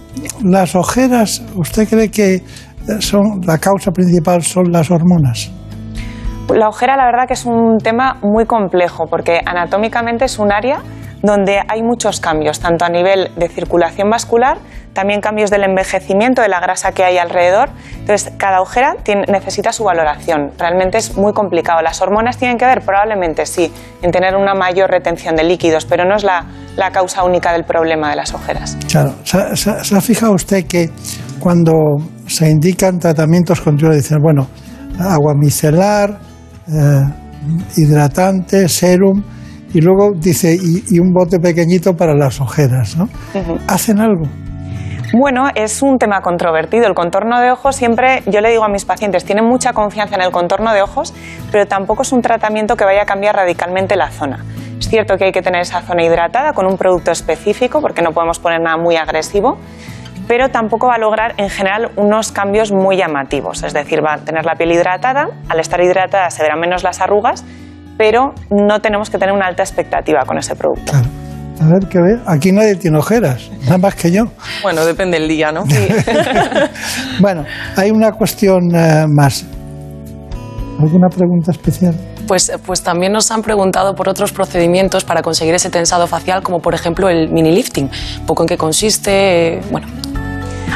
las 0.42 0.74
ojeras, 0.74 1.42
¿usted 1.54 1.86
cree 1.86 2.10
que 2.10 2.42
son 3.00 3.42
la 3.44 3.58
causa 3.58 3.90
principal 3.90 4.42
son 4.42 4.72
las 4.72 4.90
hormonas? 4.90 5.50
La 6.54 6.68
ojera, 6.68 6.96
la 6.96 7.06
verdad 7.06 7.26
que 7.26 7.34
es 7.34 7.44
un 7.44 7.78
tema 7.78 8.18
muy 8.22 8.46
complejo 8.46 9.06
porque 9.06 9.40
anatómicamente 9.44 10.24
es 10.24 10.38
un 10.38 10.52
área 10.52 10.80
donde 11.22 11.60
hay 11.68 11.82
muchos 11.82 12.20
cambios, 12.20 12.60
tanto 12.60 12.84
a 12.84 12.88
nivel 12.88 13.30
de 13.36 13.48
circulación 13.48 14.08
vascular, 14.10 14.58
también 14.92 15.20
cambios 15.20 15.50
del 15.50 15.64
envejecimiento, 15.64 16.40
de 16.40 16.48
la 16.48 16.60
grasa 16.60 16.92
que 16.92 17.04
hay 17.04 17.18
alrededor. 17.18 17.68
Entonces, 17.98 18.32
cada 18.38 18.60
ojera 18.60 18.94
necesita 19.28 19.72
su 19.72 19.84
valoración. 19.84 20.52
Realmente 20.58 20.98
es 20.98 21.16
muy 21.16 21.32
complicado. 21.32 21.82
¿Las 21.82 22.00
hormonas 22.00 22.38
tienen 22.38 22.56
que 22.56 22.64
ver? 22.64 22.80
Probablemente 22.82 23.44
sí, 23.44 23.72
en 24.02 24.10
tener 24.10 24.36
una 24.36 24.54
mayor 24.54 24.90
retención 24.90 25.34
de 25.36 25.44
líquidos, 25.44 25.84
pero 25.84 26.04
no 26.04 26.16
es 26.16 26.24
la, 26.24 26.46
causa 26.92 27.24
única 27.24 27.52
del 27.52 27.64
problema 27.64 28.10
de 28.10 28.16
las 28.16 28.32
ojeras. 28.32 28.78
Claro, 28.88 29.14
¿se, 29.24 29.56
se 29.56 29.96
ha 29.96 30.00
fijado 30.00 30.32
usted 30.32 30.66
que 30.66 30.90
cuando 31.40 31.72
se 32.26 32.48
indican 32.48 32.98
tratamientos 32.98 33.60
continuos 33.60 33.96
dicen, 33.96 34.18
bueno, 34.22 34.46
agua 34.98 35.34
micelar, 35.34 36.18
eh, 36.68 37.02
hidratante, 37.76 38.68
serum, 38.68 39.22
y 39.72 39.80
luego 39.80 40.12
dice, 40.16 40.54
y, 40.54 40.84
y 40.88 40.98
un 40.98 41.12
bote 41.12 41.38
pequeñito 41.38 41.94
para 41.94 42.14
las 42.14 42.40
ojeras, 42.40 42.96
¿no? 42.96 43.08
¿Hacen 43.68 44.00
algo? 44.00 44.24
Bueno, 45.12 45.44
es 45.54 45.82
un 45.82 45.98
tema 45.98 46.20
controvertido. 46.20 46.86
El 46.86 46.94
contorno 46.94 47.40
de 47.40 47.50
ojos 47.50 47.76
siempre, 47.76 48.22
yo 48.26 48.40
le 48.40 48.50
digo 48.50 48.64
a 48.64 48.68
mis 48.68 48.84
pacientes, 48.84 49.24
tienen 49.24 49.44
mucha 49.44 49.72
confianza 49.72 50.16
en 50.16 50.22
el 50.22 50.30
contorno 50.30 50.72
de 50.72 50.82
ojos, 50.82 51.14
pero 51.52 51.66
tampoco 51.66 52.02
es 52.02 52.12
un 52.12 52.22
tratamiento 52.22 52.76
que 52.76 52.84
vaya 52.84 53.02
a 53.02 53.06
cambiar 53.06 53.36
radicalmente 53.36 53.96
la 53.96 54.10
zona. 54.10 54.44
Es 54.78 54.88
cierto 54.88 55.16
que 55.16 55.26
hay 55.26 55.32
que 55.32 55.42
tener 55.42 55.62
esa 55.62 55.80
zona 55.82 56.04
hidratada 56.04 56.52
con 56.52 56.66
un 56.66 56.76
producto 56.76 57.12
específico, 57.12 57.80
porque 57.80 58.02
no 58.02 58.10
podemos 58.10 58.38
poner 58.38 58.60
nada 58.60 58.76
muy 58.76 58.96
agresivo, 58.96 59.58
pero 60.28 60.48
tampoco 60.48 60.88
va 60.88 60.94
a 60.94 60.98
lograr 60.98 61.34
en 61.36 61.50
general 61.50 61.90
unos 61.96 62.32
cambios 62.32 62.72
muy 62.72 62.96
llamativos. 62.96 63.62
Es 63.62 63.72
decir, 63.72 64.04
va 64.04 64.14
a 64.14 64.18
tener 64.18 64.44
la 64.44 64.54
piel 64.54 64.72
hidratada, 64.72 65.28
al 65.48 65.60
estar 65.60 65.80
hidratada 65.80 66.30
se 66.30 66.42
verán 66.42 66.60
menos 66.60 66.82
las 66.82 67.00
arrugas, 67.00 67.44
pero 67.96 68.34
no 68.50 68.80
tenemos 68.80 69.10
que 69.10 69.18
tener 69.18 69.34
una 69.34 69.46
alta 69.46 69.62
expectativa 69.62 70.24
con 70.26 70.38
ese 70.38 70.54
producto. 70.54 70.92
A 71.58 71.66
ver, 71.68 71.88
¿qué 71.88 71.98
ve? 71.98 72.20
Aquí 72.26 72.52
nadie 72.52 72.74
tiene 72.76 72.98
ojeras, 72.98 73.50
nada 73.64 73.78
más 73.78 73.94
que 73.94 74.10
yo. 74.10 74.24
Bueno, 74.62 74.84
depende 74.84 75.18
del 75.18 75.28
día, 75.28 75.52
¿no? 75.52 75.64
Bueno, 77.20 77.44
hay 77.76 77.90
una 77.90 78.12
cuestión 78.12 78.74
eh, 78.74 79.06
más. 79.08 79.46
¿Alguna 80.78 81.08
pregunta 81.08 81.52
especial? 81.52 81.94
Pues, 82.26 82.52
pues 82.66 82.82
también 82.82 83.12
nos 83.12 83.30
han 83.30 83.40
preguntado 83.40 83.94
por 83.94 84.08
otros 84.08 84.32
procedimientos 84.32 85.04
para 85.04 85.22
conseguir 85.22 85.54
ese 85.54 85.70
tensado 85.70 86.06
facial, 86.06 86.42
como 86.42 86.58
por 86.58 86.74
ejemplo 86.74 87.08
el 87.08 87.30
mini 87.30 87.52
lifting. 87.52 87.88
Un 88.20 88.26
poco 88.26 88.42
en 88.42 88.48
qué 88.48 88.58
consiste, 88.58 89.60
bueno, 89.70 89.86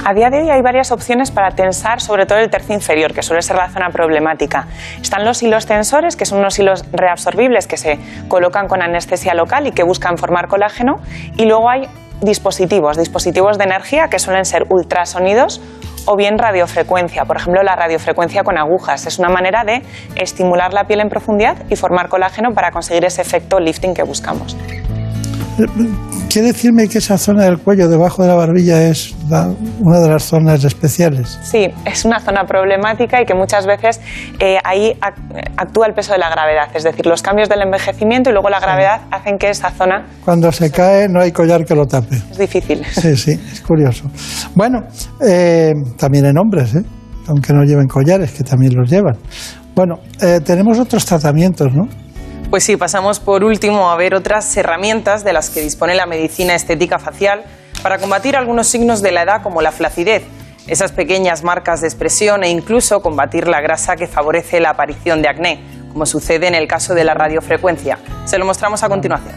A 0.04 0.14
día 0.14 0.30
de 0.30 0.42
hoy 0.42 0.50
hay 0.50 0.62
varias 0.62 0.92
opciones 0.92 1.30
para 1.30 1.50
tensar, 1.50 2.00
sobre 2.00 2.24
todo 2.24 2.38
el 2.38 2.48
tercio 2.48 2.74
inferior, 2.74 3.12
que 3.12 3.22
suele 3.22 3.42
ser 3.42 3.56
la 3.56 3.68
zona 3.68 3.90
problemática. 3.90 4.66
Están 5.00 5.24
los 5.24 5.42
hilos 5.42 5.66
tensores, 5.66 6.16
que 6.16 6.24
son 6.24 6.38
unos 6.38 6.58
hilos 6.58 6.84
reabsorbibles 6.92 7.66
que 7.66 7.76
se 7.76 7.98
colocan 8.28 8.66
con 8.66 8.82
anestesia 8.82 9.34
local 9.34 9.66
y 9.66 9.72
que 9.72 9.82
buscan 9.82 10.16
formar 10.16 10.48
colágeno. 10.48 10.96
Y 11.36 11.44
luego 11.44 11.68
hay 11.68 11.88
dispositivos, 12.22 12.96
dispositivos 12.96 13.58
de 13.58 13.64
energía 13.64 14.08
que 14.08 14.18
suelen 14.18 14.44
ser 14.44 14.66
ultrasonidos 14.70 15.60
o 16.06 16.16
bien 16.16 16.38
radiofrecuencia. 16.38 17.24
Por 17.24 17.36
ejemplo, 17.36 17.62
la 17.62 17.76
radiofrecuencia 17.76 18.42
con 18.42 18.58
agujas. 18.58 19.06
Es 19.06 19.18
una 19.18 19.28
manera 19.28 19.64
de 19.64 19.82
estimular 20.16 20.72
la 20.72 20.84
piel 20.84 21.00
en 21.00 21.08
profundidad 21.08 21.56
y 21.68 21.76
formar 21.76 22.08
colágeno 22.08 22.50
para 22.54 22.70
conseguir 22.70 23.04
ese 23.04 23.22
efecto 23.22 23.60
lifting 23.60 23.94
que 23.94 24.02
buscamos. 24.02 24.56
¿Quiere 26.30 26.48
decirme 26.48 26.88
que 26.88 26.98
esa 26.98 27.18
zona 27.18 27.44
del 27.44 27.58
cuello 27.58 27.88
debajo 27.88 28.22
de 28.22 28.28
la 28.28 28.34
barbilla 28.34 28.82
es 28.88 29.14
una 29.81 30.01
de 30.01 30.09
las 30.09 30.24
zonas 30.24 30.65
especiales? 30.65 31.39
Sí, 31.43 31.69
es 31.85 32.05
una 32.05 32.20
zona 32.20 32.44
problemática 32.44 33.20
y 33.23 33.24
que 33.27 33.35
muchas 33.35 33.66
veces 33.66 34.01
eh, 34.39 34.59
ahí 34.65 34.93
ac- 35.01 35.51
actúa 35.57 35.86
el 35.86 35.94
peso 35.94 36.12
de 36.12 36.19
la 36.19 36.28
gravedad, 36.31 36.69
es 36.74 36.82
decir, 36.85 37.07
los 37.07 37.23
cambios 37.23 37.48
del 37.48 37.62
envejecimiento 37.62 38.31
y 38.31 38.32
luego 38.32 38.48
la 38.51 38.61
gravedad 38.61 39.02
hacen 39.11 39.39
que 39.39 39.51
esa 39.51 39.70
zona 39.70 40.07
Cuando 40.24 40.51
se 40.52 40.70
cae 40.70 41.09
no 41.09 41.20
hay 41.20 41.32
collar 41.32 41.65
que 41.65 41.74
lo 41.74 41.86
tape. 41.86 42.16
es 42.16 42.39
difícil. 42.39 42.85
Sí, 42.86 43.16
sí, 43.16 43.32
es 43.52 43.61
curioso. 43.61 44.11
Bueno, 44.55 44.81
eh, 45.27 45.73
también 45.98 46.27
en 46.27 46.39
hombres, 46.39 46.74
¿eh? 46.74 46.82
aunque 47.28 47.52
no 47.52 47.62
lleven 47.65 47.86
collares, 47.86 48.32
que 48.32 48.43
también 48.44 48.74
los 48.74 48.90
llevan. 48.90 49.16
Bueno, 49.74 49.97
eh, 50.20 50.40
tenemos 50.44 50.78
otros 50.78 51.05
tratamientos, 51.07 51.69
¿no? 51.73 51.86
Pues 52.51 52.65
sí, 52.65 52.77
pasamos 52.77 53.20
por 53.20 53.44
último 53.44 53.90
a 53.90 53.97
ver 53.97 54.15
otras 54.16 54.57
herramientas 54.57 55.23
de 55.23 55.32
las 55.32 55.51
que 55.51 55.61
dispone 55.61 55.94
la 55.94 56.07
medicina 56.07 56.57
estética 56.57 56.98
facial 56.98 57.44
para 57.82 57.98
combatir 57.98 58.36
algunos 58.36 58.66
signos 58.66 59.02
de 59.02 59.12
la 59.12 59.23
edad 59.23 59.43
como 59.43 59.62
la 59.62 59.73
flacidez, 59.73 60.23
esas 60.66 60.93
pequeñas 60.93 61.43
marcas 61.43 61.81
de 61.81 61.89
expresión 61.89 62.44
e 62.44 62.51
incluso 62.51 63.01
combatir 63.01 63.48
la 63.48 63.61
grasa 63.61 63.97
que 63.97 64.07
favorece 64.07 64.61
la 64.61 64.70
aparición 64.70 65.23
de 65.23 65.28
acné, 65.28 65.61
como 65.93 66.07
sucede 66.07 66.47
en 66.47 66.55
el 66.55 66.69
caso 66.69 66.94
de 66.94 67.05
la 67.05 67.15
radiofrecuencia. 67.15 67.98
Se 68.24 68.39
lo 68.39 68.44
mostramos 68.44 68.82
a 68.82 68.89
continuación. 68.89 69.35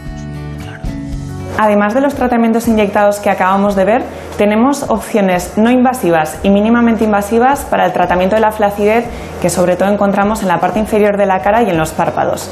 Además 1.57 1.93
de 1.93 2.01
los 2.01 2.15
tratamientos 2.15 2.67
inyectados 2.67 3.19
que 3.19 3.29
acabamos 3.29 3.75
de 3.75 3.85
ver, 3.85 4.03
tenemos 4.37 4.83
opciones 4.89 5.53
no 5.55 5.69
invasivas 5.69 6.39
y 6.41 6.49
mínimamente 6.49 7.03
invasivas 7.03 7.61
para 7.61 7.85
el 7.85 7.93
tratamiento 7.93 8.35
de 8.35 8.41
la 8.41 8.51
flacidez 8.51 9.05
que 9.39 9.51
sobre 9.51 9.75
todo 9.75 9.89
encontramos 9.89 10.41
en 10.41 10.47
la 10.47 10.59
parte 10.59 10.79
inferior 10.79 11.15
de 11.15 11.27
la 11.27 11.41
cara 11.41 11.61
y 11.61 11.69
en 11.69 11.77
los 11.77 11.91
párpados. 11.91 12.49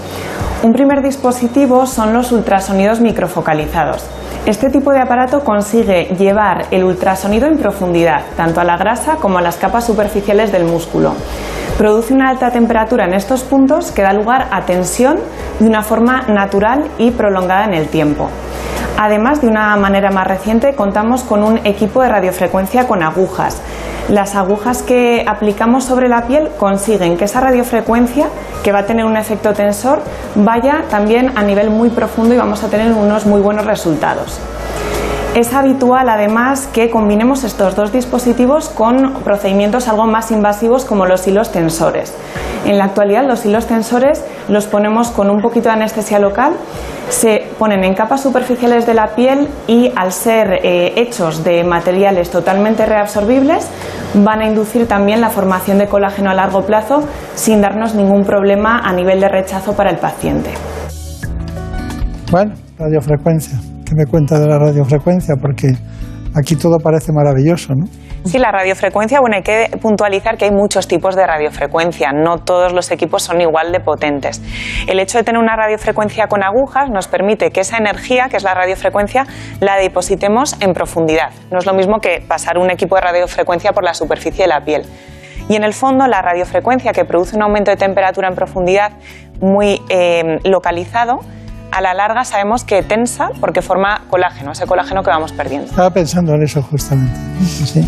Un 0.62 0.74
primer 0.74 1.02
dispositivo 1.02 1.88
son 1.88 2.14
los 2.14 2.32
ultrasonidos 2.32 3.02
microfocalizados. 3.02 4.06
Este 4.46 4.72
tipo 4.72 4.92
de 4.92 5.00
aparato 5.00 5.44
consigue 5.44 6.16
llevar 6.18 6.66
el 6.72 6.84
ultrasonido 6.84 7.46
en 7.46 7.60
profundidad, 7.60 8.24
tanto 8.36 8.60
a 8.60 8.64
la 8.64 8.76
grasa 8.76 9.18
como 9.18 9.38
a 9.38 9.42
las 9.42 9.58
capas 9.58 9.86
superficiales 9.86 10.52
del 10.52 10.64
músculo. 10.64 11.14
Produce 11.78 12.16
una 12.16 12.30
alta 12.30 12.50
temperatura 12.50 13.06
en 13.06 13.14
estos 13.14 13.44
puntos 13.44 13.92
que 13.92 14.02
da 14.02 14.14
lugar 14.14 14.48
a 14.52 14.66
tensión 14.66 15.20
de 15.60 15.68
una 15.68 15.84
forma 15.84 16.24
natural 16.24 16.86
y 16.98 17.12
prolongada 17.12 17.66
en 17.66 17.76
el 17.76 17.88
tiempo. 17.90 18.30
Además, 18.98 19.42
de 19.42 19.48
una 19.48 19.76
manera 19.78 20.12
más 20.12 20.28
reciente, 20.28 20.74
contamos 20.76 21.24
con 21.24 21.44
un 21.44 21.58
equipo 21.66 22.02
de 22.02 22.10
radiofrecuencia 22.10 22.88
con 22.88 23.04
agujas. 23.04 23.62
Las 24.10 24.36
agujas 24.36 24.84
que 24.84 25.24
aplicamos 25.28 25.86
sobre 25.86 26.10
la 26.10 26.28
piel 26.28 26.50
consiguen 26.58 27.18
que 27.18 27.26
esa 27.26 27.40
radiofrecuencia, 27.40 28.28
que 28.64 28.72
va 28.72 28.80
a 28.80 28.86
tener 28.86 29.06
un 29.06 29.16
efecto 29.16 29.54
tensor, 29.54 30.02
vaya 30.36 30.84
también 30.90 31.32
a 31.36 31.44
nivel 31.44 31.70
muy 31.70 31.90
profundo 31.90 32.34
y 32.34 32.38
vamos 32.38 32.64
a 32.64 32.68
tener 32.68 32.92
unos 32.92 33.26
muy 33.26 33.42
buenos 33.42 33.66
resultados. 33.66 34.40
Es 35.34 35.53
habitual 35.53 36.10
además 36.10 36.68
que 36.68 36.90
combinemos 36.90 37.45
estos 37.45 37.74
dos 37.78 37.94
dispositivos 37.94 38.68
con 38.68 39.14
procedimientos 39.24 39.88
algo 39.88 40.06
más 40.06 40.30
invasivos 40.30 40.84
como 40.84 41.06
los 41.06 41.26
hilos 41.26 41.53
tensores. 41.53 42.14
En 42.66 42.78
la 42.78 42.84
actualidad 42.84 43.26
los 43.26 43.45
hilos 43.45 43.66
tensores 43.66 44.26
los 44.49 44.68
ponemos 44.68 45.10
con 45.10 45.30
un 45.30 45.41
poquito 45.41 45.70
de 45.70 45.76
anestesia 45.76 46.20
local, 46.20 46.52
se 47.08 47.48
ponen 47.58 47.86
en 47.86 47.94
capas 47.94 48.22
superficiales 48.22 48.86
de 48.86 48.94
la 48.94 49.16
piel 49.16 49.48
y 49.68 49.94
al 49.95 50.12
ser 50.12 50.60
eh, 50.64 50.95
hechos 50.98 51.45
de 51.45 51.64
materiales 51.64 52.30
totalmente 52.30 52.86
reabsorbibles 52.86 53.70
van 54.14 54.41
a 54.41 54.48
inducir 54.48 54.86
también 54.86 55.22
la 55.22 55.30
formación 55.30 55.78
de 55.78 55.88
colágeno 55.88 56.30
a 56.30 56.34
largo 56.34 56.64
plazo 56.64 57.06
sin 57.36 57.62
darnos 57.62 57.95
ningún 57.95 58.26
problema 58.26 58.80
a 58.80 58.91
nivel 58.91 59.22
de 59.22 59.30
rechazo 59.30 59.78
para 59.78 59.91
el 59.91 59.98
paciente. 59.98 60.49
Bueno, 62.30 62.52
radiofrecuencia 62.78 63.58
me 63.96 64.06
cuenta 64.06 64.40
de 64.40 64.48
la 64.48 64.58
radiofrecuencia, 64.58 65.36
porque 65.42 65.68
aquí 66.36 66.56
todo 66.56 66.78
parece 66.80 67.12
maravilloso, 67.12 67.74
¿no? 67.76 67.86
Sí, 68.24 68.38
la 68.38 68.52
radiofrecuencia, 68.52 69.20
bueno, 69.20 69.38
hay 69.38 69.42
que 69.42 69.76
puntualizar 69.82 70.38
que 70.38 70.46
hay 70.46 70.52
muchos 70.52 70.88
tipos 70.88 71.16
de 71.16 71.26
radiofrecuencia, 71.26 72.12
no 72.12 72.38
todos 72.38 72.72
los 72.72 72.92
equipos 72.92 73.24
son 73.24 73.42
igual 73.42 73.72
de 73.72 73.80
potentes. 73.80 74.42
El 74.88 75.00
hecho 75.00 75.18
de 75.18 75.24
tener 75.24 75.42
una 75.42 75.56
radiofrecuencia 75.56 76.28
con 76.28 76.44
agujas 76.44 76.92
nos 76.92 77.08
permite 77.08 77.50
que 77.50 77.62
esa 77.62 77.78
energía, 77.78 78.28
que 78.30 78.38
es 78.38 78.44
la 78.44 78.54
radiofrecuencia, 78.54 79.26
la 79.60 79.78
depositemos 79.78 80.56
en 80.62 80.74
profundidad. 80.74 81.32
No 81.52 81.58
es 81.58 81.66
lo 81.66 81.74
mismo 81.74 81.98
que 82.00 82.24
pasar 82.28 82.60
un 82.60 82.70
equipo 82.70 82.96
de 82.96 83.02
radiofrecuencia 83.02 83.72
por 83.72 83.84
la 83.84 83.96
superficie 83.96 84.44
de 84.44 84.50
la 84.50 84.64
piel. 84.64 84.84
Y 85.50 85.56
en 85.56 85.64
el 85.64 85.74
fondo, 85.74 86.06
la 86.06 86.22
radiofrecuencia 86.22 86.94
que 86.94 87.04
produce 87.04 87.36
un 87.36 87.42
aumento 87.42 87.72
de 87.72 87.78
temperatura 87.78 88.28
en 88.28 88.36
profundidad 88.36 88.92
muy 89.42 89.82
eh, 89.90 90.38
localizado, 90.44 91.22
a 91.72 91.81
la 91.81 91.93
larga 91.93 92.23
sabemos 92.23 92.64
que 92.64 92.84
tensa 92.84 93.30
porque 93.39 93.61
forma 93.61 94.02
colágeno, 94.10 94.52
ese 94.52 94.65
colágeno 94.65 95.03
que 95.03 95.10
vamos 95.10 95.31
perdiendo. 95.31 95.68
Estaba 95.68 95.89
pensando 95.89 96.34
en 96.35 96.43
eso 96.43 96.61
justamente. 96.61 97.15
Sí, 97.45 97.85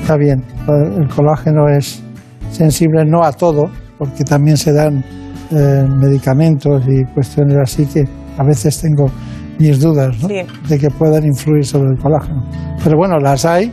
está 0.00 0.16
bien. 0.16 0.44
El 0.68 1.08
colágeno 1.08 1.68
es 1.68 2.02
sensible 2.50 3.04
no 3.04 3.24
a 3.24 3.32
todo, 3.32 3.70
porque 3.98 4.24
también 4.24 4.56
se 4.56 4.72
dan 4.72 5.04
eh, 5.50 5.84
medicamentos 5.88 6.82
y 6.86 7.04
cuestiones 7.12 7.56
así 7.62 7.86
que 7.86 8.04
a 8.38 8.44
veces 8.44 8.80
tengo 8.80 9.10
mis 9.58 9.80
dudas 9.80 10.16
¿no? 10.22 10.28
de 10.28 10.78
que 10.78 10.90
puedan 10.90 11.24
influir 11.24 11.64
sobre 11.64 11.90
el 11.90 11.98
colágeno. 11.98 12.42
Pero 12.82 12.96
bueno, 12.96 13.18
las 13.18 13.44
hay 13.44 13.72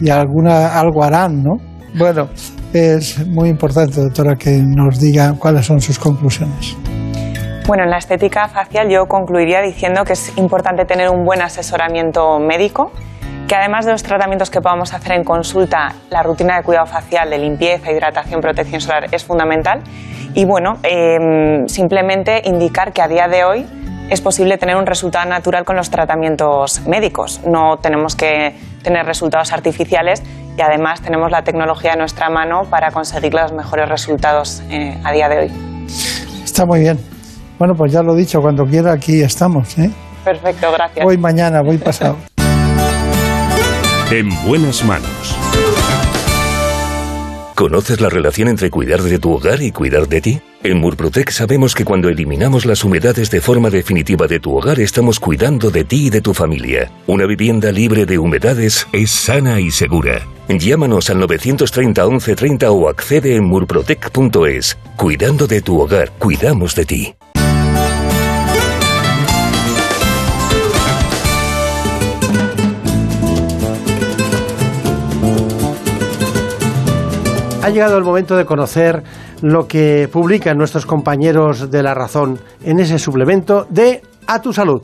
y 0.00 0.10
alguna, 0.10 0.78
algo 0.78 1.02
harán, 1.02 1.42
¿no? 1.42 1.56
Bueno, 1.96 2.28
es 2.72 3.26
muy 3.28 3.48
importante, 3.48 4.00
doctora, 4.00 4.34
que 4.36 4.62
nos 4.62 4.98
diga 4.98 5.34
cuáles 5.38 5.66
son 5.66 5.80
sus 5.80 5.98
conclusiones. 5.98 6.76
Bueno, 7.66 7.84
en 7.84 7.90
la 7.90 7.98
estética 7.98 8.48
facial 8.48 8.88
yo 8.88 9.06
concluiría 9.06 9.60
diciendo 9.60 10.04
que 10.04 10.14
es 10.14 10.36
importante 10.36 10.84
tener 10.84 11.08
un 11.08 11.24
buen 11.24 11.40
asesoramiento 11.42 12.40
médico, 12.40 12.90
que 13.46 13.54
además 13.54 13.86
de 13.86 13.92
los 13.92 14.02
tratamientos 14.02 14.50
que 14.50 14.60
podamos 14.60 14.92
hacer 14.92 15.12
en 15.12 15.22
consulta, 15.22 15.94
la 16.10 16.24
rutina 16.24 16.56
de 16.56 16.64
cuidado 16.64 16.86
facial, 16.86 17.30
de 17.30 17.38
limpieza, 17.38 17.92
hidratación, 17.92 18.40
protección 18.40 18.80
solar 18.80 19.06
es 19.12 19.24
fundamental. 19.24 19.80
Y 20.34 20.44
bueno, 20.44 20.78
em, 20.82 21.68
simplemente 21.68 22.42
indicar 22.44 22.92
que 22.92 23.00
a 23.00 23.06
día 23.06 23.28
de 23.28 23.44
hoy 23.44 23.66
es 24.10 24.20
posible 24.20 24.58
tener 24.58 24.74
un 24.74 24.86
resultado 24.86 25.28
natural 25.28 25.64
con 25.64 25.76
los 25.76 25.88
tratamientos 25.88 26.84
médicos. 26.86 27.42
No 27.46 27.78
tenemos 27.78 28.16
que 28.16 28.56
tener 28.82 29.06
resultados 29.06 29.52
artificiales 29.52 30.22
y 30.58 30.60
además 30.60 31.00
tenemos 31.00 31.30
la 31.30 31.44
tecnología 31.44 31.92
a 31.92 31.96
nuestra 31.96 32.28
mano 32.28 32.62
para 32.68 32.90
conseguir 32.90 33.34
los 33.34 33.52
mejores 33.52 33.88
resultados 33.88 34.64
eh, 34.68 34.98
a 35.04 35.12
día 35.12 35.28
de 35.28 35.38
hoy. 35.38 35.52
Está 36.44 36.66
muy 36.66 36.80
bien. 36.80 37.11
Bueno, 37.62 37.76
pues 37.76 37.92
ya 37.92 38.02
lo 38.02 38.14
he 38.14 38.16
dicho, 38.16 38.40
cuando 38.42 38.66
quiera 38.66 38.90
aquí 38.90 39.20
estamos. 39.20 39.78
¿eh? 39.78 39.88
Perfecto, 40.24 40.72
gracias. 40.72 41.04
Voy 41.04 41.16
mañana, 41.16 41.62
voy 41.62 41.78
pasado. 41.78 42.16
En 44.10 44.28
buenas 44.44 44.84
manos. 44.84 45.38
¿Conoces 47.54 48.00
la 48.00 48.08
relación 48.08 48.48
entre 48.48 48.68
cuidar 48.68 49.00
de 49.00 49.20
tu 49.20 49.30
hogar 49.30 49.62
y 49.62 49.70
cuidar 49.70 50.08
de 50.08 50.20
ti? 50.20 50.40
En 50.64 50.80
Murprotec 50.80 51.30
sabemos 51.30 51.76
que 51.76 51.84
cuando 51.84 52.08
eliminamos 52.08 52.66
las 52.66 52.82
humedades 52.82 53.30
de 53.30 53.40
forma 53.40 53.70
definitiva 53.70 54.26
de 54.26 54.40
tu 54.40 54.58
hogar 54.58 54.80
estamos 54.80 55.20
cuidando 55.20 55.70
de 55.70 55.84
ti 55.84 56.08
y 56.08 56.10
de 56.10 56.20
tu 56.20 56.34
familia. 56.34 56.90
Una 57.06 57.26
vivienda 57.26 57.70
libre 57.70 58.06
de 58.06 58.18
humedades 58.18 58.88
es 58.90 59.12
sana 59.12 59.60
y 59.60 59.70
segura. 59.70 60.26
Llámanos 60.48 61.10
al 61.10 61.20
930 61.20 62.08
1130 62.08 62.72
o 62.72 62.88
accede 62.88 63.36
en 63.36 63.44
murprotec.es. 63.44 64.76
Cuidando 64.96 65.46
de 65.46 65.62
tu 65.62 65.80
hogar, 65.80 66.10
cuidamos 66.18 66.74
de 66.74 66.84
ti. 66.84 67.14
Ha 77.62 77.70
llegado 77.70 77.96
el 77.96 78.02
momento 78.02 78.36
de 78.36 78.44
conocer 78.44 79.04
lo 79.40 79.68
que 79.68 80.08
publican 80.10 80.58
nuestros 80.58 80.84
compañeros 80.84 81.70
de 81.70 81.84
La 81.84 81.94
Razón 81.94 82.40
en 82.64 82.80
ese 82.80 82.98
suplemento 82.98 83.68
de 83.70 84.02
A 84.26 84.42
tu 84.42 84.52
Salud. 84.52 84.82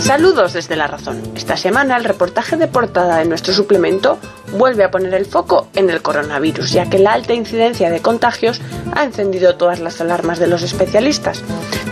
Saludos 0.00 0.54
desde 0.54 0.74
La 0.74 0.88
Razón. 0.88 1.22
Esta 1.36 1.56
semana 1.56 1.96
el 1.96 2.02
reportaje 2.02 2.56
de 2.56 2.66
portada 2.66 3.18
de 3.18 3.24
nuestro 3.24 3.54
suplemento 3.54 4.18
vuelve 4.58 4.82
a 4.82 4.90
poner 4.90 5.14
el 5.14 5.26
foco 5.26 5.68
en 5.76 5.88
el 5.90 6.02
coronavirus, 6.02 6.72
ya 6.72 6.90
que 6.90 6.98
la 6.98 7.12
alta 7.12 7.34
incidencia 7.34 7.88
de 7.88 8.00
contagios 8.00 8.60
ha 8.96 9.04
encendido 9.04 9.54
todas 9.54 9.78
las 9.78 10.00
alarmas 10.00 10.40
de 10.40 10.48
los 10.48 10.64
especialistas. 10.64 11.44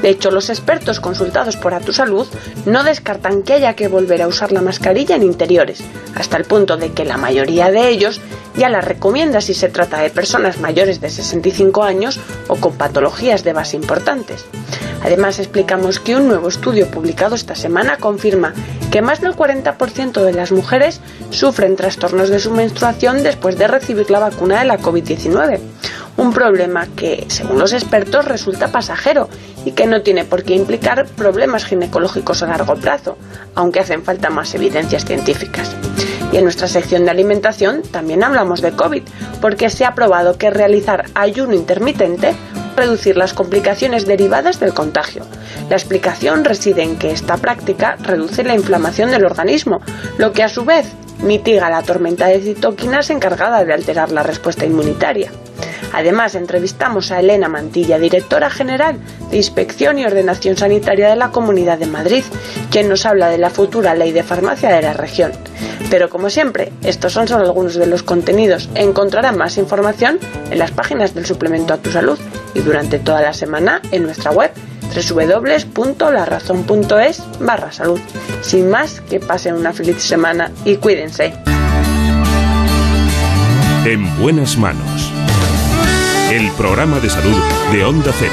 De 0.02 0.08
hecho, 0.08 0.30
los 0.30 0.48
expertos 0.48 1.00
consultados 1.00 1.56
por 1.56 1.74
A 1.74 1.80
Salud 1.92 2.26
no 2.66 2.84
descartan 2.84 3.42
que 3.42 3.54
haya 3.54 3.74
que 3.74 3.88
volver 3.88 4.22
a 4.22 4.28
usar 4.28 4.52
la 4.52 4.62
mascarilla 4.62 5.16
en 5.16 5.22
interiores, 5.22 5.82
hasta 6.14 6.36
el 6.36 6.44
punto 6.44 6.76
de 6.76 6.92
que 6.92 7.04
la 7.04 7.16
mayoría 7.16 7.70
de 7.70 7.88
ellos 7.88 8.20
ya 8.56 8.68
la 8.68 8.80
recomienda 8.80 9.40
si 9.40 9.54
se 9.54 9.68
trata 9.68 10.00
de 10.00 10.10
personas 10.10 10.60
mayores 10.60 11.00
de 11.00 11.10
65 11.10 11.82
años 11.82 12.18
o 12.48 12.56
con 12.56 12.74
patologías 12.74 13.44
de 13.44 13.52
base 13.52 13.76
importantes. 13.76 14.44
Además, 15.02 15.38
explicamos 15.38 15.98
que 15.98 16.16
un 16.16 16.28
nuevo 16.28 16.48
estudio 16.48 16.86
publicado 16.88 17.34
esta 17.34 17.54
semana 17.54 17.96
confirma 17.96 18.52
que 18.90 19.02
más 19.02 19.20
del 19.20 19.34
40% 19.34 20.22
de 20.22 20.32
las 20.32 20.52
mujeres 20.52 21.00
sufren 21.30 21.76
trastornos 21.76 22.28
de 22.28 22.38
su 22.38 22.50
menstruación 22.50 23.22
después 23.22 23.56
de 23.58 23.68
recibir 23.68 24.10
la 24.10 24.18
vacuna 24.18 24.58
de 24.60 24.66
la 24.66 24.78
COVID-19. 24.78 25.60
Un 26.16 26.32
problema 26.34 26.86
que, 26.96 27.24
según 27.28 27.58
los 27.58 27.72
expertos, 27.72 28.26
resulta 28.26 28.72
pasajero 28.72 29.28
y 29.64 29.72
que 29.72 29.86
no 29.86 30.02
tiene 30.02 30.24
por 30.24 30.42
qué 30.42 30.54
implicar 30.54 31.06
problemas 31.06 31.64
ginecológicos 31.64 32.42
a 32.42 32.46
largo 32.46 32.74
plazo, 32.74 33.16
aunque 33.54 33.80
hacen 33.80 34.02
falta 34.02 34.28
más 34.28 34.54
evidencias 34.54 35.04
científicas. 35.04 35.74
Y 36.32 36.36
en 36.36 36.44
nuestra 36.44 36.68
sección 36.68 37.04
de 37.04 37.10
alimentación 37.10 37.82
también 37.90 38.22
hablamos 38.22 38.60
de 38.60 38.72
COVID, 38.72 39.02
porque 39.40 39.70
se 39.70 39.84
ha 39.84 39.94
probado 39.94 40.36
que 40.36 40.50
realizar 40.50 41.06
ayuno 41.14 41.54
intermitente 41.54 42.34
reducir 42.76 43.16
las 43.16 43.34
complicaciones 43.34 44.06
derivadas 44.06 44.60
del 44.60 44.74
contagio. 44.74 45.24
La 45.68 45.76
explicación 45.76 46.44
reside 46.44 46.82
en 46.82 46.96
que 46.96 47.12
esta 47.12 47.36
práctica 47.36 47.96
reduce 48.02 48.42
la 48.42 48.54
inflamación 48.54 49.10
del 49.10 49.24
organismo, 49.24 49.80
lo 50.18 50.32
que 50.32 50.42
a 50.42 50.48
su 50.48 50.64
vez 50.64 50.86
mitiga 51.22 51.70
la 51.70 51.82
tormenta 51.82 52.26
de 52.26 52.40
citoquinas 52.40 53.10
encargada 53.10 53.64
de 53.64 53.72
alterar 53.72 54.12
la 54.12 54.22
respuesta 54.22 54.64
inmunitaria. 54.64 55.30
Además, 55.92 56.34
entrevistamos 56.34 57.10
a 57.10 57.20
Elena 57.20 57.48
Mantilla, 57.48 57.98
directora 57.98 58.48
general 58.48 58.96
de 59.30 59.36
Inspección 59.36 59.98
y 59.98 60.04
Ordenación 60.04 60.56
Sanitaria 60.56 61.08
de 61.08 61.16
la 61.16 61.30
Comunidad 61.30 61.78
de 61.78 61.86
Madrid, 61.86 62.22
quien 62.70 62.88
nos 62.88 63.06
habla 63.06 63.28
de 63.28 63.38
la 63.38 63.50
futura 63.50 63.94
ley 63.94 64.12
de 64.12 64.22
farmacia 64.22 64.70
de 64.70 64.82
la 64.82 64.92
región. 64.92 65.32
Pero 65.90 66.08
como 66.08 66.30
siempre, 66.30 66.72
estos 66.84 67.12
son 67.12 67.26
solo 67.26 67.44
algunos 67.44 67.74
de 67.74 67.86
los 67.86 68.04
contenidos. 68.04 68.68
Encontrarán 68.74 69.36
más 69.36 69.58
información 69.58 70.20
en 70.50 70.58
las 70.58 70.70
páginas 70.70 71.14
del 71.14 71.26
suplemento 71.26 71.74
a 71.74 71.78
tu 71.78 71.90
salud 71.90 72.18
y 72.54 72.60
durante 72.60 73.00
toda 73.00 73.22
la 73.22 73.32
semana 73.32 73.82
en 73.90 74.04
nuestra 74.04 74.30
web 74.30 74.52
www.larazón.es 74.90 77.22
barra 77.40 77.72
salud. 77.72 77.98
Sin 78.42 78.68
más, 78.70 79.00
que 79.00 79.18
pasen 79.20 79.54
una 79.54 79.72
feliz 79.72 80.02
semana 80.02 80.50
y 80.64 80.76
cuídense. 80.76 81.32
En 83.84 84.20
buenas 84.20 84.58
manos. 84.58 85.12
El 86.30 86.50
programa 86.52 87.00
de 87.00 87.10
salud 87.10 87.42
de 87.72 87.84
Onda 87.84 88.12
Cero. 88.18 88.32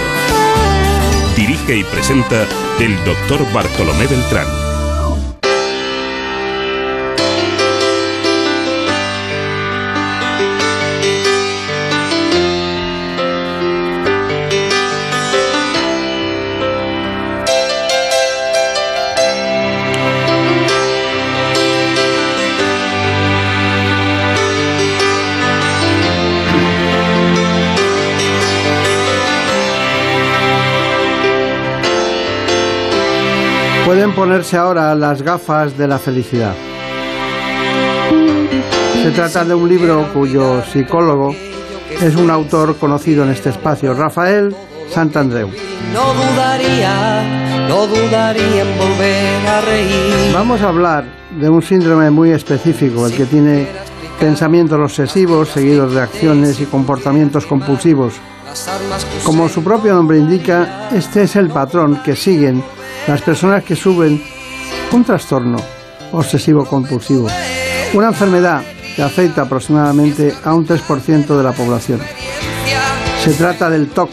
Dirige 1.35 1.77
y 1.77 1.83
presenta 1.83 2.45
el 2.79 2.95
doctor 3.05 3.39
Bartolomé 3.53 4.07
Beltrán. 4.07 4.66
Pueden 33.87 34.11
ponerse 34.11 34.57
ahora 34.57 34.93
las 34.95 35.21
gafas 35.21 35.77
de 35.77 35.87
la 35.87 35.97
felicidad. 35.97 36.53
Se 39.01 39.11
trata 39.11 39.45
de 39.45 39.55
un 39.55 39.69
libro 39.69 40.09
cuyo 40.13 40.61
psicólogo 40.61 41.33
es 42.01 42.13
un 42.17 42.29
autor 42.29 42.75
conocido 42.75 43.23
en 43.23 43.29
este 43.29 43.49
espacio, 43.49 43.93
Rafael 43.93 44.53
Santandreu. 44.89 45.47
No 45.93 46.13
dudaría, 46.13 47.67
no 47.69 47.87
dudaría 47.87 48.63
en 48.63 48.77
volver 48.77 49.47
a 49.47 49.61
reír. 49.61 50.33
Vamos 50.33 50.61
a 50.63 50.67
hablar 50.67 51.05
de 51.39 51.49
un 51.49 51.61
síndrome 51.61 52.11
muy 52.11 52.31
específico, 52.31 53.07
el 53.07 53.13
que 53.15 53.23
tiene 53.23 53.69
pensamientos 54.19 54.81
obsesivos 54.81 55.47
seguidos 55.47 55.93
de 55.93 56.01
acciones 56.01 56.59
y 56.59 56.65
comportamientos 56.65 57.45
compulsivos. 57.45 58.15
Como 59.23 59.47
su 59.47 59.63
propio 59.63 59.93
nombre 59.93 60.17
indica, 60.17 60.89
este 60.93 61.23
es 61.23 61.37
el 61.37 61.47
patrón 61.47 62.01
que 62.03 62.17
siguen 62.17 62.61
las 63.07 63.21
personas 63.21 63.63
que 63.63 63.75
suben 63.75 64.21
un 64.91 65.03
trastorno 65.03 65.57
obsesivo 66.11 66.65
compulsivo, 66.65 67.27
una 67.93 68.07
enfermedad 68.07 68.61
que 68.95 69.01
afecta 69.01 69.43
aproximadamente 69.43 70.33
a 70.43 70.53
un 70.53 70.67
3% 70.67 71.25
de 71.25 71.43
la 71.43 71.53
población. 71.53 72.01
Se 73.23 73.31
trata 73.33 73.69
del 73.69 73.89
TOC, 73.89 74.09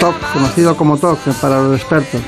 TOC, 0.00 0.14
conocido 0.32 0.76
como 0.76 0.96
TOC 0.96 1.18
para 1.40 1.60
los 1.60 1.76
expertos. 1.78 2.20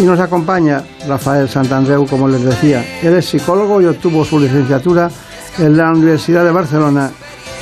Y 0.00 0.02
nos 0.04 0.20
acompaña 0.20 0.82
Rafael 1.08 1.48
Santandreu, 1.48 2.06
como 2.06 2.28
les 2.28 2.42
decía. 2.42 2.84
Él 3.02 3.14
es 3.14 3.26
psicólogo 3.26 3.80
y 3.82 3.86
obtuvo 3.86 4.24
su 4.24 4.38
licenciatura 4.38 5.10
en 5.58 5.76
la 5.76 5.90
Universidad 5.90 6.44
de 6.44 6.52
Barcelona, 6.52 7.10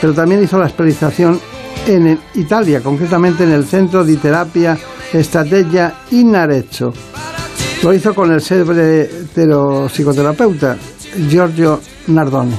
pero 0.01 0.13
también 0.13 0.43
hizo 0.43 0.59
la 0.59 0.67
especialización 0.67 1.41
en 1.87 2.19
Italia, 2.35 2.83
concretamente 2.83 3.45
en 3.45 3.53
el 3.53 3.65
Centro 3.65 4.05
de 4.05 4.17
Terapia 4.17 4.77
Estrategia 5.13 5.95
in 6.11 6.35
Arezzo. 6.35 6.93
Lo 7.83 7.93
hizo 7.93 8.15
con 8.15 8.33
el 8.33 8.41
célebre 8.41 9.09
psicoterapeuta 9.89 10.77
Giorgio 11.29 11.81
Nardone. 12.09 12.57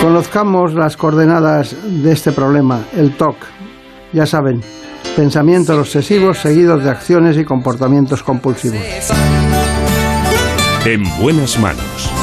Conozcamos 0.00 0.74
las 0.74 0.96
coordenadas 0.96 1.76
de 1.84 2.12
este 2.12 2.32
problema, 2.32 2.80
el 2.96 3.16
TOC. 3.16 3.36
Ya 4.12 4.26
saben, 4.26 4.60
pensamientos 5.14 5.78
obsesivos 5.78 6.38
seguidos 6.38 6.82
de 6.82 6.90
acciones 6.90 7.38
y 7.38 7.44
comportamientos 7.44 8.22
compulsivos. 8.24 8.80
En 10.84 11.04
buenas 11.20 11.56
manos. 11.60 12.21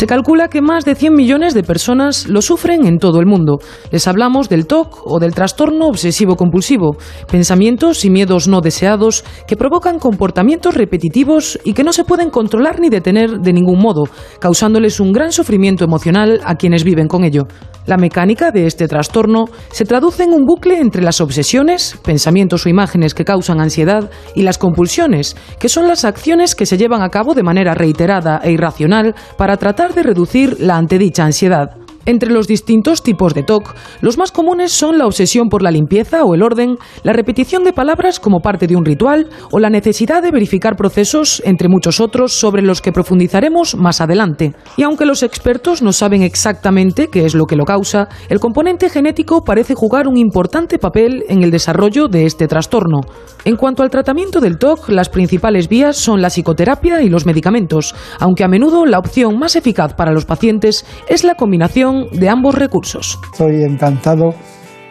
Se 0.00 0.06
calcula 0.06 0.48
que 0.48 0.62
más 0.62 0.86
de 0.86 0.94
100 0.94 1.12
millones 1.12 1.52
de 1.52 1.62
personas 1.62 2.26
lo 2.26 2.40
sufren 2.40 2.86
en 2.86 2.96
todo 2.96 3.20
el 3.20 3.26
mundo. 3.26 3.58
Les 3.90 4.08
hablamos 4.08 4.48
del 4.48 4.66
TOC 4.66 5.02
o 5.04 5.18
del 5.18 5.34
trastorno 5.34 5.88
obsesivo-compulsivo, 5.88 6.96
pensamientos 7.30 8.02
y 8.06 8.08
miedos 8.08 8.48
no 8.48 8.62
deseados 8.62 9.24
que 9.46 9.58
provocan 9.58 9.98
comportamientos 9.98 10.74
repetitivos 10.74 11.58
y 11.64 11.74
que 11.74 11.84
no 11.84 11.92
se 11.92 12.04
pueden 12.04 12.30
controlar 12.30 12.80
ni 12.80 12.88
detener 12.88 13.40
de 13.40 13.52
ningún 13.52 13.78
modo, 13.78 14.04
causándoles 14.40 15.00
un 15.00 15.12
gran 15.12 15.32
sufrimiento 15.32 15.84
emocional 15.84 16.40
a 16.46 16.54
quienes 16.54 16.82
viven 16.82 17.06
con 17.06 17.22
ello. 17.22 17.46
La 17.84 17.98
mecánica 17.98 18.52
de 18.52 18.66
este 18.66 18.88
trastorno 18.88 19.46
se 19.70 19.84
traduce 19.84 20.22
en 20.22 20.32
un 20.32 20.46
bucle 20.46 20.78
entre 20.78 21.02
las 21.02 21.20
obsesiones, 21.20 21.98
pensamientos 22.02 22.64
o 22.64 22.70
imágenes 22.70 23.12
que 23.12 23.26
causan 23.26 23.60
ansiedad, 23.60 24.10
y 24.34 24.44
las 24.44 24.56
compulsiones, 24.56 25.36
que 25.58 25.68
son 25.68 25.88
las 25.88 26.06
acciones 26.06 26.54
que 26.54 26.64
se 26.64 26.78
llevan 26.78 27.02
a 27.02 27.10
cabo 27.10 27.34
de 27.34 27.42
manera 27.42 27.74
reiterada 27.74 28.40
e 28.42 28.52
irracional 28.52 29.14
para 29.36 29.58
tratar 29.58 29.89
de 29.94 30.02
reducir 30.02 30.60
la 30.60 30.76
antedicha 30.76 31.24
ansiedad. 31.24 31.76
Entre 32.06 32.30
los 32.30 32.46
distintos 32.46 33.02
tipos 33.02 33.34
de 33.34 33.42
TOC, 33.42 33.74
los 34.00 34.16
más 34.16 34.32
comunes 34.32 34.72
son 34.72 34.96
la 34.96 35.06
obsesión 35.06 35.48
por 35.48 35.62
la 35.62 35.70
limpieza 35.70 36.24
o 36.24 36.34
el 36.34 36.42
orden, 36.42 36.76
la 37.02 37.12
repetición 37.12 37.62
de 37.62 37.74
palabras 37.74 38.20
como 38.20 38.40
parte 38.40 38.66
de 38.66 38.74
un 38.76 38.86
ritual 38.86 39.28
o 39.50 39.58
la 39.58 39.68
necesidad 39.68 40.22
de 40.22 40.30
verificar 40.30 40.76
procesos, 40.76 41.42
entre 41.44 41.68
muchos 41.68 42.00
otros, 42.00 42.32
sobre 42.32 42.62
los 42.62 42.80
que 42.80 42.92
profundizaremos 42.92 43.76
más 43.76 44.00
adelante. 44.00 44.54
Y 44.78 44.82
aunque 44.82 45.04
los 45.04 45.22
expertos 45.22 45.82
no 45.82 45.92
saben 45.92 46.22
exactamente 46.22 47.08
qué 47.08 47.26
es 47.26 47.34
lo 47.34 47.44
que 47.44 47.56
lo 47.56 47.64
causa, 47.64 48.08
el 48.30 48.40
componente 48.40 48.88
genético 48.88 49.44
parece 49.44 49.74
jugar 49.74 50.08
un 50.08 50.16
importante 50.16 50.78
papel 50.78 51.24
en 51.28 51.42
el 51.42 51.50
desarrollo 51.50 52.08
de 52.08 52.24
este 52.24 52.48
trastorno. 52.48 53.00
En 53.44 53.56
cuanto 53.56 53.82
al 53.82 53.90
tratamiento 53.90 54.40
del 54.40 54.58
TOC, 54.58 54.88
las 54.88 55.10
principales 55.10 55.68
vías 55.68 55.96
son 55.96 56.22
la 56.22 56.30
psicoterapia 56.30 57.02
y 57.02 57.08
los 57.10 57.26
medicamentos, 57.26 57.94
aunque 58.18 58.44
a 58.44 58.48
menudo 58.48 58.86
la 58.86 58.98
opción 58.98 59.38
más 59.38 59.56
eficaz 59.56 59.94
para 59.94 60.12
los 60.12 60.24
pacientes 60.24 60.86
es 61.08 61.24
la 61.24 61.34
combinación 61.34 61.89
de 62.10 62.28
ambos 62.28 62.54
recursos. 62.54 63.18
Estoy 63.32 63.62
encantado 63.64 64.34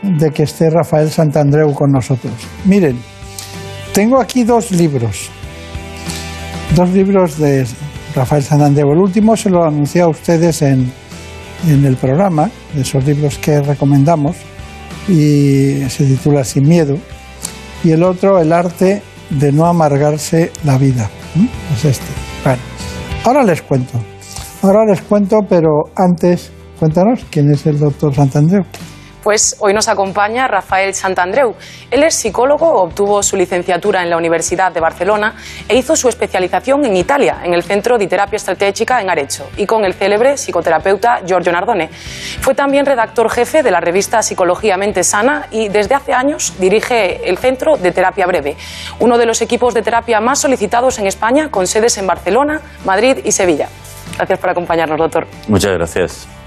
de 0.01 0.30
que 0.31 0.43
esté 0.43 0.69
Rafael 0.69 1.09
Santandreu 1.09 1.73
con 1.73 1.91
nosotros. 1.91 2.34
Miren, 2.65 2.97
tengo 3.93 4.19
aquí 4.21 4.43
dos 4.43 4.71
libros, 4.71 5.30
dos 6.76 6.89
libros 6.89 7.38
de 7.38 7.65
Rafael 8.15 8.43
Santandreu. 8.43 8.91
El 8.93 8.99
último 8.99 9.35
se 9.35 9.49
lo 9.49 9.63
anuncié 9.63 10.01
a 10.01 10.07
ustedes 10.07 10.61
en, 10.61 10.91
en 11.67 11.85
el 11.85 11.95
programa, 11.97 12.49
de 12.73 12.81
esos 12.81 13.03
libros 13.05 13.38
que 13.38 13.61
recomendamos, 13.61 14.38
y 15.07 15.81
se 15.89 16.05
titula 16.05 16.43
Sin 16.43 16.67
Miedo. 16.67 16.97
Y 17.84 17.91
el 17.91 18.03
otro, 18.03 18.39
El 18.39 18.53
arte 18.53 19.01
de 19.30 19.51
no 19.51 19.65
amargarse 19.65 20.51
la 20.63 20.77
vida. 20.77 21.09
Es 21.73 21.85
este. 21.85 22.05
Bueno, 22.43 22.61
ahora 23.23 23.43
les 23.43 23.61
cuento. 23.61 23.99
Ahora 24.61 24.85
les 24.85 25.01
cuento, 25.01 25.39
pero 25.47 25.84
antes 25.95 26.51
Cuéntanos, 26.80 27.26
¿quién 27.30 27.51
es 27.51 27.65
el 27.65 27.77
doctor 27.77 28.15
Santandreu? 28.15 28.64
Pues 29.22 29.57
hoy 29.60 29.73
nos 29.73 29.89
acompaña 29.89 30.47
Rafael 30.47 30.93
Santandreu. 30.93 31.53
Él 31.91 32.03
es 32.03 32.15
psicólogo, 32.15 32.81
obtuvo 32.81 33.22
su 33.22 33.35
licenciatura 33.35 34.01
en 34.01 34.10
la 34.10 34.15
Universidad 34.15 34.72
de 34.72 34.80
Barcelona 34.80 35.35
e 35.68 35.76
hizo 35.76 35.97
su 35.97 36.07
especialización 36.07 36.85
en 36.85 36.95
Italia, 36.95 37.41
en 37.43 37.53
el 37.53 37.64
Centro 37.64 37.97
de 37.97 38.07
Terapia 38.07 38.38
Estratégica 38.38 39.01
en 39.01 39.10
Arezzo, 39.10 39.49
y 39.57 39.65
con 39.65 39.84
el 39.84 39.93
célebre 39.93 40.38
psicoterapeuta 40.38 41.19
Giorgio 41.26 41.51
Nardone. 41.51 41.89
Fue 42.39 42.56
también 42.56 42.85
redactor 42.85 43.30
jefe 43.30 43.61
de 43.61 43.72
la 43.72 43.81
revista 43.81 44.22
Psicología 44.22 44.77
Mente 44.77 45.03
Sana 45.03 45.47
y 45.51 45.68
desde 45.68 45.95
hace 45.95 46.14
años 46.14 46.53
dirige 46.57 47.30
el 47.30 47.38
Centro 47.38 47.76
de 47.76 47.91
Terapia 47.91 48.26
Breve, 48.26 48.56
uno 49.01 49.18
de 49.18 49.26
los 49.26 49.41
equipos 49.41 49.73
de 49.73 49.81
terapia 49.81 50.22
más 50.22 50.39
solicitados 50.39 50.97
en 50.97 51.07
España, 51.07 51.51
con 51.51 51.68
sedes 51.68 51.97
en 51.97 52.07
Barcelona, 52.07 52.61
Madrid 52.85 53.18
y 53.26 53.34
Sevilla. 53.34 53.68
Gracias 54.15 54.39
por 54.39 54.49
acompañarnos, 54.49 54.97
doctor. 54.97 55.27
Muchas 55.49 55.73
gracias. 55.73 56.39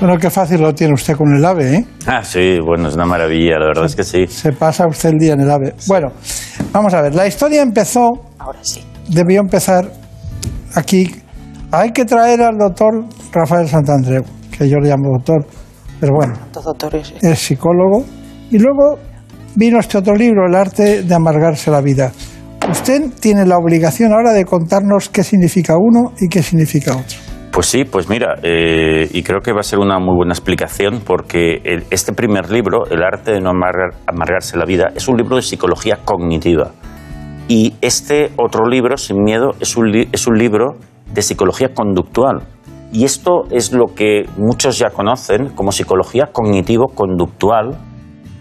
Bueno, 0.00 0.16
qué 0.16 0.30
fácil 0.30 0.62
lo 0.62 0.72
tiene 0.74 0.94
usted 0.94 1.14
con 1.14 1.34
el 1.36 1.44
AVE, 1.44 1.74
¿eh? 1.74 1.84
Ah, 2.06 2.24
sí, 2.24 2.58
bueno, 2.64 2.88
es 2.88 2.94
una 2.94 3.04
maravilla, 3.04 3.58
la 3.58 3.66
verdad 3.66 3.84
es 3.84 3.94
que 3.94 4.02
sí. 4.02 4.26
Se 4.28 4.50
pasa 4.52 4.86
usted 4.88 5.10
el 5.10 5.18
día 5.18 5.34
en 5.34 5.40
el 5.40 5.50
AVE. 5.50 5.74
Bueno, 5.86 6.08
vamos 6.72 6.94
a 6.94 7.02
ver, 7.02 7.14
la 7.14 7.26
historia 7.26 7.60
empezó... 7.60 8.08
Ahora 8.38 8.60
sí. 8.62 8.82
Debió 9.08 9.40
empezar 9.40 9.92
aquí. 10.74 11.14
Hay 11.70 11.90
que 11.90 12.06
traer 12.06 12.40
al 12.40 12.56
doctor 12.56 13.04
Rafael 13.30 13.68
Santandreu, 13.68 14.22
que 14.56 14.70
yo 14.70 14.78
le 14.78 14.88
llamo 14.88 15.18
doctor, 15.18 15.44
pero 16.00 16.14
bueno, 16.14 16.32
doctores, 16.50 17.12
es 17.20 17.38
psicólogo. 17.38 18.02
Y 18.50 18.58
luego 18.58 18.98
vino 19.54 19.78
este 19.80 19.98
otro 19.98 20.14
libro, 20.14 20.46
El 20.48 20.54
arte 20.54 21.02
de 21.02 21.14
amargarse 21.14 21.70
la 21.70 21.82
vida. 21.82 22.10
Usted 22.70 23.10
tiene 23.20 23.44
la 23.44 23.58
obligación 23.58 24.12
ahora 24.14 24.32
de 24.32 24.46
contarnos 24.46 25.10
qué 25.10 25.22
significa 25.22 25.76
uno 25.76 26.12
y 26.18 26.28
qué 26.28 26.42
significa 26.42 26.92
otro. 26.92 27.29
Pues 27.52 27.66
sí, 27.66 27.84
pues 27.84 28.08
mira, 28.08 28.36
eh, 28.42 29.08
y 29.12 29.22
creo 29.24 29.40
que 29.40 29.52
va 29.52 29.60
a 29.60 29.64
ser 29.64 29.80
una 29.80 29.98
muy 29.98 30.14
buena 30.14 30.32
explicación 30.32 31.00
porque 31.04 31.60
este 31.90 32.12
primer 32.12 32.50
libro, 32.50 32.86
El 32.88 33.02
arte 33.02 33.32
de 33.32 33.40
no 33.40 33.50
amargar- 33.50 33.96
amargarse 34.06 34.56
la 34.56 34.64
vida, 34.64 34.92
es 34.94 35.08
un 35.08 35.16
libro 35.16 35.34
de 35.36 35.42
psicología 35.42 35.98
cognitiva. 36.04 36.70
Y 37.48 37.74
este 37.80 38.30
otro 38.36 38.66
libro, 38.68 38.96
Sin 38.96 39.24
Miedo, 39.24 39.50
es 39.58 39.76
un, 39.76 39.92
es 40.12 40.26
un 40.28 40.38
libro 40.38 40.76
de 41.12 41.22
psicología 41.22 41.74
conductual. 41.74 42.42
Y 42.92 43.04
esto 43.04 43.42
es 43.50 43.72
lo 43.72 43.86
que 43.96 44.26
muchos 44.36 44.78
ya 44.78 44.90
conocen 44.90 45.48
como 45.56 45.72
psicología 45.72 46.26
cognitivo-conductual, 46.32 47.76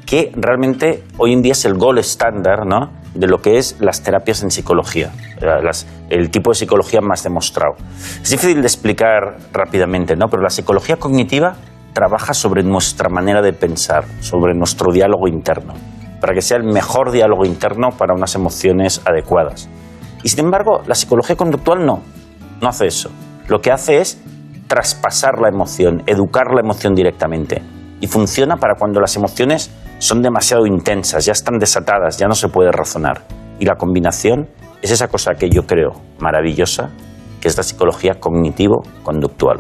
que 0.06 0.32
realmente 0.36 1.04
hoy 1.18 1.34
en 1.34 1.42
día 1.42 1.54
es 1.54 1.66
el 1.66 1.74
gold 1.76 1.98
estándar 2.00 2.66
¿no? 2.66 2.92
De 3.14 3.28
lo 3.28 3.40
que 3.40 3.58
es 3.58 3.78
las 3.80 4.04
terapias 4.04 4.44
en 4.44 4.52
psicología, 4.52 5.12
el 6.10 6.30
tipo 6.30 6.52
de 6.52 6.56
psicología 6.56 7.02
más 7.02 7.24
demostrado. 7.24 7.76
Es 8.22 8.30
difícil 8.30 8.62
de 8.62 8.68
explicar 8.68 9.38
rápidamente, 9.52 10.16
¿no? 10.16 10.28
pero 10.28 10.44
la 10.44 10.50
psicología 10.50 10.98
cognitiva 10.98 11.56
trabaja 11.94 12.34
sobre 12.34 12.64
nuestra 12.64 13.10
manera 13.10 13.42
de 13.42 13.54
pensar, 13.54 14.06
sobre 14.22 14.54
nuestro 14.54 14.92
diálogo 14.92 15.28
interno, 15.28 15.74
para 16.22 16.34
que 16.34 16.42
sea 16.42 16.58
el 16.58 16.64
mejor 16.64 17.12
diálogo 17.12 17.46
interno 17.46 17.90
para 17.98 18.14
unas 18.14 18.36
emociones 18.36 19.02
adecuadas. 19.06 19.70
Y 20.24 20.30
sin 20.30 20.46
embargo, 20.46 20.82
la 20.86 20.96
psicología 20.96 21.36
conductual 21.36 21.86
no, 21.86 22.02
no 22.62 22.70
hace 22.70 22.88
eso. 22.88 23.10
Lo 23.48 23.60
que 23.62 23.72
hace 23.72 23.98
es 23.98 24.22
traspasar 24.68 25.40
la 25.42 25.50
emoción, 25.50 26.04
educar 26.06 26.54
la 26.54 26.62
emoción 26.62 26.94
directamente. 26.94 27.62
Y 28.02 28.08
funciona 28.08 28.58
para 28.58 28.76
cuando 28.76 29.02
las 29.02 29.16
emociones 29.16 29.72
son 30.00 30.22
demasiado 30.22 30.66
intensas, 30.66 31.26
ya 31.26 31.34
están 31.34 31.60
desatadas, 31.60 32.18
ya 32.18 32.28
no 32.28 32.34
se 32.34 32.48
puede 32.48 32.72
razonar. 32.72 33.22
Y 33.60 33.66
la 33.66 33.76
combinación 33.76 34.48
es 34.82 34.92
esa 34.92 35.08
cosa 35.08 35.34
que 35.38 35.50
yo 35.50 35.68
creo 35.68 35.92
maravillosa, 36.20 36.90
que 37.40 37.48
es 37.50 37.58
la 37.58 37.64
psicología 37.64 38.16
cognitivo-conductual. 38.20 39.60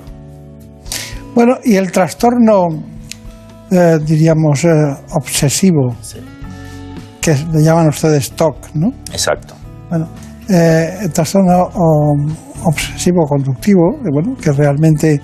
Bueno, 1.36 1.58
y 1.64 1.76
el 1.76 1.92
trastorno, 1.92 2.68
eh, 3.70 3.98
diríamos, 4.04 4.64
eh, 4.64 4.70
obsesivo, 5.16 5.96
que 7.22 7.36
le 7.54 7.62
llaman 7.62 7.90
ustedes 7.90 8.32
TOC, 8.32 8.74
¿no? 8.76 8.88
Exacto. 9.12 9.54
Bueno, 9.90 10.08
eh, 10.48 11.00
el 11.02 11.12
trastorno 11.12 11.70
obsesivo-conductivo, 12.64 14.00
bueno, 14.12 14.36
que 14.42 14.52
realmente 14.52 15.22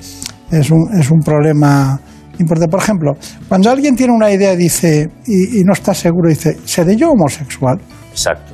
es 0.52 0.72
un, 0.72 1.00
es 1.00 1.10
un 1.10 1.20
problema 1.20 2.00
importante. 2.40 2.72
Por 2.72 2.82
ejemplo, 2.82 3.14
cuando 3.48 3.70
alguien 3.70 3.96
tiene 3.96 4.14
una 4.14 4.32
idea 4.32 4.56
dice, 4.56 5.10
y, 5.26 5.60
y 5.60 5.64
no 5.64 5.74
está 5.74 5.94
seguro, 5.94 6.30
dice, 6.30 6.58
¿seré 6.66 6.96
yo 6.96 7.12
homosexual? 7.12 7.80
Exacto. 8.12 8.54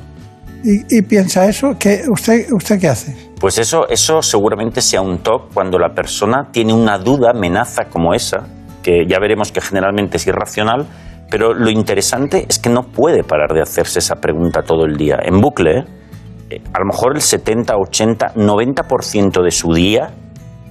Y, 0.64 0.98
y 0.98 1.02
piensa 1.02 1.46
eso, 1.48 1.74
¿qué, 1.78 2.02
usted, 2.10 2.46
¿usted 2.52 2.80
qué 2.80 2.88
hace? 2.88 3.16
Pues 3.40 3.58
eso, 3.58 3.88
eso 3.88 4.22
seguramente 4.22 4.80
sea 4.80 5.00
un 5.00 5.18
TOC 5.18 5.52
cuando 5.52 5.76
la 5.78 5.92
persona 5.92 6.48
tiene 6.52 6.72
una 6.72 6.98
duda, 6.98 7.30
amenaza 7.34 7.86
como 7.90 8.14
esa, 8.14 8.46
que 8.82 9.04
ya 9.08 9.18
veremos 9.18 9.50
que 9.50 9.60
generalmente 9.60 10.18
es 10.18 10.26
irracional, 10.28 10.86
pero 11.28 11.52
lo 11.52 11.70
interesante 11.70 12.46
es 12.48 12.58
que 12.58 12.70
no 12.70 12.82
puede 12.82 13.24
parar 13.24 13.52
de 13.54 13.62
hacerse 13.62 13.98
esa 13.98 14.16
pregunta 14.16 14.62
todo 14.62 14.84
el 14.84 14.96
día, 14.96 15.16
en 15.24 15.40
bucle. 15.40 15.78
¿eh? 15.78 15.84
Eh, 16.50 16.60
A 16.72 16.78
lo 16.78 16.86
mejor 16.86 17.16
el 17.16 17.22
70, 17.22 17.74
80, 17.74 18.34
90% 18.34 19.42
de 19.42 19.50
su 19.50 19.72
día 19.72 20.10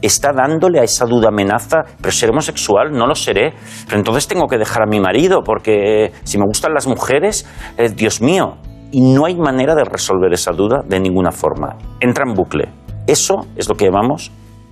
está 0.01 0.31
dándole 0.33 0.79
a 0.79 0.83
esa 0.83 1.05
duda 1.05 1.29
amenaza, 1.29 1.83
pero 1.99 2.11
seré 2.11 2.31
homosexual, 2.31 2.91
no 2.91 3.07
lo 3.07 3.15
seré, 3.15 3.53
pero 3.85 3.97
entonces 3.97 4.27
tengo 4.27 4.47
que 4.47 4.57
dejar 4.57 4.83
a 4.83 4.85
mi 4.85 4.99
marido 4.99 5.41
porque 5.43 6.11
si 6.23 6.37
me 6.37 6.45
gustan 6.45 6.73
las 6.73 6.87
mujeres, 6.87 7.47
eh, 7.77 7.89
Dios 7.89 8.21
mío, 8.21 8.57
y 8.91 9.01
no 9.01 9.25
hay 9.25 9.35
manera 9.35 9.75
de 9.75 9.83
resolver 9.83 10.33
esa 10.33 10.51
duda 10.51 10.81
de 10.85 10.99
ninguna 10.99 11.31
forma. 11.31 11.77
Entra 11.99 12.25
en 12.27 12.33
bucle. 12.33 12.69
Eso 13.07 13.45
es 13.55 13.69
lo 13.69 13.75
que 13.75 13.85
llamamos 13.85 14.31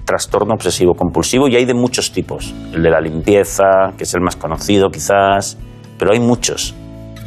trastorno 0.10 0.56
obsesivo 0.56 0.96
compulsivo 0.96 1.48
y 1.48 1.56
hay 1.56 1.66
de 1.66 1.76
muchos 1.76 2.12
tipos. 2.12 2.54
El 2.74 2.82
de 2.82 2.90
la 2.90 3.00
limpieza, 3.00 3.94
que 3.96 4.06
es 4.06 4.14
el 4.16 4.22
más 4.22 4.36
conocido 4.36 4.90
quizás, 4.90 5.58
pero 6.00 6.12
hay 6.12 6.20
muchos. 6.20 6.74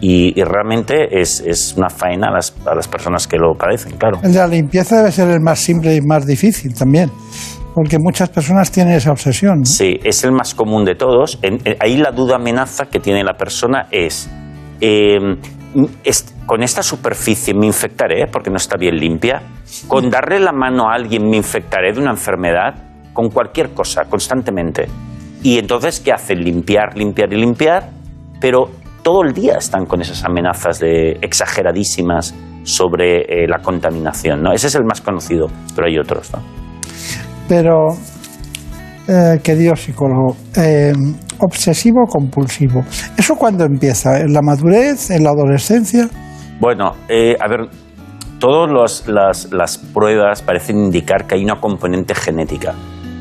Y, 0.01 0.39
y 0.39 0.43
realmente 0.43 1.21
es, 1.21 1.41
es 1.47 1.75
una 1.77 1.89
faena 1.89 2.27
a 2.27 2.33
las, 2.33 2.57
a 2.67 2.75
las 2.75 2.89
personas 2.89 3.29
que 3.29 3.37
lo 3.37 3.55
padecen, 3.55 3.97
claro. 3.99 4.19
El 4.25 4.33
de 4.33 4.39
la 4.39 4.49
limpieza 4.49 4.97
debe 4.97 5.13
ser 5.13 5.29
el 5.31 5.41
más 5.41 5.61
simple 5.61 5.95
y 5.95 6.01
más 6.01 6.27
difícil 6.27 6.75
también, 6.75 7.09
porque 7.75 7.97
muchas 7.99 8.29
personas 8.29 8.71
tienen 8.71 8.95
esa 8.95 9.11
obsesión. 9.13 9.61
¿no? 9.61 9.65
Sí, 9.65 9.99
es 10.05 10.25
el 10.25 10.33
más 10.33 10.55
común 10.55 10.85
de 10.85 10.95
todos. 10.95 11.39
En- 11.43 11.61
en- 11.65 11.77
ahí 11.81 11.97
la 11.97 12.11
duda 12.11 12.37
amenaza 12.37 12.87
que 12.87 13.01
tiene 13.01 13.23
la 13.25 13.35
persona 13.35 13.87
es, 13.91 14.31
eh, 14.81 15.19
es, 16.05 16.35
con 16.47 16.63
esta 16.63 16.83
superficie 16.83 17.55
me 17.55 17.67
infectaré 17.67 18.27
porque 18.31 18.51
no 18.51 18.57
está 18.57 18.77
bien 18.77 18.97
limpia, 18.97 19.43
con 19.89 20.11
darle 20.11 20.41
la 20.41 20.53
mano 20.53 20.89
a 20.91 20.95
alguien 20.95 21.29
me 21.29 21.37
infectaré 21.37 21.93
de 21.93 22.01
una 22.01 22.11
enfermedad, 22.11 22.75
con 23.13 23.29
cualquier 23.31 23.71
cosa, 23.75 24.05
constantemente. 24.09 24.87
Y 25.43 25.59
entonces, 25.59 26.01
¿qué 26.01 26.13
hacen? 26.13 26.41
Limpiar, 26.45 26.97
limpiar 26.97 27.33
y 27.33 27.37
limpiar, 27.37 27.91
pero 28.41 28.71
todo 29.03 29.23
el 29.25 29.33
día 29.33 29.57
están 29.59 29.87
con 29.87 30.01
esas 30.01 30.25
amenazas 30.25 30.79
de, 30.79 31.19
exageradísimas 31.21 32.35
sobre 32.63 33.23
eh, 33.23 33.49
la 33.49 33.59
contaminación. 33.59 34.43
¿no? 34.43 34.53
Ese 34.53 34.69
es 34.69 34.75
el 34.77 34.85
más 34.85 35.01
conocido, 35.01 35.49
pero 35.75 35.89
hay 35.89 35.99
otros. 35.99 36.33
¿no? 36.33 36.62
Pero, 37.55 37.89
eh, 39.09 39.39
querido 39.45 39.77
psicólogo, 39.77 40.37
eh, 40.57 40.95
obsesivo-compulsivo, 41.39 42.83
¿eso 43.15 43.37
cuándo 43.37 43.67
empieza? 43.67 44.21
¿En 44.21 44.33
la 44.33 44.41
madurez? 44.41 45.11
¿En 45.11 45.23
la 45.23 45.33
adolescencia? 45.33 46.09
Bueno, 46.59 46.93
eh, 47.11 47.37
a 47.39 47.49
ver, 47.49 47.69
todas 48.39 49.07
las, 49.07 49.53
las 49.53 49.77
pruebas 49.77 50.41
parecen 50.41 50.79
indicar 50.79 51.27
que 51.27 51.35
hay 51.35 51.45
una 51.45 51.61
componente 51.61 52.15
genética. 52.15 52.73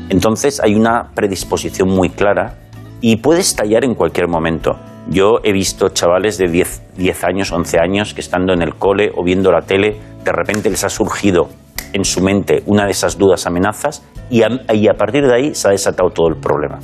Entonces 0.08 0.60
hay 0.60 0.76
una 0.76 1.10
predisposición 1.14 1.90
muy 1.90 2.08
clara 2.08 2.54
y 3.02 3.16
puede 3.16 3.40
estallar 3.40 3.84
en 3.84 3.94
cualquier 3.94 4.28
momento. 4.28 4.78
Yo 5.10 5.40
he 5.44 5.52
visto 5.52 5.90
chavales 5.90 6.38
de 6.38 6.48
10, 6.48 6.94
10 6.96 7.24
años, 7.24 7.52
11 7.52 7.78
años, 7.78 8.14
que 8.14 8.22
estando 8.22 8.54
en 8.54 8.62
el 8.62 8.76
cole 8.76 9.12
o 9.14 9.22
viendo 9.22 9.52
la 9.52 9.60
tele, 9.60 9.98
de 10.24 10.32
repente 10.32 10.70
les 10.70 10.84
ha 10.84 10.88
surgido 10.88 11.50
en 11.92 12.06
su 12.06 12.22
mente 12.22 12.62
una 12.64 12.86
de 12.86 12.92
esas 12.92 13.18
dudas, 13.18 13.46
amenazas, 13.46 14.02
y 14.30 14.42
a, 14.42 14.48
y 14.72 14.88
a 14.88 14.94
partir 14.94 15.26
de 15.26 15.34
ahí 15.34 15.54
se 15.54 15.68
ha 15.68 15.70
desatado 15.70 16.10
todo 16.10 16.28
el 16.28 16.36
problema. 16.36 16.78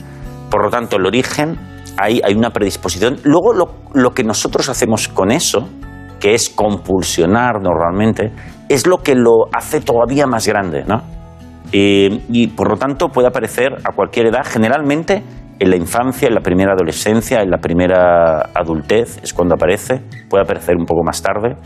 Por 0.51 0.65
lo 0.65 0.71
tanto, 0.71 0.97
el 0.97 1.07
origen, 1.07 1.57
hay, 1.97 2.21
hay 2.25 2.35
una 2.35 2.51
predisposición. 2.51 3.19
Luego, 3.25 3.53
lo, 3.53 3.75
lo 3.95 4.11
que 4.13 4.25
nosotros 4.25 4.69
hacemos 4.69 5.09
con 5.09 5.31
eso, 5.31 5.69
que 6.21 6.35
es 6.35 6.51
compulsionar 6.51 7.61
normalmente, 7.63 8.33
es 8.69 8.87
lo 8.87 8.99
que 8.99 9.15
lo 9.15 9.47
hace 9.53 9.81
todavía 9.81 10.27
más 10.27 10.47
grande, 10.47 10.85
¿no? 10.85 11.03
Y 11.71 12.47
por 12.49 12.71
lo 12.71 12.77
tanto 12.77 13.09
puede 13.09 13.29
aparecer 13.29 13.75
a 13.85 13.95
cualquier 13.95 14.27
edad, 14.27 14.43
generalmente 14.45 15.23
en 15.61 15.71
la 15.71 15.77
infancia, 15.77 16.29
en 16.29 16.35
la 16.35 16.41
primera 16.41 16.73
adolescencia, 16.73 17.41
en 17.43 17.51
la 17.51 17.59
primera 17.59 18.41
adultez, 18.55 19.19
es 19.23 19.35
cuando 19.35 19.55
aparece, 19.55 20.01
puede 20.31 20.45
aparecer 20.45 20.77
un 20.77 20.87
poco 20.87 21.03
más 21.05 21.21
tarde, 21.21 21.57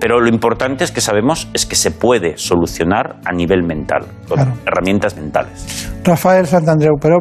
pero 0.00 0.20
lo 0.20 0.28
importante 0.28 0.84
es 0.84 0.90
que 0.90 1.00
sabemos 1.00 1.48
es 1.54 1.66
que 1.66 1.76
se 1.76 1.90
puede 1.90 2.36
solucionar 2.36 3.16
a 3.24 3.32
nivel 3.32 3.62
mental, 3.62 4.04
con 4.28 4.40
herramientas 4.66 5.16
mentales. 5.16 5.90
Rafael 6.04 6.46
Santandreu, 6.46 6.94
pero 7.00 7.18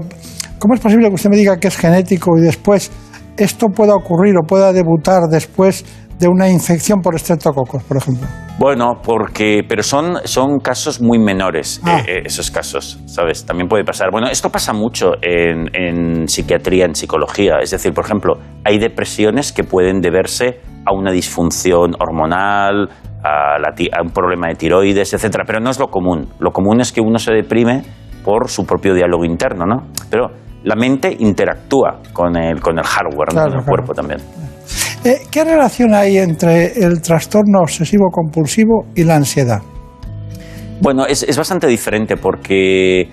¿cómo 0.60 0.74
es 0.74 0.80
posible 0.80 1.08
que 1.10 1.16
usted 1.16 1.30
me 1.30 1.38
diga 1.38 1.58
que 1.58 1.68
es 1.68 1.78
genético 1.78 2.38
y 2.38 2.42
después 2.42 2.92
esto 3.38 3.68
pueda 3.70 3.96
ocurrir 3.96 4.36
o 4.38 4.46
pueda 4.46 4.74
debutar 4.74 5.24
después 5.30 5.86
de 6.20 6.28
una 6.28 6.48
infección 6.50 7.02
por 7.02 7.16
estreptococos, 7.16 7.84
por 7.84 7.98
ejemplo? 7.98 8.28
Bueno, 8.60 9.02
porque, 9.04 9.64
pero 9.68 9.82
son, 9.82 10.18
son 10.26 10.60
casos 10.60 11.02
muy 11.02 11.18
menores, 11.18 11.82
Ah. 11.84 12.00
eh, 12.00 12.04
eh, 12.08 12.22
esos 12.26 12.52
casos, 12.52 13.00
¿sabes? 13.08 13.46
También 13.46 13.68
puede 13.68 13.84
pasar. 13.84 14.10
Bueno, 14.12 14.28
esto 14.28 14.50
pasa 14.52 14.74
mucho 14.74 15.14
en, 15.22 15.70
en 15.74 16.28
psiquiatría, 16.28 16.86
en 16.86 16.94
psicología. 16.94 17.56
Es 17.62 17.72
decir, 17.72 17.94
por 17.94 18.06
ejemplo, 18.06 18.36
hay 18.64 18.78
depresiones 18.78 19.52
que 19.52 19.64
pueden 19.64 20.02
deberse 20.02 20.60
a 20.86 20.94
una 20.94 21.12
disfunción 21.12 21.94
hormonal, 22.00 22.90
a, 23.24 23.58
la 23.60 23.74
ti- 23.76 23.90
a 23.92 24.02
un 24.02 24.12
problema 24.12 24.48
de 24.48 24.56
tiroides, 24.56 25.14
etcétera. 25.14 25.44
Pero 25.46 25.60
no 25.60 25.70
es 25.70 25.80
lo 25.80 25.88
común. 25.88 26.28
Lo 26.40 26.52
común 26.52 26.82
es 26.82 26.92
que 26.92 27.02
uno 27.02 27.20
se 27.20 27.32
deprime 27.34 27.84
por 28.24 28.50
su 28.50 28.66
propio 28.66 28.94
diálogo 28.94 29.26
interno, 29.26 29.66
¿no? 29.66 29.88
Pero 30.10 30.28
la 30.64 30.76
mente 30.76 31.16
interactúa 31.20 32.00
con 32.14 32.38
el, 32.38 32.62
con 32.62 32.78
el 32.78 32.86
hardware, 32.86 33.30
con 33.30 33.44
el 33.44 33.50
claro. 33.50 33.66
cuerpo 33.66 33.94
también. 33.94 34.20
Eh, 35.04 35.24
¿Qué 35.30 35.44
relación 35.44 35.94
hay 35.94 36.18
entre 36.18 36.68
el 36.82 37.02
trastorno 37.02 37.60
obsesivo-compulsivo 37.60 38.86
y 38.96 39.04
la 39.04 39.16
ansiedad? 39.16 39.60
Bueno, 40.80 41.06
es, 41.06 41.24
es 41.24 41.38
bastante 41.38 41.68
diferente 41.68 42.16
porque 42.16 43.10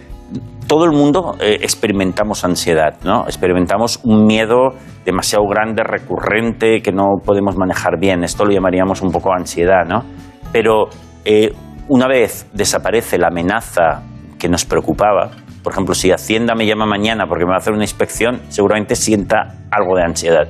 todo 0.70 0.84
el 0.84 0.92
mundo 0.92 1.34
eh, 1.40 1.58
experimentamos 1.62 2.44
ansiedad, 2.44 2.94
¿no? 3.02 3.24
Experimentamos 3.24 3.98
un 4.04 4.24
miedo 4.24 4.68
demasiado 5.04 5.44
grande, 5.48 5.82
recurrente, 5.82 6.80
que 6.80 6.92
no 6.92 7.16
podemos 7.26 7.56
manejar 7.56 7.98
bien. 7.98 8.22
Esto 8.22 8.44
lo 8.44 8.52
llamaríamos 8.52 9.02
un 9.02 9.10
poco 9.10 9.32
ansiedad, 9.32 9.84
¿no? 9.84 10.04
Pero 10.52 10.84
eh, 11.24 11.52
una 11.88 12.06
vez 12.06 12.48
desaparece 12.52 13.18
la 13.18 13.26
amenaza 13.32 14.04
que 14.38 14.48
nos 14.48 14.64
preocupaba, 14.64 15.32
por 15.64 15.72
ejemplo, 15.72 15.92
si 15.92 16.12
Hacienda 16.12 16.54
me 16.54 16.64
llama 16.64 16.86
mañana 16.86 17.26
porque 17.26 17.44
me 17.44 17.50
va 17.50 17.56
a 17.56 17.58
hacer 17.58 17.72
una 17.72 17.82
inspección, 17.82 18.40
seguramente 18.48 18.94
sienta 18.94 19.66
algo 19.72 19.96
de 19.96 20.04
ansiedad. 20.04 20.46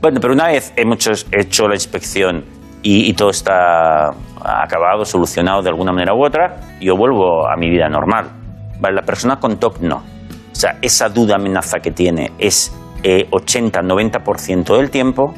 Bueno, 0.00 0.20
pero 0.22 0.34
una 0.34 0.46
vez 0.46 0.72
hemos 0.76 1.26
hecho, 1.32 1.66
la 1.66 1.74
inspección 1.74 2.44
y, 2.84 3.10
y 3.10 3.12
todo 3.12 3.30
está 3.30 4.10
acabado, 4.40 5.04
solucionado 5.04 5.62
de 5.62 5.70
alguna 5.70 5.90
manera 5.90 6.14
u 6.14 6.24
otra, 6.24 6.60
yo 6.80 6.96
vuelvo 6.96 7.48
a 7.48 7.56
mi 7.56 7.68
vida 7.68 7.88
normal. 7.88 8.37
Vale, 8.80 8.96
la 8.96 9.02
persona 9.02 9.38
con 9.38 9.58
TOC 9.58 9.80
no. 9.80 9.96
O 9.96 10.54
sea, 10.54 10.78
esa 10.82 11.08
duda 11.08 11.36
amenaza 11.36 11.78
que 11.78 11.90
tiene 11.90 12.32
es 12.38 12.72
eh, 13.02 13.28
80-90% 13.30 14.76
del 14.76 14.90
tiempo, 14.90 15.34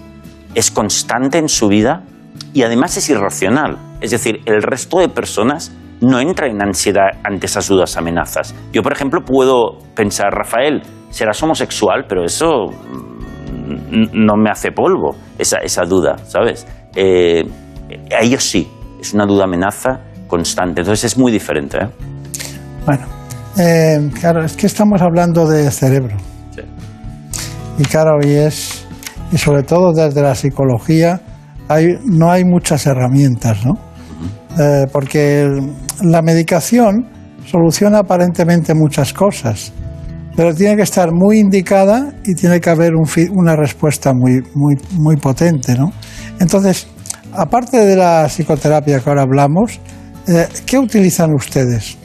es 0.55 0.71
constante 0.71 1.39
en 1.39 1.49
su 1.49 1.69
vida 1.69 2.03
y 2.55 2.62
además 2.62 2.97
es 2.97 3.09
irracional. 3.11 3.79
Es 4.01 4.11
decir, 4.11 4.41
el 4.47 4.62
resto 4.62 4.99
de 4.99 5.09
personas 5.09 5.73
no 6.01 6.21
entra 6.21 6.47
en 6.47 6.62
ansiedad 6.62 7.11
ante 7.23 7.47
esas 7.47 7.69
dudas 7.69 7.97
amenazas. 7.97 8.55
Yo, 8.73 8.83
por 8.83 8.93
ejemplo, 8.93 9.21
puedo 9.23 9.79
pensar, 9.95 10.33
Rafael, 10.33 10.83
serás 11.11 11.43
homosexual, 11.43 12.07
pero 12.09 12.25
eso 12.25 12.69
mm, 12.69 14.07
no 14.12 14.37
me 14.37 14.51
hace 14.51 14.73
polvo, 14.73 15.17
esa, 15.39 15.59
esa 15.59 15.85
duda, 15.85 16.17
¿sabes? 16.25 16.67
Eh, 16.95 17.45
a 18.17 18.23
ellos 18.23 18.43
sí, 18.43 18.69
es 19.01 19.12
una 19.12 19.27
duda 19.27 19.45
amenaza 19.45 20.01
constante, 20.27 20.81
entonces 20.81 21.12
es 21.12 21.19
muy 21.19 21.31
diferente. 21.31 21.79
¿eh? 21.79 21.89
Bueno, 22.87 23.20
eh, 23.57 24.11
claro, 24.19 24.45
es 24.45 24.57
que 24.57 24.67
estamos 24.67 25.03
hablando 25.03 25.47
de 25.47 25.71
cerebro. 25.71 26.17
Y 27.79 27.83
claro, 27.85 28.19
y 28.23 28.33
es, 28.33 28.85
y 29.33 29.39
sobre 29.39 29.63
todo 29.63 29.93
desde 29.93 30.21
la 30.21 30.35
psicología, 30.35 31.21
hay, 31.69 31.99
no 32.05 32.31
hay 32.31 32.45
muchas 32.45 32.87
herramientas, 32.87 33.65
¿no? 33.65 33.79
Eh, 34.59 34.87
porque 34.93 35.49
la 36.03 36.21
medicación 36.21 37.09
soluciona 37.47 38.01
aparentemente 38.01 38.75
muchas 38.75 39.13
cosas, 39.13 39.73
pero 40.37 40.55
tiene 40.55 40.77
que 40.77 40.83
estar 40.83 41.13
muy 41.13 41.39
indicada 41.39 42.13
y 42.25 42.35
tiene 42.35 42.61
que 42.61 42.71
haber 42.71 42.95
un 42.95 43.07
una 43.33 43.57
respuesta 43.57 44.13
muy, 44.13 44.43
muy, 44.55 44.77
muy 44.93 45.17
potente, 45.17 45.75
¿no? 45.75 45.93
Entonces, 46.39 46.87
aparte 47.33 47.79
de 47.79 47.97
la 47.97 48.27
psicoterapia 48.29 49.01
que 49.01 49.09
ahora 49.09 49.23
hablamos, 49.23 49.81
eh, 50.27 50.49
¿qué 50.67 50.79
utilizan 50.79 51.33
ustedes? 51.35 51.97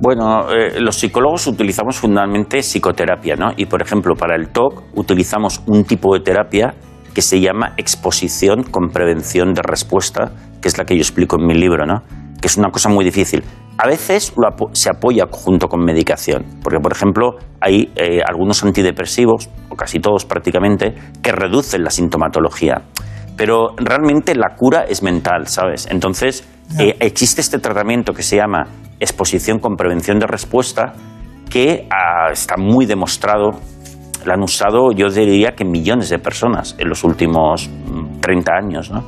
Bueno, 0.00 0.48
eh, 0.52 0.80
los 0.80 0.96
psicólogos 0.96 1.48
utilizamos 1.48 1.96
fundamentalmente 1.96 2.62
psicoterapia, 2.62 3.34
¿no? 3.34 3.48
Y 3.56 3.66
por 3.66 3.82
ejemplo, 3.82 4.14
para 4.14 4.36
el 4.36 4.50
TOC 4.50 4.84
utilizamos 4.94 5.60
un 5.66 5.82
tipo 5.84 6.14
de 6.14 6.20
terapia 6.20 6.74
que 7.12 7.20
se 7.20 7.40
llama 7.40 7.72
exposición 7.76 8.62
con 8.62 8.90
prevención 8.90 9.54
de 9.54 9.62
respuesta, 9.62 10.30
que 10.62 10.68
es 10.68 10.78
la 10.78 10.84
que 10.84 10.94
yo 10.94 11.00
explico 11.00 11.36
en 11.40 11.46
mi 11.46 11.54
libro, 11.54 11.84
¿no? 11.84 12.02
Que 12.40 12.46
es 12.46 12.56
una 12.56 12.70
cosa 12.70 12.88
muy 12.88 13.04
difícil. 13.04 13.42
A 13.76 13.88
veces 13.88 14.32
se 14.72 14.90
apoya 14.90 15.24
junto 15.30 15.66
con 15.66 15.84
medicación, 15.84 16.44
porque 16.62 16.78
por 16.78 16.92
ejemplo 16.92 17.36
hay 17.60 17.90
eh, 17.96 18.20
algunos 18.24 18.62
antidepresivos, 18.62 19.48
o 19.68 19.74
casi 19.74 19.98
todos 19.98 20.24
prácticamente, 20.24 20.94
que 21.20 21.32
reducen 21.32 21.82
la 21.82 21.90
sintomatología. 21.90 22.82
Pero 23.38 23.68
realmente 23.76 24.34
la 24.34 24.56
cura 24.56 24.82
es 24.82 25.00
mental, 25.02 25.46
¿sabes? 25.46 25.86
Entonces, 25.88 26.44
eh, 26.76 26.96
existe 26.98 27.40
este 27.40 27.60
tratamiento 27.60 28.12
que 28.12 28.24
se 28.24 28.36
llama 28.36 28.66
exposición 28.98 29.60
con 29.60 29.76
prevención 29.76 30.18
de 30.18 30.26
respuesta, 30.26 30.92
que 31.48 31.86
ah, 31.88 32.32
está 32.32 32.56
muy 32.58 32.84
demostrado. 32.84 33.52
La 34.26 34.34
han 34.34 34.42
usado, 34.42 34.90
yo 34.90 35.08
diría 35.08 35.52
que 35.52 35.64
millones 35.64 36.10
de 36.10 36.18
personas 36.18 36.74
en 36.78 36.88
los 36.88 37.04
últimos 37.04 37.68
mm, 37.68 38.18
30 38.20 38.52
años, 38.52 38.90
¿no? 38.90 39.04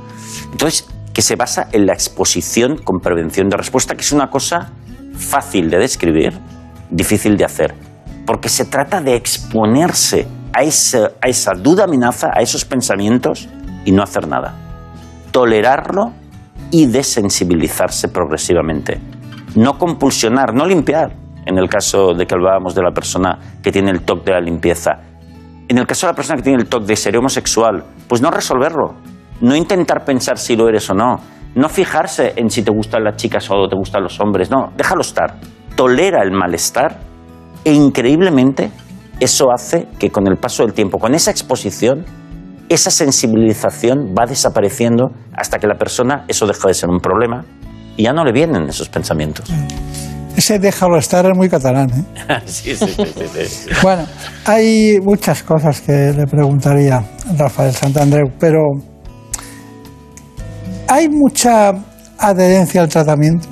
Entonces, 0.53 0.87
que 1.13 1.23
se 1.23 1.35
basa 1.35 1.67
en 1.73 1.85
la 1.85 1.93
exposición 1.93 2.77
con 2.77 3.01
prevención 3.01 3.49
de 3.49 3.57
respuesta, 3.57 3.97
que 3.97 4.03
es 4.03 4.13
una 4.13 4.31
cosa 4.31 4.71
fácil 5.13 5.69
de 5.71 5.79
describir, 5.79 6.39
difícil 6.89 7.37
de 7.37 7.45
hacer, 7.45 7.75
porque 8.25 8.49
se 8.49 8.67
trata 8.67 9.01
de 9.01 9.17
exponerse 9.17 10.29
a 10.53 10.63
esa, 10.63 11.11
a 11.21 11.29
esa 11.29 11.53
duda 11.55 11.85
amenaza, 11.85 12.29
a 12.33 12.41
esos 12.41 12.65
pensamientos 12.65 13.49
y 13.85 13.93
no 13.93 14.03
hacer 14.03 14.29
nada. 14.29 14.55
Tolerarlo 15.31 16.13
y 16.71 16.87
desensibilizarse 16.87 18.09
progresivamente. 18.09 19.01
No 19.57 19.79
compulsionar, 19.79 20.55
no 20.55 20.65
limpiar, 20.67 21.17
en 21.47 21.59
el 21.59 21.69
caso 21.69 22.15
de 22.15 22.27
que 22.27 22.35
hablábamos 22.35 22.75
de 22.75 22.83
la 22.83 22.93
persona 22.93 23.39
que 23.63 23.73
tiene 23.73 23.91
el 23.91 24.03
TOC 24.03 24.25
de 24.25 24.33
la 24.33 24.41
limpieza. 24.41 24.93
En 25.69 25.79
el 25.79 25.87
caso 25.87 26.07
de 26.07 26.13
la 26.13 26.17
persona 26.17 26.37
que 26.37 26.43
tiene 26.43 26.63
el 26.63 26.69
TOC 26.69 26.85
de 26.85 26.97
ser 26.97 27.17
homosexual, 27.17 27.85
pues 28.09 28.21
no 28.21 28.31
resolverlo, 28.31 28.95
no 29.41 29.57
intentar 29.57 30.05
pensar 30.05 30.39
si 30.39 30.57
lo 30.57 30.69
eres 30.69 30.89
o 30.91 30.95
no, 30.95 31.17
no 31.55 31.69
fijarse 31.69 32.35
en 32.37 32.51
si 32.51 32.63
te 32.63 32.71
gustan 32.71 33.03
las 33.03 33.17
chicas 33.17 33.49
o 33.51 33.69
te 33.69 33.77
gustan 33.77 34.03
los 34.03 34.21
hombres, 34.21 34.51
no, 34.51 34.73
déjalo 34.77 35.01
estar. 35.01 35.37
Tolera 35.75 36.23
el 36.23 36.33
malestar 36.33 36.99
e 37.65 37.73
increíblemente 37.73 38.71
eso 39.19 39.53
hace 39.53 39.89
que 39.99 40.11
con 40.11 40.27
el 40.27 40.37
paso 40.37 40.65
del 40.65 40.73
tiempo, 40.73 40.99
con 40.99 41.15
esa 41.15 41.31
exposición, 41.31 42.05
esa 42.71 42.91
sensibilización 42.93 44.15
va 44.17 44.27
desapareciendo 44.27 45.11
hasta 45.37 45.59
que 45.59 45.67
la 45.67 45.75
persona, 45.75 46.25
eso 46.29 46.47
deja 46.47 46.69
de 46.69 46.75
ser 46.75 46.89
un 46.89 47.01
problema 47.01 47.45
y 47.97 48.05
ya 48.05 48.13
no 48.13 48.25
le 48.25 48.33
vienen 48.33 48.69
esos 48.69 48.89
pensamientos. 48.89 49.51
Ese 50.37 50.61
déjalo 50.61 50.97
estar 50.97 51.27
es 51.27 51.37
muy 51.37 51.49
catalán, 51.49 51.91
¿eh? 51.91 52.41
sí, 52.47 52.77
sí, 52.77 52.87
sí, 52.87 53.05
sí, 53.05 53.47
sí. 53.47 53.71
Bueno, 53.83 54.07
hay 54.45 54.99
muchas 55.03 55.43
cosas 55.43 55.81
que 55.81 56.13
le 56.17 56.27
preguntaría 56.29 56.99
a 56.99 57.05
Rafael 57.37 57.73
Santandreu, 57.73 58.31
pero 58.39 58.61
¿hay 60.87 61.09
mucha 61.09 61.73
adherencia 62.19 62.83
al 62.83 62.89
tratamiento 62.89 63.49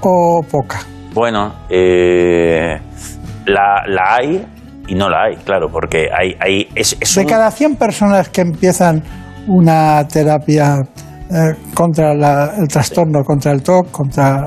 o 0.00 0.42
poca? 0.42 0.80
Bueno, 1.14 1.54
eh, 1.70 2.80
la, 3.46 3.84
la 3.86 4.16
hay 4.16 4.55
y 4.88 4.94
no 4.94 5.08
la 5.08 5.24
hay, 5.24 5.36
claro, 5.44 5.68
porque 5.70 6.06
hay, 6.16 6.34
hay 6.40 6.68
es, 6.74 6.96
es 7.00 7.14
De 7.14 7.22
un- 7.22 7.26
cada 7.28 7.50
100 7.50 7.76
personas 7.76 8.28
que 8.28 8.40
empiezan 8.42 9.02
una 9.46 10.06
terapia 10.08 10.76
eh, 11.30 11.54
contra 11.74 12.14
la- 12.14 12.52
el 12.58 12.68
trastorno, 12.68 13.22
contra 13.24 13.52
el 13.52 13.62
TOC, 13.62 13.90
contra 13.90 14.42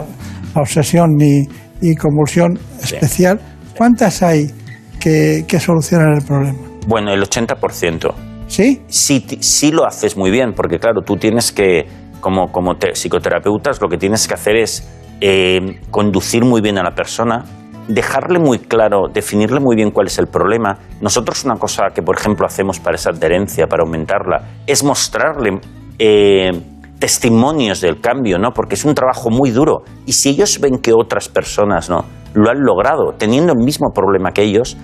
la 0.56 0.62
obsesión 0.62 1.10
y, 1.20 1.44
y 1.82 1.96
convulsión 1.96 2.58
especial, 2.82 3.40
¿cuántas 3.78 4.24
hay 4.24 4.48
que, 5.00 5.44
que 5.48 5.60
solucionan 5.60 6.14
el 6.20 6.24
problema? 6.26 6.58
Bueno, 6.88 7.12
el 7.14 7.22
80%. 7.22 8.14
¿Sí? 8.48 8.82
Sí, 8.88 9.26
sí 9.42 9.72
lo 9.72 9.86
haces 9.86 10.18
muy 10.18 10.32
bien, 10.32 10.54
porque 10.56 10.80
claro, 10.80 11.02
tú 11.06 11.16
tienes 11.18 11.52
que, 11.52 11.86
como, 12.20 12.52
como 12.52 12.76
te- 12.78 12.96
psicoterapeutas, 12.96 13.80
lo 13.82 13.88
que 13.90 13.98
tienes 13.98 14.28
que 14.28 14.34
hacer 14.34 14.56
es 14.56 14.90
eh, 15.22 15.80
conducir 15.92 16.44
muy 16.46 16.60
bien 16.62 16.78
a 16.80 16.84
la 16.84 16.92
persona, 16.92 17.44
dejarle 17.90 18.38
muy 18.40 18.60
claro, 18.60 19.08
definirle 19.12 19.60
muy 19.60 19.76
bien 19.76 19.92
cuál 19.92 20.08
es 20.08 20.20
el 20.20 20.28
problema. 20.28 20.78
Nosotros 21.02 21.44
una 21.44 21.56
cosa 21.56 21.88
que, 21.94 22.04
por 22.04 22.18
ejemplo, 22.18 22.46
hacemos 22.46 22.80
para 22.80 22.96
esa 22.96 23.10
adherencia, 23.10 23.68
para 23.68 23.84
aumentarla, 23.84 24.48
es 24.68 24.84
mostrarle 24.84 25.60
eh, 25.98 26.52
testimonios 27.00 27.82
del 27.82 28.00
cambio, 28.00 28.38
¿no? 28.38 28.52
Porque 28.52 28.76
es 28.76 28.86
un 28.86 28.94
trabajo 28.94 29.32
muy 29.32 29.50
duro. 29.50 29.82
Y 30.06 30.14
si 30.14 30.30
ellos 30.30 30.60
ven 30.62 30.78
que 30.78 30.94
otras 30.94 31.30
personas, 31.30 31.90
¿no? 31.90 32.06
Lo 32.36 32.52
han 32.52 32.60
logrado, 32.62 33.14
teniendo 33.18 33.54
el 33.54 33.60
mismo 33.60 33.90
problema 33.92 34.32
que 34.32 34.44
ellos, 34.44 34.78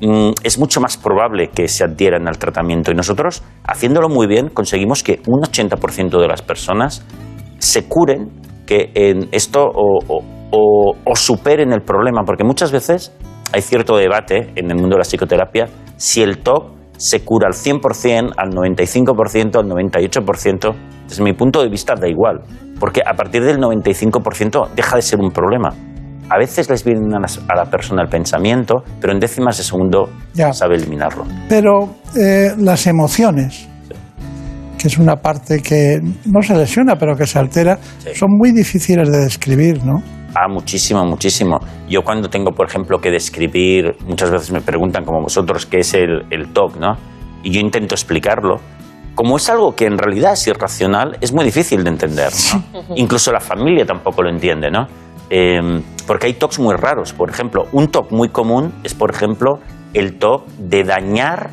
mm, 0.00 0.30
es 0.44 0.58
mucho 0.60 0.80
más 0.80 0.96
probable 0.96 1.48
que 1.48 1.66
se 1.66 1.82
adhieran 1.82 2.28
al 2.28 2.38
tratamiento. 2.38 2.92
Y 2.92 2.94
nosotros, 2.94 3.42
haciéndolo 3.64 4.08
muy 4.08 4.28
bien, 4.28 4.48
conseguimos 4.48 5.02
que 5.02 5.20
un 5.26 5.42
80% 5.42 6.20
de 6.20 6.28
las 6.28 6.42
personas 6.42 7.04
se 7.58 7.88
curen, 7.88 8.30
que 8.68 8.90
en 8.94 9.28
esto 9.32 9.64
o, 9.64 9.98
o- 10.06 10.22
o- 10.52 10.94
o 11.04 11.16
superen 11.16 11.72
el 11.72 11.80
problema, 11.80 12.22
porque 12.24 12.44
muchas 12.44 12.70
veces 12.70 13.12
hay 13.52 13.62
cierto 13.62 13.96
debate 13.96 14.52
en 14.56 14.70
el 14.70 14.76
mundo 14.76 14.90
de 14.96 14.98
la 14.98 15.04
psicoterapia 15.04 15.66
si 15.96 16.22
el 16.22 16.38
TOC 16.38 16.76
se 16.98 17.24
cura 17.24 17.46
al 17.48 17.54
100%, 17.54 18.32
al 18.36 18.50
95%, 18.50 19.56
al 19.58 19.66
98%. 19.68 20.74
Desde 21.08 21.22
mi 21.22 21.32
punto 21.32 21.62
de 21.62 21.68
vista 21.70 21.94
da 21.94 22.08
igual, 22.08 22.40
porque 22.78 23.00
a 23.06 23.14
partir 23.14 23.42
del 23.44 23.58
95% 23.58 24.68
deja 24.74 24.96
de 24.96 25.02
ser 25.02 25.20
un 25.20 25.30
problema. 25.30 25.70
A 26.30 26.36
veces 26.36 26.68
les 26.68 26.84
viene 26.84 27.16
a, 27.16 27.20
las- 27.20 27.40
a 27.48 27.54
la 27.54 27.64
persona 27.70 28.02
el 28.02 28.08
pensamiento, 28.08 28.82
pero 29.00 29.12
en 29.12 29.20
décimas 29.20 29.56
de 29.56 29.62
segundo 29.64 30.10
Ya. 30.34 30.52
sabe 30.52 30.74
eliminarlo. 30.76 31.24
Pero 31.48 31.88
eh, 32.16 32.50
las 32.58 32.86
emociones, 32.86 33.67
que 34.78 34.88
es 34.88 34.98
una 34.98 35.16
parte 35.16 35.60
que 35.60 36.00
no 36.24 36.42
se 36.42 36.54
lesiona, 36.54 36.96
pero 36.96 37.16
que 37.16 37.26
se 37.26 37.38
altera, 37.38 37.78
son 38.14 38.30
muy 38.38 38.52
difíciles 38.52 39.10
de 39.10 39.18
describir, 39.18 39.84
¿no? 39.84 40.02
Ah, 40.34 40.48
muchísimo, 40.48 41.04
muchísimo. 41.04 41.58
Yo 41.88 42.02
cuando 42.02 42.28
tengo, 42.28 42.52
por 42.52 42.68
ejemplo, 42.68 43.00
que 43.00 43.10
describir, 43.10 43.96
muchas 44.06 44.30
veces 44.30 44.52
me 44.52 44.60
preguntan, 44.60 45.04
como 45.04 45.20
vosotros, 45.20 45.66
qué 45.66 45.80
es 45.80 45.94
el, 45.94 46.26
el 46.30 46.52
TOC, 46.52 46.76
¿no? 46.76 46.96
Y 47.42 47.50
yo 47.50 47.60
intento 47.60 47.94
explicarlo. 47.94 48.56
Como 49.14 49.36
es 49.36 49.50
algo 49.50 49.74
que 49.74 49.86
en 49.86 49.98
realidad 49.98 50.34
es 50.34 50.46
irracional, 50.46 51.16
es 51.20 51.32
muy 51.32 51.44
difícil 51.44 51.82
de 51.82 51.90
entender, 51.90 52.30
¿no? 52.52 52.84
Incluso 52.96 53.32
la 53.32 53.40
familia 53.40 53.84
tampoco 53.84 54.22
lo 54.22 54.30
entiende, 54.30 54.70
¿no? 54.70 54.86
Eh, 55.30 55.82
porque 56.06 56.26
hay 56.26 56.34
TOCs 56.34 56.60
muy 56.60 56.74
raros. 56.76 57.12
Por 57.12 57.30
ejemplo, 57.30 57.64
un 57.72 57.88
TOC 57.88 58.12
muy 58.12 58.28
común 58.28 58.72
es, 58.84 58.94
por 58.94 59.10
ejemplo, 59.10 59.58
el 59.94 60.18
TOC 60.18 60.46
de 60.58 60.84
dañar 60.84 61.50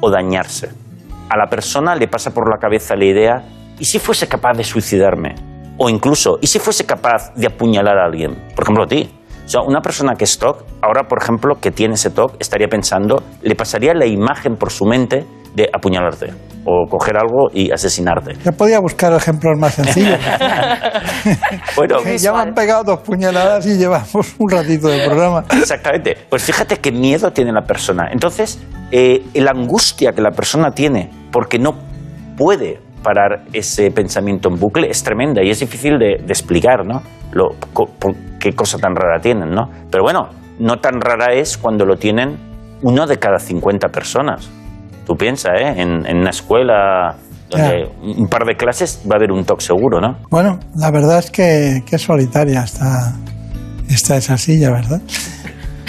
o 0.00 0.10
dañarse. 0.10 0.85
A 1.28 1.36
la 1.36 1.48
persona 1.48 1.96
le 1.96 2.06
pasa 2.06 2.32
por 2.32 2.48
la 2.48 2.58
cabeza 2.58 2.94
la 2.94 3.04
idea, 3.04 3.44
¿y 3.80 3.84
si 3.84 3.98
fuese 3.98 4.28
capaz 4.28 4.54
de 4.54 4.62
suicidarme? 4.62 5.34
O 5.76 5.90
incluso, 5.90 6.38
¿y 6.40 6.46
si 6.46 6.60
fuese 6.60 6.86
capaz 6.86 7.34
de 7.34 7.48
apuñalar 7.48 7.98
a 7.98 8.04
alguien? 8.04 8.36
Por 8.54 8.62
ejemplo, 8.62 8.84
a 8.84 8.86
ti. 8.86 9.10
O 9.44 9.48
sea, 9.48 9.62
una 9.62 9.80
persona 9.80 10.14
que 10.14 10.22
es 10.22 10.38
TOC, 10.38 10.64
ahora, 10.82 11.08
por 11.08 11.20
ejemplo, 11.20 11.58
que 11.60 11.72
tiene 11.72 11.94
ese 11.94 12.10
TOC, 12.10 12.36
estaría 12.38 12.68
pensando, 12.68 13.24
le 13.42 13.56
pasaría 13.56 13.92
la 13.94 14.06
imagen 14.06 14.56
por 14.56 14.70
su 14.70 14.86
mente 14.86 15.26
de 15.56 15.68
apuñalarte 15.72 16.32
o 16.64 16.86
coger 16.88 17.16
algo 17.16 17.48
y 17.52 17.70
asesinarte. 17.72 18.34
Ya 18.44 18.52
podía 18.52 18.78
buscar 18.80 19.12
ejemplos 19.14 19.58
más 19.58 19.74
sencillos. 19.74 20.18
Bueno, 21.76 21.98
ya 22.18 22.32
me 22.32 22.38
han 22.38 22.54
pegado 22.54 22.84
dos 22.84 23.00
puñaladas 23.00 23.66
y 23.66 23.76
llevamos 23.76 24.34
un 24.38 24.50
ratito 24.50 24.88
de 24.88 25.04
programa. 25.06 25.44
Exactamente. 25.52 26.16
Pues 26.28 26.42
fíjate 26.42 26.76
qué 26.78 26.92
miedo 26.92 27.30
tiene 27.32 27.52
la 27.52 27.62
persona. 27.62 28.08
Entonces, 28.12 28.62
eh, 28.92 29.22
la 29.34 29.50
angustia 29.52 30.12
que 30.12 30.22
la 30.22 30.30
persona 30.30 30.70
tiene 30.70 31.10
porque 31.32 31.58
no 31.58 31.74
puede 32.36 32.80
parar 33.02 33.44
ese 33.52 33.90
pensamiento 33.90 34.48
en 34.48 34.58
bucle 34.58 34.88
es 34.88 35.02
tremenda 35.02 35.42
y 35.44 35.50
es 35.50 35.60
difícil 35.60 35.98
de, 35.98 36.16
de 36.24 36.32
explicar, 36.32 36.84
¿no? 36.86 37.02
Lo, 37.32 37.48
co- 37.72 37.86
por 37.98 38.14
qué 38.40 38.52
cosa 38.52 38.78
tan 38.78 38.94
rara 38.96 39.20
tienen, 39.20 39.50
¿no? 39.50 39.68
Pero 39.90 40.02
bueno, 40.04 40.28
no 40.58 40.78
tan 40.78 41.00
rara 41.00 41.32
es 41.34 41.56
cuando 41.58 41.84
lo 41.84 41.96
tienen 41.96 42.36
uno 42.82 43.06
de 43.06 43.18
cada 43.18 43.38
50 43.38 43.88
personas. 43.88 44.50
Tú 45.06 45.14
piensas, 45.14 45.52
¿eh? 45.60 45.74
En, 45.76 46.04
en 46.06 46.16
una 46.18 46.30
escuela 46.30 47.16
donde 47.48 47.88
un 48.02 48.26
par 48.26 48.44
de 48.44 48.56
clases 48.56 49.02
va 49.08 49.14
a 49.14 49.18
haber 49.18 49.30
un 49.30 49.44
TOC 49.44 49.60
seguro, 49.60 50.00
¿no? 50.00 50.16
Bueno, 50.30 50.58
la 50.74 50.90
verdad 50.90 51.20
es 51.20 51.30
que, 51.30 51.82
que 51.86 51.96
solitaria 51.96 52.64
está, 52.64 53.14
está 53.88 54.16
esa 54.16 54.36
silla, 54.36 54.70
¿verdad? 54.72 55.00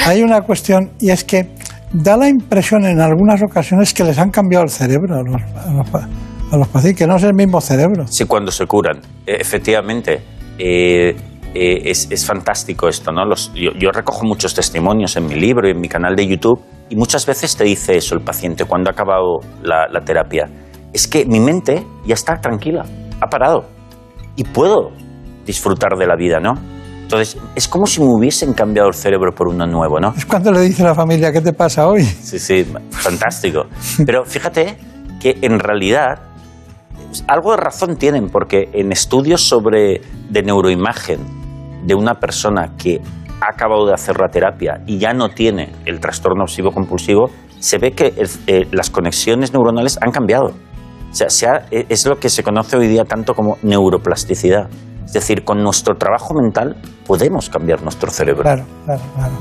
Hay 0.06 0.22
una 0.22 0.42
cuestión 0.42 0.92
y 1.00 1.10
es 1.10 1.24
que 1.24 1.50
da 1.92 2.16
la 2.16 2.30
impresión 2.30 2.86
en 2.86 3.02
algunas 3.02 3.42
ocasiones 3.42 3.94
que 3.94 4.04
les 4.04 4.20
han 4.20 4.30
cambiado 4.30 4.66
el 4.66 4.70
cerebro 4.70 5.16
a 5.16 5.24
los, 5.24 5.42
a 5.42 5.72
los, 5.72 6.04
a 6.52 6.58
los 6.58 6.68
pacientes, 6.68 7.00
que 7.00 7.08
no 7.08 7.16
es 7.16 7.24
el 7.24 7.34
mismo 7.34 7.60
cerebro. 7.60 8.06
Sí, 8.08 8.26
cuando 8.26 8.52
se 8.52 8.66
curan. 8.68 9.00
Efectivamente, 9.26 10.22
eh, 10.60 11.16
eh, 11.60 11.82
es, 11.92 12.08
es 12.12 12.26
fantástico 12.26 12.88
esto, 12.88 13.12
¿no? 13.12 13.26
Los- 13.26 13.52
yo, 13.54 13.72
yo 13.80 13.90
recojo 13.92 14.26
muchos 14.26 14.54
testimonios 14.54 15.16
en 15.18 15.26
mi 15.28 15.36
libro 15.36 15.68
y 15.68 15.72
en 15.72 15.80
mi 15.82 15.90
canal 15.90 16.16
de 16.16 16.28
YouTube 16.28 16.62
y 16.90 16.96
muchas 16.96 17.26
veces 17.26 17.56
te 17.56 17.64
dice 17.64 17.98
eso 17.98 18.16
el 18.16 18.22
paciente 18.22 18.66
cuando 18.66 18.90
ha 18.90 18.94
acabado 18.94 19.40
la, 19.64 19.88
la 19.92 20.02
terapia. 20.02 20.50
Es 20.94 21.08
que 21.08 21.26
mi 21.26 21.40
mente 21.40 21.86
ya 22.06 22.14
está 22.14 22.40
tranquila, 22.40 22.84
ha 23.22 23.28
parado 23.28 23.66
y 24.36 24.44
puedo 24.44 24.92
disfrutar 25.46 25.98
de 25.98 26.06
la 26.08 26.16
vida, 26.16 26.40
¿no? 26.40 26.54
Entonces, 27.02 27.38
es 27.56 27.68
como 27.70 27.88
si 27.88 28.02
me 28.02 28.08
hubiesen 28.08 28.54
cambiado 28.54 28.90
el 28.90 28.94
cerebro 28.94 29.32
por 29.34 29.48
uno 29.48 29.66
nuevo, 29.66 29.98
¿no? 30.00 30.14
Es 30.18 30.26
cuando 30.26 30.52
le 30.52 30.60
dice 30.62 30.84
a 30.84 30.88
la 30.88 30.96
familia, 30.96 31.32
¿qué 31.32 31.40
te 31.40 31.54
pasa 31.54 31.88
hoy? 31.88 32.04
Sí, 32.04 32.38
sí, 32.38 32.66
fantástico. 32.92 33.64
Pero 34.06 34.26
fíjate 34.26 34.78
que 35.22 35.38
en 35.42 35.58
realidad 35.60 36.20
algo 37.30 37.52
de 37.52 37.58
razón 37.58 37.96
tienen, 37.96 38.28
porque 38.30 38.70
en 38.74 38.92
estudios 38.92 39.42
sobre 39.42 40.02
de 40.30 40.44
neuroimagen 40.44 41.20
de 41.88 41.96
una 41.96 42.16
persona 42.16 42.74
que 42.78 43.00
ha 43.42 43.54
acabado 43.54 43.88
de 43.88 43.94
hacer 43.94 44.18
la 44.20 44.28
terapia 44.30 44.82
y 44.86 44.98
ya 44.98 45.14
no 45.14 45.30
tiene 45.30 45.72
el 45.86 46.00
trastorno 46.00 46.44
obsesivo 46.44 46.72
compulsivo, 46.72 47.30
se 47.60 47.78
ve 47.78 47.92
que 47.92 48.14
eh, 48.48 48.68
las 48.72 48.90
conexiones 48.90 49.54
neuronales 49.54 49.98
han 50.02 50.12
cambiado. 50.12 50.48
O 51.10 51.14
sea, 51.16 51.30
se 51.30 51.48
ha- 51.48 51.66
eh, 51.72 51.86
es 51.90 52.06
lo 52.06 52.18
que 52.20 52.30
se 52.30 52.44
conoce 52.44 52.78
hoy 52.78 52.88
día 52.88 53.04
tanto 53.06 53.34
como 53.34 53.58
neuroplasticidad. 53.64 54.68
Es 55.06 55.14
decir, 55.14 55.44
con 55.46 55.64
nuestro 55.64 55.96
trabajo 55.96 56.34
mental 56.34 56.76
podemos 57.06 57.50
cambiar 57.50 57.82
nuestro 57.82 58.12
cerebro. 58.12 58.44
Claro, 58.44 58.66
claro, 58.86 59.02
claro. 59.16 59.34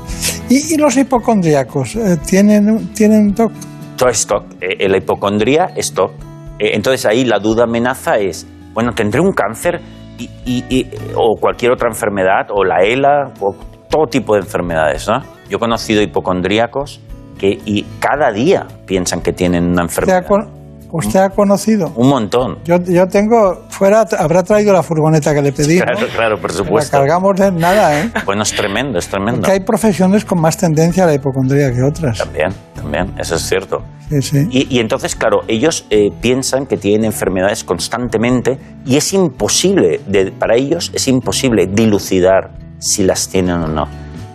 ¿Y, 0.49 0.73
y 0.73 0.77
los 0.77 0.95
hipocondríacos 0.95 1.95
eh, 1.97 2.17
tienen, 2.25 2.93
tienen 2.93 3.33
TOC? 3.33 3.51
Todo 3.97 4.09
es 4.09 4.25
TOC. 4.25 4.43
La 4.61 4.97
hipocondría 4.97 5.65
es 5.75 5.93
TOC. 5.93 6.11
Entonces 6.59 7.05
ahí 7.05 7.25
la 7.25 7.39
duda 7.39 7.65
amenaza 7.65 8.17
es, 8.17 8.47
bueno, 8.73 8.93
tendré 8.93 9.19
un 9.19 9.33
cáncer 9.33 9.81
y, 10.17 10.29
y- 10.45 10.65
y- 10.69 10.89
o 11.15 11.35
cualquier 11.39 11.71
otra 11.71 11.89
enfermedad, 11.89 12.47
o 12.51 12.63
la 12.63 12.83
ELA, 12.83 13.31
o 13.39 13.55
todo 13.89 14.07
tipo 14.07 14.33
de 14.35 14.41
enfermedades. 14.41 15.07
¿no? 15.07 15.21
Yo 15.49 15.57
he 15.57 15.59
conocido 15.59 16.01
hipocondríacos 16.01 17.01
que 17.39 17.59
y 17.65 17.85
cada 17.99 18.31
día 18.31 18.65
piensan 18.85 19.21
que 19.21 19.31
tienen 19.33 19.65
una 19.65 19.85
¿Usted 19.85 20.03
enfermedad. 20.03 20.23
ha, 20.25 20.27
con- 20.27 20.57
usted 20.91 21.19
ha 21.19 21.29
conocido? 21.29 21.91
Un 21.95 22.09
montón. 22.09 22.57
Yo, 22.65 22.77
yo 22.83 23.05
tengo, 23.07 23.63
fuera, 23.69 24.05
habrá 24.17 24.41
traído 24.43 24.73
la 24.73 24.81
furgoneta 24.81 25.33
que 25.35 25.41
le 25.41 25.51
pedí. 25.51 25.77
¿no? 25.77 25.85
Claro, 25.85 26.07
claro, 26.15 26.37
por 26.39 26.49
La 26.51 26.57
supuesto. 26.57 26.97
cargamos 26.97 27.35
de 27.39 27.51
nada, 27.51 27.99
¿eh? 28.01 28.11
Bueno, 28.25 28.41
es 28.43 28.53
tremendo, 28.55 28.97
es 28.97 29.07
tremendo. 29.07 29.41
Que 29.43 29.51
hay 29.51 29.59
profesiones 29.59 30.25
con 30.25 30.41
más 30.41 30.57
tendencia 30.57 31.03
a 31.03 31.07
la 31.07 31.13
hipocondría 31.13 31.71
que 31.71 31.83
otras. 31.83 32.17
También, 32.17 32.49
también, 32.73 33.13
eso 33.19 33.35
es 33.35 33.41
cierto. 33.43 33.83
Sí. 34.21 34.47
Y, 34.49 34.75
y 34.75 34.79
entonces, 34.79 35.15
claro, 35.15 35.41
ellos 35.47 35.85
eh, 35.89 36.09
piensan 36.21 36.65
que 36.65 36.77
tienen 36.77 37.05
enfermedades 37.05 37.63
constantemente 37.63 38.57
y 38.85 38.95
es 38.95 39.13
imposible, 39.13 39.99
de- 40.07 40.31
para 40.31 40.55
ellos 40.55 40.91
es 40.93 41.07
imposible 41.07 41.67
dilucidar 41.67 42.51
si 42.79 43.03
las 43.03 43.27
tienen 43.27 43.55
o 43.55 43.67
no. 43.67 43.85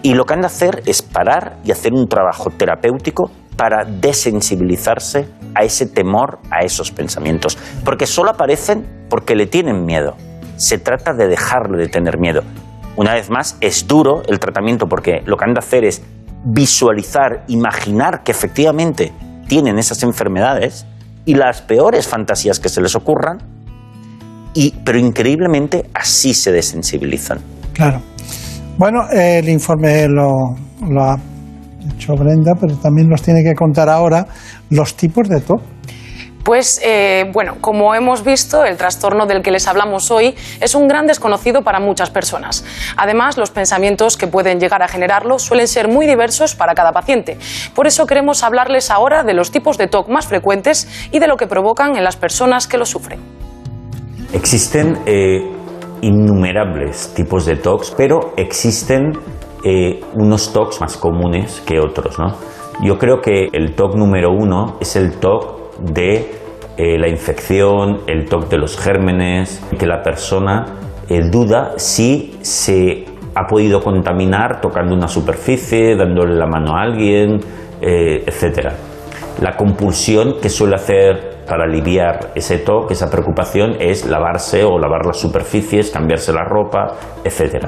Y 0.03 0.15
lo 0.15 0.25
que 0.25 0.35
han 0.35 0.41
de 0.41 0.47
hacer 0.49 0.83
es 0.85 1.01
parar 1.01 1.59
y 1.65 1.71
hacer 1.71 1.93
un 1.95 2.07
trabajo 2.09 2.51
terapéutico 2.51 3.31
para 3.57 3.85
desensibilizarse 3.85 5.29
a 5.55 5.63
ese 5.65 5.87
temor, 5.87 6.39
a 6.51 6.65
esos 6.65 6.91
pensamientos. 6.91 7.57
Porque 7.85 8.07
solo 8.07 8.31
aparecen 8.31 9.07
porque 9.09 9.35
le 9.37 9.47
tienen 9.47 9.85
miedo. 9.85 10.17
Se 10.57 10.79
trata 10.79 11.13
de 11.15 11.29
dejarle 11.29 11.79
de 11.79 11.89
tener 11.89 12.19
miedo. 12.19 12.43
Una 12.97 13.15
vez 13.15 13.31
más, 13.31 13.57
es 13.61 13.87
duro 13.87 14.23
el 14.29 14.39
tratamiento 14.39 14.87
porque 14.87 15.23
lo 15.25 15.37
que 15.37 15.45
han 15.45 15.55
de 15.55 15.61
hacer 15.61 15.85
es 15.85 16.03
visualizar, 16.45 17.45
imaginar 17.49 18.23
que 18.25 18.33
efectivamente 18.33 19.13
tienen 19.49 19.79
esas 19.79 20.03
enfermedades 20.03 20.87
y 21.25 21.35
las 21.35 21.63
peores 21.63 22.07
fantasías 22.09 22.59
que 22.59 22.69
se 22.69 22.81
les 22.81 22.95
ocurran, 22.97 23.39
y, 24.55 24.75
pero 24.85 24.99
increíblemente 24.99 25.87
así 25.95 26.35
se 26.35 26.53
desensibilizan. 26.53 27.39
Claro. 27.73 28.01
Bueno, 28.79 29.09
el 29.11 29.49
informe 29.49 30.09
lo, 30.09 30.55
lo 30.89 31.03
ha 31.03 31.17
hecho 31.95 32.15
Brenda, 32.15 32.53
pero 32.61 32.77
también 32.77 33.09
nos 33.09 33.23
tiene 33.23 33.43
que 33.43 33.55
contar 33.55 33.89
ahora 33.89 34.27
los 34.71 34.97
tipos 34.97 35.29
de 35.29 35.41
TOC. 35.41 35.61
Pues 36.45 36.81
eh, 36.85 37.31
bueno, 37.33 37.57
como 37.61 37.95
hemos 37.95 38.25
visto, 38.25 38.65
el 38.65 38.77
trastorno 38.77 39.27
del 39.27 39.43
que 39.43 39.53
les 39.53 39.69
hablamos 39.69 40.11
hoy 40.11 40.35
es 40.61 40.75
un 40.75 40.89
gran 40.89 41.07
desconocido 41.07 41.63
para 41.63 41.79
muchas 41.79 42.11
personas. 42.11 42.65
Además, 42.97 43.39
los 43.39 43.51
pensamientos 43.51 44.17
que 44.17 44.27
pueden 44.27 44.59
llegar 44.59 44.83
a 44.83 44.89
generarlo 44.89 45.39
suelen 45.39 45.69
ser 45.69 45.89
muy 45.89 46.07
diversos 46.07 46.57
para 46.57 46.75
cada 46.75 46.93
paciente. 46.93 47.39
Por 47.75 47.87
eso 47.87 48.07
queremos 48.07 48.43
hablarles 48.43 48.91
ahora 48.91 49.23
de 49.23 49.35
los 49.35 49.53
tipos 49.53 49.79
de 49.79 49.87
TOC 49.87 50.09
más 50.09 50.27
frecuentes 50.27 50.89
y 51.13 51.21
de 51.21 51.29
lo 51.29 51.37
que 51.37 51.47
provocan 51.47 51.97
en 51.97 52.03
las 52.03 52.17
personas 52.17 52.67
que 52.67 52.77
lo 52.77 52.87
sufren. 52.87 53.21
Existen 54.33 54.99
eh, 55.07 55.49
innumerables 56.01 57.15
tipos 57.15 57.47
de 57.47 57.57
TOCs, 57.57 57.95
pero 57.97 58.33
existen 58.37 59.13
eh, 59.65 60.01
unos 60.15 60.53
TOCs 60.53 60.81
más 60.81 60.97
comunes 60.97 61.63
que 61.65 61.79
otros. 61.79 62.19
¿no? 62.19 62.35
Yo 62.83 62.99
creo 62.99 63.21
que 63.21 63.49
el 63.53 63.77
TOC 63.77 63.95
número 63.95 64.31
uno 64.33 64.79
es 64.81 64.97
el 64.97 65.19
TOC 65.21 65.62
de 65.83 66.31
eh, 66.77 66.99
la 66.99 67.09
infección, 67.09 68.01
el 68.07 68.25
TOC 68.27 68.49
de 68.49 68.59
los 68.59 68.79
gérmenes, 68.79 69.63
que 69.79 69.87
la 69.87 70.03
persona 70.03 70.65
eh, 71.09 71.21
duda 71.31 71.75
si 71.77 72.39
se 72.43 73.05
ha 73.35 73.47
podido 73.47 73.81
contaminar 73.81 74.61
tocando 74.61 74.95
una 74.95 75.09
superficie, 75.09 75.97
dándole 75.97 76.35
la 76.35 76.47
mano 76.47 76.77
a 76.77 76.83
alguien, 76.83 77.41
eh, 77.81 78.25
etcétera. 78.27 78.75
La 79.41 79.57
compulsión 79.57 80.37
que 80.41 80.49
suele 80.49 80.77
hacer 80.77 81.45
para 81.47 81.65
aliviar 81.65 82.31
ese 82.35 82.59
TOC, 82.59 82.93
esa 82.93 83.11
preocupación, 83.11 83.77
es 83.81 84.07
lavarse 84.07 84.65
o 84.65 84.79
lavar 84.79 85.05
las 85.07 85.19
superficies, 85.19 85.91
cambiarse 85.91 86.33
la 86.33 86.45
ropa, 86.45 86.95
etc. 87.25 87.67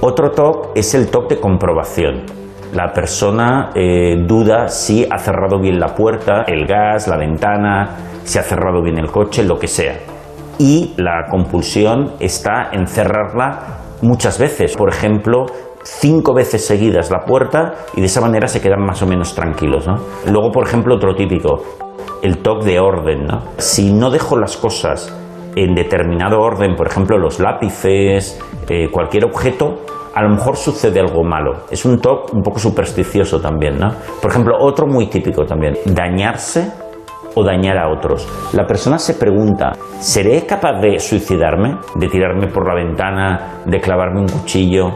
Otro 0.00 0.30
TOC 0.30 0.76
es 0.76 0.94
el 0.94 1.08
TOC 1.08 1.30
de 1.30 1.40
comprobación. 1.40 2.37
La 2.72 2.92
persona 2.92 3.70
eh, 3.74 4.16
duda 4.26 4.68
si 4.68 5.06
ha 5.10 5.18
cerrado 5.18 5.58
bien 5.58 5.80
la 5.80 5.94
puerta, 5.94 6.42
el 6.46 6.66
gas, 6.66 7.08
la 7.08 7.16
ventana, 7.16 7.96
si 8.24 8.38
ha 8.38 8.42
cerrado 8.42 8.82
bien 8.82 8.98
el 8.98 9.10
coche, 9.10 9.42
lo 9.42 9.58
que 9.58 9.68
sea. 9.68 9.98
Y 10.58 10.92
la 10.96 11.26
compulsión 11.30 12.12
está 12.20 12.70
en 12.72 12.86
cerrarla 12.86 13.78
muchas 14.02 14.38
veces. 14.38 14.76
Por 14.76 14.90
ejemplo, 14.90 15.46
cinco 15.82 16.34
veces 16.34 16.66
seguidas 16.66 17.10
la 17.10 17.20
puerta 17.20 17.74
y 17.94 18.00
de 18.00 18.06
esa 18.06 18.20
manera 18.20 18.48
se 18.48 18.60
quedan 18.60 18.84
más 18.84 19.02
o 19.02 19.06
menos 19.06 19.34
tranquilos. 19.34 19.86
¿no? 19.86 19.96
Luego, 20.30 20.50
por 20.50 20.66
ejemplo, 20.66 20.96
otro 20.96 21.14
típico, 21.14 21.62
el 22.22 22.38
toque 22.38 22.66
de 22.66 22.80
orden. 22.80 23.26
¿no? 23.26 23.42
Si 23.56 23.92
no 23.92 24.10
dejo 24.10 24.36
las 24.36 24.56
cosas 24.56 25.14
en 25.56 25.74
determinado 25.74 26.40
orden, 26.40 26.76
por 26.76 26.86
ejemplo, 26.86 27.18
los 27.18 27.40
lápices, 27.40 28.38
eh, 28.68 28.88
cualquier 28.90 29.24
objeto, 29.24 29.80
a 30.14 30.22
lo 30.22 30.30
mejor 30.30 30.56
sucede 30.56 31.00
algo 31.00 31.22
malo. 31.24 31.64
Es 31.70 31.84
un 31.84 32.00
toque 32.00 32.32
un 32.34 32.42
poco 32.42 32.58
supersticioso 32.58 33.40
también. 33.40 33.78
¿no? 33.78 33.88
Por 34.20 34.30
ejemplo, 34.30 34.56
otro 34.60 34.86
muy 34.86 35.06
típico 35.08 35.44
también, 35.44 35.74
dañarse 35.86 36.70
o 37.34 37.44
dañar 37.44 37.78
a 37.78 37.88
otros. 37.90 38.26
La 38.54 38.64
persona 38.66 38.98
se 38.98 39.14
pregunta, 39.14 39.72
¿seré 40.00 40.44
capaz 40.46 40.80
de 40.80 40.98
suicidarme? 40.98 41.76
¿De 41.94 42.08
tirarme 42.08 42.48
por 42.48 42.66
la 42.66 42.74
ventana? 42.74 43.62
¿De 43.66 43.80
clavarme 43.80 44.20
un 44.20 44.28
cuchillo? 44.28 44.86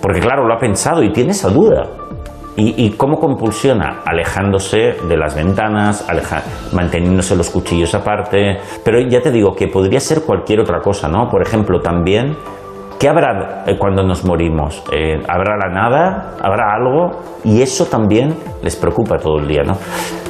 Porque 0.00 0.20
claro, 0.20 0.46
lo 0.46 0.54
ha 0.54 0.58
pensado 0.58 1.02
y 1.02 1.12
tiene 1.12 1.32
esa 1.32 1.48
duda. 1.50 1.86
¿Y, 2.58 2.86
y 2.86 2.90
cómo 2.92 3.18
compulsiona? 3.18 4.00
Alejándose 4.06 4.94
de 5.06 5.16
las 5.18 5.34
ventanas, 5.34 6.08
aleja- 6.08 6.42
manteniéndose 6.72 7.36
los 7.36 7.50
cuchillos 7.50 7.94
aparte. 7.94 8.58
Pero 8.82 8.98
ya 9.00 9.20
te 9.20 9.30
digo 9.30 9.54
que 9.54 9.68
podría 9.68 10.00
ser 10.00 10.22
cualquier 10.22 10.60
otra 10.60 10.80
cosa, 10.80 11.08
¿no? 11.08 11.28
Por 11.28 11.42
ejemplo, 11.42 11.80
también, 11.80 12.34
¿qué 12.98 13.08
habrá 13.08 13.64
eh, 13.66 13.76
cuando 13.78 14.02
nos 14.02 14.24
morimos? 14.24 14.82
Eh, 14.92 15.22
¿Habrá 15.28 15.56
la 15.56 15.72
nada? 15.72 16.34
¿Habrá 16.40 16.74
algo? 16.74 17.20
Y 17.44 17.62
eso 17.62 17.86
también 17.86 18.34
les 18.62 18.76
preocupa 18.76 19.18
todo 19.18 19.38
el 19.38 19.48
día, 19.48 19.62
¿no? 19.62 19.76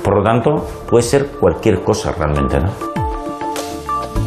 Por 0.03 0.19
lo 0.19 0.23
tanto, 0.23 0.55
puede 0.89 1.03
ser 1.03 1.27
cualquier 1.41 1.83
cosa 1.83 2.13
realmente, 2.13 2.59
¿no? 2.59 2.71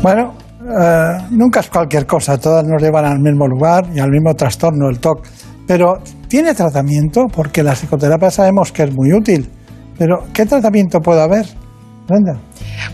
Bueno, 0.02 0.34
eh, 0.62 1.18
nunca 1.32 1.60
es 1.60 1.70
cualquier 1.70 2.06
cosa, 2.06 2.38
todas 2.38 2.66
nos 2.66 2.82
llevan 2.82 3.06
al 3.06 3.20
mismo 3.20 3.48
lugar 3.48 3.86
y 3.94 4.00
al 4.00 4.10
mismo 4.10 4.34
trastorno, 4.34 4.90
el 4.90 5.00
TOC. 5.00 5.26
Pero 5.68 5.98
tiene 6.28 6.54
tratamiento, 6.54 7.26
porque 7.34 7.64
la 7.64 7.74
psicoterapia 7.74 8.32
sabemos 8.32 8.72
que 8.72 8.84
es 8.84 8.96
muy 8.96 9.14
útil. 9.14 9.50
Pero, 9.98 10.24
¿qué 10.34 10.46
tratamiento 10.46 11.00
puede 11.00 11.22
haber? 11.22 11.46
Brenda. 12.10 12.40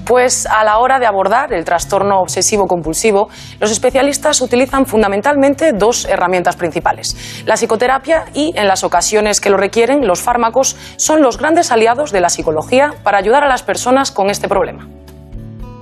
Pues 0.06 0.46
a 0.46 0.64
la 0.64 0.78
hora 0.78 1.00
de 1.00 1.06
abordar 1.06 1.54
el 1.54 1.66
trastorno 1.66 2.20
obsesivo-compulsivo, 2.20 3.30
los 3.60 3.72
especialistas 3.72 4.42
utilizan 4.42 4.86
fundamentalmente 4.86 5.74
dos 5.74 6.06
herramientas 6.06 6.56
principales. 6.56 7.44
La 7.46 7.56
psicoterapia 7.56 8.26
y, 8.34 8.54
en 8.56 8.68
las 8.68 8.84
ocasiones 8.84 9.42
que 9.42 9.50
lo 9.50 9.58
requieren, 9.58 10.06
los 10.06 10.22
fármacos 10.22 10.76
son 10.98 11.22
los 11.22 11.38
grandes 11.38 11.72
aliados 11.72 12.12
de 12.12 12.22
la 12.22 12.30
psicología 12.30 12.94
para 13.04 13.18
ayudar 13.18 13.44
a 13.44 13.48
las 13.48 13.64
personas 13.64 14.12
con 14.12 14.30
este 14.30 14.48
problema. 14.48 14.88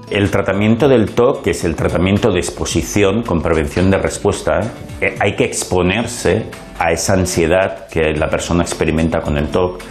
El 0.10 0.30
tratamiento 0.30 0.88
del 0.88 1.12
TOC, 1.12 1.44
que 1.44 1.52
es 1.52 1.64
el 1.64 1.76
tratamiento 1.76 2.32
de 2.32 2.40
exposición 2.40 3.24
con 3.24 3.42
prevención 3.42 3.90
de 3.90 3.98
respuesta, 3.98 4.60
eh, 5.02 5.16
hay 5.20 5.36
que 5.36 5.46
exponerse 5.46 6.46
a 6.78 6.92
esa 6.92 7.14
ansiedad 7.14 7.88
que 7.88 8.14
la 8.14 8.30
persona 8.30 8.64
experimenta 8.64 9.22
con 9.22 9.38
el 9.38 9.48
TOC, 9.48 9.82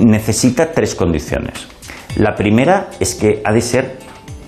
necesita 0.00 0.72
tres 0.72 0.94
condiciones. 0.94 1.68
La 2.16 2.34
primera 2.34 2.88
es 2.98 3.14
que 3.14 3.40
ha 3.44 3.52
de 3.52 3.60
ser 3.60 3.98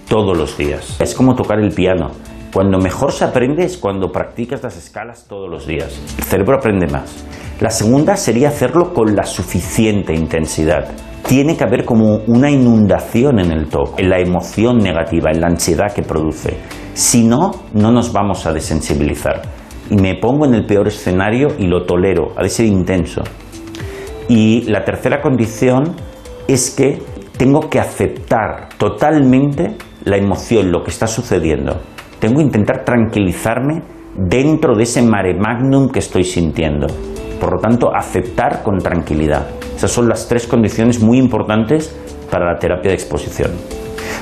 todos 0.09 0.37
los 0.37 0.59
días. 0.59 0.97
Es 1.01 1.15
como 1.15 1.35
tocar 1.35 1.61
el 1.61 1.73
piano. 1.73 2.11
Cuando 2.53 2.79
mejor 2.79 3.13
se 3.13 3.25
aprende 3.25 3.65
es 3.65 3.79
cuando 3.79 4.11
practicas 4.11 4.63
las 4.63 4.77
escalas 4.77 5.27
todos 5.29 5.49
los 5.49 5.67
días. 5.67 5.99
El 6.19 6.25
cerebro 6.25 6.57
aprende 6.57 6.87
más. 6.89 7.25
La 7.61 7.71
segunda 7.71 8.17
sería 8.17 8.49
hacerlo 8.49 8.93
con 8.93 9.15
la 9.15 9.25
suficiente 9.25 10.13
intensidad. 10.13 10.91
Tiene 11.27 11.57
que 11.57 11.65
haber 11.65 11.85
como 11.85 12.17
una 12.27 12.51
inundación 12.51 13.39
en 13.39 13.53
el 13.53 13.69
TOC, 13.69 14.01
en 14.01 14.11
la 14.11 14.19
emoción 14.19 14.79
negativa, 14.79 15.31
en 15.31 15.41
la 15.41 15.47
ansiedad 15.47 15.93
que 15.95 16.03
produce. 16.03 16.59
Si 16.95 17.23
no, 17.23 17.53
no 17.73 17.93
nos 17.93 18.13
vamos 18.13 18.45
a 18.45 18.53
desensibilizar. 18.53 19.41
Y 19.89 19.95
me 19.95 20.17
pongo 20.17 20.45
en 20.45 20.55
el 20.55 20.67
peor 20.67 20.89
escenario 20.89 21.49
y 21.59 21.69
lo 21.69 21.87
tolero, 21.87 22.33
ha 22.37 22.43
de 22.43 22.49
ser 22.49 22.67
intenso. 22.67 23.23
Y 24.29 24.63
la 24.63 24.85
tercera 24.85 25.23
condición 25.23 25.95
es 26.49 26.71
que 26.71 27.01
tengo 27.43 27.69
que 27.69 27.81
aceptar 27.81 28.69
totalmente 28.79 29.75
la 30.05 30.17
emoción, 30.17 30.71
lo 30.71 30.85
que 30.85 30.93
está 30.93 31.09
sucediendo. 31.09 31.77
Tengo 32.21 32.37
que 32.37 32.43
intentar 32.43 32.85
tranquilizarme 32.85 33.83
dentro 34.15 34.77
de 34.77 34.85
ese 34.85 35.03
mare 35.03 35.35
magnum 35.35 35.89
que 35.89 35.99
estoy 35.99 36.23
sintiendo. 36.23 36.87
Por 37.41 37.55
lo 37.55 37.59
tanto, 37.59 37.93
aceptar 37.93 38.63
con 38.63 38.79
tranquilidad. 38.79 39.49
Esas 39.75 39.91
son 39.91 40.09
las 40.09 40.29
tres 40.29 40.47
condiciones 40.47 41.03
muy 41.03 41.19
importantes 41.19 41.93
para 42.31 42.47
la 42.47 42.61
terapia 42.61 42.91
de 42.91 42.95
exposición. 42.95 43.51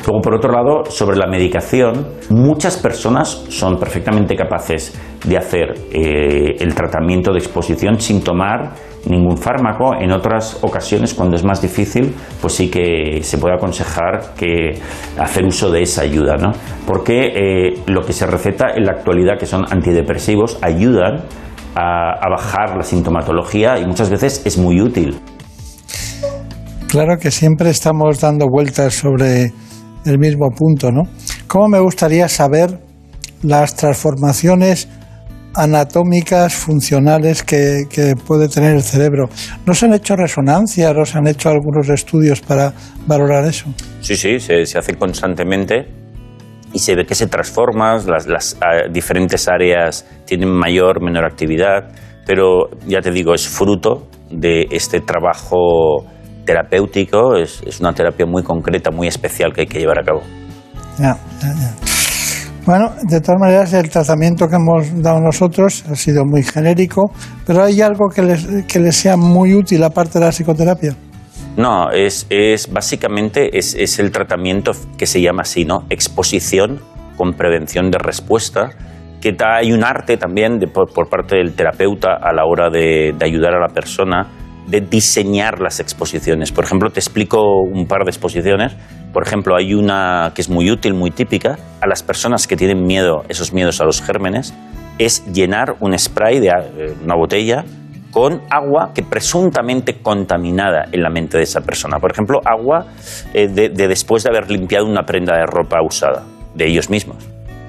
Luego, 0.06 0.22
por 0.22 0.36
otro 0.36 0.52
lado, 0.52 0.90
sobre 0.90 1.18
la 1.18 1.26
medicación, 1.26 2.06
muchas 2.30 2.78
personas 2.78 3.28
son 3.50 3.78
perfectamente 3.78 4.34
capaces 4.34 4.98
de 5.26 5.36
hacer 5.36 5.74
eh, 5.92 6.56
el 6.58 6.74
tratamiento 6.74 7.32
de 7.32 7.38
exposición 7.38 8.00
sin 8.00 8.24
tomar 8.24 8.70
ningún 9.08 9.36
fármaco. 9.36 9.94
En 9.98 10.12
otras 10.12 10.58
ocasiones, 10.62 11.14
cuando 11.14 11.36
es 11.36 11.44
más 11.44 11.60
difícil, 11.60 12.14
pues 12.40 12.54
sí 12.54 12.70
que 12.70 13.20
se 13.22 13.38
puede 13.38 13.54
aconsejar 13.54 14.34
que 14.36 14.78
hacer 15.18 15.44
uso 15.44 15.70
de 15.70 15.82
esa 15.82 16.02
ayuda, 16.02 16.36
¿no? 16.36 16.52
Porque 16.86 17.26
eh, 17.26 17.82
lo 17.86 18.02
que 18.02 18.12
se 18.12 18.26
receta 18.26 18.66
en 18.74 18.84
la 18.84 18.92
actualidad, 18.92 19.38
que 19.38 19.46
son 19.46 19.64
antidepresivos, 19.70 20.58
ayudan 20.62 21.24
a, 21.74 22.12
a 22.20 22.30
bajar 22.30 22.76
la 22.76 22.82
sintomatología 22.82 23.78
y 23.78 23.86
muchas 23.86 24.10
veces 24.10 24.42
es 24.44 24.58
muy 24.58 24.80
útil. 24.80 25.18
Claro 26.88 27.18
que 27.20 27.30
siempre 27.30 27.70
estamos 27.70 28.20
dando 28.20 28.46
vueltas 28.48 28.94
sobre 28.94 29.52
el 30.04 30.18
mismo 30.18 30.50
punto, 30.50 30.90
¿no? 30.90 31.02
¿Cómo 31.46 31.68
me 31.68 31.78
gustaría 31.78 32.28
saber 32.28 32.80
las 33.42 33.76
transformaciones 33.76 34.88
anatómicas, 35.54 36.54
funcionales 36.54 37.42
que, 37.42 37.84
que, 37.90 38.14
puede 38.16 38.48
tener 38.48 38.74
el 38.74 38.82
cerebro. 38.82 39.28
¿No 39.66 39.74
se 39.74 39.86
han 39.86 39.94
hecho 39.94 40.16
resonancias 40.16 40.94
o 40.96 41.04
se 41.04 41.18
han 41.18 41.26
hecho 41.26 41.48
algunos 41.48 41.88
estudios 41.88 42.40
para 42.40 42.72
valorar 43.06 43.44
eso? 43.44 43.66
Sí, 44.00 44.16
sí, 44.16 44.38
se, 44.38 44.64
se 44.64 44.78
hace 44.78 44.94
constantemente 44.94 45.86
y 46.72 46.78
se 46.78 46.94
ve 46.94 47.04
que 47.04 47.14
se 47.14 47.26
transforman, 47.26 48.06
las, 48.06 48.26
las 48.26 48.54
uh, 48.54 48.90
diferentes 48.92 49.48
áreas 49.48 50.06
tienen 50.24 50.50
mayor 50.50 51.02
menor 51.02 51.24
actividad, 51.24 51.90
pero 52.26 52.70
ya 52.86 53.00
te 53.00 53.10
digo, 53.10 53.34
es 53.34 53.48
fruto 53.48 54.06
de 54.30 54.68
este 54.70 55.00
trabajo 55.00 56.04
terapéutico, 56.44 57.36
es, 57.36 57.62
es 57.66 57.80
una 57.80 57.92
terapia 57.92 58.26
muy 58.26 58.42
concreta, 58.42 58.90
muy 58.90 59.08
especial 59.08 59.52
que 59.52 59.62
hay 59.62 59.66
que 59.66 59.80
llevar 59.80 59.98
a 59.98 60.04
cabo. 60.04 60.22
Bueno, 62.66 62.92
de 63.02 63.20
todas 63.20 63.40
maneras, 63.40 63.72
el 63.72 63.88
tratamiento 63.88 64.46
que 64.46 64.56
hemos 64.56 65.02
dado 65.02 65.20
nosotros 65.20 65.84
ha 65.90 65.94
sido 65.94 66.24
muy 66.24 66.42
genérico, 66.42 67.10
pero 67.46 67.64
¿hay 67.64 67.80
algo 67.80 68.08
que 68.08 68.22
les, 68.22 68.46
que 68.66 68.78
les 68.78 68.96
sea 68.96 69.16
muy 69.16 69.54
útil 69.54 69.82
aparte 69.82 70.18
de 70.18 70.26
la 70.26 70.30
psicoterapia? 70.30 70.94
No, 71.56 71.90
es, 71.90 72.26
es 72.30 72.70
básicamente 72.72 73.58
es, 73.58 73.74
es, 73.74 73.98
el 73.98 74.12
tratamiento 74.12 74.72
que 74.96 75.06
se 75.06 75.20
llama 75.20 75.42
así, 75.42 75.64
¿no? 75.64 75.84
Exposición 75.88 76.80
con 77.16 77.32
prevención 77.32 77.90
de 77.90 77.98
respuesta, 77.98 78.70
que 79.20 79.36
hay 79.44 79.72
un 79.72 79.82
arte 79.82 80.16
también 80.16 80.58
de, 80.58 80.68
por, 80.68 80.92
por, 80.92 81.08
parte 81.08 81.36
del 81.36 81.54
terapeuta 81.54 82.14
a 82.22 82.32
la 82.32 82.44
hora 82.44 82.70
de, 82.70 83.14
de 83.18 83.24
ayudar 83.26 83.54
a 83.54 83.60
la 83.60 83.68
persona 83.74 84.28
de 84.70 84.80
diseñar 84.80 85.60
las 85.60 85.80
exposiciones. 85.80 86.52
Por 86.52 86.64
ejemplo, 86.64 86.90
te 86.90 87.00
explico 87.00 87.60
un 87.60 87.86
par 87.86 88.04
de 88.04 88.10
exposiciones. 88.10 88.72
Por 89.12 89.26
ejemplo, 89.26 89.56
hay 89.56 89.74
una 89.74 90.30
que 90.34 90.42
es 90.42 90.48
muy 90.48 90.70
útil, 90.70 90.94
muy 90.94 91.10
típica, 91.10 91.58
a 91.80 91.86
las 91.88 92.04
personas 92.04 92.46
que 92.46 92.56
tienen 92.56 92.86
miedo, 92.86 93.24
esos 93.28 93.52
miedos 93.52 93.80
a 93.80 93.84
los 93.84 94.00
gérmenes, 94.00 94.54
es 94.98 95.24
llenar 95.32 95.74
un 95.80 95.98
spray 95.98 96.38
de 96.38 96.48
eh, 96.48 96.94
una 97.02 97.16
botella 97.16 97.64
con 98.12 98.42
agua 98.50 98.92
que 98.94 99.02
presuntamente 99.02 100.00
contaminada 100.02 100.86
en 100.92 101.02
la 101.02 101.10
mente 101.10 101.36
de 101.36 101.44
esa 101.44 101.60
persona. 101.62 101.98
Por 101.98 102.12
ejemplo, 102.12 102.40
agua 102.44 102.86
eh, 103.34 103.48
de, 103.48 103.70
de, 103.70 103.88
después 103.88 104.22
de 104.22 104.30
haber 104.30 104.50
limpiado 104.50 104.86
una 104.86 105.02
prenda 105.02 105.36
de 105.36 105.46
ropa 105.46 105.78
usada, 105.82 106.22
de 106.54 106.66
ellos 106.66 106.90
mismos. 106.90 107.16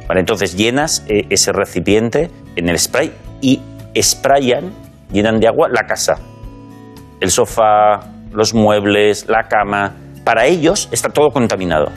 Vale, 0.07 0.19
entonces 0.19 0.55
llenas 0.55 1.03
eh, 1.07 1.25
ese 1.29 1.51
recipiente 1.51 2.29
en 2.55 2.69
el 2.69 2.77
spray 2.77 3.11
y 3.41 3.59
sprayan, 3.99 4.71
llenan 5.11 5.39
de 5.39 5.47
agua 5.47 5.67
la 5.69 5.87
casa 5.87 6.19
el 7.21 7.31
sofá, 7.31 7.99
los 8.33 8.53
muebles, 8.53 9.27
la 9.29 9.43
cama, 9.43 9.93
para 10.25 10.45
ellos 10.45 10.89
está 10.91 11.09
todo 11.09 11.29
contaminado. 11.29 11.91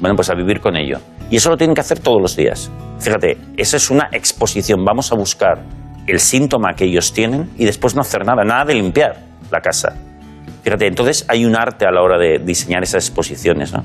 Bueno, 0.00 0.16
pues 0.16 0.30
a 0.30 0.34
vivir 0.34 0.60
con 0.60 0.76
ello. 0.76 0.98
Y 1.30 1.36
eso 1.36 1.50
lo 1.50 1.56
tienen 1.56 1.74
que 1.74 1.82
hacer 1.82 2.00
todos 2.00 2.20
los 2.20 2.34
días. 2.34 2.70
Fíjate, 2.98 3.38
esa 3.56 3.76
es 3.76 3.90
una 3.90 4.08
exposición. 4.10 4.84
Vamos 4.84 5.12
a 5.12 5.16
buscar 5.16 5.62
el 6.06 6.18
síntoma 6.18 6.74
que 6.74 6.86
ellos 6.86 7.12
tienen 7.12 7.50
y 7.56 7.66
después 7.66 7.94
no 7.94 8.00
hacer 8.00 8.24
nada, 8.24 8.42
nada 8.42 8.64
de 8.64 8.74
limpiar 8.74 9.16
la 9.50 9.60
casa. 9.60 9.94
Fíjate, 10.62 10.86
entonces 10.86 11.24
hay 11.28 11.44
un 11.44 11.56
arte 11.56 11.86
a 11.86 11.90
la 11.90 12.02
hora 12.02 12.18
de 12.18 12.38
diseñar 12.38 12.82
esas 12.82 13.06
exposiciones. 13.06 13.72
¿no? 13.72 13.84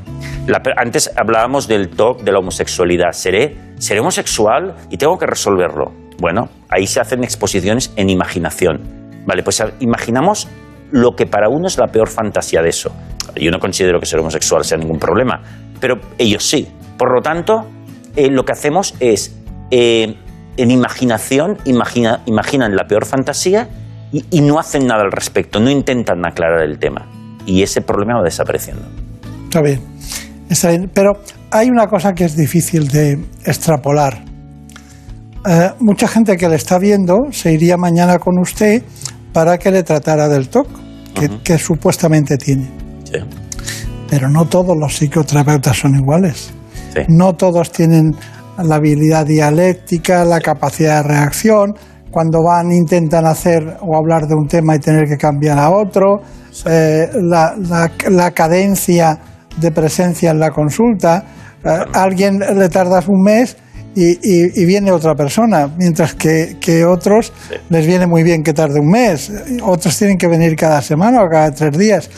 Antes 0.77 1.11
hablábamos 1.15 1.67
del 1.67 1.89
TOC 1.89 2.23
de 2.23 2.31
la 2.31 2.39
homosexualidad. 2.39 3.11
¿Seré, 3.11 3.55
¿Seré 3.77 3.99
homosexual 3.99 4.75
y 4.89 4.97
tengo 4.97 5.17
que 5.17 5.25
resolverlo? 5.25 5.93
Bueno, 6.19 6.49
ahí 6.69 6.87
se 6.87 6.99
hacen 6.99 7.23
exposiciones 7.23 7.93
en 7.95 8.09
imaginación. 8.09 8.81
Vale, 9.25 9.43
pues 9.43 9.63
imaginamos 9.79 10.47
lo 10.91 11.15
que 11.15 11.25
para 11.25 11.49
uno 11.49 11.67
es 11.67 11.77
la 11.77 11.87
peor 11.87 12.09
fantasía 12.09 12.61
de 12.61 12.69
eso. 12.69 12.91
Yo 13.35 13.51
no 13.51 13.59
considero 13.59 13.99
que 13.99 14.05
ser 14.05 14.19
homosexual 14.19 14.63
sea 14.63 14.77
ningún 14.77 14.99
problema, 14.99 15.41
pero 15.79 15.95
ellos 16.17 16.47
sí. 16.47 16.67
Por 16.97 17.13
lo 17.13 17.21
tanto, 17.21 17.65
eh, 18.15 18.29
lo 18.29 18.43
que 18.43 18.53
hacemos 18.53 18.95
es, 18.99 19.35
eh, 19.71 20.15
en 20.57 20.71
imaginación, 20.71 21.57
imagina, 21.65 22.21
imaginan 22.25 22.75
la 22.75 22.85
peor 22.85 23.05
fantasía 23.05 23.67
y, 24.11 24.41
no 24.41 24.59
hacen 24.59 24.87
nada 24.87 25.01
al 25.01 25.11
respecto, 25.11 25.59
no 25.59 25.69
intentan 25.69 26.25
aclarar 26.25 26.63
el 26.63 26.79
tema. 26.79 27.07
Y 27.45 27.61
ese 27.63 27.81
problema 27.81 28.19
va 28.19 28.23
desapareciendo. 28.23 28.83
Está 29.45 29.61
bien, 29.61 29.81
está 30.49 30.69
bien. 30.69 30.89
Pero 30.93 31.13
hay 31.51 31.69
una 31.69 31.87
cosa 31.87 32.13
que 32.13 32.23
es 32.23 32.37
difícil 32.37 32.87
de 32.87 33.13
extrapolar. 33.43 34.23
Eh, 35.47 35.71
mucha 35.79 36.07
gente 36.07 36.37
que 36.37 36.47
le 36.47 36.55
está 36.55 36.79
viendo 36.79 37.31
se 37.31 37.51
iría 37.53 37.77
mañana 37.77 38.17
con 38.17 38.39
usted 38.39 38.83
para 39.35 39.57
que 39.57 39.69
le 39.69 39.83
tratara 39.83 40.29
del 40.29 40.47
TOC, 40.47 40.65
que, 41.13 41.25
uh 41.25 41.27
-huh. 41.27 41.43
que 41.43 41.57
supuestamente 41.57 42.37
tiene. 42.37 42.71
Sí. 43.03 43.19
Pero 44.09 44.29
no 44.29 44.45
todos 44.45 44.77
los 44.77 44.93
psicoterapeutas 44.95 45.77
son 45.77 45.93
iguales. 45.95 46.53
Sí. 46.93 47.01
No 47.09 47.33
todos 47.33 47.69
tienen 47.69 48.15
la 48.63 48.75
habilidad 48.75 49.25
dialéctica, 49.25 50.23
la 50.23 50.39
capacidad 50.39 51.03
de 51.03 51.09
reacción. 51.09 51.75
Cuando 52.11 52.41
van, 52.43 52.71
intentan 52.71 53.25
hacer 53.25 53.75
o 53.81 53.97
hablar 53.97 54.25
de 54.25 54.35
un 54.35 54.47
tema 54.47 54.77
y 54.77 54.79
tener 54.79 55.05
que 55.05 55.17
cambiar 55.17 55.59
a 55.59 55.69
otro. 55.69 56.21
Eh, 56.65 57.09
la, 57.21 57.55
la, 57.57 57.91
la, 58.09 58.31
cadencia 58.31 59.19
de 59.57 59.69
presencia 59.71 60.31
en 60.31 60.39
la 60.39 60.51
consulta. 60.51 61.25
Eh, 61.61 61.67
a 61.67 62.03
alguien 62.03 62.39
le 62.39 62.69
tardas 62.69 63.09
un 63.09 63.21
mes 63.21 63.57
y, 63.95 64.11
y, 64.21 64.61
y, 64.61 64.65
viene 64.65 64.91
otra 64.91 65.15
persona, 65.15 65.69
mientras 65.77 66.15
que, 66.15 66.57
que 66.59 66.85
otros 66.85 67.31
sí. 67.49 67.55
les 67.69 67.87
viene 67.87 68.05
muy 68.07 68.23
bien 68.23 68.43
que 68.43 68.53
tarde 68.53 68.79
un 68.79 68.89
mes, 68.89 69.31
otros 69.63 69.97
tienen 69.97 70.17
que 70.17 70.27
venir 70.27 70.55
cada 70.55 70.81
semana 70.81 71.23
o 71.23 71.29
cada 71.29 71.51
tres 71.51 71.77
días. 71.77 72.09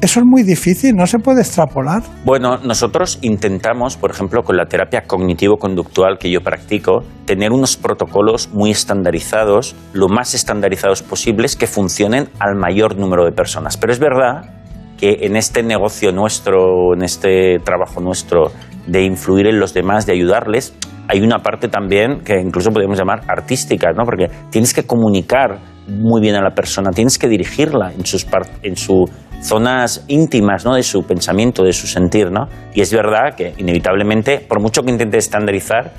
Eso 0.00 0.20
es 0.20 0.26
muy 0.26 0.44
difícil, 0.44 0.94
no 0.94 1.08
se 1.08 1.18
puede 1.18 1.40
extrapolar. 1.40 2.04
Bueno, 2.24 2.58
nosotros 2.58 3.18
intentamos, 3.20 3.96
por 3.96 4.12
ejemplo, 4.12 4.44
con 4.44 4.56
la 4.56 4.66
terapia 4.66 5.02
cognitivo-conductual 5.08 6.18
que 6.18 6.30
yo 6.30 6.40
practico, 6.40 7.02
tener 7.26 7.50
unos 7.50 7.76
protocolos 7.76 8.48
muy 8.52 8.70
estandarizados, 8.70 9.74
lo 9.92 10.08
más 10.08 10.34
estandarizados 10.34 11.02
posibles, 11.02 11.56
que 11.56 11.66
funcionen 11.66 12.28
al 12.38 12.54
mayor 12.54 12.96
número 12.96 13.24
de 13.24 13.32
personas. 13.32 13.76
Pero 13.76 13.92
es 13.92 13.98
verdad 13.98 14.57
que 14.98 15.18
en 15.22 15.36
este 15.36 15.62
negocio 15.62 16.12
nuestro, 16.12 16.94
en 16.94 17.02
este 17.02 17.58
trabajo 17.60 18.00
nuestro 18.00 18.50
de 18.86 19.04
influir 19.04 19.46
en 19.46 19.60
los 19.60 19.72
demás, 19.72 20.06
de 20.06 20.12
ayudarles, 20.12 20.74
hay 21.08 21.20
una 21.20 21.38
parte 21.38 21.68
también 21.68 22.20
que 22.20 22.38
incluso 22.38 22.70
podríamos 22.70 22.98
llamar 22.98 23.22
artística, 23.28 23.92
¿no? 23.92 24.04
Porque 24.04 24.28
tienes 24.50 24.74
que 24.74 24.82
comunicar 24.82 25.58
muy 25.88 26.20
bien 26.20 26.34
a 26.34 26.42
la 26.42 26.50
persona, 26.50 26.90
tienes 26.90 27.18
que 27.18 27.28
dirigirla 27.28 27.92
en 27.92 28.04
sus, 28.04 28.26
en 28.62 28.76
sus 28.76 29.10
zonas 29.40 30.04
íntimas 30.08 30.64
¿no? 30.64 30.74
de 30.74 30.82
su 30.82 31.02
pensamiento, 31.02 31.64
de 31.64 31.72
su 31.72 31.86
sentir. 31.86 32.30
¿no? 32.30 32.46
Y 32.74 32.82
es 32.82 32.92
verdad 32.92 33.34
que 33.36 33.54
inevitablemente, 33.56 34.40
por 34.40 34.60
mucho 34.60 34.82
que 34.82 34.90
intentes 34.90 35.24
estandarizar, 35.24 35.92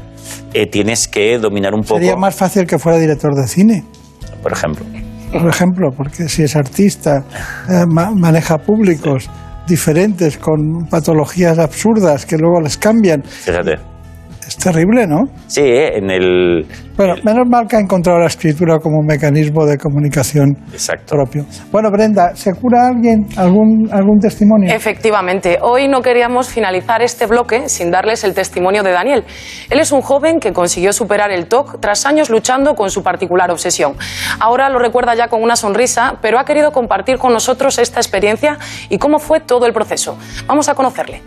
eh, 0.53 0.67
tienes 0.67 1.07
que 1.07 1.39
dominar 1.39 1.73
un 1.73 1.81
poco. 1.81 1.95
Sería 1.95 2.15
más 2.15 2.35
fácil 2.35 2.67
que 2.67 2.77
fuera 2.77 2.99
director 2.99 3.33
de 3.33 3.47
cine. 3.47 3.83
Por 4.43 4.53
ejemplo. 4.53 4.85
Por 5.31 5.47
ejemplo, 5.47 5.91
porque 5.95 6.27
si 6.27 6.43
es 6.43 6.55
artista, 6.55 7.23
eh, 7.69 7.85
ma- 7.87 8.11
maneja 8.11 8.57
públicos 8.57 9.29
diferentes 9.67 10.37
con 10.37 10.87
patologías 10.89 11.59
absurdas 11.59 12.25
que 12.25 12.37
luego 12.37 12.61
les 12.61 12.77
cambian. 12.77 13.23
Fíjate. 13.23 13.77
Es 14.49 14.57
terrible, 14.57 15.05
¿no? 15.05 15.25
Sí, 15.45 15.61
¿eh? 15.61 15.97
en 15.99 16.09
el. 16.09 16.65
Bueno, 16.97 17.13
menos 17.23 17.47
mal 17.47 17.67
que 17.67 17.75
ha 17.75 17.79
encontrado 17.79 18.17
la 18.17 18.25
escritura 18.25 18.79
como 18.79 18.97
un 18.97 19.05
mecanismo 19.05 19.63
de 19.63 19.77
comunicación 19.77 20.57
Exacto. 20.73 21.15
propio. 21.15 21.45
Bueno, 21.71 21.91
Brenda, 21.91 22.35
¿se 22.35 22.51
cura 22.55 22.87
alguien? 22.87 23.27
¿Algún, 23.37 23.87
algún 23.91 24.17
testimonio? 24.19 24.73
Efectivamente, 24.73 25.59
hoy 25.61 25.87
no 25.87 26.01
queríamos 26.01 26.49
finalizar 26.49 27.03
este 27.03 27.27
bloque 27.27 27.69
sin 27.69 27.91
darles 27.91 28.23
el 28.23 28.33
testimonio 28.33 28.81
de 28.81 28.91
Daniel. 28.91 29.23
Él 29.69 29.79
es 29.79 29.91
un 29.91 30.01
joven 30.01 30.39
que 30.39 30.51
consiguió 30.51 30.93
superar 30.93 31.29
el 31.29 31.45
TOC 31.45 31.79
tras 31.79 32.07
años 32.07 32.31
luchando 32.31 32.73
con 32.73 32.89
su 32.89 33.03
particular 33.03 33.51
obsesión. 33.51 33.93
Ahora 34.39 34.67
lo 34.69 34.79
recuerda 34.79 35.13
ya 35.13 35.27
con 35.27 35.43
una 35.43 35.55
sonrisa, 35.55 36.17
pero 36.23 36.39
ha 36.39 36.43
querido 36.43 36.71
compartir 36.71 37.19
con 37.19 37.33
nosotros 37.33 37.77
esta 37.77 37.99
experiencia 37.99 38.57
y 38.89 38.97
cómo 38.97 39.19
fue 39.19 39.41
todo 39.41 39.67
el 39.67 39.73
proceso. 39.73 40.17
Vamos 40.47 40.69
a 40.69 40.73
conocerle. 40.73 41.21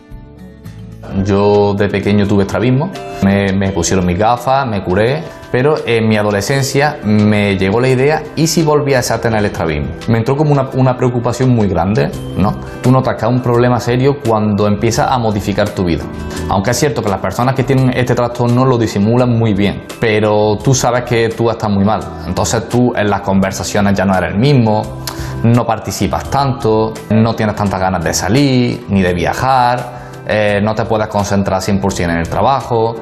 Yo 1.24 1.74
de 1.74 1.89
pequeño 1.89 2.27
tuve 2.27 2.45
estrabismo, 2.45 2.91
me, 3.23 3.70
pusieron 3.73 4.07
mis 4.07 4.19
gafas, 4.19 4.66
me 4.66 4.83
curé, 4.83 5.23
pero 5.51 5.74
en 5.85 6.09
mi 6.09 6.16
adolescencia 6.16 6.99
me 7.05 7.57
llegó 7.59 7.81
la 7.81 7.89
idea, 7.89 8.23
¿y 8.37 8.47
si 8.47 8.62
volviese 8.62 9.12
a 9.12 9.20
tener 9.20 9.41
el 9.41 9.47
estrabismo? 9.47 9.93
Me 10.09 10.19
entró 10.19 10.37
como 10.37 10.53
una, 10.53 10.70
una 10.74 10.97
preocupación 10.97 11.51
muy 11.51 11.69
grande, 11.69 12.11
¿no? 12.37 12.57
Tú 12.83 12.93
que 13.03 13.11
es 13.11 13.23
un 13.24 13.43
problema 13.43 13.79
serio 13.81 14.19
cuando 14.27 14.66
empiezas 14.66 15.11
a 15.11 15.19
modificar 15.19 15.69
tu 15.70 15.85
vida. 15.85 16.05
Aunque 16.49 16.70
es 16.70 16.79
cierto 16.79 17.03
que 17.03 17.11
las 17.11 17.20
personas 17.20 17.55
que 17.55 17.65
tienen 17.65 17.91
este 17.91 18.15
trastorno 18.15 18.65
lo 18.65 18.79
disimulan 18.79 19.31
muy 19.31 19.55
bien, 19.55 19.85
pero 20.01 20.57
tú 20.62 20.74
sabes 20.74 21.03
que 21.03 21.29
tú 21.31 21.51
estás 21.51 21.70
muy 21.70 21.85
mal. 21.85 22.01
Entonces 22.27 22.69
tú 22.69 22.93
en 22.95 23.11
las 23.11 23.20
conversaciones 23.23 23.95
ya 23.95 24.05
no 24.05 24.16
eres 24.16 24.33
el 24.33 24.39
mismo, 24.39 25.03
no 25.43 25.66
participas 25.66 26.31
tanto, 26.31 26.93
no 27.11 27.35
tienes 27.35 27.57
tantas 27.57 27.81
ganas 27.81 28.03
de 28.05 28.15
salir, 28.15 28.87
ni 28.89 29.03
de 29.03 29.12
viajar, 29.12 30.02
eh, 30.27 30.61
no 30.62 30.74
te 30.74 30.85
puedes 30.85 31.09
concentrar 31.09 31.61
100% 31.61 32.05
en 32.05 32.19
el 32.19 32.28
trabajo, 32.28 32.94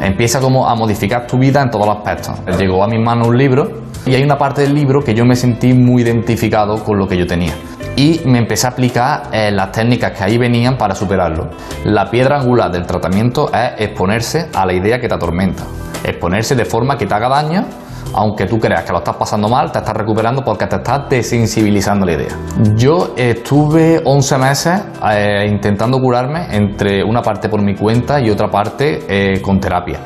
empieza 0.00 0.40
como 0.40 0.68
a 0.68 0.74
modificar 0.74 1.26
tu 1.26 1.38
vida 1.38 1.62
en 1.62 1.70
todos 1.70 1.86
los 1.86 1.96
aspectos. 1.96 2.34
Llegó 2.58 2.82
a 2.82 2.88
mis 2.88 3.00
manos 3.00 3.28
un 3.28 3.38
libro 3.38 3.82
y 4.06 4.14
hay 4.14 4.22
una 4.22 4.36
parte 4.36 4.62
del 4.62 4.74
libro 4.74 5.02
que 5.02 5.14
yo 5.14 5.24
me 5.24 5.36
sentí 5.36 5.72
muy 5.72 6.02
identificado 6.02 6.82
con 6.82 6.98
lo 6.98 7.06
que 7.06 7.16
yo 7.16 7.26
tenía. 7.26 7.54
Y 7.94 8.20
me 8.24 8.38
empecé 8.38 8.66
a 8.66 8.70
aplicar 8.70 9.24
eh, 9.32 9.50
las 9.52 9.70
técnicas 9.70 10.12
que 10.12 10.24
ahí 10.24 10.38
venían 10.38 10.78
para 10.78 10.94
superarlo. 10.94 11.50
La 11.84 12.10
piedra 12.10 12.40
angular 12.40 12.70
del 12.70 12.86
tratamiento 12.86 13.50
es 13.52 13.72
exponerse 13.78 14.48
a 14.54 14.64
la 14.64 14.72
idea 14.72 14.98
que 14.98 15.08
te 15.08 15.14
atormenta. 15.14 15.64
Exponerse 16.02 16.54
de 16.54 16.64
forma 16.64 16.96
que 16.96 17.06
te 17.06 17.14
haga 17.14 17.28
daño 17.28 17.66
aunque 18.14 18.46
tú 18.46 18.58
creas 18.58 18.84
que 18.84 18.92
lo 18.92 18.98
estás 18.98 19.16
pasando 19.16 19.48
mal, 19.48 19.72
te 19.72 19.78
estás 19.78 19.96
recuperando 19.96 20.42
porque 20.44 20.66
te 20.66 20.76
estás 20.76 21.08
desensibilizando 21.08 22.04
la 22.06 22.12
idea. 22.12 22.36
Yo 22.76 23.14
estuve 23.16 24.00
11 24.04 24.38
meses 24.38 24.82
eh, 25.10 25.46
intentando 25.50 25.98
curarme 26.00 26.54
entre 26.54 27.02
una 27.04 27.22
parte 27.22 27.48
por 27.48 27.62
mi 27.62 27.74
cuenta 27.74 28.20
y 28.20 28.30
otra 28.30 28.50
parte 28.50 29.04
eh, 29.08 29.40
con 29.40 29.60
terapia. 29.60 30.00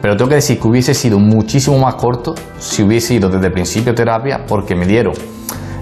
Pero 0.00 0.16
tengo 0.16 0.30
que 0.30 0.36
decir 0.36 0.58
que 0.58 0.66
hubiese 0.66 0.94
sido 0.94 1.18
muchísimo 1.18 1.78
más 1.78 1.94
corto 1.96 2.34
si 2.58 2.82
hubiese 2.82 3.14
ido 3.14 3.28
desde 3.28 3.46
el 3.46 3.52
principio 3.52 3.94
terapia 3.94 4.44
porque 4.46 4.74
me 4.74 4.86
dieron 4.86 5.12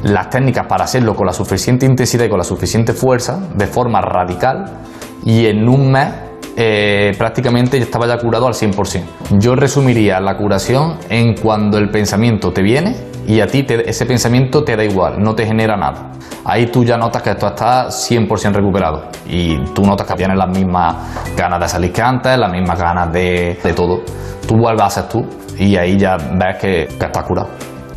las 0.02 0.30
técnicas 0.30 0.66
para 0.66 0.84
hacerlo 0.84 1.14
con 1.14 1.26
la 1.26 1.32
suficiente 1.32 1.86
intensidad 1.86 2.24
y 2.24 2.28
con 2.28 2.38
la 2.38 2.44
suficiente 2.44 2.92
fuerza, 2.92 3.38
de 3.54 3.66
forma 3.66 4.00
radical, 4.00 4.80
y 5.24 5.46
en 5.46 5.68
un 5.68 5.90
mes 5.90 6.27
eh, 6.60 7.12
prácticamente 7.16 7.78
ya 7.78 7.84
estaba 7.84 8.08
ya 8.08 8.18
curado 8.18 8.48
al 8.48 8.54
100%. 8.54 9.02
Yo 9.38 9.54
resumiría 9.54 10.18
la 10.18 10.36
curación 10.36 10.96
en 11.08 11.34
cuando 11.34 11.78
el 11.78 11.88
pensamiento 11.90 12.50
te 12.52 12.62
viene 12.62 12.96
y 13.28 13.38
a 13.40 13.46
ti 13.46 13.62
te- 13.62 13.88
ese 13.88 14.06
pensamiento 14.06 14.64
te 14.64 14.74
da 14.76 14.82
igual, 14.84 15.20
no 15.22 15.36
te 15.36 15.46
genera 15.46 15.76
nada. 15.76 16.10
Ahí 16.44 16.66
tú 16.66 16.82
ya 16.82 16.96
notas 16.96 17.22
que 17.22 17.34
tú 17.36 17.46
estás 17.46 18.10
100% 18.10 18.54
recuperado 18.54 19.08
y 19.28 19.56
tú 19.72 19.82
notas 19.82 20.04
que 20.08 20.14
tienes 20.14 20.36
las 20.36 20.48
mismas 20.48 20.96
ganas 21.36 21.60
de 21.60 21.68
salir 21.68 21.92
que 21.92 22.02
antes, 22.02 22.36
las 22.36 22.50
mismas 22.50 22.76
ganas 22.76 23.12
de, 23.12 23.56
de 23.62 23.72
todo. 23.72 24.02
Tú 24.48 24.56
vuelves 24.56 24.82
a 24.82 24.90
ser 24.90 25.08
tú 25.08 25.24
y 25.58 25.76
ahí 25.76 25.96
ya 25.96 26.16
ves 26.16 26.56
que, 26.60 26.88
que 26.98 27.04
estás 27.06 27.22
curado. 27.24 27.50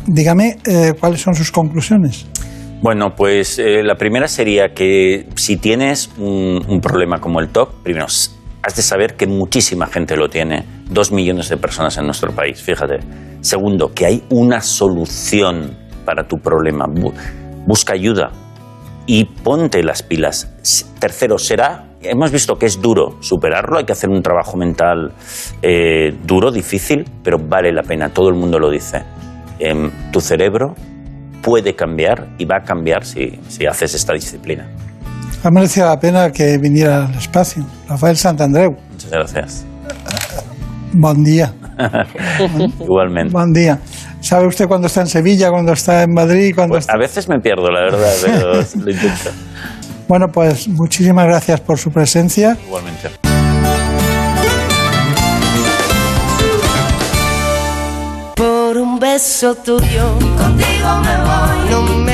Dígame 0.06 0.58
eh, 0.66 0.92
cuáles 1.00 1.20
son 1.20 1.34
sus 1.34 1.50
conclusiones. 1.50 2.26
Bueno, 2.80 3.10
pues 3.16 3.58
eh, 3.58 3.82
la 3.82 3.94
primera 3.96 4.28
sería 4.28 4.68
que 4.74 5.26
si 5.34 5.56
tienes 5.56 6.10
un, 6.18 6.60
un 6.68 6.80
problema 6.80 7.18
como 7.18 7.40
el 7.40 7.48
TOC, 7.48 7.82
primero 7.82 8.06
has 8.62 8.76
de 8.76 8.82
saber 8.82 9.16
que 9.16 9.26
muchísima 9.26 9.86
gente 9.86 10.16
lo 10.16 10.28
tiene, 10.28 10.64
dos 10.90 11.10
millones 11.12 11.48
de 11.48 11.56
personas 11.56 11.96
en 11.98 12.04
nuestro 12.06 12.32
país, 12.32 12.62
fíjate. 12.62 13.00
Segundo, 13.40 13.92
que 13.92 14.06
hay 14.06 14.22
una 14.30 14.60
solución 14.60 15.76
para 16.04 16.26
tu 16.28 16.36
problema. 16.38 16.86
Bu- 16.86 17.12
busca 17.66 17.92
ayuda 17.94 18.30
y 19.06 19.24
ponte 19.24 19.82
las 19.82 20.02
pilas. 20.02 20.48
Tercero, 21.00 21.38
será, 21.38 21.86
hemos 22.02 22.30
visto 22.30 22.56
que 22.56 22.66
es 22.66 22.80
duro 22.80 23.16
superarlo, 23.20 23.78
hay 23.78 23.84
que 23.84 23.92
hacer 23.92 24.10
un 24.10 24.22
trabajo 24.22 24.56
mental 24.56 25.12
eh, 25.60 26.12
duro, 26.24 26.52
difícil, 26.52 27.04
pero 27.24 27.38
vale 27.38 27.72
la 27.72 27.82
pena, 27.82 28.10
todo 28.10 28.28
el 28.28 28.34
mundo 28.36 28.58
lo 28.60 28.70
dice. 28.70 29.02
Em, 29.58 29.90
tu 30.12 30.20
cerebro 30.20 30.74
puede 31.42 31.74
cambiar 31.74 32.28
y 32.38 32.44
va 32.44 32.58
a 32.58 32.62
cambiar 32.62 33.04
si, 33.04 33.40
si 33.48 33.66
haces 33.66 33.94
esta 33.94 34.12
disciplina. 34.12 34.68
Ha 35.44 35.50
merecido 35.50 35.86
la 35.86 35.98
pena 35.98 36.30
que 36.30 36.56
viniera 36.58 37.06
al 37.06 37.14
espacio. 37.14 37.64
Rafael 37.88 38.16
Santandreu, 38.16 38.76
Muchas 38.90 39.10
gracias. 39.10 39.64
buen 40.92 41.24
día. 41.24 41.52
Igualmente. 42.80 43.32
Buen 43.32 43.52
día. 43.52 43.78
¿Sabe 44.20 44.46
usted 44.46 44.66
cuándo 44.68 44.86
está 44.86 45.00
en 45.00 45.08
Sevilla, 45.08 45.50
cuándo 45.50 45.72
está 45.72 46.04
en 46.04 46.12
Madrid? 46.14 46.52
Cuándo 46.54 46.76
está... 46.78 46.92
A 46.92 46.96
veces 46.96 47.28
me 47.28 47.40
pierdo, 47.40 47.68
la 47.70 47.80
verdad, 47.80 48.12
pero 48.24 48.52
lo 48.84 48.90
intento. 48.90 49.30
Bueno, 50.06 50.26
pues 50.32 50.68
muchísimas 50.68 51.26
gracias 51.26 51.60
por 51.60 51.76
su 51.78 51.90
presencia. 51.90 52.56
Igualmente. 52.64 53.08
Por 58.36 58.76
un 58.78 58.98
beso 58.98 59.54
tuyo, 59.54 60.18
contigo 60.38 60.88
me 61.02 61.16
voy. 61.18 61.70
No 61.70 61.82
me 62.04 62.11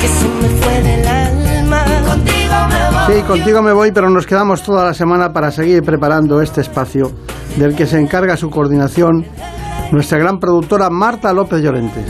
Que 0.00 0.08
se 0.08 0.28
me 0.28 0.48
fue 0.60 0.82
del 0.82 1.06
alma, 1.06 1.84
contigo 2.06 2.54
me 2.68 2.96
voy. 2.96 3.16
Sí, 3.16 3.22
contigo 3.22 3.62
me 3.62 3.72
voy, 3.72 3.92
pero 3.92 4.10
nos 4.10 4.26
quedamos 4.26 4.62
toda 4.62 4.84
la 4.84 4.94
semana 4.94 5.32
para 5.32 5.50
seguir 5.50 5.82
preparando 5.82 6.40
este 6.40 6.60
espacio 6.60 7.12
del 7.56 7.74
que 7.74 7.86
se 7.86 7.98
encarga 7.98 8.36
su 8.36 8.50
coordinación 8.50 9.26
nuestra 9.92 10.18
gran 10.18 10.38
productora 10.38 10.88
Marta 10.90 11.32
López 11.32 11.62
Llorente. 11.62 12.04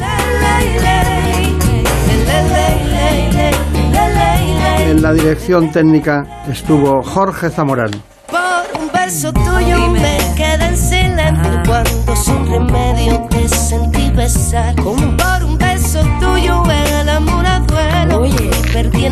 En 4.86 5.02
la 5.02 5.12
dirección 5.12 5.72
técnica 5.72 6.44
estuvo 6.48 7.02
Jorge 7.02 7.50
Zamorán. 7.50 7.90
Por 8.28 8.80
un 8.80 8.90
beso 8.92 9.32
tuyo 9.32 9.88
me 9.88 10.18
quedé 10.36 10.66
en 10.66 10.76
silencio 10.76 11.62
cuando 11.66 12.16
sin 12.16 12.46
remedio 12.46 13.26
te 13.28 13.48
sentí 13.48 14.10
besar. 14.10 14.76
Por 14.76 15.44
un 15.44 15.61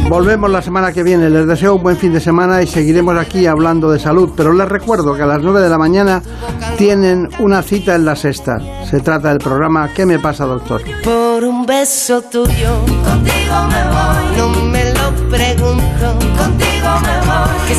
Volvemos 0.09 0.51
la 0.51 0.63
semana 0.63 0.93
que 0.93 1.03
viene. 1.03 1.31
Les 1.31 1.47
deseo 1.47 1.77
un 1.77 1.83
buen 1.83 1.97
fin 1.97 2.13
de 2.13 2.21
semana 2.21 2.63
y 2.63 2.67
seguiremos 2.67 3.17
aquí 3.17 3.47
hablando 3.47 3.91
de 3.91 3.99
salud. 3.99 4.31
Pero 4.37 4.53
les 4.53 4.69
recuerdo 4.69 5.15
que 5.15 5.23
a 5.23 5.27
las 5.27 5.43
9 5.43 5.61
de 5.61 5.69
la 5.69 5.79
mañana 5.79 6.23
tienen 6.77 7.29
una 7.39 7.63
cita 7.63 7.95
en 7.95 8.05
la 8.05 8.17
sexta. 8.17 8.61
Se 8.89 9.01
trata 9.01 9.29
del 9.29 9.39
programa 9.39 9.91
¿Qué 9.95 10.07
me 10.07 10.19
pasa, 10.19 10.47
doctor? 10.47 10.83
Por 11.05 11.45
un 11.45 11.65
beso 11.67 12.23
tuyo, 12.23 12.81
contigo 13.05 13.55
me 13.69 13.85
voy. 13.85 14.37
No 14.37 14.49
me 14.65 14.85
lo 14.93 15.11
pregunto, 15.31 16.19
contigo 16.37 16.91
me 17.03 17.19
voy. 17.27 17.69
Que 17.69 17.75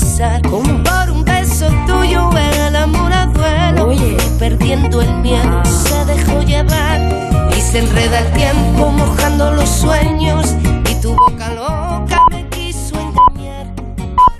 Por 0.00 1.10
un 1.10 1.24
beso 1.24 1.68
tuyo 1.86 2.30
el 2.36 2.76
amor 2.76 3.12
duelo. 3.34 3.88
Oye, 3.88 4.16
perdiendo 4.38 5.02
el 5.02 5.14
miedo 5.16 5.62
se 5.64 6.04
dejó 6.06 6.40
llevar. 6.42 7.00
Y 7.56 7.60
se 7.60 7.80
enreda 7.80 8.20
el 8.20 8.32
tiempo 8.32 8.90
mojando 8.90 9.52
los 9.52 9.68
sueños. 9.68 10.54
Y 10.90 10.94
tu 11.02 11.14
boca 11.14 11.49